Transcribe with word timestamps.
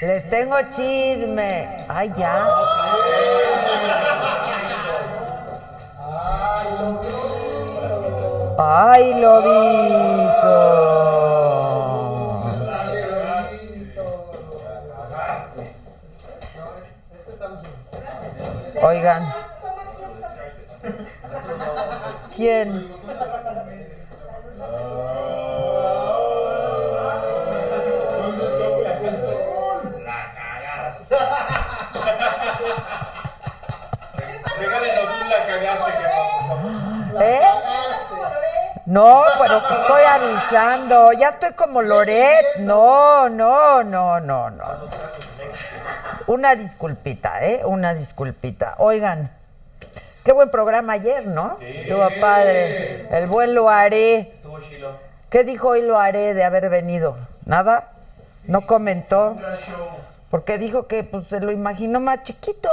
Les 0.00 0.22
tengo 0.30 0.56
chisme. 0.70 1.84
Ay, 1.86 2.10
ya. 2.16 2.46
Ay, 8.58 9.14
lobito. 9.20 10.60
Oigan. 18.82 19.34
¿Quién? 22.34 22.88
¿Eh? 37.20 37.40
No, 38.86 39.22
pero 39.38 39.58
estoy 39.58 40.02
avisando. 40.02 41.12
Ya 41.12 41.28
estoy 41.30 41.52
como 41.52 41.82
Loret. 41.82 42.58
No, 42.58 43.28
no, 43.28 43.82
no, 43.84 44.20
no, 44.20 44.50
no. 44.50 44.64
Una 46.26 46.54
disculpita, 46.54 47.44
¿eh? 47.44 47.62
Una 47.64 47.94
disculpita. 47.94 48.76
Oigan, 48.78 49.30
qué 50.24 50.32
buen 50.32 50.50
programa 50.50 50.94
ayer, 50.94 51.26
¿no? 51.26 51.58
Estuvo 51.60 52.08
padre. 52.20 53.06
El 53.10 53.26
buen 53.26 53.54
lo 53.54 53.68
haré. 53.68 54.34
¿Qué 55.28 55.44
dijo 55.44 55.68
hoy 55.68 55.82
lo 55.82 55.98
haré 55.98 56.34
de 56.34 56.42
haber 56.42 56.68
venido? 56.70 57.16
¿Nada? 57.44 57.92
¿No 58.46 58.66
comentó? 58.66 59.36
Porque 60.30 60.58
dijo 60.58 60.86
que 60.86 61.04
pues 61.04 61.26
se 61.28 61.40
lo 61.40 61.52
imaginó 61.52 62.00
más 62.00 62.22
chiquito. 62.22 62.70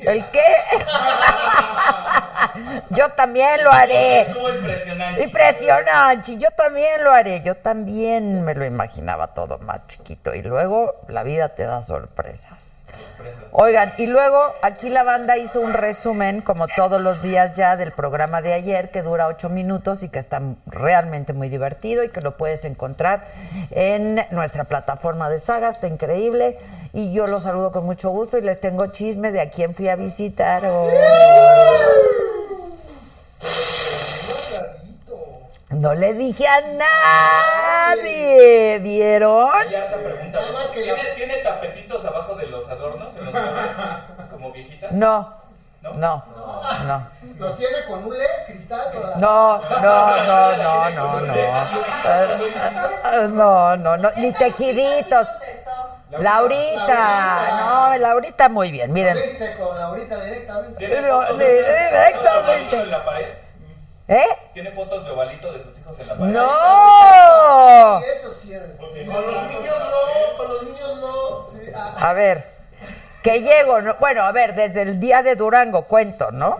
¿El 0.00 0.30
qué? 0.30 0.40
Yo 2.90 3.10
también 3.10 3.64
lo 3.64 3.72
haré. 3.72 4.22
Estuvo 4.22 4.50
impresionante. 4.50 5.22
Impresionante. 5.22 6.38
Yo 6.38 6.50
también 6.50 7.04
lo 7.04 7.12
haré. 7.12 7.42
Yo 7.42 7.56
también 7.56 8.44
me 8.44 8.54
lo 8.54 8.64
imaginaba 8.64 9.34
todo 9.34 9.58
más 9.58 9.86
chiquito. 9.86 10.34
Y 10.34 10.42
luego 10.42 10.94
la 11.08 11.22
vida 11.22 11.50
te 11.50 11.64
da 11.64 11.82
sorpresas. 11.82 12.83
Oigan, 13.52 13.92
y 13.98 14.06
luego 14.06 14.52
aquí 14.62 14.88
la 14.88 15.04
banda 15.04 15.38
hizo 15.38 15.60
un 15.60 15.74
resumen, 15.74 16.40
como 16.40 16.66
todos 16.66 17.00
los 17.00 17.22
días 17.22 17.54
ya, 17.54 17.76
del 17.76 17.92
programa 17.92 18.42
de 18.42 18.52
ayer, 18.52 18.90
que 18.90 19.02
dura 19.02 19.28
ocho 19.28 19.48
minutos 19.48 20.02
y 20.02 20.08
que 20.08 20.18
está 20.18 20.42
realmente 20.66 21.32
muy 21.32 21.48
divertido 21.48 22.02
y 22.02 22.08
que 22.08 22.20
lo 22.20 22.36
puedes 22.36 22.64
encontrar 22.64 23.28
en 23.70 24.26
nuestra 24.30 24.64
plataforma 24.64 25.30
de 25.30 25.38
saga. 25.38 25.68
Está 25.70 25.86
increíble. 25.86 26.58
Y 26.92 27.12
yo 27.12 27.26
los 27.26 27.44
saludo 27.44 27.70
con 27.70 27.84
mucho 27.84 28.10
gusto 28.10 28.38
y 28.38 28.42
les 28.42 28.60
tengo 28.60 28.86
chisme 28.88 29.30
de 29.30 29.40
a 29.40 29.50
quién 29.50 29.74
fui 29.74 29.88
a 29.88 29.96
visitar. 29.96 30.62
No 35.74 35.94
le 35.94 36.14
dije 36.14 36.46
a 36.46 36.60
nadie, 37.96 38.78
¿vieron? 38.80 39.50
Hay 39.54 39.74
harta 39.74 39.96
pregunta. 39.96 40.40
¿Tiene, 40.72 41.02
¿Tiene 41.16 41.36
tapetitos 41.38 42.04
abajo 42.04 42.34
de 42.36 42.46
los 42.46 42.68
adornos? 42.68 43.08
en 43.16 43.24
los 43.24 43.32
muebles? 43.34 43.76
Como 44.30 44.52
viejita. 44.52 44.88
No, 44.92 45.34
no, 45.82 45.92
no. 45.94 46.24
¿Los 47.38 47.56
tiene 47.58 47.84
con 47.88 48.04
hule, 48.04 48.24
cristal? 48.46 48.80
la- 48.94 49.16
No, 49.16 49.58
no, 49.58 50.16
no, 50.16 50.56
no, 50.56 50.90
no, 50.90 51.20
no. 51.20 51.34
No, 53.28 53.76
no, 53.76 53.96
no, 53.96 54.10
ni 54.16 54.32
tejiditos. 54.32 55.28
Laurita, 56.10 57.46
no, 57.58 57.96
Laurita 57.98 58.48
muy 58.48 58.70
bien, 58.70 58.92
miren. 58.92 59.16
Con 59.58 59.76
Laurita 59.76 60.20
directamente. 60.24 60.76
¿Tiene 60.78 60.94
Pero, 60.94 61.20
fotos 61.22 61.38
de- 61.38 61.44
de, 61.44 61.62
fotos 61.62 61.68
de 61.68 61.88
directamente. 61.90 62.36
ovalito 62.46 62.76
en 62.80 62.90
la 62.90 63.04
pared? 63.04 63.28
¿Eh? 64.06 64.24
¿Tiene 64.52 64.70
fotos 64.72 65.04
de 65.04 65.10
ovalito 65.12 65.50
de 65.52 65.62
sus 65.62 65.78
hijos 65.78 65.98
en 65.98 66.06
la 66.08 66.14
pared? 66.14 66.32
No. 66.32 68.00
Eso 68.00 68.34
sí 68.42 68.52
es. 68.52 68.62
Con 68.78 68.88
los 68.88 69.48
niños 69.48 69.76
no, 69.78 70.36
con 70.36 70.48
los 70.48 70.62
niños 70.64 71.00
no. 71.00 71.46
Sí, 71.50 71.70
ah, 71.74 72.10
A 72.10 72.12
ver, 72.12 72.44
que 73.22 73.40
llego, 73.40 73.80
¿no? 73.80 73.94
bueno, 74.00 74.22
a 74.22 74.32
ver, 74.32 74.54
desde 74.54 74.82
el 74.82 75.00
día 75.00 75.22
de 75.22 75.34
Durango 75.36 75.84
cuento, 75.84 76.30
¿no? 76.30 76.58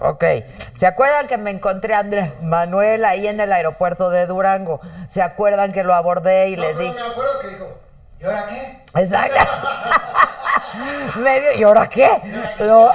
Ok, 0.00 0.24
¿se 0.72 0.86
acuerdan 0.88 1.28
que 1.28 1.36
me 1.36 1.50
encontré 1.52 1.94
a 1.94 2.00
Andrés 2.00 2.32
Manuel 2.42 3.04
ahí 3.04 3.28
en 3.28 3.38
el 3.38 3.52
aeropuerto 3.52 4.10
de 4.10 4.26
Durango? 4.26 4.80
¿Se 5.08 5.22
acuerdan 5.22 5.72
que 5.72 5.84
lo 5.84 5.94
abordé 5.94 6.48
y 6.48 6.56
no, 6.56 6.62
le 6.62 6.68
pero 6.74 6.78
dije... 6.80 6.94
me 6.94 7.06
acuerdo 7.06 7.40
que 7.40 7.48
dijo, 7.48 7.78
¿y 8.20 8.24
ahora 8.24 8.46
qué? 8.48 8.82
Exacto. 9.00 9.40
Medio, 11.20 11.58
¿y 11.58 11.62
ahora 11.62 11.88
qué? 11.88 12.08
No. 12.60 12.90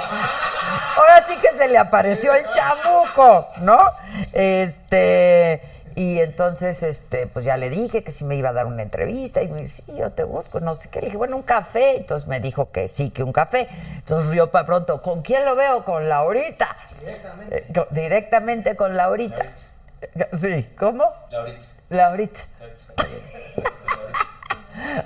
Ahora 0.96 1.26
sí 1.26 1.36
que 1.36 1.56
se 1.56 1.68
le 1.68 1.78
apareció 1.78 2.34
el 2.34 2.44
chamuco, 2.50 3.48
¿no? 3.58 3.92
Este, 4.32 5.62
y 5.94 6.20
entonces, 6.20 6.82
este, 6.82 7.26
pues 7.26 7.44
ya 7.44 7.56
le 7.56 7.70
dije 7.70 8.02
que 8.02 8.12
sí 8.12 8.24
me 8.24 8.36
iba 8.36 8.50
a 8.50 8.52
dar 8.52 8.66
una 8.66 8.82
entrevista 8.82 9.42
y 9.42 9.48
me 9.48 9.60
dice, 9.60 9.82
sí, 9.86 9.96
yo 9.96 10.12
te 10.12 10.24
busco, 10.24 10.60
no 10.60 10.74
sé 10.74 10.88
qué. 10.88 11.00
Le 11.00 11.06
dije, 11.06 11.16
bueno, 11.16 11.36
un 11.36 11.42
café. 11.42 11.96
Entonces 11.96 12.28
me 12.28 12.40
dijo 12.40 12.70
que 12.70 12.88
sí, 12.88 13.10
que 13.10 13.22
un 13.22 13.32
café. 13.32 13.68
Entonces 13.96 14.34
yo 14.34 14.50
para 14.50 14.66
pronto, 14.66 15.02
¿con 15.02 15.22
quién 15.22 15.44
lo 15.44 15.54
veo? 15.54 15.84
Con 15.84 16.08
Laurita. 16.08 16.76
Directamente. 17.00 17.56
Eh, 17.58 17.86
directamente 17.90 18.76
con 18.76 18.96
Laurita. 18.96 19.52
Sí, 20.32 20.70
¿cómo? 20.78 21.12
Laurita. 21.30 21.66
Laurita. 21.90 22.40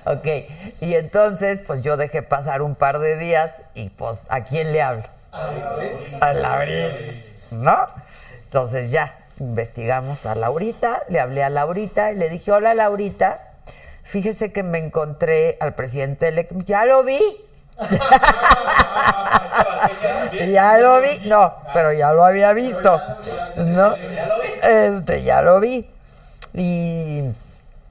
Ok, 0.07 0.27
y 0.81 0.95
entonces 0.95 1.59
pues 1.67 1.83
yo 1.83 1.97
dejé 1.97 2.23
pasar 2.23 2.63
un 2.63 2.77
par 2.77 3.01
de 3.01 3.17
días 3.17 3.61
y 3.75 3.91
pues 3.91 4.23
¿a 4.29 4.45
quién 4.45 4.73
le 4.73 4.81
hablo? 4.81 5.03
A 6.21 6.33
Laurita, 6.33 7.13
¿no? 7.51 7.77
Entonces 8.45 8.93
ya 8.93 9.17
investigamos 9.41 10.25
a 10.25 10.37
Laurita, 10.37 11.03
le 11.09 11.19
hablé 11.19 11.43
a 11.43 11.51
Laurita 11.51 12.13
y 12.13 12.17
le 12.17 12.31
dije, 12.31 12.53
hola 12.53 12.73
Laurita, 12.75 13.55
fíjese 14.05 14.53
que 14.53 14.63
me 14.63 14.79
encontré 14.79 15.57
al 15.59 15.75
presidente 15.75 16.29
electo, 16.29 16.55
ya 16.65 16.85
lo 16.85 17.03
vi. 17.03 17.21
ya 20.53 20.79
lo 20.79 21.03
vi, 21.03 21.29
no, 21.29 21.53
pero 21.75 21.93
ya 21.93 22.13
lo 22.13 22.25
había 22.25 22.53
visto, 22.53 23.03
¿no? 23.57 23.97
Este, 24.63 25.25
ya 25.25 25.43
lo 25.43 25.59
vi. 25.59 25.91
Y 26.55 27.25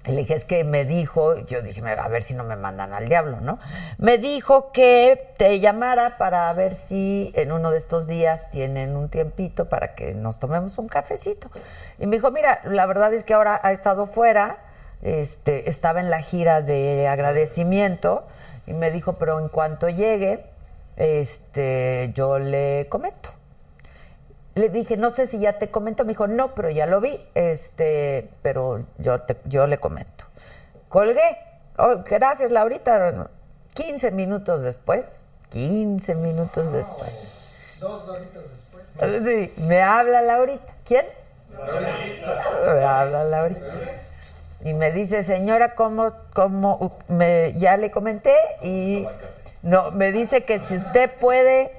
le 0.08 0.18
dije, 0.18 0.36
es 0.36 0.46
que 0.46 0.64
me 0.64 0.86
dijo, 0.86 1.36
yo 1.46 1.62
dije, 1.62 1.82
a 1.88 2.08
ver 2.08 2.24
si 2.24 2.34
no 2.34 2.44
me 2.44 2.56
mandan 2.56 2.94
al 2.94 3.08
diablo, 3.08 3.42
¿no? 3.42 3.60
Me 3.98 4.18
dijo 4.18 4.72
que 4.72 5.34
te 5.38 5.60
llamara 5.60 6.18
para 6.18 6.52
ver 6.54 6.76
si 6.76 7.32
en 7.36 7.52
uno 7.52 7.72
de 7.72 7.78
estos 7.78 8.08
días 8.08 8.50
tienen 8.52 8.96
un 8.96 9.10
tiempito 9.10 9.68
para 9.68 9.96
que 9.96 10.14
nos 10.14 10.40
tomemos 10.40 10.78
un 10.78 10.88
cafecito. 10.88 11.50
Y 12.00 12.06
me 12.06 12.18
dijo, 12.18 12.32
mira, 12.32 12.62
la 12.66 12.86
verdad 12.86 13.14
es 13.14 13.24
que 13.24 13.34
ahora 13.34 13.60
ha 13.64 13.72
estado 13.72 14.06
fuera, 14.06 14.58
este, 15.02 15.70
estaba 15.70 16.00
en 16.00 16.10
la 16.10 16.22
gira 16.22 16.62
de 16.62 17.08
agradecimiento, 17.08 18.28
y 18.68 18.74
me 18.74 18.92
dijo, 18.92 19.14
pero 19.14 19.40
en 19.40 19.50
cuanto 19.50 19.90
llegue, 19.90 20.46
este, 20.98 22.12
yo 22.14 22.40
le 22.40 22.88
comento. 22.90 23.32
Le 24.56 24.70
dije, 24.70 24.96
no 24.98 25.10
sé 25.10 25.28
si 25.28 25.40
ya 25.40 25.60
te 25.60 25.70
comento. 25.70 26.06
Me 26.06 26.14
dijo, 26.14 26.28
no, 26.28 26.56
pero 26.56 26.70
ya 26.70 26.86
lo 26.86 27.02
vi, 27.02 27.22
este, 27.36 28.30
pero 28.42 28.86
yo, 28.98 29.20
te, 29.20 29.38
yo 29.46 29.68
le 29.68 29.78
comento. 29.78 30.26
Colgué. 30.90 31.38
Oh, 31.78 32.04
gracias, 32.10 32.52
Laurita. 32.52 33.30
15 33.74 34.12
minutos 34.12 34.62
después, 34.62 35.26
15 35.50 36.16
minutos 36.16 36.72
después. 36.72 37.78
Dos 37.82 38.08
horitas 38.08 38.44
después. 38.44 39.26
Sí, 39.26 39.62
me 39.62 39.82
habla 39.82 40.22
Laurita. 40.22 40.74
¿Quién? 40.86 41.06
Me 41.52 42.86
habla 42.86 43.26
Laurita. 43.26 43.62
Y 44.64 44.74
me 44.74 44.92
dice, 44.92 45.22
señora, 45.22 45.76
¿cómo, 45.76 46.14
cómo 46.34 46.98
me, 47.10 47.54
ya 47.58 47.76
le 47.76 47.92
comenté? 47.92 48.34
Y 48.62 49.06
no, 49.62 49.92
me 49.92 50.14
dice 50.14 50.46
que 50.46 50.60
si 50.60 50.76
usted 50.76 51.12
puede 51.20 51.72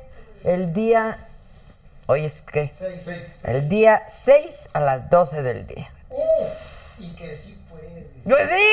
el 0.44 0.74
día, 0.74 1.25
hoy 2.06 2.24
es 2.24 2.42
que, 2.42 2.72
el 3.44 3.68
día 3.68 4.04
6 4.08 4.70
a 4.72 4.80
las 4.80 5.10
12 5.10 5.42
del 5.42 5.66
día. 5.66 5.90
Uf, 6.10 7.00
y 7.00 7.10
que 7.14 7.36
sí 7.36 7.58
puede. 7.68 8.08
Pues 8.24 8.48
sí, 8.48 8.64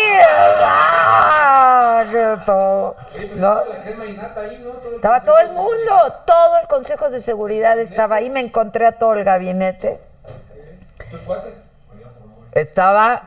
¡ah! 0.61 2.03
que 2.09 2.45
todo. 2.45 2.95
¿no? 3.35 3.65
La 3.65 3.83
crema 3.83 4.05
y 4.05 4.13
nata 4.13 4.41
ahí, 4.41 4.61
¿no? 4.63 4.71
Todo 4.71 4.95
Estaba 4.95 5.21
todo 5.21 5.39
el 5.39 5.49
mundo, 5.49 6.13
todo 6.25 6.57
el 6.61 6.67
Consejo 6.67 7.09
de 7.09 7.21
Seguridad 7.21 7.79
estaba 7.79 8.17
ahí, 8.17 8.29
me 8.29 8.39
encontré 8.39 8.85
a 8.85 8.93
todo 8.93 9.13
el 9.13 9.23
gabinete. 9.23 9.99
¿Tus 11.11 11.19
cuates? 11.21 11.55
Estaba, 12.53 13.23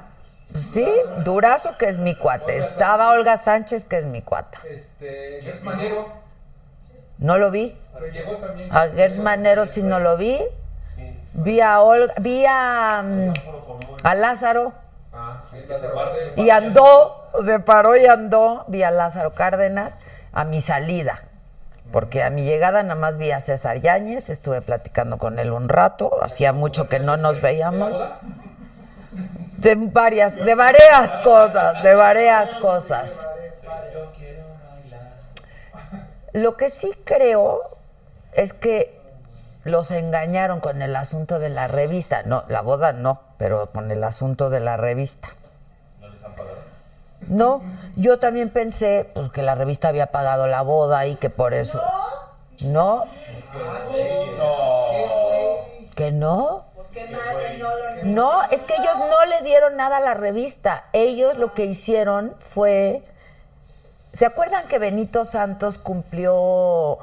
sí, 0.55 0.87
Durazo, 1.25 1.77
que 1.79 1.89
es 1.89 1.99
mi 1.99 2.15
cuate. 2.15 2.59
Estaba 2.59 3.11
Olga 3.11 3.37
Sánchez, 3.37 3.85
que 3.85 3.99
es 3.99 4.05
mi 4.05 4.23
cuata. 4.23 4.59
Este, 4.69 5.41
Gers 5.43 5.63
Manero, 5.65 6.13
No 7.19 7.39
lo 7.39 7.51
vi. 7.51 7.77
A 8.71 8.89
Gers 8.89 9.19
Manero 9.19 9.67
sí 9.67 9.83
no 9.83 10.01
lo 10.01 10.17
vi. 10.17 10.39
Vi 11.33 11.61
a 11.61 11.81
Olga, 11.81 12.15
vi 12.19 12.45
a, 12.47 13.03
mm, 13.05 13.33
a 14.03 14.15
Lázaro 14.15 14.73
y 16.37 16.51
andó, 16.51 17.31
se 17.45 17.61
paró 17.61 17.97
y 17.97 18.07
andó. 18.07 18.65
Vi 18.69 18.83
a 18.83 18.91
Lázaro 18.91 19.35
Cárdenas 19.35 19.99
a 20.33 20.45
mi 20.45 20.61
salida. 20.61 21.21
Porque 21.93 22.23
a 22.23 22.31
mi 22.31 22.45
llegada 22.45 22.83
nada 22.83 22.97
más 22.97 23.17
vi 23.17 23.31
a 23.31 23.41
César 23.41 23.81
Yáñez, 23.81 24.29
estuve 24.29 24.61
platicando 24.61 25.19
con 25.19 25.39
él 25.39 25.53
un 25.53 25.69
rato, 25.69 26.19
hacía 26.21 26.53
mucho 26.53 26.89
que 26.89 26.99
no 26.99 27.17
nos 27.17 27.41
veíamos. 27.41 27.95
De 29.57 29.77
varias, 29.77 30.35
de 30.35 30.55
varias 30.55 31.17
cosas, 31.19 31.83
de 31.83 31.95
varias 31.95 32.55
cosas. 32.57 33.26
Lo 36.37 36.59
que 36.59 36.69
sí 36.69 36.93
creo 37.05 37.63
es 38.35 38.53
que 38.53 39.01
los 39.65 39.91
engañaron 39.91 40.61
con 40.61 40.83
el 40.83 40.95
asunto 40.95 41.39
de 41.39 41.49
la 41.49 41.67
revista. 41.67 42.25
No, 42.25 42.45
la 42.49 42.61
boda 42.61 42.93
no, 42.93 43.23
pero 43.39 43.71
con 43.71 43.91
el 43.91 44.05
asunto 44.05 44.51
de 44.51 44.61
la 44.61 44.77
revista. 44.77 45.29
No, 47.27 47.63
yo 47.97 48.19
también 48.19 48.51
pensé 48.51 49.11
pues, 49.15 49.33
que 49.33 49.43
la 49.43 49.55
revista 49.55 49.89
había 49.89 50.09
pagado 50.09 50.47
la 50.47 50.61
boda 50.61 51.07
y 51.07 51.17
que 51.17 51.31
por 51.31 51.55
eso. 51.55 51.81
¿No? 52.61 53.07
¿Que 55.95 56.13
no? 56.13 56.67
No, 58.03 58.43
es 58.51 58.63
que 58.63 58.75
ellos 58.75 58.99
no 58.99 59.25
le 59.25 59.41
dieron 59.41 59.77
nada 59.77 59.97
a 59.97 60.01
la 60.01 60.13
revista. 60.13 60.85
Ellos 60.93 61.39
lo 61.39 61.55
que 61.55 61.65
hicieron 61.65 62.35
fue. 62.53 63.03
¿Se 64.17 64.25
acuerdan 64.25 64.67
que 64.67 64.79
Benito 64.79 65.27
Santos 65.27 65.77
cumplió 65.77 66.99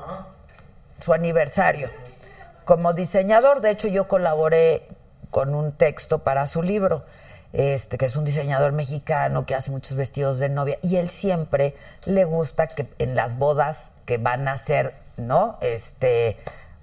su 1.00 1.14
aniversario? 1.14 1.92
Como 2.66 2.94
diseñador, 2.94 3.62
de 3.62 3.70
hecho, 3.70 3.88
yo 3.88 4.08
colaboré 4.08 4.88
con 5.30 5.54
un 5.54 5.74
texto 5.74 6.24
para 6.24 6.48
su 6.48 6.64
libro. 6.64 7.04
Este, 7.52 8.00
que 8.00 8.06
es 8.06 8.16
un 8.16 8.26
diseñador 8.26 8.72
mexicano 8.72 9.46
que 9.46 9.54
hace 9.54 9.70
muchos 9.70 9.96
vestidos 9.96 10.40
de 10.40 10.50
novia, 10.50 10.80
y 10.82 10.96
él 10.96 11.12
siempre 11.12 11.76
le 12.06 12.26
gusta 12.26 12.66
que 12.66 12.88
en 12.98 13.14
las 13.14 13.38
bodas 13.38 13.92
que 14.08 14.18
van 14.18 14.48
a 14.48 14.58
ser, 14.58 14.96
¿no? 15.16 15.60
Este, 15.62 16.38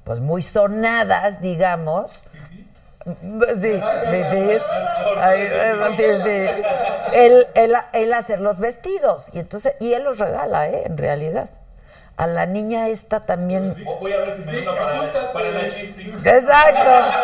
pues 0.05 0.21
muy 0.21 0.43
sonadas, 0.43 1.41
digamos, 1.41 2.23
Sí. 3.57 3.81
Él, 7.13 7.47
él, 7.55 7.77
él 7.93 8.13
hacer 8.13 8.41
los 8.41 8.59
vestidos 8.59 9.31
y 9.33 9.39
entonces 9.39 9.75
y 9.81 9.95
él 9.95 10.05
los 10.05 10.19
regala, 10.19 10.69
¿eh? 10.69 10.83
En 10.85 10.99
realidad. 10.99 11.49
A 12.17 12.27
la 12.27 12.45
niña 12.45 12.89
esta 12.89 13.25
también. 13.25 13.83
Voy 13.99 14.13
a 14.13 14.19
ver 14.19 14.37
si 14.37 14.43
me 14.43 14.61
para, 14.61 15.33
para 15.33 15.51
la 15.51 15.69
chispi. 15.69 16.11
Exacto. 16.23 17.17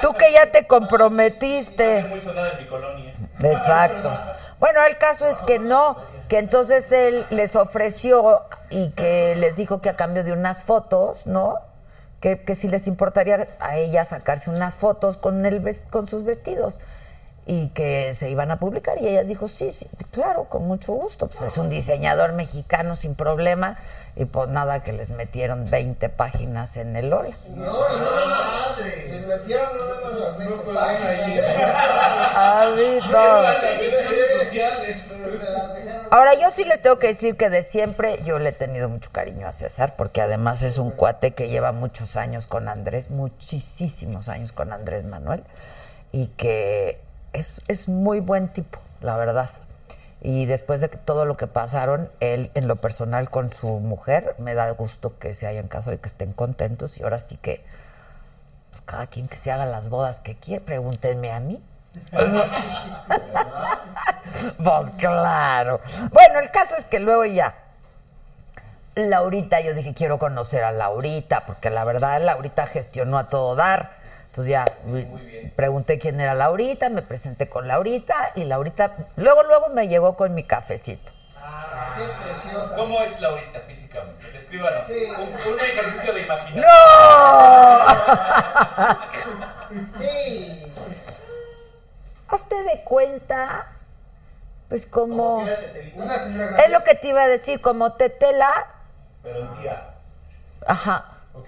Tú 0.00 0.12
que 0.12 0.32
ya 0.32 0.52
te 0.52 0.64
comprometiste. 0.68 2.04
muy 2.04 2.20
sonada 2.20 2.52
en 2.52 2.58
mi 2.58 2.66
colonia. 2.68 3.14
Exacto. 3.42 4.16
Bueno, 4.60 4.84
el 4.86 4.96
caso 4.96 5.26
es 5.26 5.38
que 5.42 5.58
no, 5.58 5.96
que 6.28 6.38
entonces 6.38 6.92
él 6.92 7.26
les 7.30 7.56
ofreció 7.56 8.44
y 8.70 8.90
que 8.90 9.34
les 9.36 9.56
dijo 9.56 9.80
que 9.80 9.88
a 9.88 9.96
cambio 9.96 10.22
de 10.22 10.32
unas 10.32 10.62
fotos, 10.62 11.26
¿no? 11.26 11.58
Que, 12.20 12.40
que 12.40 12.54
si 12.54 12.68
les 12.68 12.86
importaría 12.86 13.48
a 13.60 13.76
ella 13.76 14.04
sacarse 14.04 14.50
unas 14.50 14.74
fotos 14.74 15.16
con, 15.16 15.44
el, 15.46 15.60
ves- 15.60 15.82
con 15.90 16.06
sus 16.06 16.24
vestidos 16.24 16.78
y 17.48 17.68
que 17.68 18.12
se 18.14 18.30
iban 18.30 18.50
a 18.50 18.58
publicar. 18.58 19.00
Y 19.00 19.06
ella 19.06 19.22
dijo, 19.22 19.46
sí, 19.48 19.70
sí, 19.70 19.86
claro, 20.10 20.44
con 20.44 20.66
mucho 20.66 20.92
gusto. 20.94 21.28
Pues 21.28 21.42
es 21.42 21.56
un 21.58 21.68
diseñador 21.70 22.32
mexicano 22.32 22.96
sin 22.96 23.14
problema. 23.14 23.76
Y 24.16 24.24
pues 24.24 24.48
nada, 24.48 24.82
que 24.82 24.92
les 24.94 25.10
metieron 25.10 25.70
20 25.70 26.08
páginas 26.08 26.76
en 26.78 26.96
el 26.96 27.10
Lola. 27.10 27.28
No, 27.54 27.64
y 27.64 28.00
no 28.00 28.10
madre. 28.10 29.08
Les 29.10 29.26
metieron 29.26 29.76
no 29.76 29.84
nada 29.84 30.00
más 30.02 30.12
las 30.14 30.32
No 30.32 30.38
20 30.38 30.56
fue 30.64 30.72
una 30.72 30.82
ahí. 30.86 31.38
Así 32.98 32.98
todo. 33.12 33.42
Las 33.42 33.60
secciones 33.60 34.42
sociales. 34.42 35.16
Ahora, 36.10 36.34
yo 36.34 36.50
sí 36.50 36.64
les 36.64 36.80
tengo 36.82 36.98
que 36.98 37.08
decir 37.08 37.36
que 37.36 37.50
de 37.50 37.62
siempre 37.62 38.22
yo 38.24 38.38
le 38.38 38.50
he 38.50 38.52
tenido 38.52 38.88
mucho 38.88 39.10
cariño 39.12 39.46
a 39.46 39.52
César, 39.52 39.96
porque 39.96 40.20
además 40.20 40.62
es 40.62 40.78
un 40.78 40.90
cuate 40.90 41.32
que 41.32 41.48
lleva 41.48 41.72
muchos 41.72 42.16
años 42.16 42.46
con 42.46 42.68
Andrés, 42.68 43.10
muchísimos 43.10 44.28
años 44.28 44.52
con 44.52 44.72
Andrés 44.72 45.04
Manuel, 45.04 45.42
y 46.12 46.28
que 46.28 47.00
es, 47.32 47.54
es 47.68 47.88
muy 47.88 48.20
buen 48.20 48.48
tipo, 48.48 48.78
la 49.00 49.16
verdad. 49.16 49.50
Y 50.20 50.46
después 50.46 50.80
de 50.80 50.88
todo 50.88 51.24
lo 51.24 51.36
que 51.36 51.46
pasaron, 51.46 52.10
él 52.20 52.50
en 52.54 52.68
lo 52.68 52.76
personal 52.76 53.30
con 53.30 53.52
su 53.52 53.68
mujer, 53.68 54.34
me 54.38 54.54
da 54.54 54.70
gusto 54.70 55.18
que 55.18 55.34
se 55.34 55.46
hayan 55.46 55.68
casado 55.68 55.94
y 55.94 55.98
que 55.98 56.08
estén 56.08 56.32
contentos. 56.32 56.98
Y 56.98 57.02
ahora 57.02 57.18
sí 57.18 57.36
que, 57.36 57.64
pues 58.70 58.82
cada 58.82 59.06
quien 59.06 59.28
que 59.28 59.36
se 59.36 59.50
haga 59.50 59.66
las 59.66 59.88
bodas 59.88 60.20
que 60.20 60.36
quiere, 60.36 60.64
pregúntenme 60.64 61.32
a 61.32 61.40
mí. 61.40 61.62
Pues 64.62 64.90
claro. 64.98 65.80
Bueno, 66.12 66.40
el 66.40 66.50
caso 66.50 66.76
es 66.76 66.84
que 66.86 67.00
luego 67.00 67.24
ya. 67.24 67.54
Laurita, 68.94 69.60
yo 69.60 69.74
dije, 69.74 69.94
quiero 69.94 70.18
conocer 70.18 70.64
a 70.64 70.72
Laurita, 70.72 71.44
porque 71.46 71.70
la 71.70 71.84
verdad 71.84 72.20
Laurita 72.20 72.66
gestionó 72.66 73.18
a 73.18 73.28
todo 73.28 73.54
dar. 73.56 73.92
Entonces 74.26 74.50
ya 74.50 74.64
pregunté 75.54 75.98
quién 75.98 76.20
era 76.20 76.34
Laurita, 76.34 76.88
me 76.88 77.02
presenté 77.02 77.48
con 77.48 77.68
Laurita 77.68 78.32
y 78.34 78.44
Laurita 78.44 78.92
luego, 79.16 79.42
luego 79.44 79.68
me 79.68 79.88
llegó 79.88 80.16
con 80.16 80.34
mi 80.34 80.44
cafecito. 80.44 81.12
Ah, 81.38 81.94
qué 81.96 82.04
preciosa. 82.24 82.74
¿Cómo 82.74 83.00
es 83.00 83.18
Laurita 83.20 83.60
físicamente? 83.60 84.30
Descríbanos. 84.32 84.84
Sí. 84.86 85.04
Un, 85.16 85.52
un 85.52 85.60
ejercicio 85.60 86.12
de 86.12 86.22
imaginación. 86.22 86.60
¡No! 86.60 86.66
Sí. 89.98 90.55
Hazte 92.28 92.62
de 92.64 92.82
cuenta, 92.82 93.66
pues 94.68 94.86
como... 94.86 95.38
Una 95.94 96.18
señora 96.18 96.56
Es 96.58 96.70
lo 96.70 96.82
que 96.82 96.94
te 96.94 97.08
iba 97.08 97.22
a 97.22 97.28
decir, 97.28 97.60
como 97.60 97.92
tetela, 97.94 98.66
Pero 99.22 99.40
en 99.40 99.62
tía. 99.62 99.94
Ajá, 100.66 101.04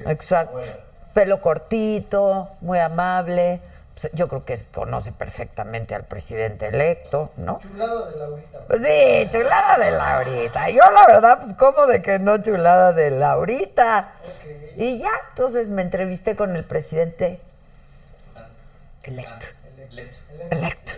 exacto. 0.06 0.52
bueno. 0.52 0.72
Pelo 1.14 1.40
cortito, 1.40 2.48
muy 2.60 2.78
amable. 2.78 3.60
Pues, 4.00 4.12
Yo 4.12 4.28
creo 4.28 4.44
que 4.44 4.56
conoce 4.72 5.10
perfectamente 5.10 5.96
al 5.96 6.04
presidente 6.04 6.68
electo, 6.68 7.32
¿no? 7.36 7.58
Chulado 7.58 8.08
de 8.08 8.16
Laurita. 8.16 8.58
Pues 8.68 8.80
sí, 8.80 9.28
chulada 9.30 9.78
de 9.78 9.90
Laurita. 9.90 10.70
Yo 10.70 10.82
la 10.92 11.06
verdad, 11.06 11.38
pues 11.40 11.54
como 11.54 11.86
de 11.86 12.00
que 12.00 12.20
no 12.20 12.38
chulada 12.38 12.92
de 12.92 13.10
Laurita. 13.10 14.12
Y 14.76 14.98
ya, 14.98 15.10
entonces 15.30 15.70
me 15.70 15.82
entrevisté 15.82 16.36
con 16.36 16.54
el 16.54 16.64
presidente 16.64 17.40
electo. 19.02 19.46
Electo. 20.50 20.92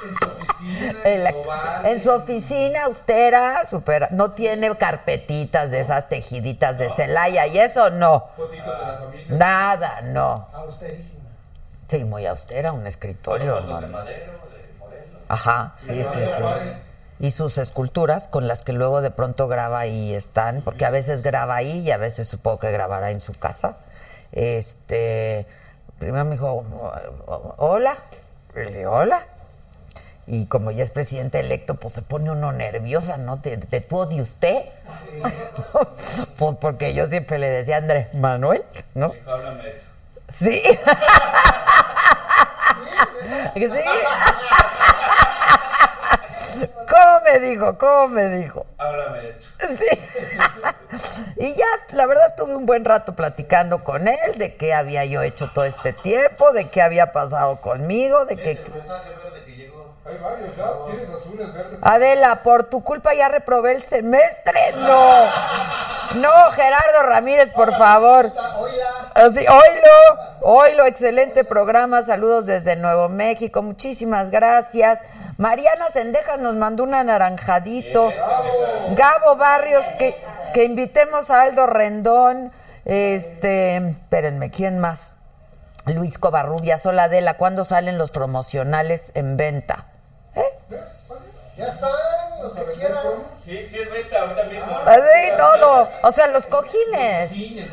En 0.00 0.16
su 0.18 0.24
oficina. 0.30 1.30
Global. 1.32 1.86
En 1.86 2.00
su 2.00 2.10
oficina 2.10 2.84
austera, 2.84 3.64
super, 3.64 4.12
no 4.12 4.30
tiene 4.32 4.76
carpetitas 4.76 5.70
de 5.70 5.80
esas 5.80 6.08
tejiditas 6.08 6.78
de 6.78 6.90
Celaya 6.90 7.46
y 7.46 7.58
eso 7.58 7.90
no. 7.90 8.28
Nada, 9.28 10.02
no. 10.02 10.48
Austerísima. 10.52 11.18
Sí, 11.88 12.04
muy 12.04 12.26
austera, 12.26 12.72
un 12.72 12.86
escritorio. 12.86 13.60
Normal. 13.60 14.06
Ajá, 15.28 15.74
sí, 15.78 16.04
sí, 16.04 16.20
sí. 16.26 16.44
Y 17.20 17.30
sus 17.32 17.58
esculturas 17.58 18.28
con 18.28 18.46
las 18.46 18.62
que 18.62 18.72
luego 18.72 19.00
de 19.00 19.10
pronto 19.10 19.48
graba 19.48 19.86
y 19.86 20.14
están, 20.14 20.62
porque 20.62 20.84
a 20.84 20.90
veces 20.90 21.22
graba 21.22 21.56
ahí 21.56 21.80
y 21.80 21.90
a 21.90 21.96
veces 21.96 22.28
supongo 22.28 22.60
que 22.60 22.70
grabará 22.70 23.10
en 23.10 23.20
su 23.20 23.32
casa. 23.34 23.78
este, 24.32 25.46
primero 25.98 26.24
me 26.24 26.32
dijo, 26.32 26.64
hola, 27.56 27.96
le 28.54 28.66
dije, 28.66 28.86
hola. 28.86 29.22
Y 30.26 30.46
como 30.46 30.70
ya 30.70 30.84
es 30.84 30.90
presidente 30.90 31.40
electo, 31.40 31.76
pues 31.76 31.94
se 31.94 32.02
pone 32.02 32.30
uno 32.30 32.52
nerviosa, 32.52 33.16
¿no? 33.16 33.38
¿De, 33.38 33.56
de 33.56 33.80
tú 33.80 33.96
o 33.96 34.06
de 34.06 34.20
usted? 34.20 34.66
pues 36.36 36.54
porque 36.56 36.92
yo 36.92 37.06
siempre 37.06 37.38
le 37.38 37.48
decía 37.48 37.76
a 37.76 37.78
Andrés 37.78 38.12
Manuel, 38.12 38.62
¿no? 38.94 39.08
Dijo, 39.10 39.30
háblame 39.30 39.62
de 39.62 39.76
eso. 39.76 39.86
Sí. 40.28 40.62
¿Sí? 43.54 43.62
¿Cómo 46.98 47.20
me 47.24 47.38
dijo? 47.38 47.78
¿Cómo 47.78 48.08
me 48.08 48.28
dijo? 48.28 48.66
Háblame 48.76 49.20
de. 49.22 49.36
Sí. 49.76 49.98
y 51.36 51.54
ya, 51.54 51.66
la 51.92 52.06
verdad, 52.06 52.26
estuve 52.26 52.56
un 52.56 52.66
buen 52.66 52.84
rato 52.84 53.14
platicando 53.14 53.84
con 53.84 54.08
él 54.08 54.36
de 54.36 54.56
qué 54.56 54.74
había 54.74 55.04
yo 55.04 55.22
hecho 55.22 55.50
todo 55.54 55.64
este 55.64 55.92
tiempo, 55.92 56.50
de 56.52 56.70
qué 56.70 56.82
había 56.82 57.12
pasado 57.12 57.60
conmigo, 57.60 58.24
de. 58.24 58.34
El 58.34 58.40
mensaje 58.40 59.44
que 59.46 59.52
llegó. 59.52 59.77
Hay 60.08 60.16
varios, 60.18 60.56
ya. 60.56 60.70
Tienes 60.86 61.08
azules, 61.10 61.52
verdes. 61.52 61.78
Adela, 61.82 62.42
por 62.42 62.64
tu 62.64 62.82
culpa 62.82 63.14
ya 63.14 63.28
reprobé 63.28 63.72
el 63.72 63.82
semestre. 63.82 64.72
No. 64.76 65.24
No, 66.14 66.50
Gerardo 66.52 67.02
Ramírez, 67.02 67.50
por 67.50 67.74
favor. 67.76 68.32
Así, 69.14 69.40
oílo, 69.40 70.20
oílo, 70.40 70.86
excelente 70.86 71.44
programa, 71.44 72.02
saludos 72.02 72.46
desde 72.46 72.76
Nuevo 72.76 73.08
México, 73.08 73.62
muchísimas 73.62 74.30
gracias. 74.30 75.04
Mariana 75.36 75.90
Sendejas 75.90 76.38
nos 76.40 76.56
mandó 76.56 76.84
un 76.84 76.94
anaranjadito. 76.94 78.10
Gabo 78.90 79.36
Barrios, 79.36 79.84
que, 79.98 80.16
que 80.54 80.64
invitemos 80.64 81.30
a 81.30 81.42
Aldo 81.42 81.66
Rendón. 81.66 82.52
Este, 82.86 83.76
espérenme, 83.76 84.50
¿quién 84.50 84.78
más? 84.78 85.12
Luis 85.84 86.18
Covarrubias, 86.18 86.84
hola 86.86 87.04
Adela, 87.04 87.36
¿cuándo 87.36 87.64
salen 87.64 87.98
los 87.98 88.10
promocionales 88.10 89.10
en 89.14 89.36
venta? 89.36 89.87
Ya 91.58 91.66
están, 91.66 91.90
los 92.40 92.52
que. 92.52 92.62
Sí, 93.44 93.66
sí 93.68 93.78
es 93.80 93.90
venta 93.90 94.20
ahorita 94.20 94.44
mismo. 94.44 94.78
Así 94.86 95.36
todo, 95.36 95.88
o 96.02 96.12
sea, 96.12 96.28
los 96.28 96.46
cojines. 96.46 97.30
Sí. 97.30 97.68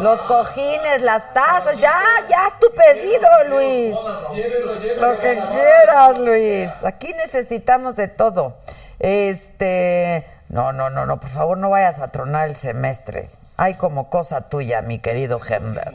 Los 0.00 0.20
cojines, 0.22 1.02
las 1.02 1.32
tazas, 1.32 1.76
ya, 1.76 2.02
ya 2.28 2.48
es 2.48 2.58
tu 2.58 2.66
pedido, 2.72 3.28
Luis. 3.48 3.96
Llévelo, 4.34 4.74
llévelo. 4.80 5.12
Lo 5.12 5.18
que 5.20 5.38
quieras, 5.52 6.18
Luis. 6.18 6.70
Aquí 6.82 7.14
necesitamos 7.14 7.94
de 7.94 8.08
todo. 8.08 8.56
Este, 8.98 10.26
no, 10.48 10.72
no, 10.72 10.90
no, 10.90 11.06
no, 11.06 11.20
por 11.20 11.30
favor, 11.30 11.58
no 11.58 11.70
vayas 11.70 12.00
a 12.00 12.10
tronar 12.10 12.48
el 12.48 12.56
semestre. 12.56 13.30
Hay 13.56 13.74
como 13.74 14.10
cosa 14.10 14.48
tuya, 14.48 14.82
mi 14.82 14.98
querido 14.98 15.38
Herbert. 15.48 15.94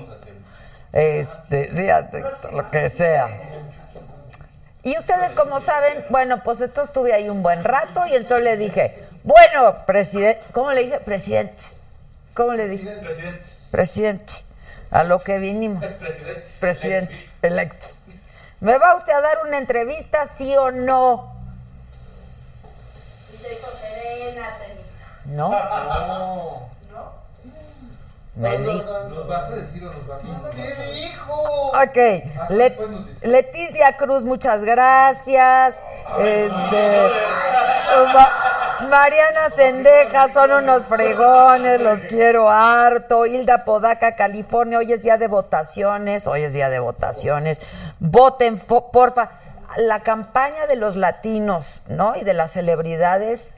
Este, 0.94 1.72
sí, 1.72 1.88
lo 2.54 2.72
que 2.72 2.90
sea. 2.90 3.28
Y 4.84 4.98
ustedes, 4.98 5.32
como 5.32 5.62
saben, 5.62 6.06
bueno, 6.10 6.44
pues 6.44 6.60
entonces 6.60 6.90
estuve 6.90 7.14
ahí 7.14 7.30
un 7.30 7.42
buen 7.42 7.64
rato 7.64 8.06
y 8.06 8.16
entonces 8.16 8.44
le 8.44 8.58
dije, 8.58 9.08
bueno, 9.24 9.86
presidente, 9.86 10.42
¿cómo 10.52 10.74
le 10.74 10.84
dije? 10.84 11.00
Presidente. 11.00 11.64
¿Cómo 12.34 12.54
le 12.54 12.68
dije? 12.68 12.92
Presidente. 12.98 13.48
Presidente. 13.72 14.34
A 14.92 15.04
lo 15.04 15.20
que 15.20 15.38
vinimos. 15.38 15.86
Presidente. 16.00 16.50
Presidente 16.60 17.30
electo. 17.42 17.86
¿Me 18.60 18.78
va 18.78 18.96
usted 18.96 19.14
a 19.14 19.22
dar 19.22 19.40
una 19.46 19.58
entrevista, 19.58 20.26
sí 20.26 20.56
o 20.56 20.72
no? 20.72 21.34
¿No? 25.26 25.50
No. 25.50 26.70
¿Nos 28.36 29.28
vas 29.28 29.44
a 29.46 29.56
decir 29.56 29.84
o 29.86 29.92
nos 29.94 30.08
vas 30.08 30.22
a 30.24 30.50
¿Qué 30.50 30.76
dijo? 30.92 31.34
Ok, 31.70 32.50
Le- 32.50 32.78
Leticia 33.22 33.96
Cruz, 33.96 34.26
muchas 34.26 34.64
gracias. 34.64 35.84
Este, 36.20 37.02
Ma- 38.12 38.88
Mariana 38.90 39.50
Sendeja, 39.56 40.30
son 40.30 40.52
unos 40.52 40.84
fregones, 40.86 41.80
los 41.80 42.00
quiero 42.06 42.50
harto. 42.50 43.28
Hilda 43.28 43.66
Podaca, 43.66 44.16
California, 44.16 44.80
hoy 44.80 44.92
es 44.94 45.04
día 45.04 45.18
de 45.18 45.28
votaciones, 45.28 46.26
hoy 46.26 46.42
es 46.42 46.54
día 46.54 46.70
de 46.70 46.80
votaciones. 46.80 47.62
Voten, 48.00 48.58
porfa. 48.58 49.30
La 49.78 50.02
campaña 50.02 50.66
de 50.68 50.76
los 50.76 50.96
latinos, 50.96 51.82
¿no? 51.88 52.16
Y 52.16 52.24
de 52.24 52.34
las 52.34 52.52
celebridades, 52.52 53.56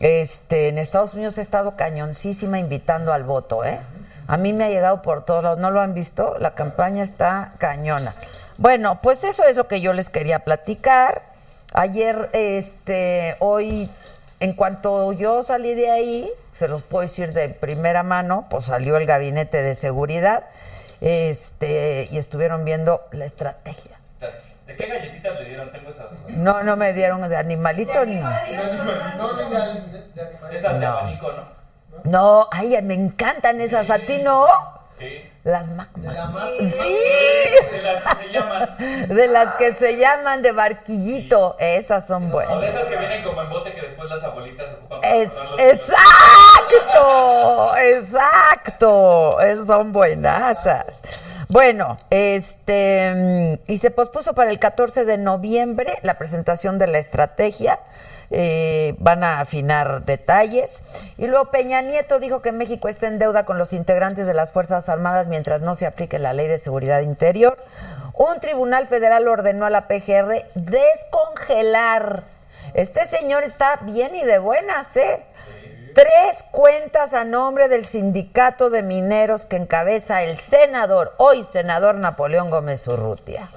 este, 0.00 0.68
en 0.68 0.76
Estados 0.78 1.14
Unidos 1.14 1.38
ha 1.38 1.40
estado 1.42 1.76
cañoncísima 1.76 2.58
invitando 2.58 3.12
al 3.12 3.24
voto, 3.24 3.64
¿eh? 3.64 3.80
A 4.28 4.36
mí 4.36 4.52
me 4.52 4.64
ha 4.64 4.68
llegado 4.68 5.02
por 5.02 5.24
todos 5.24 5.42
lados. 5.42 5.58
¿No 5.58 5.70
lo 5.70 5.80
han 5.80 5.94
visto? 5.94 6.36
La 6.38 6.54
campaña 6.54 7.02
está 7.02 7.52
cañona. 7.58 8.14
Bueno, 8.58 9.00
pues 9.02 9.22
eso 9.24 9.44
es 9.44 9.56
lo 9.56 9.68
que 9.68 9.80
yo 9.80 9.92
les 9.92 10.10
quería 10.10 10.40
platicar. 10.40 11.22
Ayer, 11.72 12.30
este, 12.32 13.36
hoy, 13.40 13.90
en 14.40 14.54
cuanto 14.54 15.12
yo 15.12 15.42
salí 15.42 15.74
de 15.74 15.90
ahí, 15.90 16.30
se 16.54 16.68
los 16.68 16.82
puedo 16.82 17.02
decir 17.02 17.32
de 17.34 17.50
primera 17.50 18.02
mano, 18.02 18.46
pues 18.48 18.64
salió 18.66 18.96
el 18.96 19.04
gabinete 19.06 19.62
de 19.62 19.74
seguridad, 19.74 20.44
este, 21.00 22.08
y 22.10 22.16
estuvieron 22.18 22.64
viendo 22.64 23.02
la 23.12 23.26
estrategia. 23.26 23.98
¿De 24.66 24.74
qué 24.74 24.86
galletitas 24.86 25.38
le 25.38 25.44
dieron? 25.48 25.70
Tengo 25.70 25.90
esa 25.90 26.04
duda. 26.04 26.18
No, 26.28 26.62
no 26.62 26.76
me 26.76 26.92
dieron 26.92 27.28
de 27.28 27.36
animalito 27.36 28.04
ni. 28.04 28.16
No, 28.16 28.30
ni 28.30 28.56
de, 28.56 30.00
de, 30.14 30.22
de. 30.50 30.56
Esas 30.56 30.72
de 30.74 30.78
No. 30.80 30.86
abanico, 30.88 31.30
¿no? 31.32 31.65
No, 32.04 32.48
ay, 32.50 32.80
me 32.82 32.94
encantan 32.94 33.60
esas. 33.60 33.90
¿A 33.90 33.98
ti 33.98 34.18
no? 34.18 34.46
Sí. 34.98 35.30
Las 35.44 35.68
magmas. 35.70 36.14
La 36.14 36.48
Sí. 36.58 36.74
De 37.70 37.82
las 37.82 38.02
que 38.02 38.24
se 38.24 38.32
llaman. 38.32 38.76
De 39.08 39.26
las 39.28 39.52
que 39.54 39.72
se 39.72 39.96
llaman 39.96 40.42
de 40.42 40.52
barquillito. 40.52 41.56
Esas 41.60 42.06
son 42.06 42.24
O 42.24 42.26
de 42.26 42.32
buenas. 42.32 42.64
esas 42.74 42.88
que 42.88 42.96
vienen 42.96 43.22
como 43.22 43.42
en 43.42 43.50
bote 43.50 43.72
que 43.72 43.82
después 43.82 44.10
las 44.10 44.24
abuelitas 44.24 44.70
ocupan 44.72 45.00
para 45.02 45.14
Es, 45.14 45.32
exacto, 45.58 46.06
exacto. 47.76 49.40
Esas 49.40 49.66
son 49.66 49.92
buenasas. 49.92 51.02
Bueno, 51.48 51.98
este, 52.10 53.60
y 53.68 53.78
se 53.78 53.90
pospuso 53.92 54.34
para 54.34 54.50
el 54.50 54.58
14 54.58 55.04
de 55.04 55.16
noviembre 55.18 55.98
la 56.02 56.18
presentación 56.18 56.78
de 56.78 56.88
la 56.88 56.98
estrategia. 56.98 57.78
Eh, 58.30 58.94
van 58.98 59.24
a 59.24 59.40
afinar 59.40 60.04
detalles. 60.04 60.82
Y 61.18 61.26
luego 61.26 61.50
Peña 61.50 61.82
Nieto 61.82 62.18
dijo 62.18 62.42
que 62.42 62.52
México 62.52 62.88
está 62.88 63.06
en 63.06 63.18
deuda 63.18 63.44
con 63.44 63.58
los 63.58 63.72
integrantes 63.72 64.26
de 64.26 64.34
las 64.34 64.52
Fuerzas 64.52 64.88
Armadas 64.88 65.26
mientras 65.26 65.62
no 65.62 65.74
se 65.74 65.86
aplique 65.86 66.18
la 66.18 66.32
ley 66.32 66.48
de 66.48 66.58
seguridad 66.58 67.00
interior. 67.00 67.58
Un 68.14 68.40
tribunal 68.40 68.88
federal 68.88 69.28
ordenó 69.28 69.66
a 69.66 69.70
la 69.70 69.88
PGR 69.88 70.46
descongelar. 70.54 72.24
Este 72.74 73.04
señor 73.04 73.44
está 73.44 73.76
bien 73.82 74.16
y 74.16 74.24
de 74.24 74.38
buenas, 74.38 74.96
¿eh? 74.96 75.22
Tres 75.94 76.44
cuentas 76.50 77.14
a 77.14 77.24
nombre 77.24 77.68
del 77.68 77.86
sindicato 77.86 78.68
de 78.68 78.82
mineros 78.82 79.46
que 79.46 79.56
encabeza 79.56 80.22
el 80.22 80.38
senador, 80.38 81.14
hoy 81.16 81.42
senador 81.42 81.94
Napoleón 81.94 82.50
Gómez 82.50 82.86
Urrutia. 82.86 83.48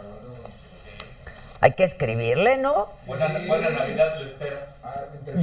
Hay 1.61 1.73
que 1.73 1.83
escribirle, 1.83 2.57
¿no? 2.57 2.87
Buena, 3.05 3.27
buena 3.47 3.69
Navidad, 3.69 4.19
lo 4.19 4.25
espero. 4.25 4.57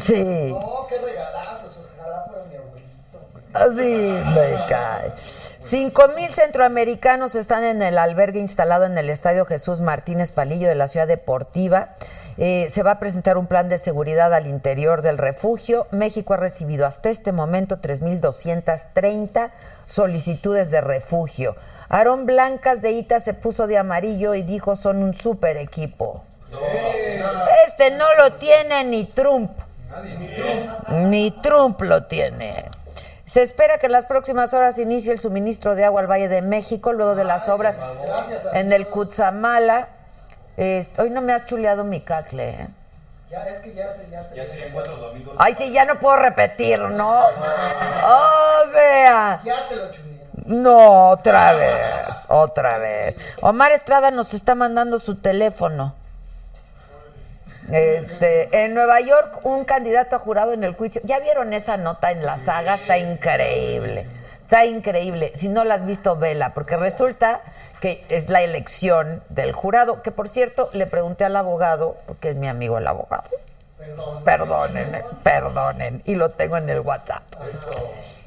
Sí, 0.00 0.50
No, 0.50 0.87
qué 0.88 0.99
regalazos. 0.99 1.78
Ojalá 1.99 2.25
fuera 2.26 2.44
mi 2.50 2.56
abuelito. 2.56 3.18
así 3.52 4.25
me 4.35 4.66
cae. 4.68 5.12
Cinco 5.58 6.08
mil 6.16 6.30
centroamericanos 6.30 7.35
están 7.35 7.64
en 7.64 7.82
el 7.82 7.99
albergue 7.99 8.40
instalado 8.40 8.85
en 8.85 8.96
el 8.96 9.11
Estadio 9.11 9.44
Jesús 9.44 9.80
Martínez 9.80 10.32
Palillo 10.32 10.68
de 10.68 10.75
la 10.75 10.88
ciudad 10.88 11.06
deportiva. 11.06 11.90
Eh, 12.38 12.66
se 12.68 12.82
va 12.82 12.92
a 12.92 12.99
presentar 12.99 13.37
un 13.38 13.46
plan 13.46 13.68
de 13.68 13.78
seguridad 13.78 14.32
al 14.35 14.46
interior 14.46 15.02
del 15.02 15.18
refugio. 15.18 15.87
México 15.90 16.35
ha 16.35 16.38
recibido 16.38 16.87
hasta 16.87 17.08
este 17.11 17.32
momento 17.32 17.78
3.230 17.80 19.50
solicitudes 19.87 20.70
de 20.70 20.80
refugio. 20.80 21.56
Aarón 21.88 22.26
Blancas 22.26 22.83
de 22.83 22.93
Ita 22.93 23.21
se 23.21 23.35
puso 23.35 23.66
de 23.66 23.78
amarillo 23.78 24.35
y 24.35 24.43
dijo 24.43 24.76
son 24.76 25.02
un 25.02 25.14
super 25.14 25.57
equipo. 25.57 26.25
Este 27.66 27.90
no 27.90 28.07
lo 28.19 28.35
tiene 28.35 28.85
ni 28.85 29.05
Trump. 29.05 29.50
Ni 30.88 31.31
Trump 31.43 31.81
lo 31.83 32.05
tiene. 32.05 32.66
Se 33.25 33.43
espera 33.43 33.78
que 33.78 33.87
en 33.87 33.93
las 33.93 34.07
próximas 34.07 34.55
horas 34.55 34.78
inicie 34.78 35.12
el 35.12 35.19
suministro 35.19 35.75
de 35.75 35.85
agua 35.85 36.00
al 36.00 36.07
Valle 36.07 36.28
de 36.28 36.43
México 36.43 36.93
luego 36.93 37.14
de 37.14 37.25
las 37.25 37.49
obras 37.49 37.76
en 38.52 38.73
el 38.73 38.88
Cutzamala. 38.88 39.88
Este, 40.57 41.02
hoy 41.02 41.11
no 41.11 41.21
me 41.21 41.33
has 41.33 41.45
chuleado 41.45 41.85
mi 41.85 42.00
cacle. 42.00 42.49
¿eh? 42.50 42.69
Ya, 43.31 43.45
es 43.49 43.59
que 43.59 43.75
ya 43.75 43.93
se 43.93 44.09
ya 44.09 44.33
Ya 44.35 44.45
serían 44.47 44.73
cuatro 44.73 44.97
domingos. 44.97 45.35
Ay, 45.38 45.55
sí, 45.55 45.71
ya 45.71 45.85
no 45.85 45.99
puedo 45.99 46.16
repetir, 46.16 46.78
¿no? 46.78 47.19
O 48.07 48.71
sea, 48.73 49.40
Ya 49.45 49.69
te 49.69 49.76
lo 49.76 49.90
chuleé. 49.90 50.15
No, 50.47 51.11
otra 51.11 51.53
vez, 51.53 52.26
otra 52.29 52.79
vez. 52.79 53.17
Omar 53.41 53.73
Estrada 53.73 54.11
nos 54.11 54.35
está 54.35 54.55
mandando 54.55 54.99
su 54.99 55.17
teléfono. 55.17 55.95
Este, 57.71 58.65
en 58.65 58.75
Nueva 58.75 59.00
York, 59.00 59.41
un 59.43 59.65
candidato 59.65 60.17
a 60.17 60.19
jurado 60.19 60.53
en 60.53 60.62
el 60.62 60.75
juicio. 60.75 61.00
¿Ya 61.05 61.19
vieron 61.19 61.53
esa 61.53 61.76
nota 61.76 62.12
en 62.12 62.25
la 62.25 62.38
saga? 62.38 62.76
Está 62.76 62.99
increíble. 62.99 64.07
Está 64.43 64.65
increíble. 64.65 65.33
Si 65.35 65.49
no 65.49 65.65
la 65.65 65.75
has 65.75 65.85
visto, 65.85 66.17
vela, 66.17 66.55
porque 66.55 66.76
resulta 66.76 67.41
que 67.81 68.05
es 68.09 68.29
la 68.29 68.43
elección 68.43 69.25
del 69.29 69.53
jurado. 69.53 70.03
Que 70.03 70.12
por 70.12 70.29
cierto, 70.29 70.71
le 70.73 70.87
pregunté 70.87 71.25
al 71.25 71.35
abogado, 71.35 71.97
porque 72.07 72.31
es 72.31 72.37
mi 72.37 72.47
amigo 72.47 72.79
el 72.79 72.87
abogado. 72.87 73.25
Perdonen, 74.25 75.03
perdonen. 75.25 76.03
Y 76.05 76.15
lo 76.15 76.31
tengo 76.31 76.57
en 76.57 76.71
el 76.71 76.81
WhatsApp. 76.81 77.23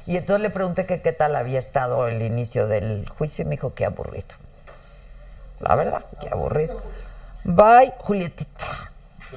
Y 0.06 0.16
entonces 0.16 0.42
le 0.42 0.50
pregunté 0.50 0.86
que 0.86 1.02
qué 1.02 1.12
tal 1.12 1.36
había 1.36 1.58
estado 1.58 2.08
el 2.08 2.22
inicio 2.22 2.66
del 2.66 3.08
juicio 3.08 3.42
y 3.42 3.44
me 3.46 3.52
dijo 3.52 3.74
que 3.74 3.84
aburrido. 3.84 4.28
La 5.60 5.74
verdad, 5.74 6.04
que 6.20 6.28
aburrido. 6.28 6.80
Bye, 7.44 7.92
Julietita. 7.98 8.66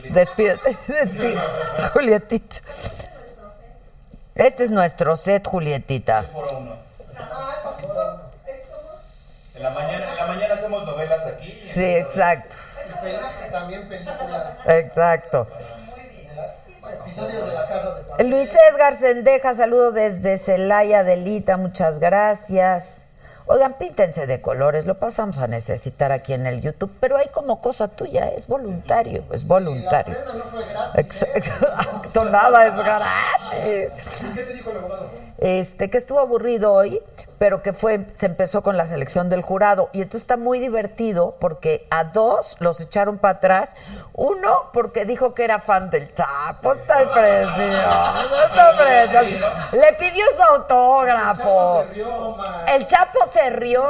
Despídete, 0.09 0.77
despídete, 0.87 1.39
Julietita. 1.93 2.55
Este 4.35 4.63
es 4.63 4.71
nuestro 4.71 5.15
set, 5.15 5.47
Julietita. 5.47 6.25
En 9.55 9.63
la 9.63 9.69
mañana, 9.69 10.09
en 10.11 10.17
la 10.17 10.25
mañana 10.25 10.53
hacemos 10.55 10.85
novelas 10.85 11.25
aquí. 11.27 11.59
Sí, 11.63 11.85
exacto, 11.85 12.55
También 13.51 13.87
películas, 13.87 14.57
exacto. 14.65 15.47
Episodios 16.93 17.45
de 17.47 17.53
la 17.53 17.67
casa 17.67 17.95
de 17.95 18.03
papel. 18.03 18.29
Luis 18.29 18.55
Edgar 18.71 18.95
Sendeja, 18.95 19.53
saludo 19.53 19.91
desde 19.91 20.37
Celaya 20.37 21.03
Delita, 21.03 21.57
muchas 21.57 21.99
gracias. 21.99 23.05
Oigan, 23.45 23.73
píntense 23.73 24.25
de 24.25 24.39
colores, 24.39 24.85
lo 24.85 24.99
pasamos 24.99 25.39
a 25.39 25.47
necesitar 25.47 26.13
aquí 26.13 26.31
en 26.31 26.47
el 26.47 26.61
YouTube, 26.61 26.95
pero 27.01 27.17
hay 27.17 27.27
como 27.27 27.61
cosa 27.61 27.89
tuya, 27.89 28.29
es 28.29 28.47
voluntario, 28.47 29.25
es 29.31 29.45
voluntario. 29.45 30.15
No 30.33 30.43
fue 30.45 30.63
gratis. 30.65 31.23
Exacto, 31.23 32.25
nada 32.31 32.67
es 32.67 32.75
gratis. 32.77 33.91
¿Qué 34.33 34.43
te 34.43 34.53
dijo 34.53 34.71
el 34.71 34.77
abogado? 34.77 35.11
Este, 35.39 35.89
que 35.89 35.97
estuvo 35.97 36.19
aburrido 36.19 36.71
hoy, 36.71 37.01
pero 37.37 37.61
que 37.63 37.73
fue, 37.73 38.05
se 38.11 38.27
empezó 38.27 38.61
con 38.61 38.77
la 38.77 38.85
selección 38.85 39.29
del 39.29 39.41
jurado. 39.41 39.89
Y 39.91 39.97
entonces 39.97 40.21
está 40.21 40.37
muy 40.37 40.59
divertido 40.59 41.35
porque 41.39 41.87
a 41.89 42.05
dos 42.05 42.55
los 42.59 42.79
echaron 42.79 43.17
para 43.17 43.37
atrás. 43.37 43.75
Uno 44.13 44.69
porque 44.73 45.05
dijo 45.05 45.33
que 45.33 45.43
era 45.43 45.59
fan 45.59 45.89
del 45.89 46.13
Chapo. 46.13 46.73
Está 46.73 47.11
precioso, 47.11 48.45
está 48.45 48.77
precioso. 48.77 49.47
Le 49.71 49.93
pidió 49.93 50.23
su 50.35 50.41
autógrafo. 50.41 51.85
El 52.67 52.87
Chapo 52.87 53.19
se 53.31 53.49
rió. 53.49 53.83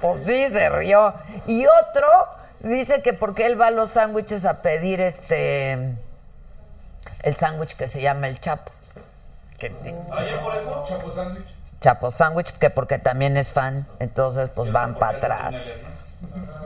Pues 0.00 0.26
sí, 0.26 0.48
se 0.48 0.68
rió. 0.70 1.14
Y 1.46 1.66
otro 1.66 2.08
dice 2.60 3.02
que 3.02 3.12
porque 3.12 3.46
él 3.46 3.60
va 3.60 3.68
a 3.68 3.70
los 3.70 3.90
sándwiches 3.90 4.44
a 4.44 4.62
pedir 4.62 5.00
este 5.00 5.94
el 7.22 7.34
sándwich 7.34 7.76
que 7.76 7.88
se 7.88 8.00
llama 8.00 8.28
el 8.28 8.40
Chapo. 8.40 8.72
Que- 9.58 9.66
Ayer 10.12 10.40
por 10.40 10.54
eso. 10.56 10.84
Chapo 10.86 11.10
sándwich. 11.10 11.46
Chapo 11.80 12.10
Sandwich, 12.10 12.52
que 12.58 12.70
porque 12.70 12.98
también 12.98 13.36
es 13.36 13.52
fan, 13.52 13.86
entonces 13.98 14.50
pues 14.50 14.70
van 14.72 14.94
para 14.94 15.18
atrás. 15.18 15.66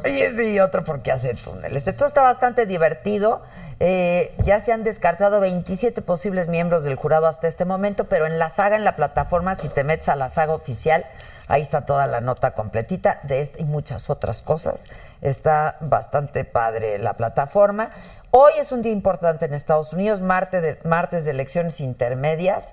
Y 0.04 0.58
otro 0.58 0.82
porque 0.82 1.12
hace 1.12 1.34
túneles. 1.34 1.86
Esto 1.86 2.06
está 2.06 2.22
bastante 2.22 2.66
divertido. 2.66 3.42
Eh, 3.80 4.34
ya 4.38 4.58
se 4.58 4.72
han 4.72 4.82
descartado 4.82 5.38
27 5.40 6.02
posibles 6.02 6.48
miembros 6.48 6.84
del 6.84 6.96
jurado 6.96 7.26
hasta 7.26 7.46
este 7.48 7.64
momento, 7.64 8.04
pero 8.04 8.26
en 8.26 8.38
la 8.38 8.50
saga, 8.50 8.76
en 8.76 8.84
la 8.84 8.96
plataforma, 8.96 9.54
si 9.54 9.68
te 9.68 9.84
metes 9.84 10.08
a 10.08 10.16
la 10.16 10.28
saga 10.28 10.54
oficial, 10.54 11.04
ahí 11.48 11.62
está 11.62 11.84
toda 11.84 12.06
la 12.06 12.20
nota 12.20 12.52
completita 12.52 13.20
de 13.24 13.42
esta 13.42 13.60
y 13.60 13.64
muchas 13.64 14.10
otras 14.10 14.42
cosas. 14.42 14.88
Está 15.20 15.76
bastante 15.80 16.44
padre 16.44 16.98
la 16.98 17.14
plataforma. 17.14 17.90
Hoy 18.34 18.52
es 18.58 18.72
un 18.72 18.80
día 18.80 18.92
importante 18.92 19.44
en 19.44 19.52
Estados 19.52 19.92
Unidos, 19.92 20.22
martes 20.22 20.62
de, 20.62 21.30
elecciones 21.30 21.80
intermedias 21.80 22.72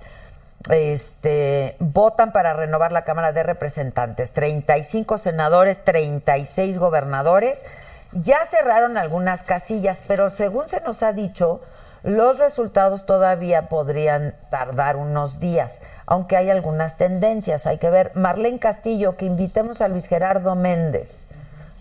este, 0.70 1.76
votan 1.80 2.32
para 2.32 2.54
renovar 2.54 2.94
la 2.94 3.04
Cámara 3.04 3.34
de 3.34 3.44
Representantes. 3.44 4.32
35 4.32 5.18
senadores, 5.18 5.84
36 5.84 6.80
gobernadores. 6.80 7.66
Ya 8.14 8.46
cerraron 8.46 8.96
algunas 8.98 9.44
casillas, 9.44 10.02
pero 10.08 10.30
según 10.30 10.70
se 10.70 10.80
nos 10.80 11.04
ha 11.04 11.12
dicho, 11.12 11.60
los 12.04 12.40
resultados 12.40 13.06
todavía 13.06 13.68
podrían 13.68 14.36
tardar 14.50 14.96
unos 14.96 15.42
días, 15.42 15.82
aunque 16.06 16.38
hay 16.38 16.50
algunas 16.50 16.96
tendencias. 16.96 17.68
Hay 17.68 17.80
que 17.80 17.90
ver. 17.90 18.14
Marlene 18.16 18.60
Castillo, 18.60 19.18
que 19.18 19.26
invitemos 19.26 19.82
a 19.82 19.90
Luis 19.90 20.08
Gerardo 20.08 20.56
Méndez. 20.56 21.28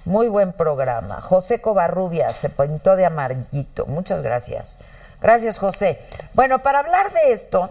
Muy 0.08 0.28
buen 0.28 0.54
programa. 0.54 1.20
José 1.20 1.60
Covarrubia 1.60 2.32
se 2.32 2.48
pintó 2.48 2.96
de 2.96 3.04
amarillito. 3.04 3.84
Muchas 3.84 4.22
gracias. 4.22 4.78
Gracias, 5.20 5.58
José. 5.58 5.98
Bueno, 6.32 6.60
para 6.60 6.78
hablar 6.78 7.12
de 7.12 7.32
esto, 7.32 7.68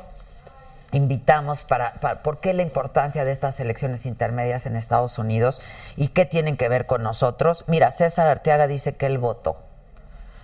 invitamos 0.91 1.63
para, 1.63 1.93
para 1.93 2.21
por 2.21 2.39
qué 2.39 2.53
la 2.53 2.61
importancia 2.61 3.25
de 3.25 3.31
estas 3.31 3.59
elecciones 3.59 4.05
intermedias 4.05 4.67
en 4.67 4.75
Estados 4.75 5.17
Unidos 5.17 5.63
y 5.95 6.09
qué 6.09 6.25
tienen 6.25 6.57
que 6.57 6.69
ver 6.69 6.85
con 6.85 7.01
nosotros. 7.01 7.65
Mira, 7.65 7.89
César 7.89 8.27
Arteaga 8.27 8.67
dice 8.67 8.95
que 8.95 9.07
él 9.07 9.17
votó. 9.17 9.57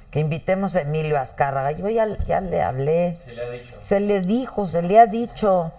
Que 0.09 0.19
invitemos 0.19 0.75
a 0.75 0.81
Emilio 0.81 1.19
Azcárraga. 1.19 1.73
Yo 1.73 1.89
ya, 1.89 2.07
ya 2.25 2.41
le 2.41 2.63
hablé. 2.63 3.17
Se 3.23 3.33
le 3.35 3.43
ha 3.43 3.49
dicho. 3.51 3.75
Se 3.77 3.99
le 3.99 4.21
dijo, 4.21 4.65
se 4.65 4.81
le 4.81 4.99
ha 4.99 5.05
dicho. 5.05 5.71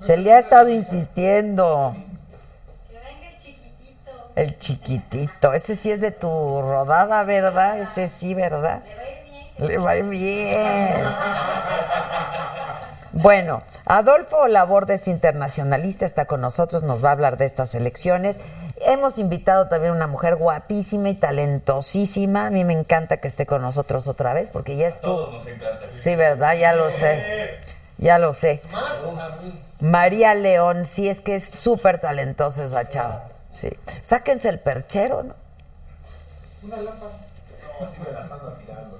Se 0.00 0.18
le 0.18 0.34
ha 0.34 0.38
estado 0.38 0.68
insistiendo. 0.68 1.96
El 4.34 4.58
chiquitito. 4.58 5.52
Ese 5.52 5.76
sí 5.76 5.90
es 5.90 6.00
de 6.00 6.10
tu 6.10 6.28
rodada, 6.28 7.22
¿verdad? 7.24 7.80
Ese 7.80 8.08
sí, 8.08 8.34
¿verdad? 8.34 8.82
Le 9.58 9.78
va 9.78 9.90
a 9.90 9.96
ir 9.96 10.04
bien. 10.04 11.04
Bueno, 13.12 13.62
Adolfo 13.84 14.48
Labordes, 14.48 15.06
internacionalista, 15.06 16.06
está 16.06 16.24
con 16.24 16.40
nosotros, 16.40 16.82
nos 16.82 17.04
va 17.04 17.10
a 17.10 17.12
hablar 17.12 17.36
de 17.36 17.44
estas 17.44 17.74
elecciones. 17.74 18.40
Hemos 18.80 19.18
invitado 19.18 19.68
también 19.68 19.92
a 19.92 19.96
una 19.96 20.06
mujer 20.06 20.36
guapísima 20.36 21.10
y 21.10 21.14
talentosísima. 21.14 22.46
A 22.46 22.50
mí 22.50 22.64
me 22.64 22.72
encanta 22.72 23.18
que 23.18 23.28
esté 23.28 23.44
con 23.44 23.60
nosotros 23.60 24.08
otra 24.08 24.32
vez, 24.32 24.48
porque 24.48 24.76
ya 24.76 24.88
estuvo. 24.88 25.26
Todos 25.26 25.34
nos 25.34 25.46
encanta. 25.46 25.86
Sí, 25.96 26.16
¿verdad? 26.16 26.54
Ya 26.56 26.72
lo 26.72 26.90
sé. 26.90 27.60
Ya 27.98 28.18
lo 28.18 28.32
sé. 28.32 28.62
Más 28.72 28.92
a 28.92 29.36
mí. 29.42 29.62
María 29.80 30.34
León, 30.34 30.86
sí, 30.86 31.08
es 31.08 31.20
que 31.20 31.34
es 31.34 31.44
súper 31.50 32.00
talentosa 32.00 32.64
esa 32.64 32.88
chava. 32.88 33.31
Sí. 33.52 33.70
Sáquense 34.02 34.48
el 34.48 34.60
perchero, 34.60 35.22
¿no? 35.22 35.34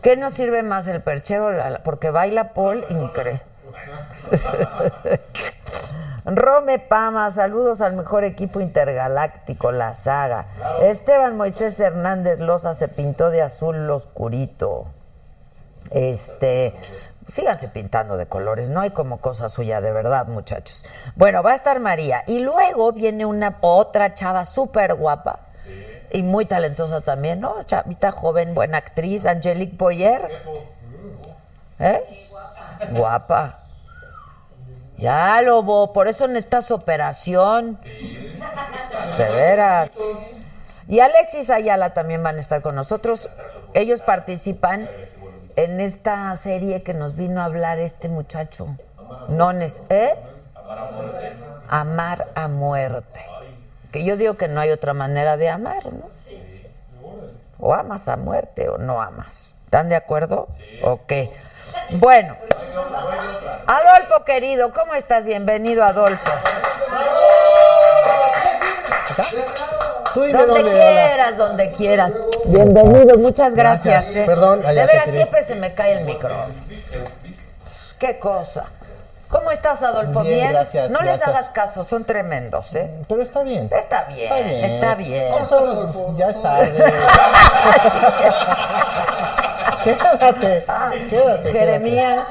¿Qué 0.02 0.16
nos 0.16 0.34
sirve 0.34 0.62
más 0.62 0.86
el 0.88 1.02
perchero? 1.02 1.50
Porque 1.84 2.10
baila 2.10 2.52
Paul 2.52 2.84
increíble. 2.88 3.42
Rome 6.24 6.78
Pama, 6.78 7.30
saludos 7.32 7.80
al 7.80 7.94
mejor 7.94 8.24
equipo 8.24 8.60
intergaláctico, 8.60 9.72
la 9.72 9.94
saga. 9.94 10.46
Esteban 10.82 11.36
Moisés 11.36 11.78
Hernández 11.80 12.38
Loza 12.38 12.74
se 12.74 12.86
pintó 12.88 13.30
de 13.30 13.42
azul 13.42 13.90
oscurito. 13.90 14.86
Este, 15.90 16.74
síganse 17.28 17.68
pintando 17.68 18.16
de 18.16 18.26
colores, 18.26 18.70
no 18.70 18.80
hay 18.80 18.90
como 18.90 19.18
cosa 19.18 19.48
suya, 19.48 19.80
de 19.80 19.92
verdad, 19.92 20.26
muchachos. 20.26 20.84
Bueno, 21.16 21.42
va 21.42 21.52
a 21.52 21.54
estar 21.54 21.80
María. 21.80 22.24
Y 22.26 22.40
luego 22.40 22.92
viene 22.92 23.26
una 23.26 23.58
otra 23.60 24.14
chava 24.14 24.44
súper 24.44 24.94
guapa 24.94 25.40
y 26.12 26.22
muy 26.22 26.44
talentosa 26.44 27.00
también, 27.00 27.40
¿no? 27.40 27.62
Chavita 27.64 28.12
joven, 28.12 28.54
buena 28.54 28.78
actriz, 28.78 29.26
Angelique 29.26 29.76
Boyer. 29.76 30.28
¿Eh? 31.78 32.28
Guapa. 32.90 33.60
Ya, 34.98 35.40
Lobo, 35.42 35.92
por 35.92 36.06
eso 36.06 36.28
necesitas 36.28 36.70
operación. 36.70 37.80
De 39.16 39.24
veras. 39.30 39.90
Y 40.86 41.00
Alexis 41.00 41.50
Ayala 41.50 41.94
también 41.94 42.22
van 42.22 42.36
a 42.36 42.40
estar 42.40 42.60
con 42.62 42.74
nosotros. 42.74 43.28
Ellos 43.74 44.02
participan 44.02 44.88
en 45.56 45.80
esta 45.80 46.34
serie 46.36 46.82
que 46.82 46.94
nos 46.94 47.14
vino 47.16 47.40
a 47.40 47.44
hablar 47.44 47.78
este 47.78 48.08
muchacho. 48.08 48.68
No, 49.28 49.52
nes- 49.52 49.80
¿eh? 49.90 50.14
Amar 51.68 52.28
a 52.34 52.48
muerte. 52.48 53.24
Que 53.92 54.04
yo 54.04 54.16
digo 54.16 54.34
que 54.34 54.48
no 54.48 54.60
hay 54.60 54.70
otra 54.70 54.94
manera 54.94 55.36
de 55.36 55.48
amar, 55.50 55.84
¿no? 55.92 56.08
O 57.58 57.74
amas 57.74 58.08
a 58.08 58.16
muerte 58.16 58.68
o 58.68 58.78
no 58.78 59.00
amas. 59.02 59.54
¿Están 59.64 59.88
de 59.88 59.96
acuerdo? 59.96 60.48
Ok. 60.82 61.12
Bueno. 61.92 62.36
Adolfo, 63.66 64.24
querido, 64.24 64.72
¿cómo 64.72 64.94
estás? 64.94 65.24
Bienvenido, 65.24 65.84
Adolfo. 65.84 66.30
¿Tú 70.14 70.22
dime 70.22 70.38
Donde 70.40 70.62
dónde, 70.62 70.72
Lola? 70.72 70.90
quieras, 71.06 71.36
donde 71.38 71.70
quieras. 71.70 72.12
Bienvenido, 72.46 73.16
muchas 73.18 73.54
gracias. 73.54 73.94
Gracias. 73.94 74.16
eh. 74.16 74.24
Perdón, 74.26 74.60
allá 74.66 74.82
de 74.82 74.86
veras, 74.86 75.10
siempre 75.10 75.42
se 75.44 75.54
me 75.54 75.72
cae 75.74 75.92
el 75.98 76.04
micrófono. 76.04 76.46
Qué 77.98 78.18
cosa. 78.18 78.64
¿Cómo 79.28 79.50
estás, 79.50 79.80
Adolfo? 79.82 80.20
Bien, 80.20 80.50
gracias, 80.52 80.90
No 80.90 81.00
les 81.00 81.22
hagas 81.26 81.46
caso, 81.54 81.82
son 81.84 82.04
tremendos, 82.04 82.76
¿eh? 82.76 82.90
Pero 83.08 83.22
está 83.22 83.42
bien. 83.42 83.70
Está 83.72 84.02
bien, 84.04 84.64
está 84.64 84.94
bien. 84.94 85.30
No, 85.30 85.44
solo- 85.46 86.14
ya 86.14 86.28
es 86.28 86.42
tarde. 86.42 86.72
quédate, 89.84 90.64
quédate. 91.08 91.52
Jeremías, 91.52 92.24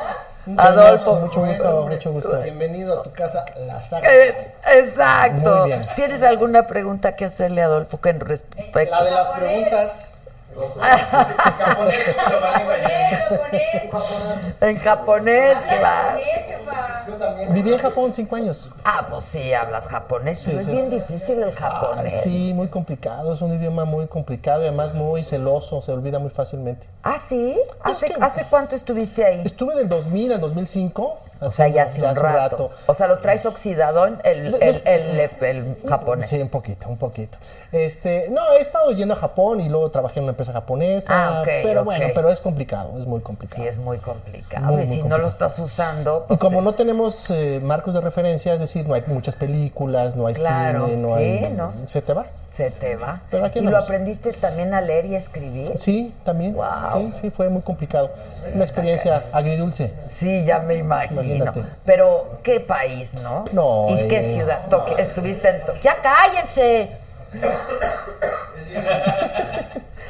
Adolfo. 0.58 1.16
Mucho 1.20 1.46
gusto, 1.46 1.88
mucho 1.88 2.12
gusto. 2.12 2.42
Bienvenido 2.42 3.00
a 3.00 3.04
tu 3.04 3.12
casa, 3.12 3.46
La 3.58 3.82
Saga. 3.82 4.08
Eh, 4.12 4.54
exacto. 4.74 5.58
Muy 5.58 5.68
bien. 5.68 5.82
¿Tienes 5.96 6.24
alguna 6.24 6.68
pregunta 6.68 7.16
que 7.16 7.26
hacerle 7.26 7.62
a 7.62 7.66
Adolfo 7.66 8.02
que 8.02 8.10
en 8.10 8.20
respecto? 8.20 8.90
La 8.90 9.04
de 9.04 9.12
las 9.12 9.28
preguntas. 9.30 9.92
En 14.62 14.78
japonés, 14.78 15.58
claro. 15.68 16.20
Viví 17.50 17.74
en 17.74 17.80
Japón 17.80 18.14
cinco 18.14 18.36
años. 18.36 18.70
Ah, 18.84 19.08
pues 19.10 19.26
sí, 19.26 19.54
hablas 19.54 19.88
japonés, 19.88 20.42
pero 20.46 20.60
es 20.60 20.68
bien 20.68 20.90
difícil 20.90 21.42
el 21.42 21.50
Ah, 21.50 21.70
japonés. 21.72 22.22
sí, 22.22 22.54
muy 22.54 22.68
complicado. 22.68 23.34
Es 23.34 23.42
un 23.42 23.54
idioma 23.54 23.86
muy 23.86 24.08
complicado 24.08 24.62
y 24.62 24.68
además 24.68 24.94
muy 24.94 25.24
celoso. 25.24 25.82
Se 25.82 25.92
olvida 25.92 26.20
muy 26.20 26.30
fácilmente. 26.30 26.88
¿Ah, 27.04 27.18
sí? 27.24 27.60
¿Hace, 27.84 28.14
¿Hace 28.20 28.46
cuánto 28.50 28.76
estuviste 28.76 29.26
ahí? 29.26 29.42
Estuve 29.46 29.76
del 29.76 29.90
2000 29.90 30.34
al 30.34 30.42
2005. 30.42 31.20
O 31.42 31.50
sea, 31.50 31.68
ya 31.68 31.84
hace 31.84 32.02
un 32.04 32.16
rato. 32.16 32.70
O 32.86 32.94
sea, 32.94 33.08
lo 33.08 33.18
traes 33.18 33.46
oxidadón 33.46 34.22
el, 34.24 34.54
el, 34.56 34.82
el, 34.86 35.20
el- 35.20 35.44
el 35.44 35.78
japonés. 35.90 36.30
Sí, 36.30 36.40
un 36.40 36.50
poquito, 36.50 36.88
un 36.88 36.98
poquito. 36.98 37.38
Este, 37.72 38.28
no, 38.30 38.42
he 38.58 38.62
estado 38.62 38.92
yendo 38.92 39.16
a 39.16 39.18
Japón 39.18 39.60
y 39.60 39.68
luego 39.68 39.90
trabajé 39.90 40.20
en 40.20 40.26
una 40.26 40.32
empresa 40.32 40.54
japonesa. 40.54 41.12
Ah, 41.14 41.42
ok, 41.42 41.48
pero 41.64 41.84
bueno, 41.84 42.08
pero 42.14 42.30
es 42.30 42.40
complicado, 42.42 42.98
es 42.98 43.06
muy 43.06 43.22
complicado. 43.22 43.62
Sí, 43.62 43.68
es 43.68 43.78
muy 43.80 43.98
complicado. 43.98 44.68
Muy, 44.68 44.84
y 44.84 44.86
muy 44.86 44.96
si 44.98 45.04
no 45.04 45.18
lo 45.18 45.28
estás 45.28 45.58
usando. 45.60 46.26
Y 46.26 46.28
pues, 46.30 46.40
como 46.40 46.60
sí. 46.60 46.66
no 46.66 46.74
tenemos 46.76 47.30
eh, 47.32 47.60
marcos 47.64 47.94
de 47.94 48.02
referencia, 48.02 48.54
es 48.54 48.60
decir, 48.60 48.88
no 48.88 48.94
hay 48.94 49.04
muchas 49.08 49.36
películas, 49.36 50.16
no 50.16 50.28
hay 50.28 50.36
Claro, 50.36 50.86
cine, 50.86 50.98
no 50.98 51.18
sí, 51.18 51.24
hay... 51.24 51.54
¿no? 51.58 51.74
Se 51.88 52.02
te 52.02 52.14
va. 52.14 52.28
Se 52.54 52.70
te 52.70 52.98
va. 52.98 53.22
Pero 53.32 53.46
aquí 53.46 53.60
¿Y 53.60 53.62
lo 53.62 53.78
aprendiste 53.78 54.34
también 54.34 54.74
a 54.74 54.82
leer 54.82 55.06
y 55.06 55.16
escribir? 55.16 55.72
Sí, 55.78 56.14
también. 56.26 56.54
Wow. 56.54 56.68
Sí, 56.94 57.14
sí, 57.22 57.30
fue 57.30 57.50
muy 57.50 57.62
complicado. 57.62 58.12
Una 58.54 58.64
experiencia 58.64 59.24
agridulce. 59.32 59.94
Sí, 60.10 60.44
ya 60.44 60.60
me 60.60 60.76
imagino. 60.76 61.22
Imagínate. 61.22 61.64
Pero, 61.86 62.40
¿qué 62.44 62.60
país, 62.60 63.14
no? 63.14 63.46
No, 63.54 63.88
¿Y 63.90 64.08
qué 64.10 64.20
eh, 64.20 64.24
ciudad? 64.24 64.68
Tokio. 64.70 64.98
Estuviste 64.98 65.48
en 65.48 65.66
Tokio. 65.66 65.82
¡Ya 65.82 66.02
cállense! 66.02 66.90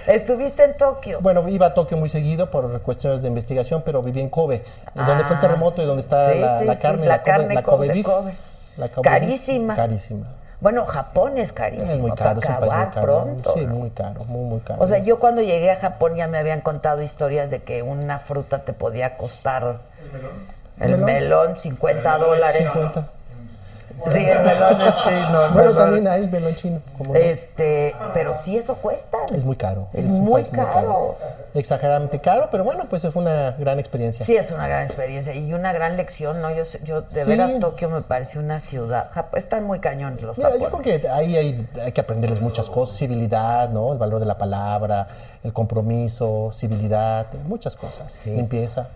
Estuviste 0.08 0.63
en 0.63 0.77
Tokio. 0.77 1.19
Bueno, 1.21 1.47
iba 1.47 1.67
a 1.67 1.73
Tokio 1.75 1.95
muy 1.95 2.10
seguido 2.10 2.49
por 2.49 2.82
cuestiones 2.82 3.21
de 3.21 3.27
investigación, 3.27 3.84
pero 3.86 4.01
viví 4.01 4.19
en 4.19 4.30
Kobe, 4.30 4.63
en 4.95 5.06
donde 5.06 5.23
fue 5.25 5.36
el 5.36 5.41
terremoto 5.41 5.84
y 5.84 5.86
donde 5.86 6.01
está 6.01 6.30
Ah. 6.30 6.58
Sí, 6.60 6.65
la, 6.65 6.80
carne, 6.80 7.06
la 7.06 7.23
carne 7.23 7.62
Kobe 7.62 8.04
Carísima. 9.04 9.75
Carísima. 9.75 10.40
Bueno, 10.62 10.86
Japón 10.86 11.39
es 11.39 11.52
carísimo. 11.52 11.91
Es 11.91 11.97
muy 11.97 12.12
caro, 12.12 12.39
es 12.39 12.45
para 12.45 12.60
un 12.60 12.60
país 12.60 12.71
muy 12.71 12.80
acabar 12.82 12.93
caro. 12.93 13.24
pronto. 13.24 13.54
sí, 13.56 13.65
¿no? 13.65 13.76
muy 13.76 13.89
caro, 13.89 14.24
muy, 14.26 14.45
muy 14.45 14.60
caro. 14.60 14.82
O 14.82 14.88
sea, 14.88 15.00
yo 15.00 15.19
cuando 15.19 15.41
llegué 15.41 15.71
a 15.71 15.76
Japón 15.76 16.15
ya 16.15 16.28
me 16.28 16.38
habían 16.38 16.62
contado 16.62 17.02
historias 17.02 17.50
de 17.50 17.63
que 17.63 17.82
una 17.82 18.19
fruta 18.19 18.60
te 18.60 18.71
podía 18.71 19.17
costar. 19.17 19.80
¿El 20.80 20.91
melón? 20.91 21.06
melón? 21.06 21.58
50 21.58 22.17
dólares. 22.17 22.67
50. 22.71 23.08
Sí, 24.09 24.25
el 24.25 24.39
melón 24.43 24.81
es 24.81 24.95
chino. 25.03 25.45
el 25.45 25.51
Bueno, 25.53 25.69
melón- 25.71 25.77
también 25.77 26.07
hay 26.07 26.27
melón 26.27 26.55
chino. 26.55 26.79
como 26.97 27.13
no. 27.13 27.19
Este, 27.19 27.95
pero 28.13 28.33
sí 28.33 28.57
eso 28.57 28.75
cuesta. 28.75 29.17
Es 29.33 29.43
muy 29.43 29.55
caro. 29.55 29.87
Es 29.93 30.07
muy 30.07 30.43
caro. 30.45 31.15
Exageradamente 31.53 32.19
caro, 32.19 32.47
pero 32.49 32.63
bueno, 32.63 32.85
pues 32.89 33.07
fue 33.11 33.21
una 33.21 33.51
gran 33.51 33.79
experiencia. 33.79 34.25
Sí, 34.25 34.35
es 34.35 34.51
una 34.51 34.67
gran 34.67 34.83
experiencia 34.85 35.33
y 35.35 35.53
una 35.53 35.73
gran 35.73 35.97
lección, 35.97 36.41
¿no? 36.41 36.49
Yo, 36.51 36.63
yo 36.83 37.01
de 37.01 37.23
Sí. 37.23 37.29
veras 37.29 37.59
Tokio 37.59 37.89
me 37.89 38.01
parece 38.01 38.39
una 38.39 38.59
ciudad. 38.59 39.09
Están 39.35 39.65
muy 39.65 39.79
cañones 39.79 40.21
los 40.21 40.37
Mira, 40.37 40.49
yo 40.51 40.55
creo 40.57 40.69
japoneses. 40.71 41.01
que 41.01 41.09
ahí 41.09 41.35
hay, 41.35 41.67
hay 41.83 41.91
que 41.91 42.01
aprenderles 42.01 42.39
muchas 42.41 42.69
cosas, 42.69 42.97
civilidad, 42.97 43.69
¿no? 43.69 43.91
El 43.91 43.97
valor 43.99 44.19
de 44.19 44.25
la 44.25 44.37
palabra, 44.37 45.07
el 45.43 45.51
compromiso, 45.53 46.51
civilidad, 46.53 47.27
muchas 47.47 47.75
cosas, 47.75 48.25
limpieza. 48.25 48.87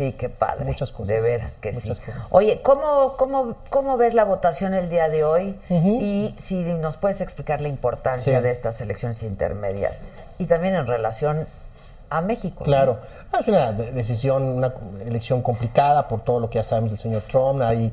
Sí, 0.00 0.12
qué 0.14 0.30
padre. 0.30 0.64
Muchas 0.64 0.92
cosas. 0.92 1.08
De 1.08 1.20
veras 1.20 1.58
que 1.60 1.72
Muchas 1.72 1.98
sí. 1.98 2.04
cosas. 2.04 2.26
Oye, 2.30 2.62
¿cómo, 2.62 3.16
cómo, 3.18 3.56
¿cómo 3.68 3.98
ves 3.98 4.14
la 4.14 4.24
votación 4.24 4.72
el 4.72 4.88
día 4.88 5.10
de 5.10 5.24
hoy? 5.24 5.60
Y 5.68 6.34
si 6.38 6.62
nos 6.64 6.96
puedes 6.96 7.20
explicar 7.20 7.60
la 7.60 7.68
importancia 7.68 8.38
Sí. 8.38 8.42
de 8.42 8.50
estas 8.50 8.80
elecciones 8.80 9.22
intermedias 9.22 10.00
y 10.38 10.46
también 10.46 10.74
en 10.74 10.86
relación 10.86 11.46
a 12.08 12.22
México. 12.22 12.60
¿no? 12.60 12.64
Claro, 12.64 12.98
es 13.38 13.46
una 13.46 13.72
de- 13.72 13.92
decisión, 13.92 14.42
una 14.42 14.72
elección 15.04 15.42
complicada 15.42 16.08
por 16.08 16.22
todo 16.24 16.40
lo 16.40 16.48
que 16.48 16.56
ya 16.56 16.62
sabemos 16.62 16.92
del 16.92 16.98
señor 16.98 17.22
Trump. 17.28 17.60
Hay 17.60 17.92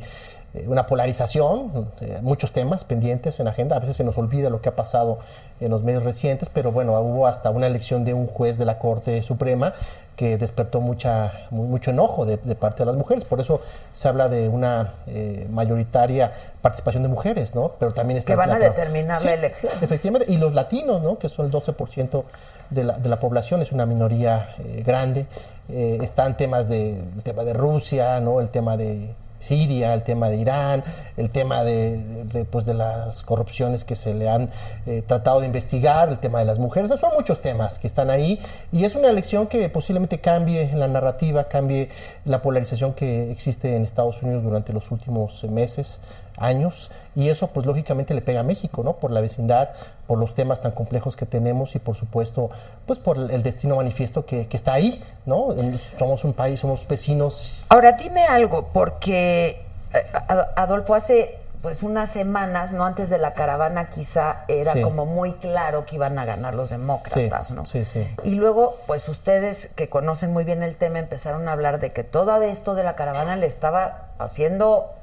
una 0.68 0.88
polarización, 0.88 1.90
eh, 2.02 2.20
muchos 2.22 2.52
temas 2.52 2.84
pendientes 2.84 3.40
en 3.40 3.48
agenda. 3.48 3.76
A 3.76 3.80
veces 3.80 3.96
se 3.96 4.04
nos 4.04 4.18
olvida 4.18 4.50
lo 4.50 4.62
que 4.62 4.70
ha 4.70 4.76
pasado 4.76 5.20
en 5.60 5.70
los 5.72 5.84
medios 5.84 6.04
recientes, 6.04 6.50
pero 6.50 6.72
bueno, 6.72 7.00
hubo 7.02 7.28
hasta 7.28 7.50
una 7.52 7.68
elección 7.68 8.06
de 8.06 8.14
un 8.14 8.28
juez 8.28 8.58
de 8.58 8.66
la 8.66 8.80
Corte 8.80 9.22
Suprema 9.24 9.74
que 10.16 10.38
despertó 10.38 10.82
mucha, 10.82 11.32
mu- 11.52 11.66
mucho 11.66 11.92
enojo 11.92 12.26
de, 12.26 12.38
de 12.38 12.56
parte 12.56 12.80
de 12.80 12.86
las 12.88 12.96
mujeres. 12.96 13.24
Por 13.24 13.40
eso 13.40 13.62
se 13.92 14.08
habla 14.08 14.30
de 14.30 14.50
una 14.50 14.96
eh, 15.06 15.46
mayoritaria 15.52 16.32
participación 16.62 17.04
de 17.04 17.10
mujeres, 17.10 17.54
¿no? 17.54 17.74
Pero 17.80 17.94
también 17.94 18.18
está 18.18 18.34
Que 18.34 18.38
van 18.38 18.50
a 18.50 18.58
la- 18.58 18.70
determinar 18.70 19.24
la 19.24 19.34
elección. 19.34 19.74
Efectivamente, 19.82 20.32
y 20.32 20.38
los 20.38 20.56
latinos, 20.56 21.04
¿no? 21.04 21.20
que 21.20 21.30
son 21.30 21.46
el 21.46 21.52
12% 21.52 22.24
de 22.72 22.84
la, 22.84 22.94
de 22.98 23.10
la 23.10 23.20
población, 23.20 23.62
es 23.62 23.72
una 23.72 23.86
minoría 23.86 24.56
eh, 24.58 24.82
grande. 24.84 25.28
Eh, 25.70 26.00
están 26.02 26.36
temas 26.36 26.68
de, 26.68 26.98
el 27.00 27.22
tema 27.24 27.44
de 27.44 27.54
Rusia, 27.54 28.20
¿no? 28.20 28.42
el 28.42 28.50
tema 28.50 28.76
de 28.76 29.14
Siria, 29.40 29.94
el 29.94 30.04
tema 30.04 30.30
de 30.30 30.38
Irán, 30.38 30.84
el 31.16 31.30
tema 31.30 31.64
de, 31.64 32.46
pues, 32.50 32.66
de 32.66 32.74
las 32.74 33.24
corrupciones 33.24 33.84
que 33.84 33.96
se 33.96 34.14
le 34.14 34.30
han 34.30 34.50
eh, 34.86 35.04
tratado 35.06 35.40
de 35.40 35.46
investigar, 35.46 36.10
el 36.10 36.20
tema 36.20 36.40
de 36.40 36.46
las 36.46 36.60
mujeres. 36.60 36.90
Son 37.00 37.12
muchos 37.16 37.42
temas 37.42 37.80
que 37.80 37.88
están 37.88 38.10
ahí 38.10 38.40
y 38.72 38.86
es 38.86 38.96
una 38.96 39.10
elección 39.10 39.48
que 39.48 39.70
posiblemente 39.70 40.20
cambie 40.20 40.72
la 40.76 40.88
narrativa, 40.88 41.48
cambie 41.48 41.90
la 42.26 42.42
polarización 42.42 42.94
que 42.94 43.32
existe 43.32 43.76
en 43.76 43.84
Estados 43.84 44.22
Unidos 44.24 44.44
durante 44.44 44.74
los 44.74 44.92
últimos 44.92 45.44
meses 45.44 46.00
años 46.38 46.92
y 47.16 47.30
eso 47.30 47.48
pues 47.48 47.66
lógicamente 47.66 48.14
le 48.14 48.22
pega 48.22 48.42
a 48.42 48.44
México, 48.44 48.84
¿no? 48.84 48.94
Por 48.98 49.12
la 49.12 49.22
vecindad, 49.22 49.70
por 50.06 50.20
los 50.20 50.36
temas 50.36 50.62
tan 50.62 50.72
complejos 50.72 51.16
que 51.16 51.26
tenemos 51.26 51.76
y 51.76 51.80
por 51.80 51.96
supuesto 51.96 52.50
pues 52.86 53.00
por 53.00 53.18
el 53.18 53.44
destino 53.44 53.76
manifiesto 53.76 54.26
que, 54.26 54.48
que 54.48 54.56
está 54.58 54.74
ahí, 54.74 55.04
¿no? 55.26 55.50
Somos 55.98 56.24
un 56.24 56.34
país, 56.34 56.60
somos 56.60 56.88
vecinos. 56.88 57.66
Ahora 57.70 57.94
dime 57.94 58.26
algo, 58.26 58.70
porque 58.72 59.66
eh, 59.94 59.98
Ad- 60.14 60.50
Adolfo 60.56 60.96
hace 60.96 61.40
pues 61.62 61.82
unas 61.82 62.12
semanas, 62.12 62.72
no 62.72 62.86
antes 62.86 63.10
de 63.10 63.18
la 63.18 63.34
caravana 63.34 63.90
quizá 63.90 64.46
era 64.48 64.74
Sí. 64.74 64.82
como 64.82 65.08
muy 65.08 65.34
claro 65.34 65.86
que 65.88 65.96
iban 65.96 66.18
a 66.20 66.24
ganar 66.24 66.54
los 66.54 66.70
demócratas, 66.70 67.48
Sí, 67.48 67.54
¿no? 67.54 67.66
sí, 67.66 67.84
sí. 67.84 68.08
Y 68.24 68.36
luego, 68.36 68.78
pues 68.86 69.10
ustedes 69.10 69.70
que 69.76 69.90
conocen 69.90 70.32
muy 70.32 70.44
bien 70.44 70.62
el 70.62 70.76
tema 70.76 71.00
empezaron 71.00 71.50
a 71.50 71.54
hablar 71.54 71.80
de 71.80 71.92
que 71.94 72.04
todo 72.04 72.40
esto 72.44 72.76
de 72.76 72.84
la 72.84 72.96
caravana 72.96 73.36
le 73.38 73.48
estaba 73.48 74.10
haciendo 74.20 74.94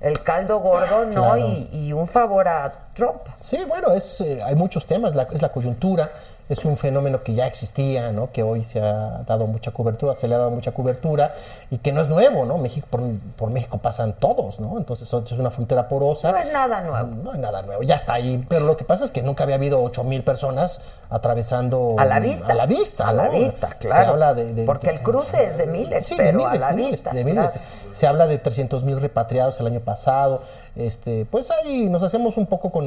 el 0.00 0.22
caldo 0.22 0.58
gordo, 0.58 1.04
¿no? 1.06 1.10
Claro. 1.10 1.38
Y, 1.38 1.68
y 1.72 1.92
un 1.92 2.08
favor 2.08 2.48
a 2.48 2.83
Trump. 2.94 3.20
Sí, 3.34 3.58
bueno, 3.68 3.92
es, 3.92 4.20
eh, 4.20 4.42
hay 4.42 4.54
muchos 4.54 4.86
temas, 4.86 5.14
la- 5.14 5.28
es 5.32 5.42
la 5.42 5.50
coyuntura, 5.50 6.12
es 6.48 6.64
un 6.66 6.76
fenómeno 6.76 7.22
que 7.22 7.32
ya 7.34 7.46
existía, 7.46 8.12
¿no? 8.12 8.30
que 8.30 8.42
hoy 8.42 8.62
se 8.64 8.78
ha 8.78 9.22
dado 9.26 9.46
mucha 9.46 9.70
cobertura, 9.70 10.14
se 10.14 10.28
le 10.28 10.34
ha 10.34 10.38
dado 10.38 10.50
mucha 10.50 10.72
cobertura 10.72 11.34
y 11.70 11.78
que 11.78 11.90
no 11.90 12.02
es 12.02 12.08
nuevo, 12.10 12.44
¿no? 12.44 12.58
México, 12.58 12.86
por, 12.90 13.00
por 13.36 13.48
México 13.50 13.78
pasan 13.78 14.12
todos, 14.18 14.60
¿no? 14.60 14.76
Entonces 14.76 15.10
es 15.10 15.32
una 15.38 15.50
frontera 15.50 15.88
porosa. 15.88 16.32
No 16.32 16.38
es 16.38 16.52
nada 16.52 16.82
nuevo. 16.82 17.08
No 17.22 17.32
es 17.32 17.38
nada 17.38 17.62
nuevo, 17.62 17.82
ya 17.82 17.94
está 17.94 18.12
ahí. 18.14 18.44
Pero 18.46 18.66
lo 18.66 18.76
que 18.76 18.84
pasa 18.84 19.06
es 19.06 19.10
que 19.10 19.22
nunca 19.22 19.44
había 19.44 19.56
habido 19.56 19.82
8 19.82 20.04
mil 20.04 20.22
personas 20.22 20.82
atravesando. 21.08 21.94
A 21.98 22.04
la 22.04 22.20
vista. 22.20 22.52
A 22.52 22.54
la 22.54 22.66
vista, 22.66 23.08
A 23.08 23.12
la 23.14 23.24
¿no? 23.28 23.38
vista, 23.38 23.70
Se 23.70 23.88
claro. 23.88 24.12
habla 24.12 24.34
de, 24.34 24.52
de- 24.52 24.64
Porque 24.64 24.90
el 24.90 25.00
cruce 25.02 25.44
es 25.46 25.56
de 25.56 25.66
miles, 25.66 26.04
Sí, 26.06 26.14
pero 26.16 26.38
de 26.40 26.44
a 26.44 26.48
miles, 26.50 26.60
la 26.60 26.68
de 26.68 26.76
miles, 26.76 26.90
vista. 26.92 27.10
de 27.12 27.24
miles. 27.24 27.52
claro. 27.52 27.66
Se 27.94 28.06
habla 28.06 28.26
de 28.26 28.38
300 28.38 28.84
mil 28.84 29.00
repatriados 29.00 29.58
el 29.60 29.66
año 29.68 29.80
pasado. 29.80 30.42
Este, 30.76 31.24
pues 31.24 31.50
ahí 31.50 31.88
nos 31.88 32.02
hacemos 32.02 32.36
un 32.36 32.46
poco 32.46 32.70
con 32.70 32.83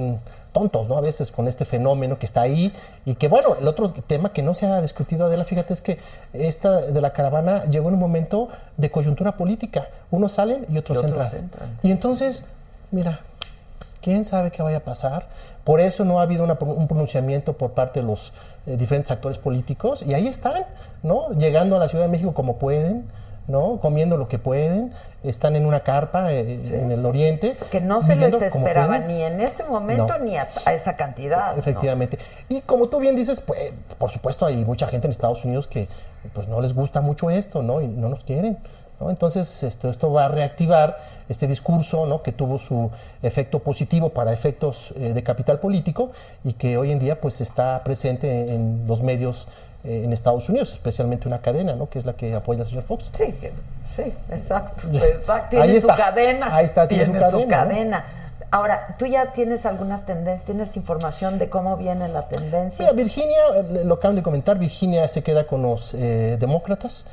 tontos, 0.51 0.89
¿no? 0.89 0.97
A 0.97 1.01
veces 1.01 1.31
con 1.31 1.47
este 1.47 1.65
fenómeno 1.65 2.17
que 2.17 2.25
está 2.25 2.41
ahí 2.41 2.73
y 3.05 3.15
que, 3.15 3.27
bueno, 3.27 3.55
el 3.59 3.67
otro 3.67 3.91
tema 3.91 4.33
que 4.33 4.41
no 4.41 4.55
se 4.55 4.65
ha 4.65 4.81
discutido, 4.81 5.25
Adela, 5.25 5.45
fíjate, 5.45 5.73
es 5.73 5.81
que 5.81 5.99
esta 6.33 6.81
de 6.81 7.01
la 7.01 7.13
caravana 7.13 7.65
llegó 7.65 7.89
en 7.89 7.95
un 7.95 7.99
momento 7.99 8.49
de 8.77 8.89
coyuntura 8.89 9.37
política. 9.37 9.89
Unos 10.09 10.31
salen 10.31 10.65
y 10.69 10.77
otros, 10.77 10.97
Y 10.97 10.99
otros 10.99 11.33
entran. 11.33 11.43
entran. 11.43 11.77
Y 11.83 11.91
entonces, 11.91 12.43
mira, 12.91 13.21
¿Quién 14.07 14.23
sabe 14.23 14.51
qué 14.51 14.63
vaya 14.63 14.77
a 14.77 14.83
pasar? 14.85 15.27
Por 15.65 15.81
eso 15.81 16.05
no 16.05 16.19
ha 16.19 16.21
habido 16.21 16.45
una 16.45 16.57
un 16.61 16.87
pronunciamiento 16.87 17.57
por 17.57 17.71
parte 17.71 17.99
de 17.99 18.05
los 18.05 18.31
eh, 18.65 18.77
diferentes 18.77 19.11
actores 19.11 19.37
políticos 19.37 20.01
y 20.01 20.13
ahí 20.13 20.27
están, 20.27 20.65
¿no? 21.03 21.31
Llegando 21.31 21.75
a 21.75 21.79
la 21.79 21.89
Ciudad 21.89 22.05
de 22.05 22.11
México 22.11 22.33
como 22.33 22.55
pueden, 22.55 23.05
¿no? 23.47 23.79
Comiendo 23.79 24.17
lo 24.17 24.27
que 24.27 24.39
pueden, 24.39 24.93
están 25.23 25.55
en 25.55 25.65
una 25.65 25.79
carpa 25.81 26.31
eh, 26.33 26.59
en 26.71 26.91
el 26.91 27.05
oriente. 27.05 27.57
Que 27.71 27.81
no 27.81 28.01
se 28.01 28.15
les 28.15 28.41
esperaba 28.41 28.99
ni 28.99 29.21
en 29.21 29.39
este 29.41 29.63
momento 29.63 30.07
No. 30.07 30.19
ni 30.19 30.37
a, 30.37 30.49
a 30.65 30.73
esa 30.73 30.95
cantidad. 30.95 31.53
¿no? 31.53 31.59
Efectivamente. 31.59 32.19
Y 32.49 32.61
como 32.61 32.87
tú 32.87 32.99
bien 32.99 33.15
dices, 33.15 33.41
pues, 33.41 33.73
por 33.97 34.09
supuesto 34.09 34.45
hay 34.45 34.63
mucha 34.65 34.87
gente 34.87 35.07
en 35.07 35.11
Estados 35.11 35.45
Unidos 35.45 35.67
que 35.67 35.87
pues 36.33 36.47
no 36.47 36.59
les 36.61 36.73
gusta 36.73 37.01
mucho 37.01 37.29
esto, 37.29 37.61
¿no? 37.63 37.81
Y 37.81 37.87
no 37.87 38.09
nos 38.09 38.23
quieren. 38.23 38.57
¿no? 38.99 39.09
Entonces, 39.09 39.63
esto, 39.63 39.89
esto 39.89 40.11
va 40.11 40.25
a 40.25 40.27
reactivar 40.27 40.97
este 41.29 41.47
discurso 41.47 42.05
¿no? 42.05 42.23
que 42.23 42.31
tuvo 42.31 42.57
su 42.57 42.89
efecto 43.21 43.59
positivo 43.59 44.09
para 44.09 44.33
efectos 44.33 44.93
eh, 44.97 45.13
de 45.13 45.23
capital 45.23 45.59
político 45.59 46.11
y 46.43 46.53
que 46.53 46.77
hoy 46.77 46.91
en 46.91 46.99
día 46.99 47.21
pues 47.21 47.39
está 47.41 47.83
presente 47.83 48.53
en 48.53 48.85
los 48.87 49.03
medios 49.03 49.47
eh, 49.83 50.01
en 50.03 50.13
Estados 50.13 50.49
Unidos, 50.49 50.73
especialmente 50.73 51.27
una 51.27 51.39
cadena, 51.39 51.73
¿no? 51.75 51.89
que 51.89 51.99
es 51.99 52.05
la 52.05 52.13
que 52.13 52.33
apoya 52.33 52.61
al 52.63 52.67
señor 52.69 52.83
Fox. 52.83 53.09
Sí, 53.13 53.33
sí, 53.95 54.13
exacto. 54.31 54.87
exacto. 54.93 55.47
Tiene 55.49 55.65
Ahí 55.65 55.71
su 55.71 55.77
está. 55.89 55.95
cadena. 55.95 56.55
Ahí 56.55 56.65
está, 56.65 56.87
tiene 56.87 57.05
su 57.05 57.11
su 57.11 57.47
cadena, 57.47 57.99
¿no? 57.99 58.26
Ahora, 58.49 58.95
tú 58.97 59.05
ya 59.05 59.33
tienes 59.33 59.65
algunas 59.65 60.05
tendencias, 60.05 60.45
tienes 60.45 60.77
información 60.77 61.37
de 61.37 61.49
cómo 61.49 61.75
viene 61.75 62.07
la 62.07 62.29
tendencia. 62.29 62.85
Mira, 62.85 62.93
Virginia, 62.93 63.37
lo 63.83 63.95
acaban 63.95 64.15
de 64.15 64.23
comentar, 64.23 64.57
Virginia 64.57 65.05
se 65.09 65.21
queda 65.21 65.45
con 65.45 65.61
los 65.61 65.93
eh, 65.93 66.37
demócratas. 66.39 67.05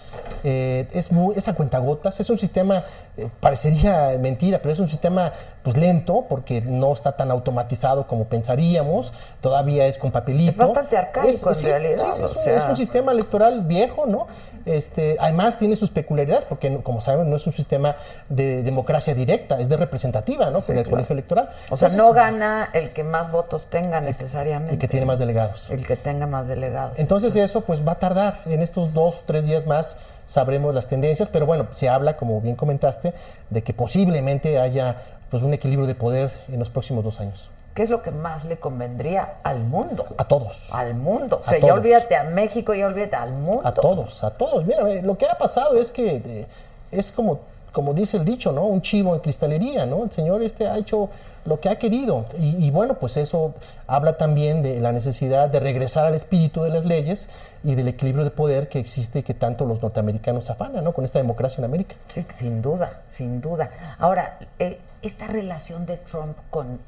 Eh, 0.44 0.86
es, 0.92 1.10
muy, 1.10 1.34
es 1.36 1.48
a 1.48 1.54
cuentagotas, 1.54 2.20
es 2.20 2.30
un 2.30 2.38
sistema, 2.38 2.84
eh, 3.16 3.28
parecería 3.40 4.16
mentira, 4.20 4.60
pero 4.62 4.72
es 4.72 4.78
un 4.78 4.86
sistema 4.86 5.32
pues 5.64 5.76
lento 5.76 6.26
porque 6.28 6.60
no 6.60 6.92
está 6.92 7.16
tan 7.16 7.32
automatizado 7.32 8.06
como 8.06 8.26
pensaríamos, 8.26 9.12
todavía 9.40 9.86
es 9.86 9.98
con 9.98 10.12
papelito. 10.12 10.52
Es 10.52 10.56
bastante 10.56 10.96
arcaico, 10.96 11.48
en 11.48 11.54
sí, 11.54 11.66
realidad, 11.66 11.96
sí, 11.96 12.12
sí, 12.14 12.22
es, 12.22 12.36
un, 12.36 12.42
sea. 12.44 12.58
es 12.58 12.64
un 12.66 12.76
sistema 12.76 13.10
electoral 13.10 13.62
viejo, 13.62 14.06
¿no? 14.06 14.28
Este, 14.66 15.16
además 15.18 15.58
tiene 15.58 15.76
sus 15.76 15.90
peculiaridades 15.90 16.44
porque, 16.44 16.82
como 16.82 17.00
saben, 17.00 17.28
no 17.28 17.36
es 17.36 17.46
un 17.46 17.52
sistema 17.52 17.96
de 18.28 18.62
democracia 18.62 19.14
directa, 19.14 19.58
es 19.58 19.68
de 19.68 19.76
representativa, 19.76 20.50
¿no? 20.50 20.60
Con 20.62 20.78
el 20.78 20.88
colegio 20.88 21.14
electoral. 21.24 21.50
o 21.70 21.76
sea, 21.76 21.88
Entonces, 21.88 21.96
no 21.96 22.12
gana 22.12 22.70
el 22.72 22.90
que 22.90 23.04
más 23.04 23.30
votos 23.30 23.64
tenga 23.70 24.00
necesariamente. 24.00 24.74
el 24.74 24.78
que 24.78 24.88
tiene 24.88 25.06
más 25.06 25.18
delegados. 25.18 25.70
El 25.70 25.86
que 25.86 25.96
tenga 25.96 26.26
más 26.26 26.46
delegados. 26.46 26.98
Entonces 26.98 27.34
eso 27.36 27.62
pues 27.62 27.86
va 27.86 27.92
a 27.92 27.98
tardar, 27.98 28.40
en 28.46 28.62
estos 28.62 28.92
dos, 28.92 29.22
tres 29.26 29.46
días 29.46 29.66
más 29.66 29.96
sabremos 30.26 30.74
las 30.74 30.86
tendencias, 30.86 31.28
pero 31.28 31.46
bueno, 31.46 31.68
se 31.72 31.88
habla, 31.88 32.16
como 32.16 32.40
bien 32.40 32.56
comentaste, 32.56 33.14
de 33.50 33.62
que 33.62 33.72
posiblemente 33.72 34.58
haya 34.58 34.96
pues 35.30 35.42
un 35.42 35.52
equilibrio 35.52 35.86
de 35.86 35.94
poder 35.94 36.30
en 36.48 36.58
los 36.58 36.70
próximos 36.70 37.04
dos 37.04 37.20
años. 37.20 37.50
¿Qué 37.74 37.82
es 37.82 37.90
lo 37.90 38.02
que 38.02 38.12
más 38.12 38.44
le 38.44 38.58
convendría 38.58 39.38
al 39.42 39.64
mundo? 39.64 40.06
A 40.16 40.24
todos. 40.26 40.68
Al 40.72 40.94
mundo. 40.94 41.40
O 41.40 41.42
sea, 41.42 41.58
ya 41.58 41.74
olvídate 41.74 42.14
a 42.14 42.22
México, 42.22 42.72
ya 42.72 42.86
olvídate 42.86 43.16
al 43.16 43.32
mundo. 43.32 43.66
A 43.66 43.74
todos, 43.74 44.22
a 44.22 44.30
todos. 44.30 44.64
Mira, 44.64 44.84
lo 45.02 45.18
que 45.18 45.26
ha 45.26 45.36
pasado 45.36 45.76
es 45.76 45.90
que 45.90 46.22
eh, 46.24 46.46
es 46.92 47.10
como, 47.10 47.40
como 47.74 47.92
dice 47.92 48.18
el 48.18 48.24
dicho, 48.24 48.52
¿no? 48.52 48.66
Un 48.66 48.82
chivo 48.82 49.16
en 49.16 49.20
cristalería, 49.20 49.84
¿no? 49.84 50.04
El 50.04 50.12
señor 50.12 50.44
este 50.44 50.68
ha 50.68 50.78
hecho 50.78 51.10
lo 51.44 51.58
que 51.58 51.68
ha 51.68 51.76
querido. 51.76 52.24
Y, 52.38 52.64
y 52.64 52.70
bueno, 52.70 52.94
pues 52.94 53.16
eso 53.16 53.54
habla 53.88 54.16
también 54.16 54.62
de 54.62 54.80
la 54.80 54.92
necesidad 54.92 55.50
de 55.50 55.58
regresar 55.58 56.06
al 56.06 56.14
espíritu 56.14 56.62
de 56.62 56.70
las 56.70 56.84
leyes 56.84 57.28
y 57.64 57.74
del 57.74 57.88
equilibrio 57.88 58.22
de 58.22 58.30
poder 58.30 58.68
que 58.68 58.78
existe 58.78 59.18
y 59.18 59.22
que 59.24 59.34
tanto 59.34 59.66
los 59.66 59.82
norteamericanos 59.82 60.50
afanan, 60.50 60.84
¿no? 60.84 60.92
Con 60.92 61.04
esta 61.04 61.18
democracia 61.18 61.58
en 61.58 61.64
América. 61.64 61.96
Sí, 62.14 62.24
sin 62.38 62.62
duda, 62.62 63.02
sin 63.16 63.40
duda. 63.40 63.70
Ahora, 63.98 64.38
eh, 64.60 64.78
esta 65.02 65.26
relación 65.26 65.84
de 65.84 65.96
Trump 65.96 66.36
con 66.50 66.78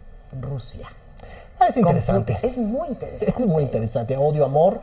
Rusia. 0.40 0.86
Ah, 1.58 1.66
es 1.68 1.76
interesante. 1.78 2.38
Es 2.42 2.56
muy 2.56 2.88
interesante. 2.90 3.34
Es 3.40 3.44
muy 3.44 3.64
interesante. 3.64 4.16
Odio, 4.16 4.44
amor. 4.44 4.82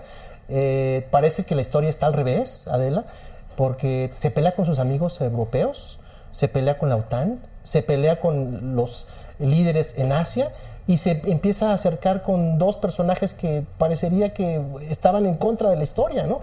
Eh, 0.50 1.08
parece 1.12 1.46
que 1.46 1.56
la 1.56 1.62
historia 1.62 1.90
está 1.90 2.08
al 2.08 2.14
revés, 2.14 2.68
Adela, 2.68 3.06
porque 3.56 4.10
se 4.14 4.32
pelea 4.32 4.56
con 4.56 4.66
sus 4.66 4.80
amigos 4.80 5.20
europeos, 5.22 6.00
se 6.32 6.48
pelea 6.48 6.78
con 6.78 6.90
la 6.90 6.96
OTAN, 6.96 7.40
se 7.64 7.82
pelea 7.84 8.20
con 8.20 8.76
los 8.76 9.08
líderes 9.40 9.96
en 9.98 10.12
Asia 10.12 10.52
y 10.88 10.98
se 10.98 11.22
empieza 11.26 11.72
a 11.72 11.74
acercar 11.76 12.24
con 12.24 12.58
dos 12.58 12.76
personajes 12.78 13.34
que 13.34 13.64
parecería 13.78 14.34
que 14.34 14.62
estaban 14.90 15.26
en 15.26 15.36
contra 15.36 15.70
de 15.70 15.78
la 15.78 15.84
historia, 15.84 16.26
¿no? 16.28 16.42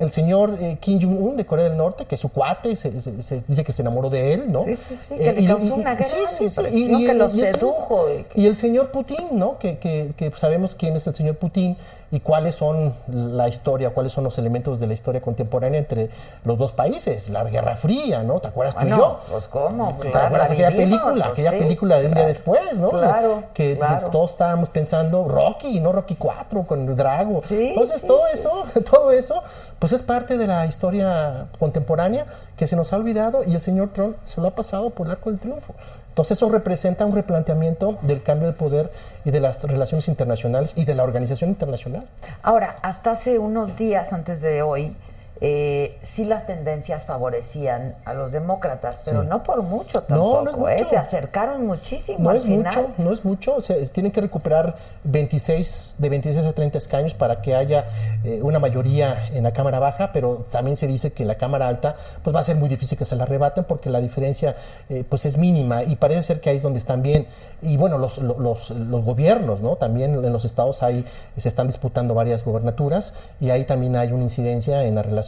El 0.00 0.10
señor 0.10 0.56
eh, 0.60 0.76
Kim 0.80 0.98
Jong-un 1.00 1.36
de 1.36 1.46
Corea 1.46 1.66
del 1.68 1.76
Norte, 1.76 2.04
que 2.06 2.16
es 2.16 2.20
su 2.20 2.28
cuate, 2.28 2.74
se, 2.74 3.00
se- 3.00 3.22
se 3.22 3.42
dice 3.42 3.62
que 3.62 3.70
se 3.70 3.82
enamoró 3.82 4.10
de 4.10 4.32
él, 4.34 4.50
¿no? 4.50 4.64
Sí, 4.64 4.74
sí, 4.74 4.98
sí, 5.08 5.14
que 5.16 5.28
Eh, 5.30 5.36
y- 5.38 5.46
causó 5.46 5.74
una 5.76 5.96
sí, 6.02 6.16
sí, 6.48 7.06
que 7.06 7.14
lo 7.14 7.28
sedujo 7.30 8.06
y 8.34 8.46
el 8.46 8.56
señor 8.56 8.90
Putin, 8.90 9.18
¿no? 9.32 9.58
Que, 9.60 9.78
que- 9.78 10.12
que 10.16 10.32
sabemos 10.36 10.74
quién 10.74 10.96
es 10.96 11.06
el 11.06 11.14
señor 11.14 11.36
Putin 11.36 11.76
y 12.10 12.20
cuáles 12.20 12.54
son 12.54 12.94
la 13.08 13.48
historia, 13.48 13.90
cuáles 13.90 14.12
son 14.12 14.24
los 14.24 14.38
elementos 14.38 14.80
de 14.80 14.86
la 14.86 14.94
historia 14.94 15.20
contemporánea 15.20 15.80
entre 15.80 16.10
los 16.44 16.58
dos 16.58 16.72
países. 16.72 17.28
La 17.28 17.44
Guerra 17.44 17.76
Fría, 17.76 18.22
¿no? 18.22 18.40
¿Te 18.40 18.48
acuerdas 18.48 18.74
tú 18.74 18.82
y 18.82 18.90
Bueno, 18.90 18.96
yo? 18.98 19.20
pues 19.30 19.48
cómo, 19.48 19.96
¿Te 20.00 20.10
claro, 20.10 20.26
acuerdas 20.26 20.48
la 20.48 20.54
aquella 20.54 20.70
vivimos, 20.70 20.98
película? 21.00 21.24
pues 21.26 21.32
aquella 21.38 21.50
sí, 21.50 21.58
película 21.58 21.98
de 21.98 22.06
un 22.06 22.14
día 22.14 22.26
después, 22.26 22.80
¿no? 22.80 22.90
Claro, 22.90 23.44
que, 23.54 23.78
todos 24.12 24.30
estábamos 24.30 24.68
pensando 24.68 25.26
Rocky, 25.26 25.80
no 25.80 25.92
Rocky 25.92 26.14
4 26.16 26.62
con 26.66 26.88
el 26.88 26.96
Drago. 26.96 27.42
Sí, 27.44 27.68
Entonces 27.68 28.00
sí, 28.02 28.06
todo 28.06 28.26
eso, 28.32 28.66
todo 28.90 29.10
eso, 29.12 29.42
pues 29.78 29.92
es 29.92 30.02
parte 30.02 30.38
de 30.38 30.46
la 30.46 30.66
historia 30.66 31.46
contemporánea 31.58 32.26
que 32.56 32.66
se 32.66 32.76
nos 32.76 32.92
ha 32.92 32.96
olvidado 32.96 33.42
y 33.44 33.54
el 33.54 33.60
señor 33.60 33.90
Trump 33.92 34.16
se 34.24 34.40
lo 34.40 34.48
ha 34.48 34.54
pasado 34.54 34.90
por 34.90 35.06
el 35.06 35.12
arco 35.12 35.30
del 35.30 35.38
triunfo. 35.40 35.74
Entonces 36.14 36.38
eso 36.38 36.48
representa 36.48 37.04
un 37.06 37.12
replanteamiento 37.12 37.98
del 38.02 38.22
cambio 38.22 38.46
de 38.46 38.52
poder 38.52 38.92
y 39.24 39.32
de 39.32 39.40
las 39.40 39.64
relaciones 39.64 40.06
internacionales 40.06 40.72
y 40.76 40.84
de 40.84 40.94
la 40.94 41.02
organización 41.02 41.50
internacional. 41.50 42.06
Ahora, 42.40 42.76
hasta 42.82 43.10
hace 43.10 43.40
unos 43.40 43.76
días 43.76 44.12
antes 44.12 44.40
de 44.40 44.62
hoy, 44.62 44.94
eh, 45.40 45.98
sí 46.02 46.24
las 46.24 46.46
tendencias 46.46 47.04
favorecían 47.04 47.96
a 48.04 48.14
los 48.14 48.32
demócratas, 48.32 49.02
pero 49.04 49.22
Sí. 49.22 49.28
no 49.28 49.42
por 49.42 49.62
mucho 49.62 50.02
tampoco. 50.02 50.42
no 50.58 50.68
es 50.68 50.82
¿eh? 50.82 50.84
Se 50.84 50.96
acercaron 50.96 51.66
muchísimo 51.66 52.18
No 52.20 52.30
al 52.30 52.36
es 52.36 52.44
final. 52.44 52.64
mucho, 52.76 52.90
no 52.98 53.12
es 53.12 53.24
mucho. 53.24 53.60
Se, 53.60 53.74
tienen 53.88 54.12
que 54.12 54.20
recuperar 54.20 54.76
26, 55.04 55.96
de 55.98 56.08
26 56.08 56.46
a 56.46 56.52
30 56.52 56.78
escaños 56.78 57.14
para 57.14 57.40
que 57.40 57.54
haya 57.54 57.86
eh, 58.24 58.40
una 58.42 58.58
mayoría 58.58 59.26
en 59.32 59.42
la 59.42 59.52
Cámara 59.52 59.78
Baja, 59.78 60.10
pero 60.12 60.44
también 60.50 60.76
se 60.76 60.86
dice 60.86 61.12
que 61.12 61.22
en 61.24 61.28
la 61.28 61.36
Cámara 61.36 61.66
Alta 61.68 61.96
pues 62.22 62.34
va 62.34 62.40
a 62.40 62.44
ser 62.44 62.56
muy 62.56 62.68
difícil 62.68 62.96
que 62.96 63.04
se 63.04 63.16
la 63.16 63.24
arrebaten 63.24 63.64
porque 63.64 63.90
la 63.90 64.00
diferencia 64.00 64.54
eh, 64.88 65.04
pues 65.08 65.24
es 65.26 65.36
mínima 65.36 65.82
y 65.82 65.96
parece 65.96 66.22
ser 66.22 66.40
que 66.40 66.50
ahí 66.50 66.56
es 66.56 66.62
donde 66.62 66.78
están 66.78 67.02
bien. 67.02 67.26
Y 67.62 67.76
bueno, 67.76 67.98
los, 67.98 68.18
lo- 68.18 68.38
los, 68.38 68.70
los 68.70 69.02
gobiernos, 69.04 69.62
¿no? 69.62 69.76
También 69.76 70.14
en 70.14 70.32
los 70.32 70.44
estados 70.44 70.82
hay, 70.82 71.04
se 71.36 71.48
están 71.48 71.66
disputando 71.66 72.14
varias 72.14 72.44
gobernaturas 72.44 73.14
y 73.40 73.50
ahí 73.50 73.64
también 73.64 73.96
hay 73.96 74.12
una 74.12 74.22
incidencia 74.24 74.84
en 74.84 74.94
la 74.94 75.02
relación 75.02 75.23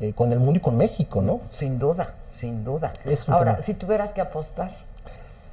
eh, 0.00 0.12
con 0.14 0.32
el 0.32 0.38
mundo 0.38 0.58
y 0.58 0.60
con 0.60 0.76
México, 0.76 1.22
¿no? 1.22 1.40
Sin 1.52 1.78
duda, 1.78 2.14
sin 2.34 2.64
duda. 2.64 2.92
Es 3.04 3.28
Ahora, 3.28 3.52
tema. 3.52 3.64
si 3.64 3.74
tuvieras 3.74 4.12
que 4.12 4.20
apostar, 4.20 4.70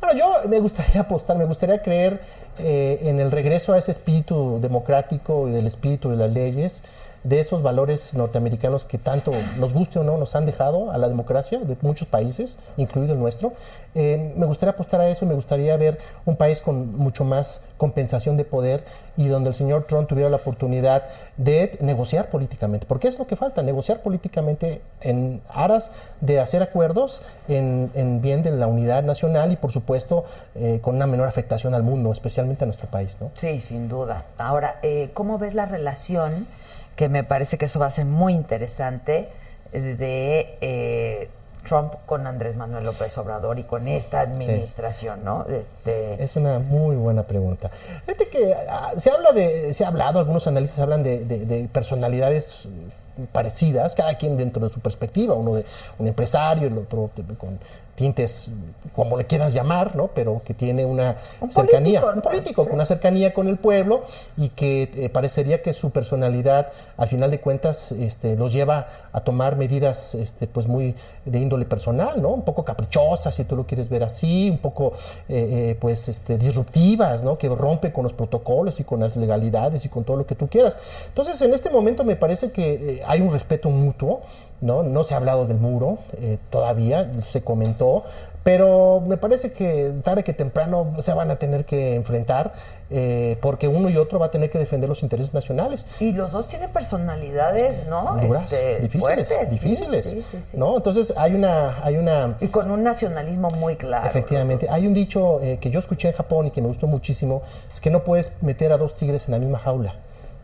Bueno, 0.02 0.18
yo 0.20 0.50
me 0.50 0.60
gustaría 0.60 1.02
apostar, 1.08 1.38
me 1.38 1.46
gustaría 1.46 1.82
creer 1.82 2.22
eh, 2.60 3.00
en 3.04 3.20
el 3.20 3.32
regreso 3.32 3.74
a 3.74 3.78
ese 3.78 3.92
espíritu 3.92 4.60
democrático 4.62 5.48
y 5.48 5.52
del 5.52 5.68
espíritu 5.68 6.10
de 6.10 6.18
las 6.18 6.32
leyes, 6.32 6.84
de 7.26 7.40
esos 7.40 7.64
valores 7.64 8.14
norteamericanos 8.14 8.86
que 8.86 8.98
tanto, 8.98 9.32
nos 9.58 9.74
guste 9.74 10.00
o 10.00 10.04
no, 10.04 10.18
nos 10.18 10.36
han 10.36 10.46
dejado 10.46 10.92
a 10.92 10.98
la 10.98 11.10
democracia 11.10 11.60
de 11.60 11.76
muchos 11.82 12.08
países, 12.08 12.58
incluido 12.78 13.14
el 13.14 13.20
nuestro. 13.20 13.54
Eh, 13.96 14.34
me 14.38 14.46
gustaría 14.46 14.72
apostar 14.74 15.02
a 15.02 15.10
eso, 15.10 15.26
me 15.26 15.34
gustaría 15.34 15.76
ver 15.76 15.98
un 16.26 16.36
país 16.36 16.62
con 16.62 16.96
mucho 16.96 17.26
más 17.26 17.64
compensación 17.78 18.38
de 18.38 18.46
poder 18.46 18.84
y 19.18 19.28
donde 19.28 19.50
el 19.50 19.56
señor 19.56 19.86
Trump 19.88 20.08
tuviera 20.08 20.30
la 20.30 20.38
oportunidad 20.38 21.04
de 21.38 21.78
negociar 21.82 22.30
políticamente, 22.30 22.86
porque 22.86 23.08
es 23.08 23.18
lo 23.18 23.26
que 23.26 23.36
falta, 23.36 23.64
negociar 23.64 24.02
políticamente 24.02 24.82
en 25.02 25.42
aras 25.50 25.92
de 26.22 26.40
hacer 26.40 26.62
acuerdos 26.62 27.22
en, 27.48 27.90
en 27.96 28.22
bien 28.22 28.44
de 28.44 28.52
la 28.52 28.68
unidad 28.68 29.04
nacional 29.04 29.52
y 29.52 29.56
por 29.56 29.72
supuesto 29.72 30.26
eh, 30.54 30.80
con 30.82 30.96
una 30.96 31.08
menor 31.08 31.28
afectación 31.28 31.74
al 31.74 31.84
mundo, 31.84 32.12
especialmente 32.12 32.66
a 32.66 32.68
nuestro 32.68 32.88
país. 32.88 33.18
¿no? 33.20 33.32
sí, 33.34 33.60
sin 33.62 33.90
duda. 33.90 34.26
Ahora, 34.38 34.80
eh, 34.84 35.10
¿cómo 35.14 35.38
ves 35.40 35.56
la 35.56 35.66
relación? 35.66 36.48
Que 36.96 37.10
me 37.10 37.24
parece 37.24 37.58
que 37.58 37.66
eso 37.66 37.80
va 37.80 37.88
a 37.88 37.90
ser 37.92 38.06
muy 38.06 38.34
interesante 38.34 39.30
eh, 39.74 39.80
de 39.80 40.58
eh, 40.62 41.30
Trump 41.68 41.94
con 42.06 42.28
Andrés 42.28 42.56
Manuel 42.58 42.86
López 42.86 43.18
Obrador 43.18 43.58
y 43.60 43.64
con 43.64 43.88
esta 43.88 44.22
administración, 44.22 45.24
¿no? 45.24 45.46
Este, 45.48 46.24
Es 46.24 46.36
una 46.36 46.60
muy 46.60 46.96
buena 46.96 47.24
pregunta. 47.24 47.70
Fíjate 48.06 48.30
que 48.30 48.54
ah, 48.70 48.92
se 48.98 49.10
habla 49.12 49.32
de, 49.32 49.74
se 49.74 49.84
ha 49.84 49.88
hablado, 49.88 50.20
algunos 50.20 50.46
analistas 50.48 50.80
hablan 50.80 51.04
de, 51.04 51.26
de- 51.26 51.46
de 51.46 51.68
personalidades 51.68 52.66
eh, 52.66 53.26
parecidas, 53.32 53.96
cada 53.96 54.14
quien 54.16 54.38
dentro 54.38 54.66
de 54.68 54.72
su 54.74 54.80
perspectiva, 54.80 55.34
uno 55.34 55.56
de 55.56 55.66
un 55.98 56.08
empresario, 56.08 56.68
el 56.68 56.78
otro 56.78 57.10
con 57.38 57.60
tintes, 57.96 58.50
como 58.94 59.18
le 59.18 59.26
quieras 59.26 59.54
llamar, 59.54 59.96
¿no? 59.96 60.10
Pero 60.14 60.42
que 60.44 60.54
tiene 60.54 60.86
una 60.86 61.16
Un 61.40 61.52
cercanía, 61.52 62.02
político, 62.02 62.16
un 62.16 62.22
político, 62.22 62.68
una 62.72 62.86
cercanía 62.86 63.34
con 63.34 63.48
el 63.48 63.58
pueblo 63.58 64.04
y 64.38 64.50
que 64.50 64.92
eh, 64.96 65.10
parecería 65.10 65.62
que 65.62 65.74
su 65.74 65.92
personalidad, 65.92 66.72
al 66.98 67.08
final 67.08 67.32
de 67.32 67.40
cuentas, 67.40 67.92
este, 67.94 68.36
los 68.36 68.52
lleva 68.54 68.88
a 69.12 69.22
tomar 69.22 69.56
medidas, 69.56 70.14
este, 70.14 70.46
pues 70.48 70.68
muy 70.68 70.96
de 71.24 71.40
índole 71.40 71.66
personal, 71.66 72.22
¿no? 72.22 72.30
Un 72.30 72.44
poco 72.44 72.66
caprichosas, 72.66 73.34
si 73.34 73.46
tú 73.46 73.56
lo 73.56 73.66
quieres 73.66 73.90
ver 73.90 74.04
así, 74.04 74.50
un 74.50 74.58
poco, 74.58 74.94
eh, 75.30 75.72
eh, 75.72 75.78
pues, 75.80 76.10
este, 76.10 76.38
disruptivas, 76.38 77.24
¿no? 77.24 77.38
Que 77.38 77.48
rompen 77.48 77.92
con 77.92 78.04
los 78.04 78.14
protocolos 78.14 78.80
y 78.80 78.84
con 78.84 79.00
las 79.00 79.16
legalidades 79.16 79.86
y 79.86 79.90
con 79.90 80.04
todo 80.04 80.18
lo 80.18 80.26
que 80.26 80.36
tú 80.36 80.48
quieras. 80.48 80.78
Entonces, 81.08 81.42
en 81.42 81.54
este 81.54 81.70
momento 81.70 82.04
me 82.04 82.18
parece 82.18 82.52
que 82.52 83.02
hay 83.08 83.22
un 83.22 83.32
respeto 83.32 83.70
mutuo, 83.70 84.22
¿no? 84.62 84.84
No 84.84 85.04
se 85.04 85.14
ha 85.14 85.18
hablado 85.18 85.46
del 85.46 85.58
muro 85.58 86.00
eh, 86.18 86.38
todavía, 86.50 87.12
se 87.24 87.42
comentó 87.42 88.04
pero 88.46 89.02
me 89.02 89.18
parece 89.18 89.52
que 89.52 89.92
tarde 90.04 90.24
que 90.24 90.32
temprano 90.32 90.94
se 91.00 91.12
van 91.16 91.32
a 91.32 91.38
tener 91.38 91.66
que 91.66 91.96
enfrentar 91.96 92.54
eh, 92.92 93.40
porque 93.42 93.68
uno 93.68 93.90
y 93.90 93.98
otro 93.98 94.20
va 94.20 94.28
a 94.28 94.32
tener 94.32 94.52
que 94.52 94.60
defender 94.60 94.88
los 94.88 95.02
intereses 95.02 95.34
nacionales. 95.34 95.88
Y 96.00 96.12
los 96.12 96.32
dos 96.32 96.48
tienen 96.48 96.70
personalidades, 96.70 97.88
¿no? 97.88 98.16
Duras, 98.22 98.54
Este, 98.54 98.82
difíciles, 98.82 99.28
fuertes, 99.28 99.50
difíciles, 99.50 100.06
sí, 100.06 100.22
sí, 100.22 100.42
sí. 100.42 100.58
¿no? 100.60 100.78
Entonces 100.78 101.12
hay 101.18 101.34
una, 101.34 101.84
hay 101.84 101.98
una, 101.98 102.38
Y 102.40 102.50
con 102.50 102.70
un 102.70 102.84
nacionalismo 102.84 103.48
muy 103.60 103.78
claro. 103.78 104.08
efectivamente, 104.08 104.68
hay 104.70 104.86
un 104.86 104.94
dicho 104.94 105.42
eh, 105.42 105.58
que 105.60 105.72
yo 105.72 105.80
escuché 105.80 106.10
en 106.10 106.14
Japón 106.14 106.46
y 106.46 106.52
que 106.52 106.62
me 106.62 106.68
gustó 106.68 106.86
muchísimo, 106.86 107.42
es 107.74 107.82
que 107.82 107.90
no 107.90 108.04
puedes 108.04 108.32
meter 108.42 108.72
a 108.72 108.78
dos 108.78 108.94
tigres 108.94 109.26
en 109.26 109.32
la 109.32 109.40
misma 109.40 109.58
jaula, 109.58 109.96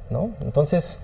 ¿no? 0.10 0.32
Entonces, 0.42 1.00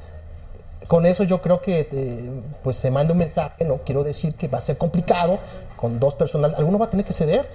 con 0.88 1.06
eso 1.06 1.24
yo 1.24 1.42
creo 1.42 1.62
que 1.62 1.90
eh, 1.92 2.30
pues 2.64 2.78
se 2.78 2.90
manda 2.92 3.14
un 3.14 3.20
mensaje, 3.20 3.66
no 3.66 3.78
quiero 3.86 4.04
decir 4.04 4.36
que 4.36 4.48
va 4.48 4.58
a 4.58 4.62
ser 4.62 4.78
complicado 4.78 5.40
con 5.76 6.00
dos 6.00 6.16
personas, 6.16 6.54
alguno 6.58 6.80
va 6.80 6.86
a 6.86 6.90
tener 6.90 7.06
que 7.06 7.14
ceder, 7.14 7.50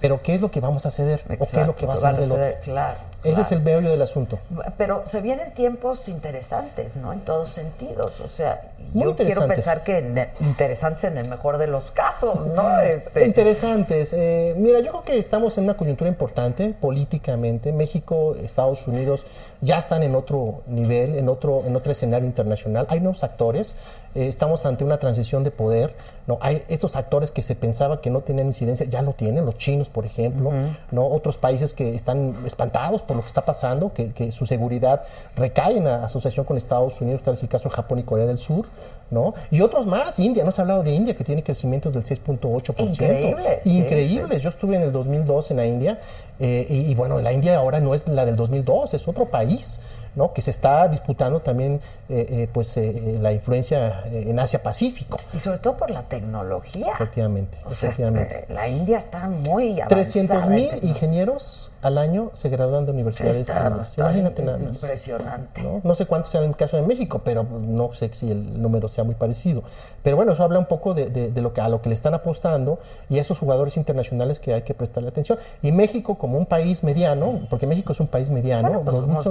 pero 0.00 0.22
¿qué 0.22 0.34
es 0.34 0.40
lo 0.40 0.50
que 0.50 0.60
vamos 0.60 0.86
a 0.86 0.90
ceder? 0.90 1.22
¿O 1.38 1.46
qué 1.46 1.60
es 1.60 1.66
lo 1.66 1.76
que 1.76 1.86
va 1.86 1.94
a 1.94 1.96
ceder 1.96 2.20
el 2.22 2.32
otro? 2.32 2.44
Claro. 2.62 2.98
Ese 3.24 3.40
es 3.40 3.50
el 3.50 3.60
meollo 3.60 3.90
del 3.90 4.02
asunto. 4.02 4.38
Pero 4.78 5.02
se 5.06 5.20
vienen 5.20 5.52
tiempos 5.54 6.06
interesantes, 6.08 6.94
¿no? 6.94 7.12
En 7.12 7.20
todos 7.20 7.50
sentidos. 7.50 8.20
O 8.20 8.28
sea, 8.28 8.70
Muy 8.92 9.04
yo 9.04 9.16
quiero 9.16 9.48
pensar 9.48 9.82
que 9.82 9.98
en- 9.98 10.28
interesantes 10.40 11.02
en 11.04 11.18
el 11.18 11.26
mejor 11.28 11.58
de 11.58 11.66
los 11.66 11.90
casos, 11.90 12.46
¿no? 12.46 12.78
Este, 12.80 13.24
Interesantes. 13.24 14.12
Eh, 14.12 14.54
mira, 14.56 14.78
yo 14.78 14.90
creo 14.92 15.02
que 15.02 15.18
estamos 15.18 15.58
en 15.58 15.64
una 15.64 15.76
coyuntura 15.76 16.08
importante 16.08 16.72
políticamente. 16.80 17.72
México, 17.72 18.36
Estados 18.36 18.86
Unidos 18.86 19.26
ya 19.60 19.78
están 19.78 20.04
en 20.04 20.14
otro 20.14 20.62
nivel, 20.68 21.16
en 21.16 21.28
otro, 21.28 21.64
en 21.66 21.74
otro 21.74 21.90
escenario 21.90 22.26
internacional. 22.28 22.86
Hay 22.90 23.00
nuevos 23.00 23.24
actores. 23.24 23.74
Eh, 24.16 24.28
estamos 24.28 24.64
ante 24.64 24.82
una 24.82 24.98
transición 24.98 25.44
de 25.44 25.50
poder. 25.50 25.94
No, 26.26 26.38
hay 26.40 26.62
esos 26.68 26.96
actores 26.96 27.30
que 27.30 27.42
se 27.42 27.54
pensaba 27.54 28.00
que 28.00 28.10
no 28.10 28.22
tenían 28.22 28.46
incidencia, 28.46 28.86
ya 28.86 29.02
lo 29.02 29.12
tienen. 29.12 29.44
Los 29.44 29.58
chinos, 29.58 29.90
por 29.90 30.06
ejemplo, 30.06 30.50
no, 30.90 31.06
otros 31.06 31.36
países 31.36 31.74
que 31.74 31.94
están 31.94 32.34
espantados 32.46 33.02
por 33.02 33.16
lo 33.16 33.22
que 33.22 33.28
está 33.28 33.44
pasando, 33.44 33.92
que, 33.92 34.12
que 34.12 34.32
su 34.32 34.46
seguridad 34.46 35.02
recae 35.36 35.76
en 35.76 35.84
la 35.84 36.04
asociación 36.04 36.46
con 36.46 36.56
Estados 36.56 37.00
Unidos. 37.00 37.22
Tal 37.22 37.34
es 37.34 37.42
el 37.42 37.48
caso 37.48 37.68
de 37.68 37.74
Japón 37.74 37.98
y 37.98 38.02
Corea 38.02 38.26
del 38.26 38.38
Sur, 38.38 38.66
no, 39.10 39.34
y 39.50 39.60
otros 39.60 39.86
más. 39.86 40.18
India, 40.18 40.42
no 40.44 40.50
se 40.50 40.60
ha 40.60 40.62
hablado 40.62 40.82
de 40.82 40.92
India 40.92 41.14
que 41.14 41.22
tiene 41.22 41.42
crecimientos 41.42 41.92
del 41.92 42.02
6.8%. 42.02 42.74
Increíble, 42.78 43.60
sí, 43.62 43.76
Increíbles. 43.76 44.42
Yo 44.42 44.48
estuve 44.48 44.76
en 44.76 44.82
el 44.82 44.92
2002 44.92 45.50
en 45.52 45.56
la 45.58 45.66
India 45.66 46.00
eh, 46.40 46.66
y, 46.68 46.90
y 46.90 46.94
bueno, 46.94 47.20
la 47.20 47.32
India 47.32 47.56
ahora 47.56 47.80
no 47.80 47.94
es 47.94 48.08
la 48.08 48.24
del 48.24 48.36
2002, 48.36 48.94
es 48.94 49.06
otro 49.06 49.26
país, 49.26 49.78
¿no? 50.16 50.32
Que 50.32 50.42
se 50.42 50.50
está 50.50 50.88
disputando 50.88 51.40
también 51.40 51.80
eh, 52.08 52.26
eh, 52.28 52.48
pues 52.52 52.76
eh, 52.76 52.88
eh, 52.88 53.18
la 53.20 53.32
influencia 53.32 54.02
eh, 54.06 54.24
en 54.28 54.38
Asia 54.40 54.62
Pacífico. 54.62 55.18
Y 55.32 55.38
sobre 55.40 55.58
todo 55.58 55.76
por 55.76 55.90
la 55.90 56.02
tecnología. 56.02 56.92
Efectivamente, 56.94 57.58
O 57.64 57.72
sea, 57.74 57.90
efectivamente. 57.90 58.40
este, 58.40 58.52
la 58.54 58.66
India 58.68 58.98
está 58.98 59.28
muy 59.28 59.80
avanzada. 59.80 59.88
300 60.02 60.42
en 60.44 60.50
mil 60.50 60.70
ingenieros 60.82 61.70
al 61.82 61.98
año 61.98 62.30
se 62.32 62.48
gradúan 62.48 62.84
de 62.84 62.90
universidades 62.92 63.36
Está- 63.48 63.86
Imagínate 63.98 64.42
nada 64.42 64.58
más. 64.58 64.72
Impresionante. 64.82 65.62
¿no? 65.62 65.80
No 65.84 65.94
sé 65.94 66.06
cuántos 66.06 66.30
sean 66.32 66.44
en 66.44 66.50
el 66.50 66.56
caso 66.56 66.76
de 66.76 66.82
México, 66.82 67.20
pero 67.24 67.44
no 67.44 67.92
sé 67.92 68.10
si 68.12 68.28
el 68.30 68.60
número 68.60 68.88
sea 68.88 69.04
muy 69.04 69.14
parecido. 69.14 69.62
Pero 70.02 70.16
bueno, 70.16 70.32
eso 70.32 70.42
habla 70.42 70.58
un 70.58 70.66
poco 70.66 70.94
de, 70.94 71.10
de- 71.10 71.30
de 71.30 71.42
lo 71.42 71.52
que, 71.52 71.60
a 71.60 71.68
lo 71.68 71.82
que 71.82 71.88
le 71.90 71.94
están 71.94 72.14
apostando 72.14 72.78
y 73.08 73.18
a 73.18 73.20
esos 73.20 73.38
jugadores 73.38 73.76
internacionales 73.76 74.40
que 74.40 74.54
hay 74.54 74.62
que 74.62 74.74
prestarle 74.74 75.10
atención. 75.10 75.38
Y 75.62 75.70
México 75.70 76.16
como 76.16 76.38
un 76.38 76.46
país 76.46 76.82
mediano, 76.82 77.40
porque 77.50 77.66
México 77.68 77.92
es 77.92 78.00
un 78.00 78.08
país 78.08 78.30
mediano, 78.30 78.68
Bueno, 78.80 78.82
pues 78.84 79.06
nos 79.06 79.08
no. 79.08 79.22
que 79.22 79.30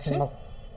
Sí. 0.00 0.10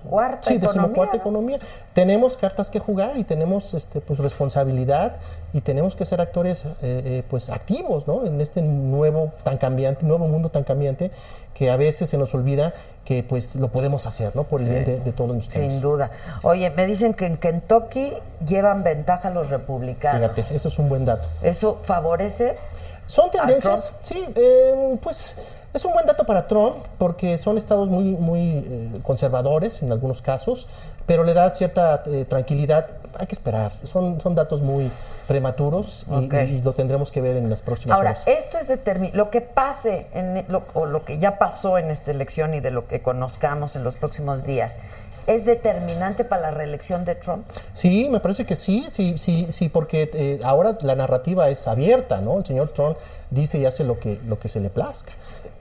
decimocuarta 0.04 0.48
Sí, 0.48 0.56
economía, 0.56 0.68
decimocuarta 0.68 1.16
¿no? 1.16 1.22
economía. 1.22 1.60
Tenemos 1.94 2.38
cartas 2.38 2.70
que 2.70 2.80
jugar 2.80 3.18
y 3.18 3.24
tenemos 3.24 3.74
este, 3.74 4.02
pues, 4.02 4.20
responsabilidad 4.20 5.18
y 5.54 5.62
tenemos 5.62 5.96
que 5.96 6.06
ser 6.06 6.22
actores 6.22 6.66
eh, 6.66 6.72
eh, 6.82 7.24
pues, 7.30 7.50
activos 7.50 8.08
¿no? 8.08 8.26
en 8.26 8.42
este 8.42 8.62
nuevo, 8.62 9.32
tan 9.44 9.58
cambiante, 9.58 10.06
nuevo 10.06 10.28
mundo 10.28 10.50
tan 10.50 10.64
cambiante 10.64 11.12
que 11.54 11.70
a 11.72 11.78
veces 11.78 12.10
se 12.10 12.18
nos 12.18 12.34
olvida 12.34 12.74
que 13.06 13.24
pues, 13.24 13.56
lo 13.56 13.70
podemos 13.70 14.06
hacer 14.06 14.36
¿no? 14.36 14.44
por 14.44 14.62
el 14.62 14.70
bien 14.70 14.86
de, 14.86 15.00
de 15.00 15.12
todos 15.12 15.30
los 15.30 15.38
mexicanos. 15.38 15.72
Sin 15.72 15.82
duda. 15.82 16.12
Oye, 16.42 16.70
me 16.72 16.86
dicen 16.86 17.14
que 17.14 17.26
en 17.26 17.38
Kentucky 17.38 18.14
llevan 18.46 18.84
ventaja 18.84 19.30
los 19.30 19.50
republicanos. 19.50 20.32
Fíjate, 20.34 20.56
eso 20.56 20.68
es 20.68 20.80
un 20.80 20.90
buen 20.90 21.06
dato. 21.06 21.28
¿Eso 21.42 21.80
favorece? 21.84 22.58
Son 23.06 23.30
tendencias, 23.30 23.92
sí, 24.02 24.26
eh, 24.36 24.98
pues 25.02 25.36
es 25.74 25.84
un 25.86 25.94
buen 25.94 26.06
dato 26.06 26.26
para 26.26 26.48
Trump 26.48 26.86
porque 26.98 27.38
son 27.38 27.58
estados 27.58 27.90
muy, 27.90 28.04
muy 28.04 28.40
eh, 28.40 29.00
conservadores 29.02 29.82
en 29.82 29.92
algunos 29.92 30.22
casos, 30.22 30.68
pero 31.06 31.24
le 31.24 31.34
da 31.34 31.52
cierta 31.52 32.04
eh, 32.06 32.26
tranquilidad. 32.26 32.92
Hay 33.18 33.26
que 33.28 33.34
esperar, 33.34 33.72
son, 33.84 34.22
son 34.22 34.36
datos 34.36 34.62
muy 34.62 34.92
prematuros 35.28 36.06
y, 36.10 36.62
lo 36.62 36.74
tendremos 36.74 37.12
que 37.12 37.22
ver 37.22 37.38
en 37.38 37.50
las 37.50 37.62
próximas 37.62 37.98
Ahora, 37.98 38.12
horas. 38.12 38.24
esto 38.26 38.58
es 38.58 38.68
determinante. 38.68 39.18
Lo 39.18 39.30
que 39.30 39.42
pase, 39.42 40.08
en, 40.14 40.46
lo, 40.48 40.64
o 40.74 40.86
lo 40.86 41.06
que 41.06 41.18
ya 41.18 41.38
pasó 41.38 41.78
en 41.78 41.90
esta 41.90 42.12
elección 42.12 42.54
y 42.54 42.60
de 42.60 42.72
lo 42.72 42.88
que 42.88 43.02
conozcamos 43.02 43.76
en 43.76 43.84
los 43.84 43.96
próximos 43.96 44.46
días, 44.46 44.80
¿es 45.28 45.46
determinante 45.46 46.24
para 46.24 46.42
la 46.44 46.52
reelección 46.52 47.06
de 47.06 47.16
Trump? 47.16 47.46
Sí, 47.74 48.08
me 48.10 48.20
parece 48.20 48.46
que 48.46 48.56
sí, 48.56 48.84
sí, 48.92 49.18
sí, 49.18 49.48
sí, 49.52 49.70
porque 49.70 50.10
eh, 50.14 50.40
ahora 50.44 50.78
la 50.82 50.96
narrativa 50.96 51.50
es 51.50 51.68
abierta, 51.68 52.22
¿no? 52.22 52.38
El 52.38 52.46
señor 52.46 52.70
Trump 52.70 52.98
dice 53.30 53.58
y 53.58 53.66
hace 53.66 53.84
lo 53.84 54.00
que, 54.00 54.20
lo 54.28 54.40
que 54.40 54.48
se 54.50 54.60
le 54.60 54.70
plazca. 54.70 55.14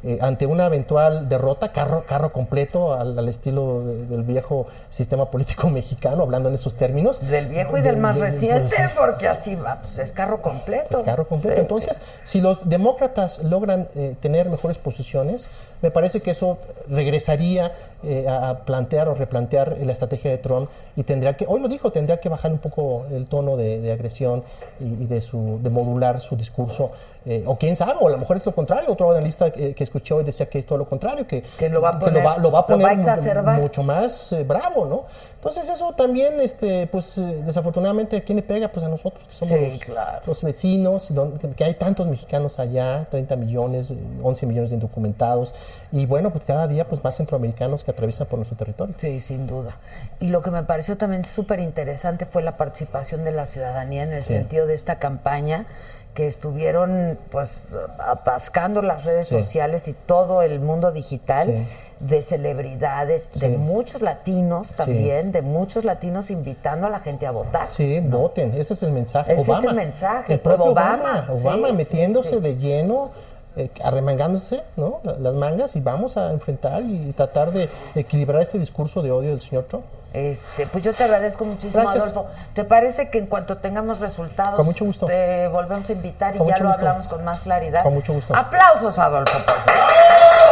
Eh, 0.04 0.18
ante 0.20 0.46
una 0.46 0.66
eventual 0.66 1.28
derrota, 1.28 1.70
carro, 1.70 2.02
carro 2.08 2.32
completo 2.32 2.92
al, 2.92 3.16
al 3.16 3.28
estilo 3.28 3.84
de- 3.84 4.06
del 4.06 4.24
viejo 4.24 4.66
sistema 4.90 5.30
político 5.30 5.70
mexicano, 5.70 6.24
hablando 6.24 6.48
en 6.48 6.56
esos 6.56 6.74
términos. 6.74 7.20
Del 7.30 7.46
viejo 7.46 7.76
y 7.78 7.82
De- 7.82 7.90
del 7.92 8.00
más 8.00 8.16
de- 8.16 8.22
reciente, 8.22 8.74
pues, 8.76 8.90
porque 8.98 9.28
así 9.28 9.54
va, 9.54 9.78
pues 9.80 10.00
es 10.00 10.10
carro 10.10 10.42
completo. 10.42 10.88
pues, 10.90 11.04
carro 11.04 11.28
completo. 11.28 11.54
Sí. 11.54 11.60
Entonces, 11.60 12.02
si 12.24 12.40
los 12.40 12.68
demócratas 12.68 13.38
logran 13.44 13.86
eh, 13.94 14.16
tener 14.18 14.48
mejores 14.50 14.76
posiciones, 14.78 15.48
me 15.82 15.92
parece 15.92 16.20
que 16.20 16.32
eso 16.32 16.58
regresaría 16.88 17.72
eh, 18.02 18.26
a 18.28 18.58
plantear 18.64 19.08
o 19.08 19.14
replantear 19.14 19.51
la 19.52 19.92
estrategia 19.92 20.30
de 20.30 20.38
Trump 20.38 20.68
y 20.96 21.02
tendría 21.02 21.36
que, 21.36 21.46
hoy 21.46 21.60
lo 21.60 21.68
dijo, 21.68 21.92
tendría 21.92 22.20
que 22.20 22.28
bajar 22.28 22.52
un 22.52 22.58
poco 22.58 23.06
el 23.10 23.26
tono 23.26 23.56
de, 23.56 23.80
de 23.80 23.92
agresión 23.92 24.42
y, 24.80 25.04
y 25.04 25.06
de 25.06 25.20
su 25.20 25.60
de 25.62 25.70
modular 25.70 26.20
su 26.20 26.36
discurso. 26.36 26.90
Eh, 27.24 27.42
o 27.46 27.56
quién 27.56 27.76
sabe, 27.76 27.94
o 28.00 28.08
a 28.08 28.10
lo 28.10 28.18
mejor 28.18 28.36
es 28.36 28.46
lo 28.46 28.54
contrario. 28.54 28.90
Otro 28.90 29.10
analista 29.10 29.50
que, 29.50 29.74
que 29.74 29.84
escuché 29.84 30.14
hoy 30.14 30.24
decía 30.24 30.46
que 30.48 30.58
es 30.58 30.66
todo 30.66 30.78
lo 30.78 30.88
contrario, 30.88 31.26
que, 31.26 31.42
Que 31.58 31.68
lo 31.68 31.80
va 31.80 31.90
a 31.90 31.98
poner- 31.98 32.14
lo 32.22 32.28
va, 32.28 32.36
lo 32.38 32.50
va 32.50 32.60
a 32.60 32.66
lo 32.70 32.78
va 32.78 32.92
a 32.94 32.96
poner 32.96 33.60
mucho 33.60 33.82
más 33.82 34.32
eh, 34.32 34.44
bravo, 34.44 34.86
¿no? 34.86 35.04
Entonces 35.34 35.68
eso 35.68 35.92
también, 35.94 36.40
este, 36.40 36.86
pues 36.86 37.18
eh, 37.18 37.42
desafortunadamente, 37.44 38.16
¿a 38.16 38.20
quién 38.22 38.36
le 38.36 38.42
pega? 38.42 38.68
Pues 38.68 38.84
a 38.84 38.88
nosotros, 38.88 39.24
que 39.24 39.32
somos 39.34 39.58
Sí, 39.58 39.64
los, 39.70 39.78
claro. 39.80 40.22
los 40.26 40.42
vecinos, 40.42 41.12
don- 41.12 41.32
que, 41.38 41.64
hay 41.64 41.74
tantos 41.74 42.06
mexicanos 42.06 42.58
allá, 42.58 43.06
30 43.10 43.34
millones, 43.36 43.90
eh, 43.90 43.96
11 44.22 44.46
millones 44.46 44.70
de 44.70 44.76
indocumentados, 44.76 45.52
y 45.90 46.06
bueno, 46.06 46.30
pues 46.30 46.44
cada 46.44 46.68
día 46.68 46.86
pues 46.86 47.02
más 47.02 47.16
centroamericanos 47.16 47.82
que 47.82 47.90
atraviesan 47.90 48.26
por 48.28 48.38
nuestro 48.38 48.56
territorio. 48.56 48.94
Sí, 48.98 49.20
sin 49.20 49.46
duda. 49.48 49.78
Y 50.20 50.28
lo 50.28 50.40
que 50.42 50.50
me 50.52 50.62
pareció 50.62 50.96
también 50.96 51.24
súper 51.24 51.58
interesante 51.60 52.24
fue 52.26 52.42
la 52.42 52.56
participación 52.56 53.24
de 53.24 53.32
la 53.32 53.46
ciudadanía 53.46 54.04
en 54.04 54.12
el 54.12 54.22
Sí. 54.22 54.34
sentido 54.34 54.66
de 54.66 54.74
esta 54.74 54.98
campaña 55.00 55.66
que 56.14 56.26
estuvieron 56.26 57.18
pues 57.30 57.50
atascando 57.98 58.82
las 58.82 59.04
redes 59.04 59.28
Sí. 59.28 59.34
sociales 59.42 59.88
y 59.88 59.92
todo 59.94 60.42
el 60.42 60.60
mundo 60.60 60.92
digital 60.92 61.46
Sí. 61.46 61.66
de 62.00 62.22
celebridades, 62.22 63.30
de 63.40 63.48
muchos 63.50 64.02
latinos 64.02 64.68
también, 64.74 65.30
de 65.32 65.40
muchos 65.40 65.84
latinos 65.84 66.30
invitando 66.30 66.86
a 66.88 66.90
la 66.90 67.00
gente 67.00 67.26
a 67.26 67.30
votar. 67.30 67.64
Sí, 67.64 68.00
voten, 68.00 68.52
ese 68.54 68.74
es 68.74 68.82
el 68.82 68.92
mensaje. 68.92 69.34
Ese 69.34 69.52
es 69.52 69.64
el 69.64 69.74
mensaje, 69.74 70.34
el 70.34 70.40
propio 70.40 70.72
Obama, 70.72 71.28
Obama, 71.30 71.72
metiéndose 71.72 72.40
de 72.40 72.56
lleno, 72.56 73.10
eh, 73.56 73.70
arremangándose 73.84 74.62
¿no? 74.76 75.00
La- 75.04 75.14
las 75.18 75.34
mangas 75.34 75.76
y 75.76 75.80
vamos 75.80 76.16
a 76.16 76.30
enfrentar 76.32 76.82
y 76.82 77.12
tratar 77.12 77.50
de 77.52 77.68
equilibrar 77.94 78.42
este 78.42 78.58
discurso 78.58 79.02
de 79.02 79.10
odio 79.12 79.30
del 79.30 79.40
señor 79.40 79.64
Trump. 79.64 79.84
Este, 80.12 80.66
pues 80.66 80.84
yo 80.84 80.92
te 80.92 81.04
agradezco 81.04 81.44
muchísimo, 81.46 81.82
Gracias. 81.82 82.04
Adolfo. 82.04 82.26
¿Te 82.54 82.64
parece 82.64 83.08
que 83.08 83.16
en 83.18 83.26
cuanto 83.26 83.56
tengamos 83.58 83.98
resultados 83.98 84.56
Con 84.56 84.66
mucho 84.66 84.84
gusto. 84.84 85.06
te 85.06 85.48
volvemos 85.48 85.88
a 85.88 85.92
invitar 85.92 86.34
y 86.34 86.38
Con 86.38 86.48
ya 86.48 86.58
lo 86.58 86.68
gusto. 86.68 86.80
hablamos 86.86 87.06
con 87.08 87.24
más 87.24 87.40
claridad? 87.40 87.82
Con 87.82 87.94
mucho 87.94 88.12
gusto. 88.12 88.36
Aplausos, 88.36 88.98
Adolfo, 88.98 89.38
por 89.38 89.54
favor. 89.54 89.92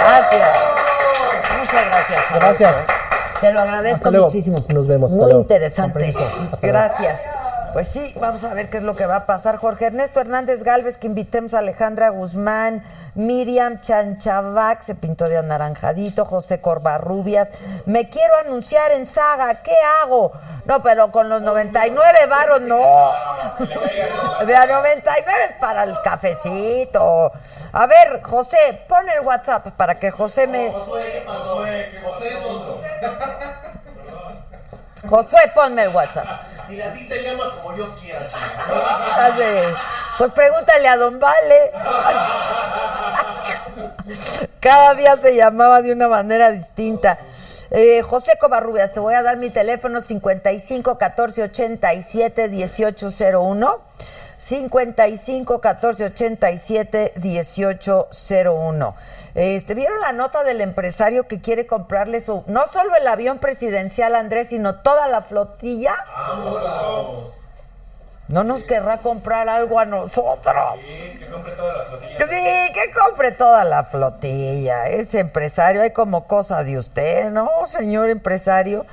Gracias. 0.00 0.48
Muchas 1.60 1.86
gracias. 1.86 2.18
Adolfo, 2.30 2.38
Gracias. 2.46 2.82
Te 3.40 3.52
lo 3.52 3.60
agradezco 3.60 4.10
muchísimo. 4.12 4.64
Nos 4.72 4.86
vemos. 4.86 5.12
Muy 5.12 5.32
interesante. 5.32 6.12
Gracias. 6.62 7.39
Pues 7.72 7.88
sí, 7.88 8.12
vamos 8.20 8.42
a 8.42 8.52
ver 8.52 8.68
qué 8.68 8.78
es 8.78 8.82
lo 8.82 8.96
que 8.96 9.06
va 9.06 9.16
a 9.16 9.26
pasar. 9.26 9.56
Jorge 9.56 9.86
Ernesto 9.86 10.20
Hernández 10.20 10.64
Galvez, 10.64 10.98
que 10.98 11.06
invitemos 11.06 11.54
a 11.54 11.60
Alejandra 11.60 12.08
Guzmán, 12.08 12.82
Miriam 13.14 13.80
Chanchavac, 13.80 14.82
se 14.82 14.94
pintó 14.96 15.28
de 15.28 15.38
anaranjadito, 15.38 16.24
José 16.24 16.60
Corvarrubias. 16.60 17.52
Me 17.86 18.08
quiero 18.08 18.36
anunciar 18.38 18.90
en 18.92 19.06
Saga, 19.06 19.62
¿qué 19.62 19.74
hago? 20.02 20.32
No, 20.64 20.82
pero 20.82 21.12
con 21.12 21.28
los 21.28 21.42
99 21.42 22.26
varos 22.28 22.60
no. 22.62 22.82
De 24.46 24.56
a 24.56 24.66
99 24.66 25.32
es 25.48 25.56
para 25.56 25.84
el 25.84 25.94
cafecito. 26.02 27.32
A 27.72 27.86
ver, 27.86 28.20
José, 28.22 28.84
pon 28.88 29.08
el 29.08 29.20
WhatsApp 29.20 29.68
para 29.76 29.98
que 29.98 30.10
José 30.10 30.46
me. 30.46 30.72
Alonso. 32.28 32.80
Josué, 35.08 35.50
ponme 35.54 35.84
el 35.84 35.88
WhatsApp. 35.94 36.26
Y 36.68 36.80
a 36.80 36.92
ti 36.92 37.08
te 37.08 37.22
llamas 37.22 37.48
como 37.48 37.76
yo 37.76 37.94
quiera. 37.96 38.28
Pues 40.18 40.30
pregúntale 40.32 40.88
a 40.88 40.96
Don 40.96 41.18
Vale. 41.18 41.72
Cada 44.60 44.94
día 44.94 45.16
se 45.16 45.34
llamaba 45.34 45.82
de 45.82 45.92
una 45.92 46.08
manera 46.08 46.50
distinta. 46.50 47.18
Eh, 47.70 48.02
José 48.02 48.32
Covarrubias, 48.38 48.92
te 48.92 49.00
voy 49.00 49.14
a 49.14 49.22
dar 49.22 49.36
mi 49.36 49.50
teléfono 49.50 50.00
55 50.00 50.98
14 50.98 51.44
87 51.44 52.48
1801. 52.48 53.78
55 54.40 55.60
14 55.60 56.04
87 56.06 57.12
1801. 57.22 58.94
Este, 59.34 59.74
¿Vieron 59.74 60.00
la 60.00 60.12
nota 60.12 60.44
del 60.44 60.62
empresario 60.62 61.28
que 61.28 61.42
quiere 61.42 61.66
comprarle 61.66 62.20
su, 62.20 62.42
no 62.46 62.66
solo 62.66 62.96
el 62.96 63.06
avión 63.06 63.38
presidencial 63.38 64.14
Andrés, 64.14 64.48
sino 64.48 64.76
toda 64.76 65.08
la 65.08 65.20
flotilla? 65.20 65.94
¿No 68.28 68.42
nos 68.42 68.64
querrá 68.64 68.98
comprar 68.98 69.50
algo 69.50 69.78
a 69.78 69.84
nosotros? 69.84 70.78
Sí, 70.80 71.18
que 71.18 71.26
compre 71.26 71.52
toda 71.52 71.76
la 71.76 71.84
flotilla. 71.84 72.26
Sí, 72.26 72.72
que 72.72 72.90
compre 72.98 73.32
toda 73.32 73.64
la 73.64 73.84
flotilla. 73.84 74.88
Ese 74.88 75.20
empresario, 75.20 75.82
hay 75.82 75.90
como 75.90 76.26
cosa 76.26 76.64
de 76.64 76.78
usted, 76.78 77.28
¿no, 77.30 77.50
señor 77.66 78.08
empresario? 78.08 78.86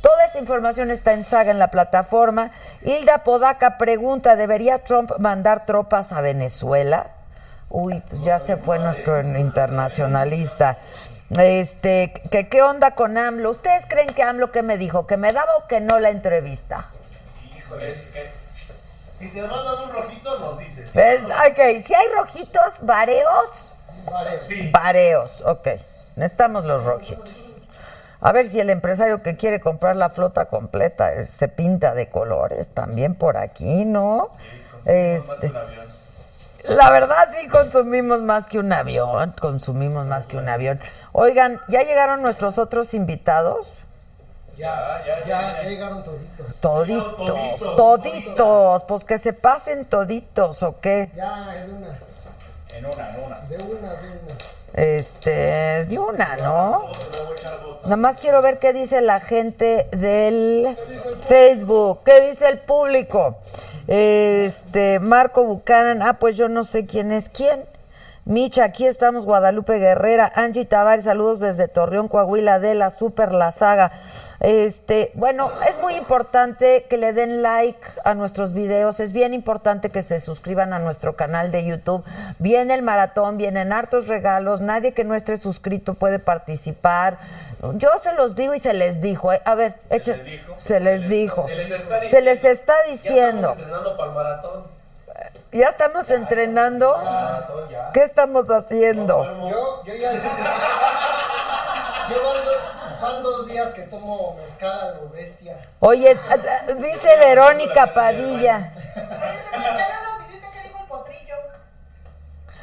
Toda 0.00 0.24
esa 0.26 0.38
información 0.38 0.90
está 0.90 1.12
en 1.12 1.24
Saga 1.24 1.50
en 1.50 1.58
la 1.58 1.70
plataforma. 1.70 2.50
Hilda 2.82 3.24
Podaca 3.24 3.78
pregunta, 3.78 4.36
¿debería 4.36 4.78
Trump 4.84 5.12
mandar 5.18 5.66
tropas 5.66 6.12
a 6.12 6.20
Venezuela? 6.20 7.08
Uy, 7.70 8.02
pues 8.08 8.22
ya 8.22 8.38
se 8.38 8.56
fue 8.56 8.78
nuestro 8.78 9.20
internacionalista. 9.20 10.78
Este, 11.30 12.12
que 12.30 12.48
qué 12.48 12.62
onda 12.62 12.94
con 12.94 13.18
AMLO? 13.18 13.50
¿Ustedes 13.50 13.84
creen 13.86 14.08
que 14.14 14.22
AMLO 14.22 14.50
qué 14.50 14.62
me 14.62 14.78
dijo? 14.78 15.06
¿Que 15.06 15.16
me 15.16 15.32
daba 15.32 15.56
o 15.56 15.66
que 15.66 15.80
no 15.80 15.98
la 15.98 16.08
entrevista? 16.08 16.90
Híjole, 17.56 17.90
es 17.92 18.00
que 18.12 18.32
Si 19.18 19.28
te 19.28 19.42
mandan 19.42 19.84
un 19.84 19.92
rojito, 19.92 20.38
nos 20.38 20.58
dices. 20.58 20.90
Si 20.90 21.94
hay 21.94 22.08
rojitos, 22.14 22.78
vareos, 22.82 23.74
Vale, 24.10 24.38
sí. 24.38 24.68
Pareos, 24.72 25.42
ok. 25.44 25.68
Necesitamos 26.16 26.64
los 26.64 26.84
rojitos. 26.84 27.47
A 28.20 28.32
ver 28.32 28.46
si 28.46 28.58
el 28.58 28.70
empresario 28.70 29.22
que 29.22 29.36
quiere 29.36 29.60
comprar 29.60 29.96
la 29.96 30.10
flota 30.10 30.46
completa 30.46 31.12
eh, 31.12 31.26
se 31.26 31.48
pinta 31.48 31.94
de 31.94 32.08
colores 32.08 32.68
también 32.68 33.14
por 33.14 33.36
aquí, 33.36 33.84
¿no? 33.84 34.30
Este, 34.84 35.52
la 36.64 36.90
verdad 36.90 37.28
sí 37.30 37.46
consumimos 37.48 38.20
más 38.22 38.46
que 38.46 38.58
un 38.58 38.72
avión, 38.72 39.34
consumimos 39.40 40.06
más 40.06 40.26
que 40.26 40.36
un 40.36 40.48
avión. 40.48 40.80
Oigan, 41.12 41.60
¿ya 41.68 41.82
llegaron 41.82 42.20
nuestros 42.22 42.58
otros 42.58 42.92
invitados? 42.94 43.74
Ya, 44.56 45.00
ya, 45.06 45.24
ya, 45.24 45.62
ya 45.62 45.68
llegaron 45.68 46.02
toditos. 46.02 46.54
Toditos, 46.56 47.16
Toditos, 47.16 47.76
toditos, 47.76 48.84
pues 48.84 49.04
que 49.04 49.18
se 49.18 49.32
pasen 49.32 49.84
toditos, 49.84 50.64
¿o 50.64 50.80
qué? 50.80 51.12
Ya, 51.14 51.52
de 51.52 51.70
una. 51.72 51.98
en 52.70 52.86
una, 52.86 53.14
en 53.14 53.24
una. 53.24 53.40
De 53.42 53.56
una, 53.56 53.92
de 53.94 54.08
una. 54.08 54.57
Este, 54.74 55.84
de 55.86 55.98
una, 55.98 56.36
¿no? 56.36 56.82
Nada 57.84 57.96
más 57.96 58.18
quiero 58.18 58.42
ver 58.42 58.58
qué 58.58 58.72
dice 58.72 59.00
la 59.00 59.20
gente 59.20 59.88
del 59.92 60.76
Facebook, 61.26 62.00
qué 62.04 62.30
dice 62.30 62.48
el 62.48 62.58
público. 62.58 63.38
Este, 63.86 65.00
Marco 65.00 65.42
Buchanan, 65.44 66.02
ah, 66.02 66.18
pues 66.18 66.36
yo 66.36 66.48
no 66.48 66.64
sé 66.64 66.86
quién 66.86 67.12
es 67.12 67.28
quién. 67.30 67.64
Micha, 68.28 68.64
aquí 68.64 68.86
estamos, 68.86 69.24
Guadalupe 69.24 69.78
Guerrera, 69.78 70.30
Angie 70.34 70.66
Tavares, 70.66 71.04
saludos 71.04 71.40
desde 71.40 71.66
Torreón, 71.66 72.08
Coahuila, 72.08 72.58
de 72.58 72.74
la 72.74 72.90
Super 72.90 73.32
La 73.32 73.52
Saga. 73.52 73.90
Este, 74.40 75.12
bueno, 75.14 75.50
es 75.66 75.80
muy 75.80 75.94
importante 75.94 76.84
que 76.90 76.98
le 76.98 77.14
den 77.14 77.40
like 77.40 77.80
a 78.04 78.12
nuestros 78.12 78.52
videos, 78.52 79.00
es 79.00 79.12
bien 79.12 79.32
importante 79.32 79.88
que 79.88 80.02
se 80.02 80.20
suscriban 80.20 80.74
a 80.74 80.78
nuestro 80.78 81.16
canal 81.16 81.50
de 81.50 81.64
YouTube. 81.64 82.04
Viene 82.38 82.74
el 82.74 82.82
maratón, 82.82 83.38
vienen 83.38 83.72
hartos 83.72 84.08
regalos, 84.08 84.60
nadie 84.60 84.92
que 84.92 85.04
no 85.04 85.14
esté 85.14 85.38
suscrito 85.38 85.94
puede 85.94 86.18
participar. 86.18 87.20
Yo 87.76 87.88
se 88.02 88.12
los 88.12 88.36
digo 88.36 88.52
y 88.52 88.58
se 88.58 88.74
les 88.74 89.00
dijo, 89.00 89.32
eh. 89.32 89.40
a 89.46 89.54
ver, 89.54 89.76
les 89.88 90.04
dijo? 90.04 90.54
se 90.58 90.80
les 90.80 91.08
dijo, 91.08 91.46
Se 91.48 91.54
les 91.56 91.70
está 91.70 92.04
se 92.04 92.20
les 92.20 92.44
está 92.44 92.74
Ya 92.84 92.90
diciendo. 92.90 93.52
estamos 93.52 93.58
entrenando 93.58 93.96
para 93.96 94.08
el 94.10 94.14
maratón. 94.14 94.77
Ya 95.52 95.68
estamos 95.68 96.10
entrenando. 96.10 96.96
¿Qué 97.94 98.02
estamos 98.02 98.50
haciendo? 98.50 99.24
Yo, 99.48 99.84
yo 99.84 99.94
ya. 99.94 100.12
Llevo 102.08 102.32
dos, 102.32 102.56
van 103.02 103.22
dos 103.22 103.46
días 103.46 103.70
que 103.72 103.82
tomo 103.82 104.36
mezcal 104.36 104.80
a 104.80 104.90
lo 104.94 105.10
bestia. 105.10 105.58
Oye, 105.80 106.18
dice 106.78 107.16
Verónica 107.18 107.92
Padilla. 107.92 108.72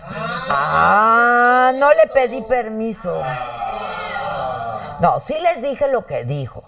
Ah, 0.08 1.72
no 1.76 1.90
le 1.94 2.08
pedí 2.08 2.42
permiso. 2.42 3.22
No, 5.00 5.20
sí 5.20 5.38
les 5.40 5.62
dije 5.62 5.88
lo 5.88 6.06
que 6.06 6.24
dijo. 6.24 6.64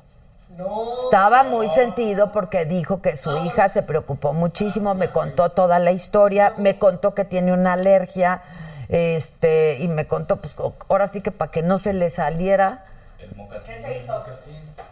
No. 0.57 1.03
Estaba 1.03 1.43
muy 1.43 1.67
sentido 1.69 2.31
porque 2.31 2.65
dijo 2.65 3.01
que 3.01 3.15
su 3.15 3.35
hija 3.45 3.69
se 3.69 3.83
preocupó 3.83 4.33
muchísimo, 4.33 4.95
me 4.95 5.11
contó 5.11 5.49
toda 5.51 5.77
la 5.79 5.91
historia, 5.91 6.53
me 6.57 6.79
contó 6.79 7.13
que 7.13 7.25
tiene 7.25 7.53
una 7.53 7.73
alergia, 7.73 8.41
este, 8.89 9.77
y 9.79 9.87
me 9.87 10.07
contó, 10.07 10.37
pues 10.37 10.55
ahora 10.89 11.07
sí 11.07 11.21
que 11.21 11.31
para 11.31 11.51
que 11.51 11.61
no 11.61 11.77
se 11.77 11.93
le 11.93 12.09
saliera, 12.09 12.85
El 13.19 13.35
mocasín. 13.35 13.83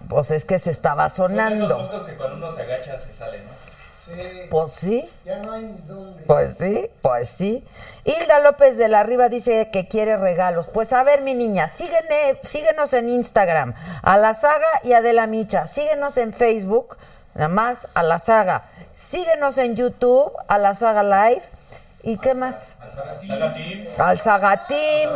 pues 0.07 0.31
es 0.31 0.45
que 0.45 0.59
se 0.59 0.69
estaba 0.71 1.09
Son 1.09 1.31
esos 1.39 1.47
sonando. 1.49 1.79
mocos 1.79 2.03
que 2.03 2.15
cuando 2.15 2.35
uno 2.37 2.55
se 2.55 2.61
agacha 2.61 2.99
se 2.99 3.13
sale, 3.13 3.39
¿no? 3.39 3.64
Sí. 4.05 4.47
Pues 4.51 4.71
sí. 4.71 5.09
Ya 5.25 5.37
no 5.39 5.51
hay 5.53 5.63
ni 5.63 5.81
dónde. 5.87 6.23
Pues 6.25 6.57
sí, 6.57 6.89
pues 7.01 7.27
sí. 7.29 7.65
Hilda 8.03 8.39
López 8.39 8.77
de 8.77 8.87
la 8.87 9.03
Riva 9.03 9.29
dice 9.29 9.69
que 9.71 9.87
quiere 9.87 10.15
regalos. 10.17 10.67
Pues 10.67 10.93
a 10.93 11.03
ver, 11.03 11.21
mi 11.21 11.33
niña, 11.33 11.67
síguene- 11.69 12.37
síguenos 12.43 12.93
en 12.93 13.09
Instagram, 13.09 13.73
a 14.03 14.17
la 14.17 14.33
saga 14.35 14.67
y 14.83 14.93
a 14.93 15.01
De 15.01 15.13
la 15.13 15.25
Micha. 15.25 15.65
Síguenos 15.65 16.17
en 16.17 16.33
Facebook, 16.33 16.97
nada 17.33 17.47
más 17.49 17.87
a 17.95 18.03
la 18.03 18.19
saga. 18.19 18.65
Síguenos 18.91 19.57
en 19.57 19.75
YouTube, 19.75 20.31
a 20.47 20.57
la 20.59 20.75
saga 20.75 21.01
Live. 21.03 21.41
¿Y 22.05 22.17
qué 22.19 22.35
más? 22.35 22.77
Al 23.97 24.19
Saga 24.19 24.67
Team, 24.67 25.09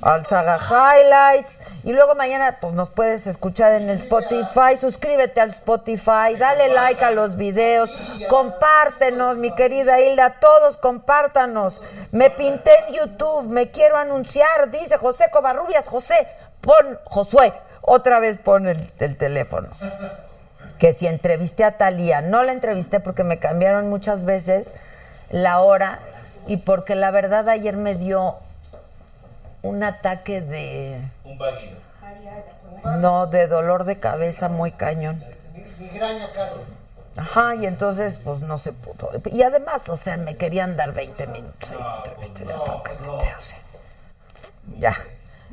al 0.00 0.24
Saga 0.24 0.58
Highlights. 0.58 1.58
Y 1.84 1.92
luego 1.92 2.14
mañana, 2.14 2.56
pues 2.62 2.72
nos 2.72 2.88
puedes 2.88 3.26
escuchar 3.26 3.72
en 3.72 3.90
el 3.90 3.98
Spotify. 3.98 4.78
Suscríbete 4.78 5.42
al 5.42 5.50
Spotify, 5.50 6.34
dale 6.38 6.70
like 6.70 7.04
a 7.04 7.10
los 7.10 7.36
videos, 7.36 7.94
compártenos, 8.30 9.36
mi 9.36 9.54
querida 9.54 10.00
Hilda. 10.00 10.40
Todos 10.40 10.78
compártanos. 10.78 11.82
Me 12.10 12.30
pinté 12.30 12.70
en 12.88 12.94
YouTube, 12.94 13.44
me 13.44 13.70
quiero 13.70 13.98
anunciar, 13.98 14.70
dice 14.70 14.96
José 14.96 15.26
Covarrubias. 15.30 15.88
José, 15.88 16.26
pon, 16.62 16.98
Josué, 17.04 17.52
otra 17.82 18.18
vez 18.18 18.38
pon 18.38 18.66
el, 18.66 18.90
el 18.98 19.18
teléfono. 19.18 19.68
Que 20.78 20.94
si 20.94 21.06
entrevisté 21.06 21.64
a 21.64 21.76
Talía, 21.76 22.22
no 22.22 22.42
la 22.44 22.52
entrevisté 22.52 22.98
porque 22.98 23.24
me 23.24 23.38
cambiaron 23.38 23.90
muchas 23.90 24.24
veces 24.24 24.72
la 25.34 25.58
hora 25.60 25.98
y 26.46 26.58
porque 26.58 26.94
la 26.94 27.10
verdad 27.10 27.48
ayer 27.48 27.76
me 27.76 27.96
dio 27.96 28.36
un 29.62 29.82
ataque 29.82 30.40
de 30.40 31.00
Un 31.24 31.36
vaguido. 31.36 31.76
no 32.98 33.26
de 33.26 33.48
dolor 33.48 33.82
de 33.84 33.98
cabeza 33.98 34.48
muy 34.48 34.70
cañón. 34.70 35.24
Migraña 35.78 36.30
casi. 36.32 36.54
Ajá, 37.16 37.56
y 37.56 37.66
entonces 37.66 38.16
pues 38.22 38.40
no 38.40 38.58
se 38.58 38.72
pudo. 38.72 39.10
Y 39.32 39.42
además, 39.42 39.88
o 39.88 39.96
sea, 39.96 40.16
me 40.16 40.36
querían 40.36 40.76
dar 40.76 40.92
20 40.92 41.26
minutos 41.26 41.70
ahí 41.70 41.78
o 43.36 43.40
sea. 43.40 43.58
Ya. 44.78 44.92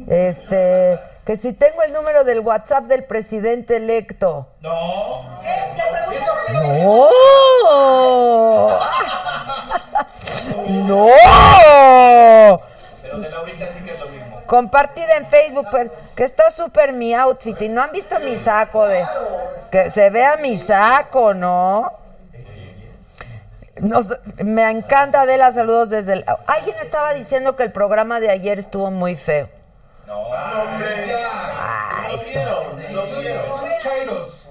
Este, 0.08 1.00
que 1.26 1.36
si 1.36 1.54
tengo 1.54 1.84
el 1.84 1.94
número 1.94 2.24
del 2.24 2.40
WhatsApp 2.42 2.86
del 2.86 3.04
presidente 3.04 3.78
electo. 3.78 4.48
No. 4.62 5.40
¡No! 6.52 7.10
¡No! 10.68 11.08
Pero 13.02 13.20
de 13.20 13.30
Laurita 13.30 13.68
sí 13.74 13.84
que 13.84 13.94
es 13.94 14.00
lo 14.00 14.08
mismo. 14.08 14.42
Compartida 14.46 15.16
en 15.18 15.28
Facebook, 15.28 15.68
pero 15.72 15.92
que 16.16 16.24
está 16.24 16.50
súper 16.50 16.94
mi 16.94 17.14
outfit 17.14 17.62
y 17.62 17.70
no 17.70 17.82
han 17.82 17.92
visto 17.92 18.20
mi 18.20 18.36
saco 18.36 18.86
de 18.88 19.06
que 19.72 19.92
se 19.92 20.10
vea 20.10 20.36
mi 20.38 20.58
saco, 20.58 21.34
¿no? 21.34 21.92
Nos- 23.78 24.14
me 24.38 24.70
encanta 24.70 25.26
de 25.26 25.38
las 25.38 25.56
saludos 25.56 25.90
desde 25.90 26.14
el 26.14 26.26
alguien 26.46 26.76
estaba 26.82 27.14
diciendo 27.14 27.56
que 27.56 27.64
el 27.64 27.72
programa 27.72 28.20
de 28.20 28.30
ayer 28.30 28.60
estuvo 28.60 28.92
muy 28.92 29.16
feo. 29.16 29.48
No. 30.12 30.28
Ah, 30.34 32.10
esto- 32.14 32.76
Chairos. 33.82 34.46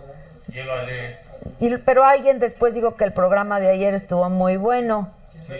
Llévale. 0.49 1.19
y- 1.61 1.77
pero 1.77 2.05
alguien 2.05 2.39
después 2.39 2.75
dijo 2.75 2.97
que 2.97 3.05
el 3.05 3.13
programa 3.13 3.61
de 3.61 3.69
ayer 3.71 3.93
estuvo 3.95 4.29
muy 4.31 4.57
bueno. 4.57 5.11
Sí. 5.47 5.55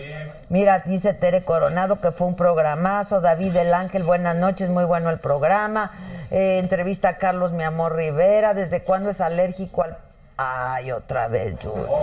Mira, 0.49 0.79
dice 0.85 1.13
Tere 1.13 1.43
Coronado 1.45 2.01
que 2.01 2.11
fue 2.11 2.25
un 2.27 2.35
programazo. 2.35 3.21
David 3.21 3.51
del 3.51 3.73
Ángel, 3.75 4.03
buenas 4.03 4.35
noches, 4.35 4.69
muy 4.69 4.85
bueno 4.85 5.09
el 5.11 5.19
programa. 5.19 5.91
Eh, 6.31 6.57
entrevista 6.59 7.09
a 7.09 7.17
Carlos, 7.17 7.51
mi 7.53 7.63
amor 7.63 7.95
Rivera. 7.95 8.53
¿Desde 8.55 8.81
cuándo 8.81 9.11
es 9.11 9.21
alérgico 9.21 9.83
al.? 9.83 9.97
Ay, 10.37 10.91
otra 10.91 11.27
vez, 11.27 11.53
quien 11.59 11.71
sus 11.73 11.85
cosas, 11.85 11.95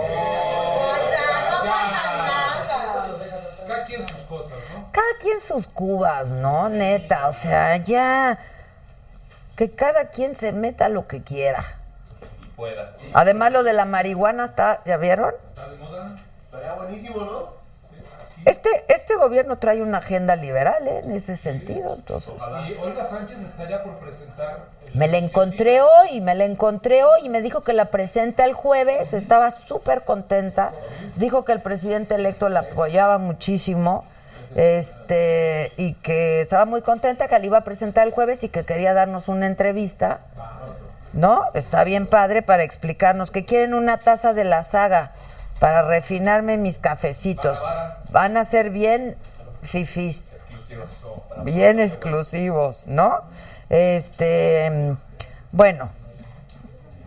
¿no? 2.17 2.48
Cada 4.91 5.17
quien 5.19 5.39
sus 5.39 5.67
cubas, 5.67 6.31
¿no? 6.31 6.69
Neta, 6.69 7.27
o 7.27 7.33
sea, 7.33 7.77
ya. 7.77 8.39
Que 9.55 9.71
cada 9.71 10.09
quien 10.09 10.35
se 10.35 10.51
meta 10.51 10.89
lo 10.89 11.07
que 11.07 11.21
quiera. 11.21 11.65
Y 12.41 12.45
pueda. 12.55 12.95
Además, 13.13 13.51
lo 13.51 13.63
de 13.63 13.73
la 13.73 13.85
marihuana 13.85 14.45
está, 14.45 14.81
¿ya 14.85 14.97
vieron? 14.97 15.33
Estaría 16.45 16.73
buenísimo, 16.73 17.23
¿no? 17.23 17.59
Este, 18.45 18.69
este 18.87 19.15
gobierno 19.15 19.57
trae 19.57 19.81
una 19.81 19.97
agenda 19.97 20.35
liberal, 20.35 20.87
¿eh? 20.87 21.01
En 21.03 21.11
ese 21.11 21.35
sentido, 21.35 21.95
entonces. 21.95 22.33
Y 22.69 22.73
Olga 22.75 23.03
Sánchez 23.03 23.41
está 23.41 23.69
ya 23.69 23.83
por 23.83 23.95
presentar. 23.99 24.67
Me 24.93 25.07
la 25.07 25.17
encontré 25.17 25.81
hoy, 25.81 26.21
me 26.21 26.35
la 26.35 26.45
encontré 26.45 27.03
hoy 27.03 27.21
y 27.25 27.29
me 27.29 27.41
dijo 27.41 27.61
que 27.61 27.73
la 27.73 27.85
presenta 27.91 28.45
el 28.45 28.53
jueves, 28.53 29.13
estaba 29.13 29.51
súper 29.51 30.03
contenta, 30.03 30.71
dijo 31.17 31.43
que 31.43 31.51
el 31.51 31.61
presidente 31.61 32.15
electo 32.15 32.47
la 32.47 32.61
apoyaba 32.61 33.17
muchísimo, 33.17 34.05
este, 34.55 35.73
y 35.77 35.93
que 35.93 36.41
estaba 36.41 36.65
muy 36.65 36.81
contenta 36.81 37.27
que 37.27 37.37
la 37.37 37.45
iba 37.45 37.57
a 37.59 37.63
presentar 37.63 38.07
el 38.07 38.13
jueves 38.13 38.43
y 38.43 38.49
que 38.49 38.63
quería 38.63 38.93
darnos 38.93 39.27
una 39.27 39.47
entrevista, 39.47 40.21
¿no? 41.13 41.45
Está 41.53 41.83
bien 41.83 42.07
padre 42.07 42.41
para 42.41 42.63
explicarnos 42.63 43.31
que 43.31 43.45
quieren 43.45 43.73
una 43.73 43.97
taza 43.97 44.33
de 44.33 44.43
la 44.43 44.63
saga 44.63 45.11
para 45.59 45.83
refinarme 45.83 46.57
mis 46.57 46.79
cafecitos. 46.79 47.61
Van 48.11 48.37
a 48.37 48.43
ser 48.43 48.69
bien 48.69 49.17
fifís 49.61 50.35
bien 51.43 51.79
exclusivos, 51.79 52.87
¿no? 52.87 53.21
Este, 53.69 54.95
bueno, 55.51 55.89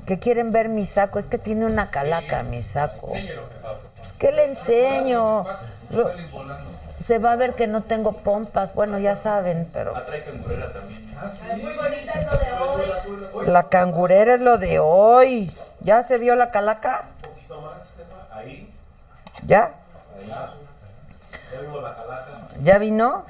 que 0.07 0.19
quieren 0.19 0.53
ver 0.53 0.69
mi 0.69 0.85
saco, 0.85 1.19
es 1.19 1.27
que 1.27 1.39
tiene 1.39 1.67
una 1.67 1.91
calaca 1.91 2.43
mi 2.43 2.63
saco. 2.63 3.13
Pues, 3.99 4.13
¿Qué 4.19 4.33
le 4.33 4.45
enseño? 4.47 5.45
Se 7.03 7.19
va 7.19 7.33
a 7.33 7.37
ver 7.37 7.55
que 7.55 7.67
no 7.67 7.83
tengo 7.83 8.13
pompas, 8.13 8.75
bueno, 8.75 8.99
ya 8.99 9.17
saben, 9.17 9.69
pero 9.73 9.93
Trae 9.93 10.23
cangurera 10.25 10.73
también. 10.73 11.15
la 13.47 13.69
cangurera 13.69 14.35
es 14.35 14.41
lo 14.41 14.59
de 14.59 14.79
hoy. 14.79 15.53
¿Ya 15.81 16.03
se 16.03 16.19
vio 16.19 16.37
la 16.37 16.51
calaca? 16.51 17.05
Ahí, 18.33 18.73
¿Ya? 19.47 19.73
ya 20.27 21.61
vimos 21.61 21.83
la 21.83 21.95
calaca. 21.95 22.49
¿Ya 22.63 22.79
vino? 22.79 23.25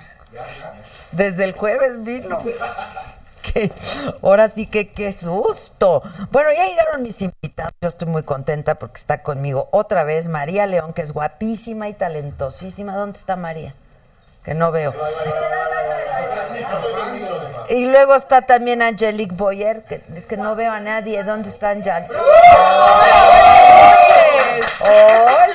Desde 1.12 1.45
el 1.45 1.53
jueves 1.53 2.03
vino. 2.03 2.39
Qué- 3.43 3.72
ahora 4.22 4.49
sí 4.49 4.66
que 4.66 4.90
qué 4.93 5.12
susto. 5.12 6.03
Bueno, 6.30 6.51
ya 6.57 6.64
llegaron 6.66 7.03
mis 7.03 7.20
invitados. 7.22 7.72
Yo 7.80 7.88
estoy 7.88 8.09
muy 8.09 8.22
contenta 8.22 8.76
porque 8.76 8.99
está 8.99 9.22
conmigo 9.22 9.68
otra 9.72 10.05
vez 10.05 10.28
María 10.28 10.66
León, 10.66 10.93
que 10.93 11.03
es 11.03 11.12
guapísima 11.12 11.88
y 11.88 11.95
talentosísima. 11.95 12.95
¿Dónde 12.97 13.18
está 13.18 13.36
María? 13.36 13.74
Que 14.45 14.55
no 14.55 14.70
veo. 14.72 14.95
Y 17.68 17.86
luego 17.86 18.14
está 18.16 18.43
también 18.43 18.82
Angelique 18.82 19.34
Boyer, 19.34 19.84
que 19.84 20.03
es 20.16 20.26
que 20.26 20.36
no 20.36 20.55
veo 20.57 20.72
a 20.72 20.80
nadie. 20.80 21.22
¿Dónde 21.22 21.49
está 21.49 21.70
Angelique? 21.70 22.12
Hola. 24.80 25.49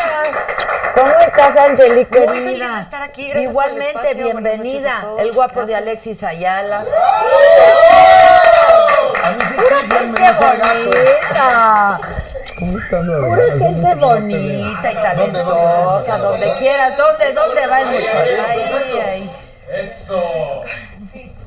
¿Cómo 1.38 1.50
estás, 1.50 1.70
Angelique? 1.70 2.20
Muy 2.20 2.28
querida? 2.28 2.44
feliz 2.50 2.74
de 2.76 2.80
estar 2.82 3.02
aquí, 3.04 3.28
gracias 3.30 3.34
por 3.34 3.38
el 3.38 3.44
Igualmente, 3.72 3.90
espacio, 3.90 4.24
bienvenida. 4.24 4.98
a 4.98 5.02
todos, 5.02 5.22
El 5.22 5.32
guapo 5.34 5.66
de. 5.66 5.76
Alexis 5.76 6.24
Ayala. 6.24 6.80
A 9.24 9.32
mí 9.32 9.44
sí 9.50 9.56
Pura 9.58 9.78
gente 9.82 10.20
no 10.20 10.34
bonita. 10.40 12.00
Pura 12.58 13.44
gente 13.60 13.96
bonita 13.96 14.92
y 14.92 14.96
talentosa, 14.96 16.18
donde 16.18 16.54
quieras. 16.56 16.98
¿Dónde, 16.98 17.34
dónde 17.34 17.68
va 17.68 17.82
el 17.82 17.86
muchacho? 17.88 18.20
Ahí, 18.50 19.00
ahí. 19.00 19.32
¡Eso! 19.74 20.64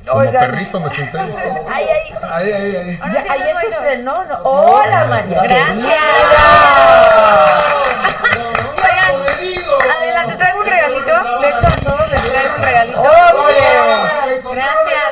Como 0.07 0.20
Oigan, 0.22 0.51
perrito 0.51 0.80
me 0.80 0.91
senté. 0.91 1.18
ahí, 1.18 1.30
ahí. 1.68 2.14
Ahí, 2.30 2.53
ahí, 2.53 2.76
ahí. 2.76 2.99
Ya, 3.12 3.32
ahí 3.32 3.41
se 3.61 3.66
estrenó, 3.68 4.24
¿no? 4.24 4.38
Hola, 4.43 5.05
María. 5.07 5.41
Gracias. 5.43 6.03
Oigan, 8.82 9.91
adelante, 9.99 10.36
traigo 10.36 10.59
un 10.61 10.66
regalito. 10.66 11.41
De 11.41 11.49
hecho, 11.49 11.66
a 11.66 11.70
todos 11.84 12.11
les 12.11 12.22
traigo 12.24 12.55
un 12.57 12.62
regalito. 12.62 13.01
¡Hombre! 13.01 13.55
Gracias. 14.53 15.05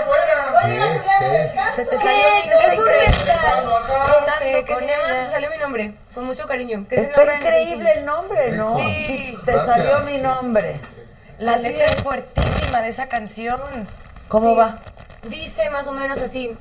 Se 1.78 1.84
te 1.84 1.90
¿Qué 1.96 2.02
salió 2.02 2.26
es? 2.38 2.46
Es 2.46 2.50
un 2.52 2.84
increíble. 2.86 3.06
mezcal. 3.06 3.68
Este, 4.26 4.64
que 4.64 4.76
se 4.76 4.86
llama, 4.86 5.08
me 5.22 5.30
salió 5.30 5.50
mi 5.50 5.58
nombre, 5.58 5.94
con 6.12 6.24
mucho 6.24 6.48
cariño. 6.48 6.84
que 6.88 6.96
es 6.96 7.02
el 7.02 7.06
Está 7.10 7.20
nombre 7.20 7.36
increíble 7.36 7.92
el 7.92 8.04
nombre, 8.04 8.52
¿no? 8.52 8.76
Sí. 8.78 9.38
Te 9.44 9.52
Gracias. 9.52 9.76
salió 9.76 10.00
mi 10.00 10.18
nombre. 10.18 10.80
La 11.38 11.56
letra 11.56 11.84
es 11.86 12.02
fuertísima 12.02 12.82
de 12.82 12.88
esa 12.88 13.08
canción. 13.08 13.60
¿Cómo 14.26 14.50
Sí. 14.50 14.56
va? 14.58 14.78
Dice 15.28 15.70
más 15.70 15.86
o 15.86 15.92
menos 15.92 16.20
así. 16.20 16.52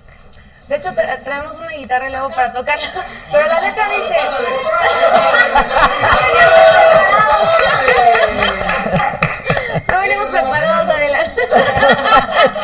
De 0.68 0.76
hecho, 0.76 0.92
tra- 0.92 1.24
traemos 1.24 1.58
una 1.58 1.70
guitarra 1.70 2.10
y 2.10 2.12
luego 2.12 2.30
para 2.30 2.54
tocarla. 2.54 2.88
Pero 3.32 3.48
la 3.48 3.62
letra 3.62 3.90
dice. 3.90 4.18
No 9.92 10.00
venimos 10.02 10.28
preparados, 10.28 10.90
Adela. 10.94 11.18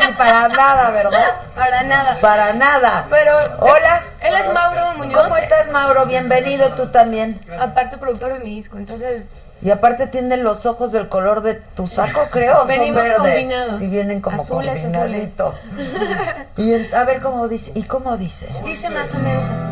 Sí, 0.00 0.12
para 0.16 0.48
nada, 0.48 0.90
¿verdad? 0.90 1.26
Para 1.54 1.82
nada. 1.82 2.18
Para 2.20 2.52
nada. 2.52 3.06
Pero. 3.10 3.36
Hola. 3.60 4.02
Él 4.20 4.34
es 4.34 4.52
Mauro 4.52 4.94
Muñoz. 4.96 5.22
¿Cómo 5.22 5.36
estás, 5.36 5.70
Mauro? 5.70 6.06
Bienvenido 6.06 6.68
tú 6.70 6.88
también. 6.88 7.40
Aparte, 7.58 7.96
productor 7.98 8.32
de 8.34 8.38
mi 8.40 8.54
disco. 8.56 8.76
Entonces, 8.78 9.28
Y 9.62 9.70
aparte 9.70 10.06
tienen 10.08 10.44
los 10.44 10.66
ojos 10.66 10.92
del 10.92 11.08
color 11.08 11.42
de 11.42 11.54
tu 11.54 11.86
saco, 11.86 12.26
creo. 12.30 12.58
son 12.58 12.68
Venimos 12.68 13.02
verdes. 13.02 13.18
combinados. 13.18 13.78
Sí, 13.78 13.88
vienen 13.90 14.20
como 14.20 14.42
Azules, 14.42 14.80
combinaditos. 14.82 15.54
Y 16.56 16.72
en- 16.74 16.94
a 16.94 17.04
ver 17.04 17.20
cómo 17.20 17.48
dice. 17.48 17.72
¿Y 17.74 17.82
cómo 17.84 18.16
dice? 18.16 18.46
dice 18.64 18.88
más 18.90 19.12
o 19.14 19.18
menos 19.18 19.46
así. 19.48 19.68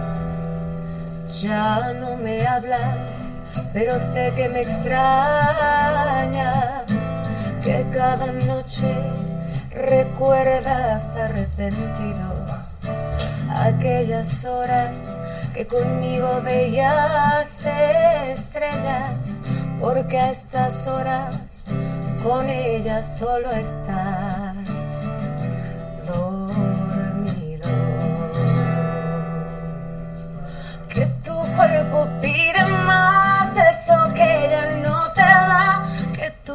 Ya 1.47 1.93
no 1.95 2.17
me 2.17 2.47
hablas, 2.47 3.41
pero 3.73 3.99
sé 4.01 4.33
que 4.37 4.49
me 4.49 4.61
extrañas. 4.63 6.57
Que 7.63 7.87
cada 7.93 8.33
noche 8.33 8.93
recuerdas 9.71 11.17
arrepentido 11.17 12.33
aquellas 13.55 14.45
horas 14.45 15.21
que 15.55 15.67
conmigo 15.67 16.41
veías 16.43 17.67
estrellas, 17.67 19.43
porque 19.81 20.19
a 20.19 20.31
estas 20.31 20.87
horas 20.87 21.65
con 22.23 22.49
ellas 22.49 23.19
solo 23.19 23.51
estás. 23.51 25.07
Dormido. 26.07 27.69
Que 30.89 31.07
tu 31.25 31.37
cuerpo 31.55 32.09
pide 32.21 32.65
más 32.67 33.32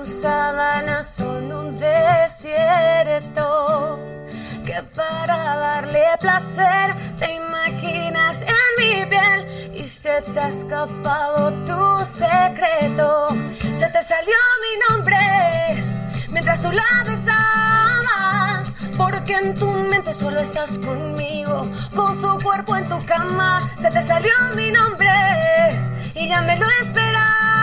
tus 0.08 0.22
sábanas 0.22 1.16
son 1.18 1.52
un 1.52 1.80
desierto 1.80 3.46
que 4.66 4.82
para 4.96 5.38
darle 5.38 6.06
placer 6.20 6.96
te 7.18 7.36
imaginas 7.36 8.42
en 8.42 8.70
mi 8.78 9.06
piel 9.06 9.72
y 9.74 9.84
se 9.86 10.22
te 10.22 10.40
ha 10.40 10.50
escapado 10.50 11.52
tu 11.66 12.06
secreto. 12.06 13.28
Se 13.80 13.88
te 13.88 14.04
salió 14.04 14.36
mi 14.64 14.74
nombre 14.90 15.18
mientras 16.30 16.62
tú 16.62 16.72
la 16.72 17.04
besabas, 17.06 18.74
porque 18.98 19.34
en 19.34 19.56
tu 19.56 19.70
mente 19.72 20.14
solo 20.14 20.40
estás 20.40 20.78
conmigo, 20.80 21.70
con 21.96 22.20
su 22.20 22.38
cuerpo 22.44 22.76
en 22.76 22.88
tu 22.88 23.06
cama. 23.06 23.70
Se 23.82 23.90
te 23.90 24.02
salió 24.02 24.32
mi 24.56 24.72
nombre 24.72 25.10
y 26.16 26.28
ya 26.30 26.42
me 26.42 26.58
lo 26.58 26.66
esperaba, 26.82 27.57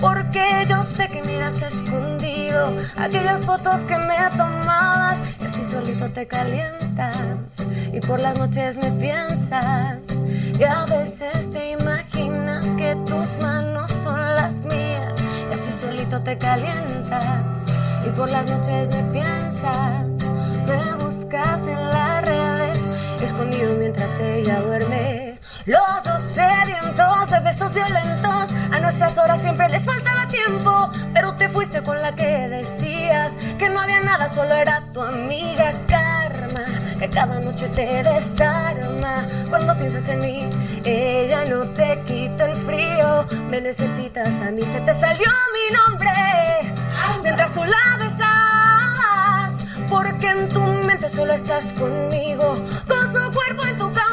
porque 0.00 0.66
yo 0.68 0.82
sé 0.82 1.08
que 1.08 1.22
miras 1.22 1.62
escondido 1.62 2.76
aquellas 2.96 3.40
fotos 3.44 3.82
que 3.84 3.96
me 3.98 4.16
tomabas 4.36 5.20
y 5.40 5.44
así 5.44 5.64
solito 5.64 6.10
te 6.10 6.26
calientas 6.26 7.58
y 7.92 8.00
por 8.00 8.20
las 8.20 8.38
noches 8.38 8.78
me 8.78 8.90
piensas 8.92 10.00
y 10.58 10.64
a 10.64 10.84
veces 10.86 11.50
te 11.50 11.72
imaginas 11.72 12.76
que 12.76 12.96
tus 13.06 13.38
manos 13.40 13.90
son 13.90 14.18
las 14.34 14.64
mías 14.64 15.18
y 15.50 15.54
así 15.54 15.72
solito 15.72 16.20
te 16.22 16.36
calientas 16.38 17.64
y 18.06 18.10
por 18.10 18.30
las 18.30 18.46
noches 18.50 18.88
me 18.90 19.02
piensas 19.12 20.06
me 20.66 21.04
buscas 21.04 21.66
en 21.66 21.88
las 21.90 22.24
redes 22.24 22.90
escondido 23.20 23.74
mientras 23.74 24.18
ella 24.20 24.60
duerme 24.60 25.25
los 25.66 26.04
dos 26.04 26.22
sedientos 26.22 27.30
de 27.30 27.40
besos 27.40 27.74
violentos. 27.74 28.50
A 28.70 28.80
nuestras 28.80 29.18
horas 29.18 29.42
siempre 29.42 29.68
les 29.68 29.84
faltaba 29.84 30.26
tiempo. 30.28 30.90
Pero 31.12 31.34
te 31.34 31.48
fuiste 31.48 31.82
con 31.82 32.00
la 32.00 32.14
que 32.14 32.48
decías 32.48 33.34
que 33.58 33.68
no 33.68 33.80
había 33.80 34.00
nada 34.00 34.28
solo 34.32 34.54
era 34.54 34.82
tu 34.92 35.02
amiga 35.02 35.72
karma 35.86 36.64
que 36.98 37.10
cada 37.10 37.40
noche 37.40 37.68
te 37.68 38.02
desarma. 38.02 39.26
Cuando 39.48 39.76
piensas 39.76 40.08
en 40.08 40.20
mí 40.20 40.48
ella 40.84 41.44
no 41.46 41.64
te 41.70 42.00
quita 42.06 42.46
el 42.46 42.54
frío. 42.54 43.26
Me 43.50 43.60
necesitas 43.60 44.40
a 44.40 44.50
mí 44.50 44.62
se 44.62 44.80
te 44.80 44.94
salió 45.00 45.26
mi 45.52 45.76
nombre. 45.76 46.10
Mientras 47.22 47.52
tú 47.52 47.64
la 47.64 47.96
besabas. 47.98 49.52
Porque 49.88 50.28
en 50.28 50.48
tu 50.48 50.60
mente 50.60 51.08
solo 51.08 51.32
estás 51.32 51.72
conmigo, 51.74 52.60
con 52.88 53.12
su 53.12 53.32
cuerpo 53.32 53.64
en 53.64 53.76
tu 53.78 53.92
cama. 53.92 54.05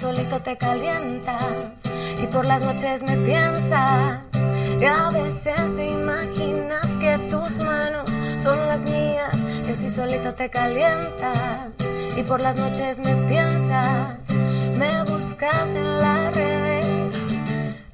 Solito 0.00 0.40
te 0.40 0.56
calientas, 0.56 1.82
y 2.22 2.26
por 2.28 2.46
las 2.46 2.62
noches 2.62 3.02
me 3.02 3.18
piensas. 3.18 4.22
Y 4.80 4.84
a 4.86 5.10
veces 5.10 5.74
te 5.74 5.90
imaginas 5.90 6.96
que 6.96 7.18
tus 7.30 7.58
manos 7.58 8.08
son 8.42 8.56
las 8.66 8.86
mías, 8.86 9.36
y 9.68 9.72
así 9.72 9.90
solito 9.90 10.32
te 10.32 10.48
calientas. 10.48 11.72
Y 12.16 12.22
por 12.22 12.40
las 12.40 12.56
noches 12.56 12.98
me 13.00 13.14
piensas, 13.28 14.30
me 14.78 15.02
buscas 15.04 15.74
en 15.74 15.98
las 15.98 16.34
redes, 16.34 17.44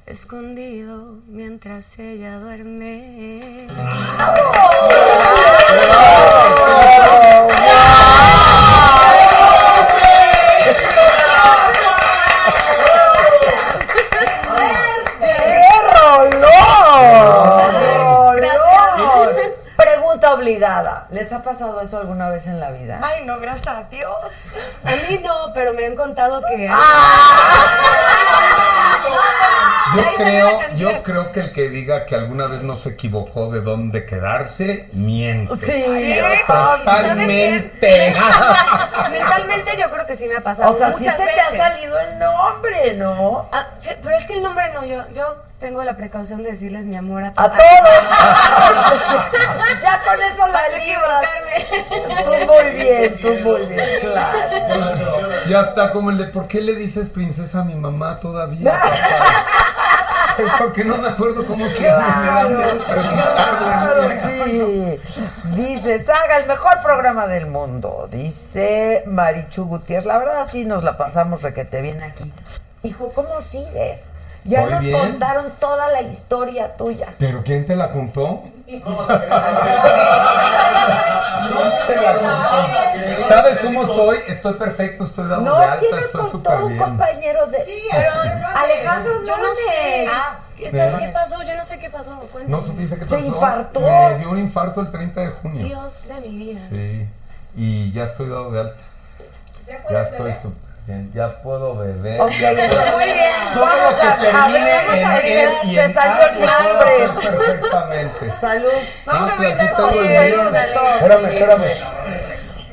escondido 0.05 1.19
mientras 1.27 1.99
ella 1.99 2.39
duerme. 2.39 3.67
¡Qué 5.67 6.36
¿Les 21.09 21.31
ha 21.33 21.43
pasado 21.43 21.81
eso 21.81 21.97
alguna 21.97 22.29
vez 22.29 22.47
en 22.47 22.59
la 22.59 22.71
vida? 22.71 22.99
Ay, 23.03 23.25
no, 23.25 23.37
gracias 23.39 23.67
a 23.67 23.83
Dios. 23.83 24.15
A 24.83 24.91
mí 24.91 25.19
no, 25.21 25.51
pero 25.53 25.73
me 25.73 25.85
han 25.85 25.95
contado 25.95 26.41
que. 26.47 26.69
Yo 29.95 30.03
salió 30.03 30.03
la 30.03 30.15
creo, 30.17 30.59
yo 30.75 31.03
creo 31.03 31.31
que 31.31 31.39
el 31.39 31.51
que 31.53 31.69
diga 31.69 32.05
que 32.05 32.15
alguna 32.15 32.47
vez 32.47 32.61
no 32.61 32.75
se 32.75 32.89
equivocó 32.89 33.49
de 33.49 33.61
dónde 33.61 34.05
quedarse, 34.05 34.89
miente. 34.91 35.55
Sí. 35.65 36.19
Totalmente. 36.45 38.13
Mentalmente 39.11 39.77
yo 39.77 39.89
creo 39.89 40.05
que 40.05 40.15
sí 40.15 40.27
me 40.27 40.35
ha 40.35 40.41
pasado 40.41 40.71
O 40.71 40.73
sea, 40.73 40.91
sí 40.93 40.99
muchas 40.99 41.15
se 41.17 41.23
te 41.25 41.35
veces. 41.35 41.59
ha 41.61 41.69
salido 41.71 41.99
el 41.99 42.19
nombre, 42.19 42.93
¿no? 42.95 43.47
Ah, 43.51 43.67
pero 44.03 44.17
es 44.17 44.27
que 44.27 44.33
el 44.33 44.43
nombre 44.43 44.71
no, 44.73 44.85
yo, 44.85 45.03
yo 45.15 45.35
tengo 45.59 45.83
la 45.83 45.97
precaución 45.97 46.43
de 46.43 46.51
decirles 46.51 46.85
mi 46.85 46.95
amor 46.95 47.23
a, 47.23 47.33
A 47.35 47.43
a- 47.45 47.51
todos. 47.51 47.57
ya 49.81 49.99
con 50.03 50.21
eso 50.21 50.47
la 50.47 50.61
libras. 50.77 51.23
equivocarme. 51.83 52.23
Tú 52.23 52.31
muy 52.53 52.69
bien, 52.75 53.19
tú 53.19 53.33
muy 53.43 53.65
bien, 53.65 53.89
claro. 54.01 54.47
Ya 55.47 55.61
está 55.61 55.91
como 55.91 56.11
el 56.11 56.17
de 56.17 56.25
¿por 56.25 56.47
qué 56.47 56.61
le 56.61 56.75
dices 56.75 57.09
princesa 57.09 57.61
a 57.61 57.63
mi 57.63 57.73
mamá 57.75 58.19
todavía? 58.19 58.79
Es 60.37 60.51
porque 60.59 60.83
no 60.83 60.97
me 60.97 61.09
acuerdo 61.09 61.45
cómo 61.47 61.67
se 61.69 61.79
llama. 61.81 62.45
Claro, 62.87 64.09
sí. 64.27 64.99
Dice, 65.55 65.99
Saga, 65.99 66.37
el 66.37 66.45
mejor 66.47 66.79
programa 66.83 67.25
del 67.27 67.47
mundo. 67.47 68.07
Dice 68.11 69.03
Marichu 69.07 69.65
Gutiérrez. 69.65 70.05
La 70.05 70.17
verdad, 70.19 70.47
sí 70.51 70.65
nos 70.65 70.83
la 70.83 70.97
pasamos 70.97 71.41
requete 71.41 71.81
bien 71.81 72.03
aquí. 72.03 72.31
Hijo, 72.83 73.11
¿cómo 73.15 73.41
sigues? 73.41 74.03
Ya 74.47 74.61
Muy 74.61 74.71
nos 74.71 74.81
bien. 74.81 74.97
contaron 74.99 75.51
toda 75.59 75.91
la 75.91 76.01
historia 76.01 76.75
tuya. 76.77 77.13
¿Pero 77.19 77.43
quién 77.43 77.65
te 77.65 77.75
la 77.75 77.89
contó? 77.89 78.43
¿Sabes 83.27 83.59
cómo 83.59 83.83
estoy? 83.83 84.17
Estoy 84.27 84.53
perfecto, 84.55 85.03
estoy 85.03 85.27
dado 85.27 85.41
No, 85.41 85.57
de 85.59 85.65
alta, 85.65 85.79
¿quién 85.79 85.91
nos 85.91 86.05
estoy 86.05 86.21
contó 86.21 86.37
súper 86.37 86.61
un 86.61 86.67
bien. 86.69 86.79
compañero 86.83 87.47
de... 87.47 87.57
Alejandro 88.55 89.25
Yo 89.25 89.37
no 89.37 89.55
sé. 89.55 90.07
Ah, 90.09 90.39
está-. 90.57 90.97
¿Qué 90.97 91.09
pasó? 91.09 91.43
Yo 91.43 91.55
no 91.55 91.65
sé 91.65 91.79
qué 91.79 91.89
pasó. 91.89 92.11
Cuéntame. 92.31 92.47
¿No 92.47 92.61
supiste 92.61 92.95
qué 92.97 93.05
Se 93.07 93.15
pasó? 93.15 93.25
infartó. 93.27 93.79
Me 93.81 94.17
dio 94.19 94.29
un 94.31 94.39
infarto 94.39 94.81
el 94.81 94.89
30 94.89 95.21
de 95.21 95.27
junio. 95.27 95.65
Dios 95.65 96.03
de 96.07 96.21
mi 96.29 96.37
vida. 96.37 96.59
Sí, 96.69 97.07
y 97.55 97.91
ya 97.91 98.03
estoy 98.05 98.29
dado 98.29 98.51
de 98.51 98.59
alta. 98.61 98.83
Ya 99.89 100.01
estoy 100.01 100.33
súper 100.33 100.66
ya 101.13 101.41
puedo 101.41 101.75
beber. 101.75 102.21
Ok, 102.21 102.31
ya 102.39 102.51
puedo- 102.53 102.91
Muy 102.97 103.03
bien. 103.05 103.53
Todo 103.53 103.65
lo 103.65 103.71
Vamos 103.71 103.93
que 103.95 104.07
a- 104.07 104.11
a 104.13 104.17
termine 104.17 104.63
ver, 104.65 104.85
vamos 104.87 104.93
a 104.93 105.01
en 105.01 105.13
ver, 105.13 105.25
él 105.25 105.49
y 105.63 105.75
se 105.75 105.83
en 105.83 105.93
salió 105.93 106.27
el 106.27 106.39
nombre. 106.45 107.29
perfectamente. 107.29 108.31
Salud. 108.39 108.69
Vamos 109.05 109.29
Ah, 109.29 109.33
a 109.33 109.37
brindar 109.37 109.75
por 109.75 109.89
tu 109.89 110.03
salud. 110.03 110.55
Espérame, 110.55 111.25
espérame. 111.25 112.27